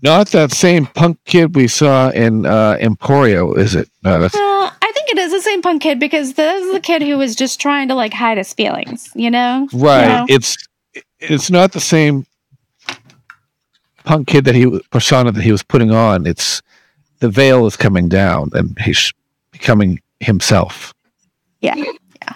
not 0.00 0.28
that 0.28 0.52
same 0.52 0.86
punk 0.86 1.18
kid 1.24 1.56
we 1.56 1.66
saw 1.66 2.10
in 2.10 2.46
uh, 2.46 2.76
Emporio, 2.80 3.58
is 3.58 3.74
it? 3.74 3.90
No, 4.04 4.20
that's 4.20 4.34
Well, 4.34 4.72
I 4.80 4.92
think 4.92 5.10
it 5.10 5.18
is 5.18 5.32
the 5.32 5.40
same 5.40 5.60
punk 5.60 5.82
kid 5.82 5.98
because 5.98 6.34
this 6.34 6.64
is 6.64 6.72
the 6.72 6.80
kid 6.80 7.02
who 7.02 7.18
was 7.18 7.34
just 7.34 7.60
trying 7.60 7.88
to 7.88 7.96
like 7.96 8.12
hide 8.12 8.38
his 8.38 8.54
feelings, 8.54 9.10
you 9.16 9.30
know? 9.30 9.68
right. 9.72 10.02
You 10.02 10.08
know? 10.08 10.26
It's 10.28 10.56
it's 11.18 11.50
not 11.50 11.72
the 11.72 11.80
same 11.80 12.26
punk 14.08 14.26
kid 14.26 14.46
that 14.46 14.54
he 14.54 14.80
persona 14.90 15.30
that 15.30 15.42
he 15.42 15.52
was 15.52 15.62
putting 15.62 15.90
on. 15.90 16.26
It's 16.26 16.62
the 17.20 17.28
veil 17.28 17.66
is 17.66 17.76
coming 17.76 18.08
down 18.08 18.50
and 18.54 18.76
he's 18.80 19.12
becoming 19.52 20.00
himself. 20.20 20.94
Yeah. 21.60 21.74
Yeah. 21.76 22.34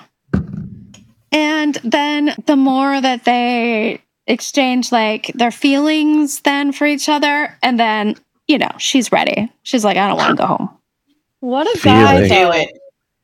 And 1.32 1.74
then 1.82 2.34
the 2.46 2.56
more 2.56 3.00
that 3.00 3.24
they 3.24 4.02
exchange 4.26 4.92
like 4.92 5.32
their 5.34 5.50
feelings 5.50 6.40
then 6.40 6.72
for 6.72 6.86
each 6.86 7.08
other, 7.08 7.56
and 7.62 7.80
then, 7.80 8.16
you 8.46 8.58
know, 8.58 8.70
she's 8.78 9.10
ready. 9.10 9.50
She's 9.62 9.82
like, 9.84 9.96
I 9.96 10.08
don't 10.08 10.18
want 10.18 10.36
to 10.36 10.42
go 10.42 10.46
home. 10.46 10.70
What 11.40 11.66
a 11.66 11.80
guy, 11.80 12.28
Feeling. 12.28 12.28
though. 12.28 12.52
Do 12.52 12.58
it. 12.58 12.68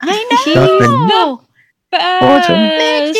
I 0.00 0.28
Nothing. 0.30 1.06
know. 1.06 1.42
Best. 1.90 3.18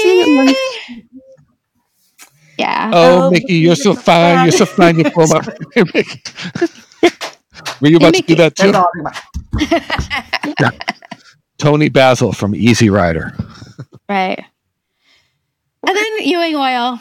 Mickey. 2.58 2.70
Yeah. 2.70 2.90
Oh, 2.92 3.26
Oh, 3.26 3.30
Mickey, 3.30 3.54
you're 3.54 3.76
so 3.76 3.90
Mickey's 3.90 4.04
fine. 4.04 4.44
You're 4.46 4.52
so 4.52 4.66
fine. 4.66 4.96
fine. 4.96 5.04
You 5.04 5.10
pull 5.10 5.32
up. 5.34 5.46
Were 7.80 7.88
you 7.88 7.96
about 7.96 8.14
to 8.14 8.22
do 8.22 8.34
that 8.36 8.54
too? 8.56 8.72
That's 8.72 8.76
all. 8.76 8.88
I'm 8.94 9.06
about. 10.60 10.74
Toni 11.58 11.88
Basil 11.88 12.32
from 12.32 12.54
Easy 12.54 12.88
Rider. 12.90 13.32
Right. 14.08 14.44
And 15.86 15.96
then 15.96 16.18
Ewing 16.22 16.54
Oil. 16.56 17.00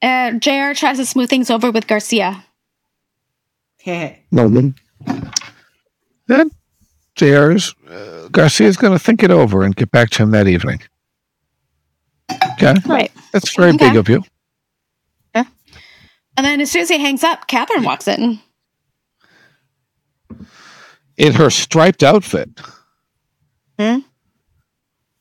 Uh, 0.00 0.32
JR 0.32 0.72
tries 0.74 0.96
to 0.98 1.06
smooth 1.06 1.30
things 1.30 1.50
over 1.50 1.70
with 1.70 1.86
Garcia. 1.86 2.44
Yeah. 3.84 4.16
No, 4.30 4.48
then, 4.48 4.74
then 6.26 6.50
JR's 7.16 7.74
uh, 7.88 8.28
Garcia's 8.30 8.76
going 8.76 8.92
to 8.92 8.98
think 8.98 9.22
it 9.22 9.30
over 9.30 9.62
and 9.64 9.74
get 9.76 9.90
back 9.92 10.10
to 10.10 10.22
him 10.22 10.30
that 10.32 10.48
evening. 10.48 10.80
Okay, 12.52 12.74
Right. 12.86 13.10
that's 13.32 13.54
very 13.54 13.70
Okay. 13.70 13.88
big 13.88 13.96
of 13.96 14.08
you. 14.08 14.22
And 16.42 16.50
then 16.50 16.60
as 16.60 16.72
soon 16.72 16.82
as 16.82 16.88
he 16.88 16.98
hangs 16.98 17.22
up, 17.22 17.46
Catherine 17.46 17.84
walks 17.84 18.08
in. 18.08 18.40
In 21.16 21.34
her 21.34 21.50
striped 21.50 22.02
outfit. 22.02 22.50
Hmm? 23.78 23.98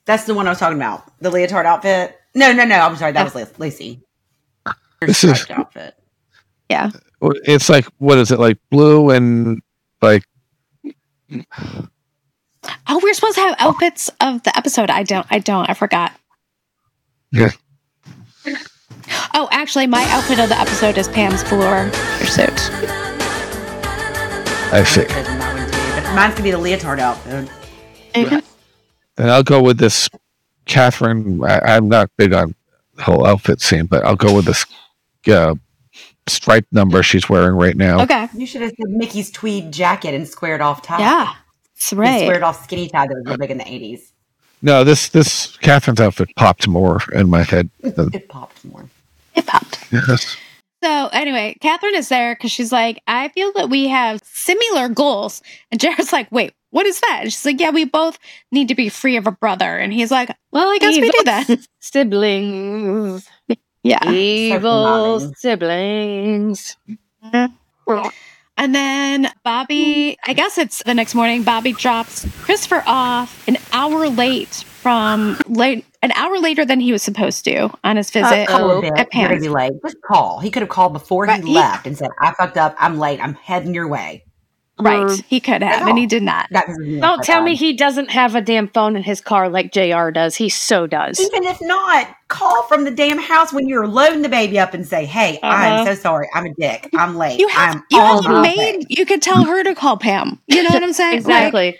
That's 0.05 0.23
the 0.23 0.33
one 0.33 0.47
I 0.47 0.49
was 0.49 0.57
talking 0.57 0.79
about. 0.79 1.03
The 1.19 1.29
leotard 1.29 1.67
outfit. 1.67 2.17
No, 2.33 2.51
no, 2.51 2.65
no. 2.65 2.75
I'm 2.79 2.95
sorry. 2.95 3.11
That 3.11 3.23
was 3.23 3.35
Lac- 3.35 3.59
Lacey. 3.59 4.01
Her 4.65 4.73
This 5.01 5.23
is- 5.23 5.41
striped 5.41 5.59
outfit. 5.59 5.95
Yeah. 6.71 6.89
It's 7.21 7.69
like 7.69 7.85
what 7.99 8.17
is 8.17 8.31
it 8.31 8.39
like 8.39 8.57
blue 8.71 9.11
and 9.11 9.61
like 10.01 10.23
Oh, 11.35 12.99
we're 13.03 13.13
supposed 13.13 13.35
to 13.35 13.41
have 13.41 13.55
outfits 13.59 14.09
of 14.21 14.41
the 14.41 14.57
episode. 14.57 14.89
I 14.89 15.03
don't. 15.03 15.27
I 15.29 15.37
don't. 15.37 15.69
I 15.69 15.75
forgot. 15.75 16.13
Yeah. 17.31 17.51
Oh, 19.33 19.47
actually, 19.51 19.87
my 19.87 20.03
outfit 20.09 20.39
of 20.39 20.49
the 20.49 20.57
episode 20.59 20.97
is 20.97 21.07
Pam's 21.07 21.43
velour 21.43 21.91
suit. 22.25 22.49
I 24.73 24.83
see. 24.85 25.05
Says 25.05 25.27
in 25.27 25.39
that 25.39 25.53
one 25.57 25.69
too. 25.69 26.01
But 26.07 26.15
mine's 26.15 26.33
gonna 26.33 26.43
be 26.43 26.51
the 26.51 26.57
leotard 26.57 26.99
outfit. 26.99 27.49
Then 28.13 29.29
I'll 29.29 29.43
go 29.43 29.61
with 29.61 29.77
this 29.77 30.09
Catherine. 30.65 31.43
I, 31.43 31.59
I'm 31.75 31.89
not 31.89 32.09
big 32.17 32.33
on 32.33 32.55
the 32.95 33.03
whole 33.03 33.25
outfit 33.27 33.61
scene, 33.61 33.85
but 33.85 34.03
I'll 34.05 34.15
go 34.15 34.33
with 34.35 34.45
this 34.45 34.65
uh, 35.27 35.55
striped 36.27 36.71
number 36.71 37.03
she's 37.03 37.27
wearing 37.29 37.55
right 37.55 37.75
now. 37.75 38.01
Okay. 38.01 38.27
You 38.33 38.45
should 38.45 38.61
have 38.61 38.71
said 38.71 38.89
Mickey's 38.89 39.29
tweed 39.31 39.71
jacket 39.71 40.13
and 40.13 40.27
squared 40.27 40.61
off 40.61 40.81
tie. 40.81 40.99
Yeah, 40.99 41.33
that's 41.75 41.89
The 41.89 41.95
right. 41.97 42.21
squared 42.21 42.43
off 42.43 42.63
skinny 42.63 42.87
tie 42.87 43.07
that 43.07 43.15
was 43.15 43.25
real 43.25 43.37
big 43.37 43.51
in 43.51 43.57
the 43.57 43.63
80s. 43.65 44.11
No, 44.61 44.83
this 44.83 45.09
this 45.09 45.57
Catherine's 45.57 45.99
outfit 45.99 46.29
popped 46.35 46.67
more 46.67 46.99
in 47.13 47.29
my 47.29 47.41
head. 47.43 47.69
Than, 47.81 48.13
It 48.13 48.29
popped 48.29 48.63
more. 48.63 48.85
It 49.35 49.45
popped. 49.45 49.91
yes. 49.91 50.37
So 50.83 51.09
anyway, 51.13 51.55
Catherine 51.61 51.95
is 51.95 52.09
there 52.09 52.33
because 52.33 52.51
she's 52.51 52.71
like, 52.71 53.01
I 53.05 53.29
feel 53.29 53.51
that 53.53 53.69
we 53.69 53.87
have 53.87 54.19
similar 54.23 54.89
goals. 54.89 55.43
And 55.71 55.79
JR's 55.79 56.11
like, 56.11 56.31
wait, 56.31 56.53
what 56.71 56.87
is 56.87 56.99
that? 57.01 57.19
And 57.21 57.31
she's 57.31 57.45
like, 57.45 57.59
yeah, 57.59 57.69
we 57.69 57.85
both 57.85 58.17
need 58.51 58.67
to 58.69 58.75
be 58.75 58.89
free 58.89 59.15
of 59.15 59.27
a 59.27 59.31
brother. 59.31 59.77
And 59.77 59.93
he's 59.93 60.09
like, 60.09 60.35
well, 60.51 60.69
I 60.69 60.79
guess 60.79 60.99
we 60.99 61.11
do 61.11 61.23
that. 61.25 61.59
Siblings. 61.79 63.29
Yeah. 63.83 64.11
Evil 64.11 65.19
siblings. 65.35 66.77
And 68.57 68.75
then 68.75 69.31
Bobby, 69.43 70.17
I 70.25 70.33
guess 70.33 70.57
it's 70.57 70.83
the 70.83 70.93
next 70.93 71.15
morning, 71.15 71.43
Bobby 71.43 71.73
drops 71.73 72.27
Christopher 72.41 72.83
off 72.85 73.47
an 73.47 73.57
hour 73.71 74.07
late 74.07 74.65
from 74.81 75.37
late 75.47 75.85
an 76.01 76.11
hour 76.13 76.39
later 76.39 76.65
than 76.65 76.79
he 76.79 76.91
was 76.91 77.03
supposed 77.03 77.45
to 77.45 77.69
on 77.83 77.97
his 77.97 78.09
visit. 78.11 78.49
Uh-oh. 78.49 78.81
A 78.81 78.87
at 78.99 79.13
You're 79.13 79.27
gonna 79.29 79.39
Pam's. 79.39 79.47
late. 79.49 79.73
Just 79.83 79.97
call. 80.05 80.39
He 80.39 80.49
could 80.49 80.61
have 80.63 80.69
called 80.69 80.93
before 80.93 81.25
Right, 81.25 81.41
he 81.43 81.49
he- 81.49 81.55
left 81.55 81.85
and 81.87 81.97
said, 81.97 82.09
"I 82.19 82.33
fucked 82.33 82.57
up. 82.57 82.75
I'm 82.79 82.97
late. 82.99 83.19
I'm 83.23 83.35
heading 83.35 83.73
your 83.73 83.87
way." 83.87 84.25
Right. 84.79 85.11
He 85.27 85.39
could 85.39 85.61
have, 85.61 85.87
and 85.87 85.95
he 85.95 86.07
did 86.07 86.23
not. 86.23 86.47
That 86.49 86.67
was 86.67 86.75
not 86.79 87.01
Don't 87.01 87.17
that 87.17 87.25
tell 87.25 87.43
me 87.43 87.53
he 87.55 87.71
doesn't 87.73 88.09
have 88.09 88.33
a 88.33 88.41
damn 88.41 88.67
phone 88.67 88.95
in 88.95 89.03
his 89.03 89.21
car 89.21 89.47
like 89.47 89.71
JR 89.71 90.09
does. 90.09 90.35
He 90.35 90.49
so 90.49 90.87
does. 90.87 91.19
Even 91.19 91.43
if 91.43 91.59
not, 91.61 92.07
call 92.29 92.63
from 92.63 92.83
the 92.83 92.89
damn 92.89 93.19
house 93.19 93.53
when 93.53 93.67
you're 93.67 93.85
loading 93.87 94.23
the 94.23 94.29
baby 94.29 94.57
up 94.57 94.73
and 94.73 94.87
say, 94.87 95.05
"Hey, 95.05 95.37
I'm 95.43 95.81
Uh-huh. 95.81 95.85
so 95.93 95.93
sorry. 96.01 96.27
I'm 96.33 96.47
a 96.47 96.53
dick. 96.55 96.89
I'm 96.97 97.15
late. 97.15 97.39
You 97.39 97.47
have 97.49 97.75
I'm 97.75 97.83
you 97.91 97.99
on 97.99 98.23
have 98.23 98.31
a 98.31 98.41
my 98.41 98.79
You 98.89 99.05
could 99.05 99.21
tell 99.21 99.43
her 99.45 99.63
to 99.63 99.75
call 99.75 99.97
Pam. 99.97 100.39
You 100.47 100.63
know 100.63 100.71
what 100.71 100.81
I'm 100.81 100.93
saying? 101.01 101.11
Like, 101.25 101.45
Exactly. 101.45 101.77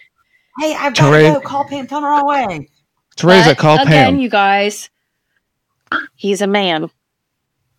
Hey, 0.60 0.76
I've 0.76 0.94
got 0.94 1.10
Teresa- 1.10 1.34
to 1.36 1.40
go. 1.40 1.48
Call 1.48 1.65
Pam. 1.65 1.88
Tell 1.88 2.02
her 2.02 2.07
on 2.14 2.19
our 2.19 2.28
way. 2.28 2.69
Teresa, 3.15 3.49
But 3.49 3.57
call 3.57 3.75
again, 3.75 3.88
Pam. 3.88 4.19
you 4.19 4.29
guys, 4.29 4.89
he's 6.15 6.41
a 6.41 6.47
man. 6.47 6.89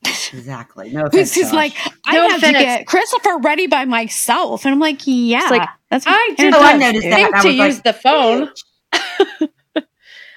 Exactly. 0.04 0.90
No 0.90 1.04
offense. 1.06 1.32
She's 1.32 1.44
Josh. 1.46 1.52
like, 1.54 1.72
I 2.06 2.14
No 2.16 2.28
have 2.28 2.40
to 2.40 2.52
get 2.52 2.86
Christopher 2.86 3.38
ready 3.38 3.66
by 3.66 3.84
myself. 3.84 4.64
And 4.64 4.72
I'm 4.74 4.80
like, 4.80 5.00
yeah. 5.04 5.46
like, 5.50 5.68
that's 5.90 6.04
I 6.09 6.34
did 6.36 6.54
Oh, 6.54 6.60
I 6.60 6.72
not 6.72 6.80
noticed 6.80 7.04
that. 7.09 7.14
think 7.14 7.34
I 7.34 7.42
to 7.42 7.48
like, 7.52 7.68
use 7.68 7.80
the 7.82 7.92
phone. 7.92 8.48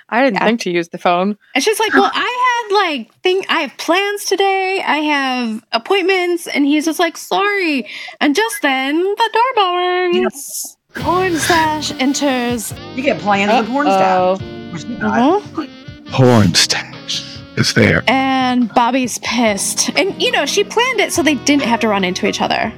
I 0.08 0.24
didn't 0.24 0.36
Yeah. 0.36 0.46
think 0.46 0.60
to 0.62 0.70
use 0.72 0.90
the 0.90 0.98
phone. 1.00 1.36
And 1.56 1.64
she's 1.64 1.80
like, 1.80 1.94
Well, 1.94 2.12
I 2.14 2.68
had 2.70 2.74
like 2.76 3.12
think 3.24 3.48
I 3.50 3.62
have 3.62 3.76
plans 3.78 4.26
today. 4.26 4.84
I 4.86 4.98
have 4.98 5.64
appointments. 5.72 6.46
And 6.48 6.64
he's 6.66 6.86
just 6.86 7.00
like, 7.00 7.18
sorry. 7.18 7.88
And 8.22 8.36
just 8.36 8.62
then 8.62 8.98
the 9.02 9.30
doorbell 9.34 9.76
rings. 9.76 10.78
Porn 10.94 11.36
stash 11.38 11.92
enters. 12.00 12.72
You 12.96 13.02
get 13.02 13.20
plans 13.20 13.52
with 13.52 13.68
porn 13.70 13.88
Uh-oh. 13.88 14.36
stuff. 14.38 14.42
Which 14.42 14.55
you 14.84 14.98
got. 14.98 15.42
Mhm. 15.42 15.70
Porn 16.12 16.54
stash 16.54 17.40
is 17.56 17.74
there. 17.74 18.04
And 18.08 18.74
Bobby's 18.74 19.20
pissed. 19.20 19.90
And 19.98 20.20
you 20.22 20.32
know, 20.32 20.46
she 20.46 20.64
planned 20.64 21.00
it 21.00 21.14
so 21.14 21.24
they 21.24 21.36
didn't 21.36 21.64
have 21.64 21.80
to 21.82 21.88
run 21.88 22.04
into 22.04 22.28
each 22.28 22.42
other. 22.42 22.72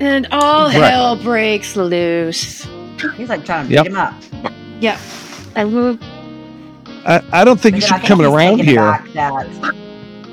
And 0.00 0.26
all 0.30 0.66
Right. 0.66 0.74
hell 0.90 1.16
breaks 1.16 1.74
loose. 1.76 2.66
He's 3.16 3.28
like 3.28 3.44
trying 3.44 3.66
to 3.68 3.72
Yep. 3.74 3.84
beat 3.84 3.92
him 3.92 3.98
up. 3.98 4.14
Yep. 4.80 4.98
I 5.56 5.64
moved. 5.64 6.04
I, 7.06 7.22
I 7.32 7.44
don't 7.44 7.58
think 7.60 7.76
you 7.76 7.80
should 7.80 8.00
be 8.02 8.06
coming 8.06 8.26
around 8.26 8.60
here. 8.60 9.00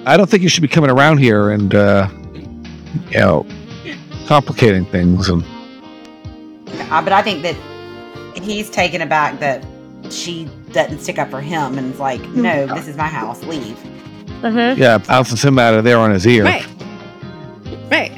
I 0.05 0.17
don't 0.17 0.29
think 0.29 0.43
you 0.43 0.49
should 0.49 0.61
be 0.63 0.67
coming 0.67 0.89
around 0.89 1.19
here 1.19 1.51
and 1.51 1.73
uh, 1.73 2.07
you 3.11 3.19
know 3.19 3.45
complicating 4.27 4.85
things 4.85 5.29
and 5.29 5.43
uh, 6.91 7.01
but 7.01 7.13
I 7.13 7.21
think 7.21 7.41
that 7.43 7.55
he's 8.41 8.69
taken 8.69 9.01
aback 9.01 9.39
that 9.39 9.63
she 10.09 10.49
doesn't 10.73 10.99
stick 10.99 11.19
up 11.19 11.29
for 11.29 11.41
him 11.41 11.77
and 11.77 11.93
is 11.93 11.99
like, 11.99 12.21
no, 12.29 12.65
this 12.67 12.87
is 12.87 12.95
my 12.97 13.07
house. 13.07 13.43
Leave. 13.43 13.77
Mhm. 14.41 14.75
yeah 14.77 14.97
bounces 14.97 15.43
him 15.43 15.57
out 15.57 15.73
of 15.73 15.83
there 15.85 15.97
on 15.97 16.11
his 16.11 16.27
ear. 16.27 16.43
Right. 16.43 16.67
Right. 17.89 18.11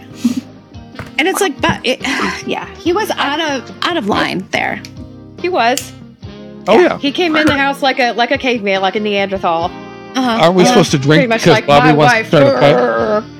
And 1.17 1.27
it's 1.27 1.39
like, 1.39 1.59
but 1.61 1.79
it, 1.85 2.01
yeah, 2.47 2.67
he 2.75 2.91
was 2.93 3.09
out 3.11 3.39
of 3.39 3.85
out 3.85 3.97
of 3.97 4.07
line 4.07 4.39
there. 4.51 4.81
He 5.39 5.49
was. 5.49 5.93
Oh 6.67 6.79
yeah. 6.79 6.97
He 6.97 7.11
came 7.11 7.35
in 7.35 7.45
the 7.45 7.53
house 7.57 7.81
like 7.83 7.99
a 7.99 8.13
like 8.13 8.31
a 8.31 8.37
caveman, 8.37 8.81
like 8.81 8.95
a 8.95 8.99
Neanderthal. 8.99 9.65
Uh-huh. 9.65 10.21
Aren't 10.43 10.55
we 10.55 10.63
Uh, 10.63 10.67
supposed 10.67 10.91
to 10.91 10.97
Pretty 10.97 11.13
drink 11.27 11.29
much 11.29 11.41
because 11.41 11.53
like 11.53 11.67
Bobby 11.67 11.87
my 11.89 11.93
wants 11.93 12.13
wife. 12.13 12.29
to 12.31 12.37
start 12.37 12.55
a 12.55 13.21
fight? 13.21 13.31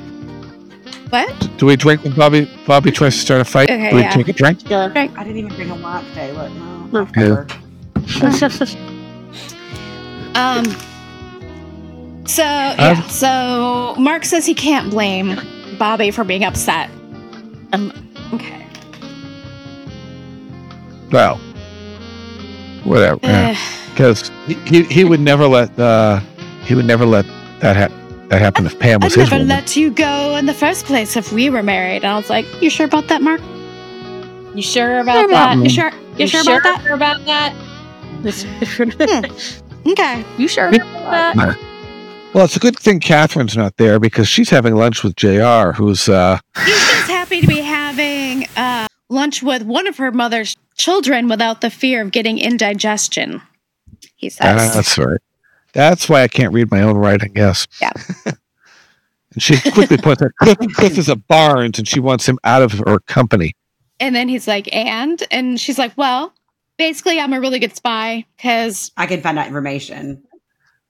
What? 1.10 1.58
Do 1.58 1.66
we 1.66 1.76
drink 1.76 2.04
when 2.04 2.14
Bobby 2.14 2.50
Bobby 2.68 2.92
tries 2.92 3.16
to 3.16 3.22
start 3.22 3.42
a 3.42 3.46
fight? 3.46 3.70
Okay, 3.72 3.90
Do 3.90 3.96
we 3.96 4.02
yeah. 4.04 4.10
take 4.12 4.28
a 4.28 4.34
drink? 4.34 4.60
I 4.72 4.90
didn't 5.24 5.38
even 5.38 5.56
bring 5.56 5.72
a 5.72 5.76
wine 5.76 6.04
today. 6.06 6.32
Look, 6.34 6.52
no. 6.92 7.02
I've 7.02 7.16
Yeah. 7.18 8.86
never- 10.36 10.70
Um. 10.70 12.26
So 12.28 12.44
yeah. 12.44 13.02
So 13.08 13.96
Mark 14.00 14.26
says 14.26 14.46
he 14.46 14.54
can't 14.54 14.90
blame 14.90 15.40
Bobby 15.78 16.12
for 16.12 16.24
being 16.24 16.44
upset. 16.44 16.90
Um. 17.74 17.92
Okay. 18.34 18.66
Well, 21.12 21.38
whatever. 22.84 23.20
Eh, 23.24 23.56
Because 23.92 24.32
he, 24.48 24.56
he 24.66 24.84
he 24.84 25.04
would 25.04 25.20
never 25.20 25.48
let 25.48 25.78
uh 25.80 26.20
he 26.66 26.74
would 26.76 26.86
never 26.86 27.06
let 27.06 27.26
that 27.60 27.76
ha- 27.78 27.96
that 28.30 28.42
happen 28.42 28.66
if 28.66 28.78
Pam 28.80 29.00
was 29.02 29.14
I'd 29.14 29.22
his 29.22 29.30
never 29.32 29.44
woman. 29.44 29.48
let 29.48 29.76
you 29.78 29.92
go 29.92 30.36
in 30.36 30.48
the 30.48 30.54
first 30.54 30.86
place 30.86 31.16
if 31.16 31.32
we 31.32 31.50
were 31.52 31.62
married. 31.64 31.98
And 32.04 32.08
I 32.08 32.16
was 32.18 32.30
like, 32.30 32.46
"You 32.62 32.70
sure 32.72 32.88
about 32.88 33.08
that, 33.10 33.22
Mark? 33.22 33.40
You 34.56 34.62
sure 34.64 35.00
about 35.00 35.30
Yeah, 35.30 35.56
that? 35.56 35.58
You 35.64 35.70
sure? 35.70 35.92
You, 36.18 36.28
sure, 36.28 36.42
about 36.42 36.64
that? 36.64 36.86
about 36.90 37.26
that? 37.26 37.54
Okay. 39.88 40.26
you 40.38 40.48
sure 40.48 40.68
about 40.68 41.36
that? 41.36 41.58
Well, 42.34 42.44
it's 42.44 42.58
a 42.58 42.60
good 42.60 42.78
thing 42.78 43.00
Catherine's 43.00 43.56
not 43.56 43.78
there 43.78 44.00
because 44.00 44.28
she's 44.28 44.50
having 44.50 44.76
lunch 44.76 45.04
with 45.04 45.16
JR, 45.16 45.72
who's 45.72 46.10
uh 46.10 46.38
He's 46.66 46.76
just 46.76 47.10
happy 47.10 47.42
to 47.42 47.48
be 47.48 47.62
having 47.62 48.46
uh, 48.58 48.88
lunch 49.10 49.42
with 49.42 49.64
one 49.64 49.88
of 49.88 49.98
her 49.98 50.12
mother's 50.12 50.58
children 50.76 51.30
without 51.30 51.62
the 51.62 51.70
fear 51.70 52.02
of 52.02 52.12
getting 52.12 52.38
indigestion. 52.38 53.42
He 54.16 54.30
says. 54.30 54.74
that's 54.74 54.98
right. 54.98 55.22
That's 55.74 56.10
why 56.10 56.24
I 56.24 56.28
can't 56.28 56.54
read 56.54 56.72
my 56.72 56.82
own 56.82 56.98
writing. 56.98 57.32
Yes. 57.36 57.68
Yeah. 57.82 57.92
and 58.26 58.36
she 59.42 59.60
quickly 59.72 59.98
points 59.98 60.22
out 60.22 60.32
Cliff, 60.42 60.58
Cliff 60.74 60.98
is 60.98 61.10
a 61.10 61.16
Barnes, 61.16 61.78
and 61.78 61.88
she 61.88 62.00
wants 62.00 62.28
him 62.28 62.40
out 62.44 62.62
of 62.62 62.74
her 62.86 63.00
company. 63.08 63.54
And 64.00 64.16
then 64.16 64.28
he's 64.28 64.48
like, 64.48 64.74
and? 64.74 65.22
And 65.32 65.60
she's 65.60 65.78
like, 65.78 65.94
well, 65.98 66.34
basically, 66.78 67.20
I'm 67.20 67.34
a 67.34 67.40
really 67.40 67.60
good 67.60 67.76
spy 67.76 68.26
because, 68.36 68.92
I 68.98 69.06
can 69.08 69.22
find 69.22 69.38
out 69.40 69.48
information. 69.48 70.24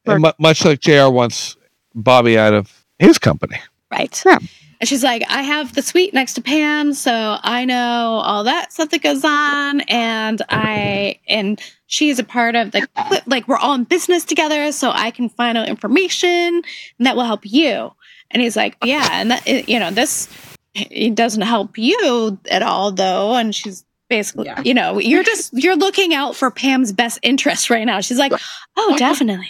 And 0.06 0.22
mu- 0.22 0.32
much 0.40 0.64
like 0.66 0.80
JR 0.80 1.10
wants 1.10 1.58
Bobby 1.94 2.38
out 2.38 2.54
of 2.54 2.86
his 3.00 3.18
company. 3.18 3.60
right. 3.92 4.22
Yeah. 4.26 4.40
And 4.82 4.90
she's 4.90 5.04
like, 5.04 5.24
I 5.30 5.42
have 5.42 5.74
the 5.74 5.82
suite 5.82 6.14
next 6.14 6.34
to 6.34 6.42
Pam, 6.42 6.94
so 6.94 7.38
I 7.42 7.64
know 7.64 8.22
all 8.24 8.44
that 8.44 8.74
stuff 8.74 8.90
that 8.90 9.02
goes 9.02 9.24
on. 9.24 9.82
And 9.82 10.42
I, 10.50 11.20
and 11.30 11.62
she's 11.88 12.20
a 12.20 12.26
part 12.26 12.56
of 12.56 12.72
the, 12.72 12.86
like, 13.26 13.48
we're 13.48 13.58
all 13.58 13.74
in 13.74 13.86
business 13.86 14.26
together, 14.26 14.72
so 14.74 14.92
I 14.92 15.12
can 15.12 15.30
find 15.30 15.58
out 15.58 15.70
information 15.70 16.62
and 17.00 17.08
that 17.08 17.16
will 17.16 17.24
help 17.24 17.46
you. 17.46 17.94
And 18.32 18.42
he's 18.42 18.58
like, 18.58 18.76
yeah. 18.84 19.08
And 19.14 19.32
that, 19.32 19.70
you 19.70 19.80
know, 19.80 19.92
this, 19.92 20.28
it 20.74 21.16
doesn't 21.16 21.44
help 21.44 21.78
you 21.78 22.38
at 22.52 22.62
all, 22.62 22.92
though. 22.92 23.34
And 23.34 23.56
she's 23.56 23.86
basically, 24.10 24.46
Yeah. 24.46 24.62
you 24.64 24.74
know, 24.74 25.00
you're 25.00 25.24
just, 25.24 25.52
you're 25.58 25.76
looking 25.76 26.14
out 26.14 26.36
for 26.36 26.52
Pam's 26.52 26.92
best 26.94 27.20
interest 27.24 27.70
right 27.70 27.86
now. 27.86 28.02
She's 28.02 28.18
like, 28.20 28.34
oh, 28.78 28.96
definitely. 28.98 29.48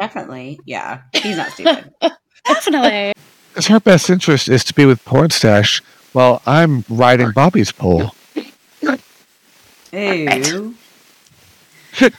Definitely. 0.00 0.58
Yeah. 0.66 1.02
He's 1.12 1.36
not 1.36 1.50
stupid. 1.52 1.92
Definitely. 2.46 3.12
Because 3.50 3.68
her 3.68 3.80
best 3.80 4.10
interest 4.10 4.48
is 4.48 4.64
to 4.64 4.74
be 4.74 4.84
with 4.84 5.02
Pornstash 5.04 5.80
while 6.12 6.42
I'm 6.46 6.84
riding 6.90 7.30
Bobby's 7.30 7.72
pole. 7.72 8.10
Ew. 9.92 10.74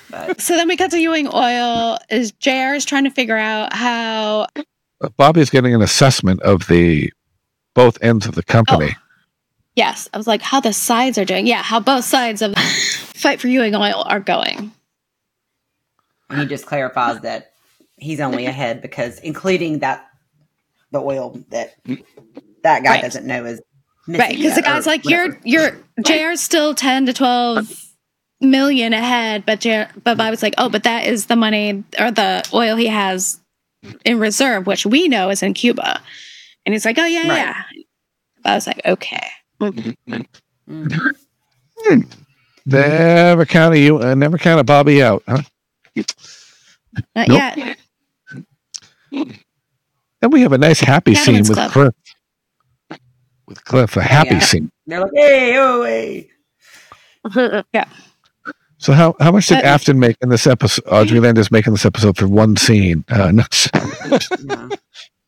But 0.10 0.40
So 0.42 0.56
then 0.56 0.68
we 0.68 0.78
cut 0.78 0.92
to 0.92 0.98
Ewing 1.00 1.28
Oil. 1.32 1.98
Is 2.10 2.32
JR 2.32 2.74
is 2.76 2.86
trying 2.86 3.04
to 3.04 3.10
figure 3.12 3.38
out 3.38 3.74
how 3.74 4.48
Bobby's 5.18 5.50
getting 5.50 5.76
an 5.76 5.82
assessment 5.82 6.42
of 6.42 6.66
the 6.68 7.12
both 7.74 7.98
ends 8.02 8.26
of 8.26 8.36
the 8.36 8.44
company. 8.44 8.96
Oh. 8.98 9.02
Yes, 9.76 10.10
I 10.14 10.18
was 10.18 10.28
like 10.28 10.42
how 10.42 10.60
the 10.60 10.74
sides 10.74 11.18
are 11.18 11.26
doing. 11.26 11.48
Yeah, 11.48 11.62
how 11.64 11.80
both 11.80 12.06
sides 12.06 12.42
of 12.42 12.56
fight 12.58 13.40
for 13.42 13.48
Ewing 13.48 13.76
Oil 13.76 14.04
are 14.08 14.20
going. 14.20 14.72
and 16.30 16.40
he 16.42 16.46
just 16.48 16.66
clarifies 16.66 17.22
that 17.22 17.52
he's 17.98 18.20
only 18.20 18.46
ahead 18.46 18.82
because 18.82 19.20
including 19.20 19.80
that 19.80 20.08
the 20.92 21.00
oil 21.00 21.40
that 21.50 21.76
that 22.64 22.84
guy 22.84 22.92
Right. 22.92 23.02
doesn't 23.02 23.26
know 23.26 23.46
is 23.46 23.62
Right, 24.08 24.36
because 24.36 24.56
the 24.56 24.62
guy's 24.62 24.86
like 24.86 25.04
whatever. 25.04 25.40
you're 25.44 25.72
you're 26.04 26.04
JR's 26.32 26.40
still 26.42 26.76
10 26.76 27.08
to 27.08 27.14
12 27.14 27.86
million 28.42 28.94
ahead, 28.94 29.46
but 29.48 29.60
JR, 29.62 29.84
but 30.04 30.16
Bobby's 30.18 30.44
like, 30.44 30.54
"Oh, 30.60 30.70
but 30.70 30.84
that 30.84 31.08
is 31.08 31.26
the 31.26 31.36
money 31.36 31.84
or 31.98 32.12
the 32.12 32.48
oil 32.54 32.76
he 32.76 32.86
has 32.86 33.40
in 34.04 34.20
reserve, 34.20 34.68
which 34.68 34.86
we 34.86 35.08
know 35.08 35.30
is 35.32 35.42
in 35.42 35.56
Cuba." 35.56 36.02
And 36.68 36.74
he's 36.74 36.86
like, 36.86 37.00
"Oh 37.00 37.06
yeah, 37.06 37.28
Right. 37.28 37.38
yeah." 37.38 37.62
But 38.44 38.50
I 38.52 38.56
was 38.56 38.68
like, 38.68 38.82
"Okay." 38.86 39.28
Mhm. 39.62 39.96
Never 42.66 43.46
counted 43.46 43.80
you, 43.80 44.00
uh, 44.02 44.16
never 44.16 44.38
counted 44.38 44.66
Bobby 44.66 45.04
out, 45.04 45.24
huh? 45.28 45.42
Not 47.16 47.28
Nope. 47.28 47.38
yet. 47.58 47.78
Then 50.22 50.32
we 50.32 50.42
have 50.42 50.52
a 50.54 50.58
nice 50.58 50.80
happy 50.80 51.14
Gentlemen's 51.14 51.48
scene 51.48 51.56
with 51.56 51.72
club. 51.72 51.94
Cliff. 52.90 53.00
With 53.48 53.64
Cliff, 53.66 53.98
a 53.98 54.02
happy 54.02 54.36
yeah. 54.36 54.40
scene. 54.40 54.72
They're 54.88 55.02
like, 55.02 55.12
hey, 55.14 55.58
oh, 55.58 55.84
hey. 55.84 56.30
Yeah. 57.74 57.86
So 58.78 58.94
how, 58.94 59.16
how 59.20 59.32
much 59.32 59.48
did 59.48 59.60
Uh, 59.64 59.68
Afton 59.68 60.00
make 60.00 60.16
in 60.22 60.30
this 60.30 60.46
episode? 60.48 60.84
Audrey 60.88 61.20
Landers 61.20 61.50
making 61.52 61.74
this 61.74 61.86
episode 61.86 62.18
for 62.18 62.28
one 62.28 62.56
scene. 62.58 63.04
Uh, 63.10 63.32
no. 63.34 63.44
Yeah. 64.44 64.70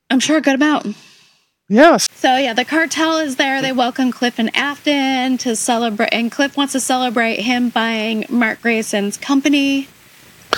I'm 0.10 0.20
sure 0.20 0.38
a 0.38 0.42
good 0.42 0.56
amount. 0.56 0.96
yes. 1.70 2.07
So 2.18 2.36
yeah, 2.36 2.54
the 2.54 2.66
cartel 2.66 3.20
is 3.20 3.36
there. 3.36 3.62
They 3.62 3.72
welcome 3.72 4.12
Cliff 4.12 4.40
and 4.40 4.50
Afton 4.56 5.38
to 5.38 5.56
celebrate, 5.56 6.10
and 6.12 6.32
Cliff 6.32 6.58
wants 6.58 6.74
to 6.74 6.80
celebrate 6.80 7.42
him 7.42 7.70
buying 7.70 8.26
Mark 8.28 8.60
Graison's 8.64 9.18
company 9.18 9.88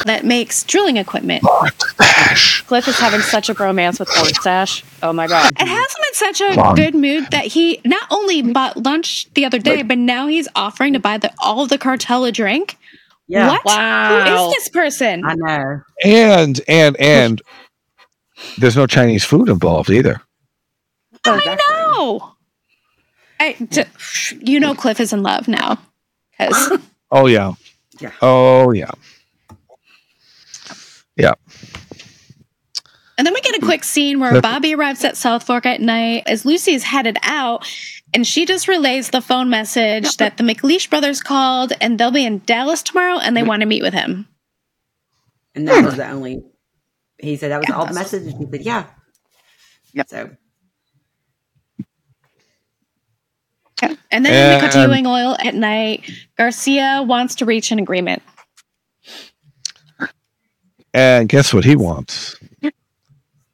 that 0.05 0.23
makes 0.23 0.63
drilling 0.63 0.95
equipment. 0.95 1.43
Cliff 2.65 2.87
is 2.87 2.97
having 2.97 3.19
such 3.19 3.49
a 3.49 3.53
bromance 3.53 3.99
with 3.99 4.07
Pornstash. 4.07 4.85
Oh 5.03 5.11
my 5.11 5.27
god. 5.27 5.51
It 5.59 5.67
has 5.67 5.95
him 5.97 6.03
in 6.07 6.13
such 6.13 6.39
a 6.39 6.53
Fun. 6.55 6.75
good 6.75 6.95
mood 6.95 7.27
that 7.31 7.47
he 7.47 7.81
not 7.83 8.07
only 8.09 8.41
bought 8.41 8.77
lunch 8.77 9.27
the 9.33 9.43
other 9.43 9.59
day, 9.59 9.83
but 9.83 9.97
now 9.97 10.27
he's 10.27 10.47
offering 10.55 10.93
to 10.93 10.99
buy 11.01 11.17
the 11.17 11.33
all 11.43 11.63
of 11.63 11.67
the 11.67 11.77
cartel 11.77 12.23
a 12.23 12.31
drink. 12.31 12.77
Yeah. 13.27 13.49
What? 13.49 13.65
Wow. 13.65 14.47
is 14.47 14.53
this 14.53 14.69
person? 14.69 15.25
I 15.25 15.35
know. 15.35 15.81
And, 16.05 16.61
and, 16.69 16.95
and 17.01 17.41
there's 18.57 18.77
no 18.77 18.87
Chinese 18.87 19.25
food 19.25 19.49
involved 19.49 19.89
either. 19.89 20.21
Oh, 21.25 21.39
I 21.43 21.55
know. 21.55 22.35
I, 23.39 23.53
d- 23.53 23.83
you 24.39 24.59
know, 24.59 24.73
Cliff 24.75 24.99
is 24.99 25.13
in 25.13 25.23
love 25.23 25.47
now. 25.47 25.77
'Cause- 26.37 26.79
Oh, 27.11 27.25
yeah. 27.27 27.53
Yeah. 27.99 28.11
Oh, 28.21 28.71
yeah. 28.71 28.91
Yeah. 31.15 31.33
And 33.17 33.25
then 33.27 33.33
we 33.33 33.41
get 33.41 33.55
a 33.55 33.65
quick 33.65 33.83
scene 33.83 34.19
where 34.19 34.39
Bobby 34.41 34.73
arrives 34.75 35.03
at 35.03 35.15
Southfork 35.15 35.65
at 35.65 35.81
night 35.81 36.23
as 36.27 36.45
Lucy 36.45 36.73
is 36.73 36.83
headed 36.83 37.17
out. 37.23 37.67
And 38.13 38.25
she 38.25 38.45
just 38.45 38.67
relays 38.67 39.09
the 39.09 39.21
phone 39.21 39.49
message 39.49 40.17
that 40.17 40.37
the 40.37 40.43
McLeish 40.43 40.89
brothers 40.89 41.19
called 41.21 41.73
and 41.81 41.99
they'll 41.99 42.11
be 42.11 42.25
in 42.25 42.39
Dallas 42.45 42.81
tomorrow 42.81 43.17
and 43.19 43.35
they 43.35 43.43
want 43.43 43.59
to 43.61 43.65
meet 43.65 43.81
with 43.81 43.93
him. 43.93 44.27
And 45.55 45.67
that 45.67 45.83
was 45.83 45.95
the 45.97 46.07
only. 46.07 46.41
He 47.17 47.35
said 47.35 47.51
that 47.51 47.57
was 47.59 47.67
Yeah, 47.69 47.75
all 47.75 47.85
the 47.85 47.93
that's- 47.93 48.13
message. 48.13 48.33
And 48.33 48.41
she 48.45 48.51
said, 48.57 48.65
"Yeah." 48.65 48.85
Yep. 49.93 50.09
So 50.09 50.29
And 54.11 54.25
then 54.25 54.55
we 54.55 54.61
cut 54.61 54.71
to 54.73 54.79
And- 54.83 54.91
Ewing 54.91 55.07
Oil 55.07 55.35
at 55.39 55.55
night. 55.55 56.09
Garcia 56.37 57.03
wants 57.05 57.35
to 57.35 57.45
reach 57.45 57.71
an 57.71 57.79
agreement. 57.79 58.21
And 60.93 61.29
guess 61.29 61.53
what 61.53 61.65
he 61.65 61.75
wants? 61.75 62.35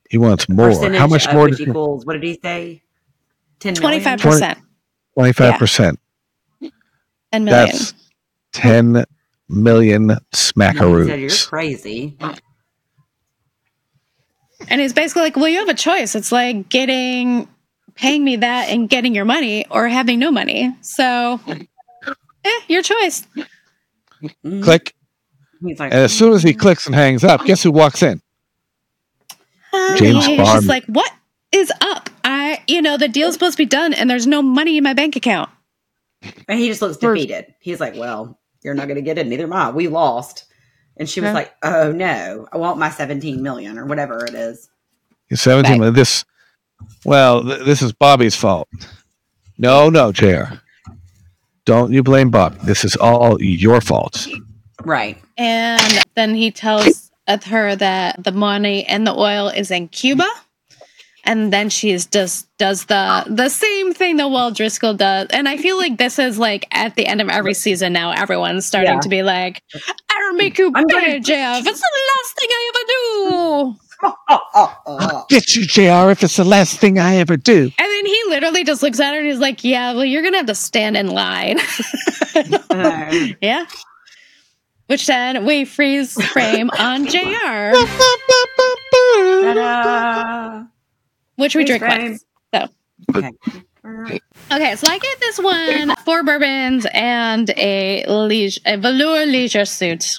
He 0.10 0.18
wants 0.18 0.47
more. 0.47 0.72
How 0.93 1.07
much 1.07 1.31
more? 1.34 1.43
which 1.45 1.57
Does 1.57 1.68
equals? 1.68 2.06
What 2.06 2.14
did 2.14 2.23
he 2.23 2.39
say? 2.41 2.81
Ten 3.60 3.73
million? 3.80 4.02
25%. 4.02 4.57
Twenty-five 5.15 5.60
percent. 5.60 5.99
10 7.31 7.43
million. 7.43 7.68
That's 7.68 7.93
ten 8.53 9.06
million 9.49 10.10
He 10.10 10.18
said, 11.11 11.19
You're 11.19 11.30
crazy. 11.30 12.18
And 14.69 14.81
he's 14.81 14.93
basically 14.93 15.23
like, 15.23 15.35
well, 15.35 15.47
you 15.47 15.60
have 15.60 15.69
a 15.69 15.73
choice. 15.73 16.15
It's 16.15 16.31
like 16.31 16.69
getting, 16.69 17.47
paying 17.95 18.23
me 18.23 18.35
that 18.38 18.69
and 18.69 18.89
getting 18.89 19.15
your 19.15 19.26
money 19.26 19.65
or 19.69 19.88
having 19.88 20.19
no 20.19 20.31
money. 20.31 20.76
So, 20.81 21.39
eh, 22.43 22.59
your 22.67 22.81
choice. 22.81 23.27
Mhm. 24.43 24.63
Click. 24.63 24.93
He's 25.61 25.80
like, 25.80 25.91
And 25.93 26.01
as 26.03 26.13
soon 26.13 26.34
as 26.34 26.43
he 26.43 26.53
clicks 26.53 26.85
and 26.85 26.93
hangs 26.95 27.23
up, 27.23 27.45
guess 27.45 27.63
who 27.63 27.72
walks 27.72 28.03
in? 28.03 28.22
James 29.97 30.23
She's 30.23 30.38
Bond. 30.38 30.57
just 30.57 30.67
like, 30.67 30.85
what 30.85 31.11
is 31.51 31.72
up? 31.81 32.09
I, 32.23 32.61
you 32.67 32.81
know, 32.81 32.97
the 32.97 33.07
deal's 33.07 33.34
supposed 33.34 33.57
to 33.57 33.63
be 33.63 33.67
done 33.67 33.93
and 33.93 34.09
there's 34.09 34.27
no 34.27 34.41
money 34.41 34.77
in 34.77 34.84
my 34.84 34.93
bank 34.93 35.15
account. 35.15 35.49
and 36.47 36.59
he 36.59 36.67
just 36.67 36.81
looks 36.81 36.97
First- 36.97 37.22
defeated. 37.22 37.53
He's 37.59 37.80
like, 37.80 37.95
"Well, 37.95 38.39
you're 38.63 38.73
not 38.73 38.88
going 38.88 38.95
to 38.95 39.01
get 39.03 39.17
it. 39.19 39.27
Neither 39.27 39.43
am 39.43 39.53
I. 39.53 39.69
We 39.72 39.88
lost." 39.88 40.45
And 40.97 41.07
she 41.09 41.19
was 41.19 41.27
Yeah. 41.30 41.34
like, 41.34 41.53
"Oh 41.61 41.91
no, 41.91 42.47
I 42.51 42.57
want 42.57 42.80
my 42.80 42.89
17 42.89 43.43
million 43.43 43.77
or 43.77 43.85
whatever 43.85 44.26
it 44.26 44.34
is." 44.34 44.69
He's 45.30 45.41
17 45.41 45.81
Right. 45.81 45.93
This, 45.93 46.26
well, 47.06 47.44
th- 47.44 47.64
this 47.65 47.82
is 47.82 47.94
Bobby's 47.94 48.36
fault. 48.36 48.68
No, 49.57 49.90
no, 49.90 50.11
JR. 50.11 50.56
Don't 51.65 51.91
you 51.94 52.03
blame 52.03 52.30
Bob. 52.30 52.60
This 52.61 52.84
is 52.86 52.95
all 52.95 53.41
your 53.41 53.82
fault. 53.82 54.27
Right. 54.84 55.18
And 55.38 55.82
then 56.15 56.36
he 56.36 56.52
tells 56.52 57.10
her 57.27 57.76
that 57.76 58.23
the 58.23 58.32
money 58.32 58.86
and 58.86 59.07
the 59.07 59.14
oil 59.15 59.48
is 59.48 59.72
in 59.72 59.88
Cuba. 59.88 60.27
And 61.27 61.52
then 61.52 61.69
she's 61.72 62.06
just 62.06 62.48
does 62.60 62.86
the 62.86 63.23
the 63.27 63.49
same 63.49 63.95
thing 63.95 64.18
that 64.18 64.30
Walt 64.30 64.56
Driscoll 64.56 64.94
does. 64.94 65.26
And 65.32 65.49
I 65.49 65.57
feel 65.57 65.76
like 65.76 65.98
this 65.98 66.19
is 66.19 66.38
like 66.38 66.68
at 66.69 66.95
the 66.95 67.07
end 67.07 67.19
of 67.19 67.30
every 67.30 67.56
season 67.56 67.94
now, 67.94 68.11
everyone's 68.11 68.64
starting 68.68 68.94
Yeah. 68.94 68.99
to 68.99 69.10
be 69.10 69.23
like, 69.23 69.64
I 69.73 70.19
don't 70.19 70.38
make 70.38 70.60
you 70.60 70.72
I'm 70.76 70.86
pay, 70.86 70.94
gonna- 71.02 71.19
Jeff. 71.22 71.65
It's 71.65 71.80
the 71.82 72.02
last 72.14 72.40
thing 72.40 72.49
I 72.52 72.72
ever 72.76 72.86
do. 73.72 73.76
Oh, 74.06 74.40
oh, 74.56 74.77
oh. 74.86 75.26
Get 75.30 75.56
you, 75.56 75.65
JR, 75.65 76.10
if 76.11 76.23
it's 76.23 76.36
the 76.38 76.44
last 76.44 76.80
thing 76.80 76.99
I 76.99 77.15
ever 77.18 77.38
do. 77.38 77.64
And 77.64 77.72
then 77.91 78.06
he 78.06 78.22
literally 78.30 78.64
just 78.64 78.82
looks 78.84 78.99
at 78.99 79.14
her 79.14 79.19
and 79.19 79.27
he's 79.27 79.40
like, 79.40 79.64
Yeah, 79.64 79.94
well, 79.94 80.06
you're 80.06 80.22
gonna 80.23 80.38
have 80.38 80.45
to 80.48 80.56
stand 80.56 80.95
in 80.98 81.07
line. 81.07 81.60
Uh, 82.69 83.27
yeah. 83.41 83.65
Which 84.88 85.07
then 85.07 85.45
we 85.45 85.65
freeze 85.65 86.14
frame 86.32 86.69
on 86.77 87.07
JR, 87.11 87.73
ta-da. 89.53 90.64
which 91.38 91.56
we 91.56 91.65
Freeze 91.65 91.80
drink 91.80 91.84
frame. 91.94 92.11
with. 92.11 92.23
So 92.53 92.68
Okay. 93.15 93.32
Okay, 94.52 94.76
so 94.76 94.88
I 94.88 94.98
get 94.98 95.19
this 95.19 95.38
one 95.40 95.94
four 96.06 96.23
bourbons 96.23 96.88
and 96.94 97.49
a 97.56 98.03
leisure, 98.07 98.61
a 98.65 98.77
velour 98.77 99.26
leisure 99.27 99.65
suit. 99.65 100.18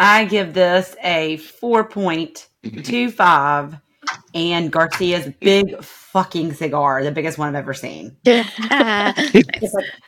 I 0.00 0.24
give 0.24 0.54
this 0.54 0.96
a 1.04 1.36
4.25 1.36 3.80
and 4.34 4.72
Garcia's 4.72 5.30
big 5.40 5.84
fucking 5.84 6.54
cigar, 6.54 7.04
the 7.04 7.12
biggest 7.12 7.36
one 7.36 7.50
I've 7.50 7.56
ever 7.56 7.74
seen. 7.74 8.16
Ah, 8.72 9.12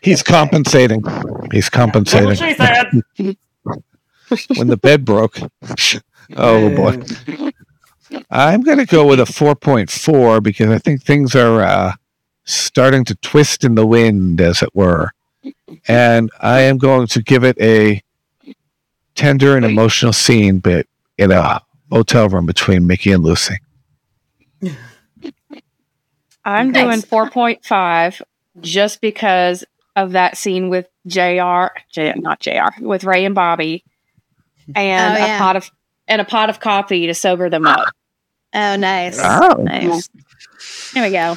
He's 0.01 0.23
compensating. 0.23 1.05
He's 1.52 1.69
compensating. 1.69 2.36
She 2.36 2.55
said. 2.55 3.02
when 4.56 4.69
the 4.69 4.78
bed 4.78 5.05
broke. 5.05 5.39
Oh 6.36 6.74
boy. 6.74 7.02
I'm 8.31 8.62
going 8.62 8.78
to 8.78 8.86
go 8.86 9.06
with 9.06 9.20
a 9.20 9.24
4.4 9.24 10.43
because 10.43 10.70
I 10.70 10.78
think 10.78 11.02
things 11.02 11.35
are 11.35 11.60
uh, 11.60 11.93
starting 12.44 13.05
to 13.05 13.14
twist 13.16 13.62
in 13.62 13.74
the 13.74 13.86
wind, 13.86 14.40
as 14.40 14.62
it 14.62 14.74
were. 14.74 15.10
And 15.86 16.31
I 16.40 16.60
am 16.60 16.78
going 16.78 17.09
to 17.09 17.23
give 17.23 17.44
it 17.44 17.60
a 17.60 18.01
tender 19.14 19.56
and 19.56 19.64
emotional 19.64 20.12
scene, 20.12 20.59
but 20.59 20.86
in 21.18 21.30
a 21.32 21.60
hotel 21.90 22.28
room 22.28 22.47
between 22.47 22.86
Mickey 22.86 23.12
and 23.12 23.22
Lucy. 23.22 23.56
I'm 26.44 26.72
Nice. 26.72 26.82
doing 26.82 27.02
4.5 27.02 28.22
just 28.60 29.01
because 29.01 29.64
of 29.94 30.12
that 30.12 30.36
scene 30.36 30.68
with 30.70 30.86
JR, 31.06 31.66
J, 31.90 32.14
not 32.16 32.40
JR, 32.40 32.70
with 32.80 33.05
Ray 33.05 33.24
and 33.24 33.34
Bobby, 33.34 33.84
and 34.74 35.14
Oh, 35.14 35.18
yeah. 35.26 35.36
a 35.36 35.39
pot 35.39 35.56
of 35.56 35.70
and 36.09 36.20
a 36.20 36.24
pot 36.24 36.51
of 36.51 36.59
coffee 36.60 37.06
to 37.06 37.14
sober 37.14 37.48
them 37.48 37.66
up. 37.66 37.89
oh, 38.55 38.76
nice. 38.76 39.18
Oh. 39.22 39.55
Nice. 39.62 40.09
There 40.94 41.05
we 41.05 41.10
go. 41.12 41.36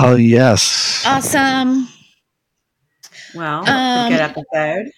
Oh, 0.00 0.14
yes. 0.16 1.02
Awesome. 1.04 1.88
Well, 3.34 3.68
Um, 3.68 4.10
good 4.12 4.20
episode. 4.20 4.92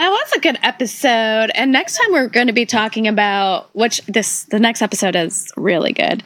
That 0.00 0.08
was 0.08 0.32
a 0.32 0.40
good 0.40 0.58
episode. 0.62 1.50
And 1.54 1.72
next 1.72 1.98
time 1.98 2.10
we're 2.12 2.28
going 2.28 2.46
to 2.46 2.54
be 2.54 2.64
talking 2.64 3.06
about 3.06 3.68
which 3.76 4.00
this 4.06 4.44
the 4.44 4.58
next 4.58 4.80
episode 4.80 5.14
is 5.14 5.52
really 5.58 5.92
good. 5.92 6.22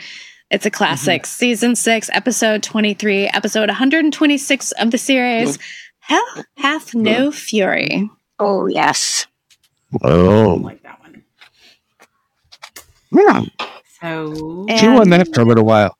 It's 0.48 0.64
a 0.64 0.70
classic, 0.70 1.22
mm-hmm. 1.22 1.26
season 1.26 1.74
six, 1.74 2.08
episode 2.12 2.62
23, 2.62 3.26
episode 3.34 3.68
126 3.68 4.70
of 4.78 4.92
the 4.92 4.96
series. 4.96 5.58
Hell 5.98 6.24
hath 6.56 6.94
no 6.94 7.32
fury. 7.32 8.08
Oh 8.38 8.68
yes. 8.68 9.26
Oh. 10.02 10.52
I 10.52 10.60
like 10.60 10.82
that 10.84 11.00
one. 11.00 11.24
Yeah. 13.10 13.42
So, 14.00 14.66
And- 14.68 14.78
She 14.78 14.86
won 14.86 15.10
that 15.10 15.34
for 15.34 15.40
a 15.40 15.44
little 15.44 15.64
while. 15.64 15.98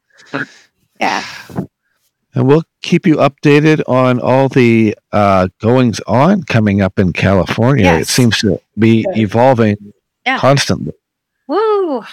Yeah. 1.00 1.24
And 2.34 2.46
we'll 2.48 2.64
keep 2.82 3.06
you 3.06 3.16
updated 3.16 3.82
on 3.88 4.18
all 4.20 4.48
the 4.48 4.96
uh, 5.12 5.48
goings 5.60 6.00
on 6.06 6.42
coming 6.42 6.80
up 6.80 6.98
in 6.98 7.12
California. 7.12 7.92
It 7.92 8.08
seems 8.08 8.38
to 8.40 8.60
be 8.78 9.06
evolving 9.10 9.76
Yeah. 10.26 10.38
constantly. 10.38 10.94
Woo. 11.46 12.04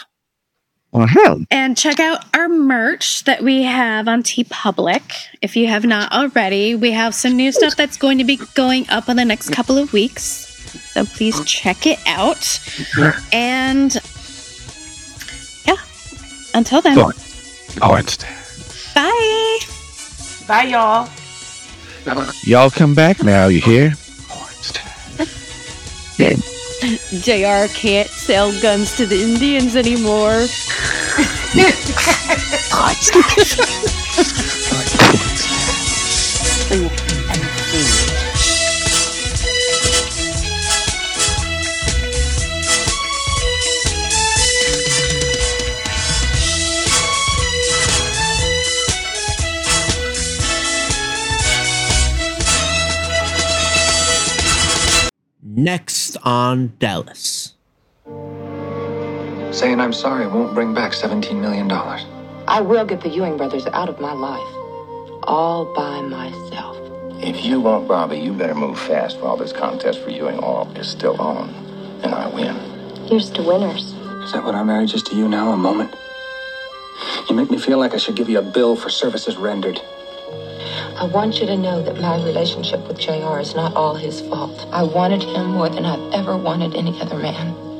Uh-huh. 0.94 1.38
And 1.50 1.78
check 1.78 2.00
out 2.02 2.26
our 2.36 2.50
merch 2.50 3.24
that 3.24 3.42
we 3.42 3.64
have 3.64 4.08
on 4.10 4.24
TeePublic. 4.24 5.02
If 5.42 5.56
you 5.56 5.68
have 5.68 5.86
not 5.86 6.12
already, 6.12 6.76
we 6.76 6.92
have 6.92 7.16
some 7.16 7.38
new 7.38 7.52
stuff 7.54 7.76
that's 7.78 7.96
going 7.98 8.18
to 8.18 8.26
be 8.26 8.36
going 8.56 8.90
up 8.90 9.08
in 9.08 9.16
the 9.16 9.24
next 9.26 9.52
couple 9.52 9.78
of 9.78 9.94
weeks. 9.94 10.50
So 10.92 11.06
please 11.06 11.44
check 11.46 11.88
it 11.88 12.00
out. 12.06 12.60
And 13.32 13.94
yeah, 15.66 15.78
until 16.54 16.82
then, 16.82 16.96
Go. 16.96 17.12
Oh, 17.82 17.96
it's 17.96 18.18
bye. 18.94 19.60
Bye, 20.52 20.64
y'all. 20.64 21.08
y'all 22.44 22.70
come 22.70 22.94
back 22.94 23.24
now. 23.24 23.48
You 23.48 23.62
hear? 23.62 23.92
JR 27.22 27.68
can't 27.74 28.10
sell 28.10 28.52
guns 28.62 28.98
to 28.98 29.06
the 29.06 29.22
Indians 29.22 29.78
anymore. 29.78 30.48
Next 55.62 56.18
on 56.24 56.74
Dallas. 56.80 57.54
Saying 59.52 59.80
I'm 59.80 59.94
sorry 59.94 60.26
won't 60.26 60.56
bring 60.56 60.74
back 60.74 60.92
$17 60.92 61.40
million. 61.40 61.72
I 62.48 62.62
will 62.62 62.84
get 62.84 63.02
the 63.02 63.10
Ewing 63.10 63.38
brothers 63.38 63.68
out 63.68 63.88
of 63.88 64.00
my 64.00 64.12
life. 64.12 64.56
All 65.22 65.72
by 65.76 66.02
myself. 66.02 66.78
If 67.24 67.46
you 67.46 67.62
want 67.62 67.88
Bobby, 67.88 68.18
you 68.18 68.34
better 68.34 68.56
move 68.56 68.80
fast 68.80 69.20
while 69.20 69.38
this 69.38 69.54
contest 69.54 70.02
for 70.02 70.10
Ewing 70.10 70.44
Oil 70.44 70.68
is 70.76 70.90
still 70.90 71.22
on. 71.22 71.50
And 72.02 72.16
I 72.16 72.28
win. 72.34 72.56
Here's 73.08 73.30
to 73.30 73.44
winners. 73.44 73.94
Is 74.24 74.32
that 74.32 74.44
what 74.44 74.56
our 74.56 74.66
marriage 74.66 74.96
is 74.96 75.04
to 75.04 75.16
you 75.16 75.28
now? 75.28 75.52
A 75.52 75.58
moment? 75.58 75.94
You 77.30 77.36
make 77.36 77.52
me 77.52 77.60
feel 77.60 77.78
like 77.78 77.94
I 77.94 77.98
should 77.98 78.16
give 78.16 78.30
you 78.30 78.40
a 78.40 78.52
bill 78.52 78.76
for 78.76 78.90
services 78.90 79.38
rendered. 79.38 79.80
I 80.98 81.06
want 81.06 81.40
you 81.40 81.48
to 81.48 81.58
know 81.58 81.82
that 81.82 82.00
my 82.00 82.16
relationship 82.24 82.88
with 82.88 83.00
JR 83.00 83.40
is 83.40 83.56
not 83.56 83.76
all 83.76 83.96
his 83.96 84.22
fault. 84.22 84.68
I 84.72 84.84
wanted 84.84 85.24
him 85.24 85.48
more 85.48 85.70
than 85.70 85.86
I've 85.86 86.14
ever 86.14 86.38
wanted 86.38 86.76
any 86.76 87.00
other 87.02 87.18
man. 87.18 87.71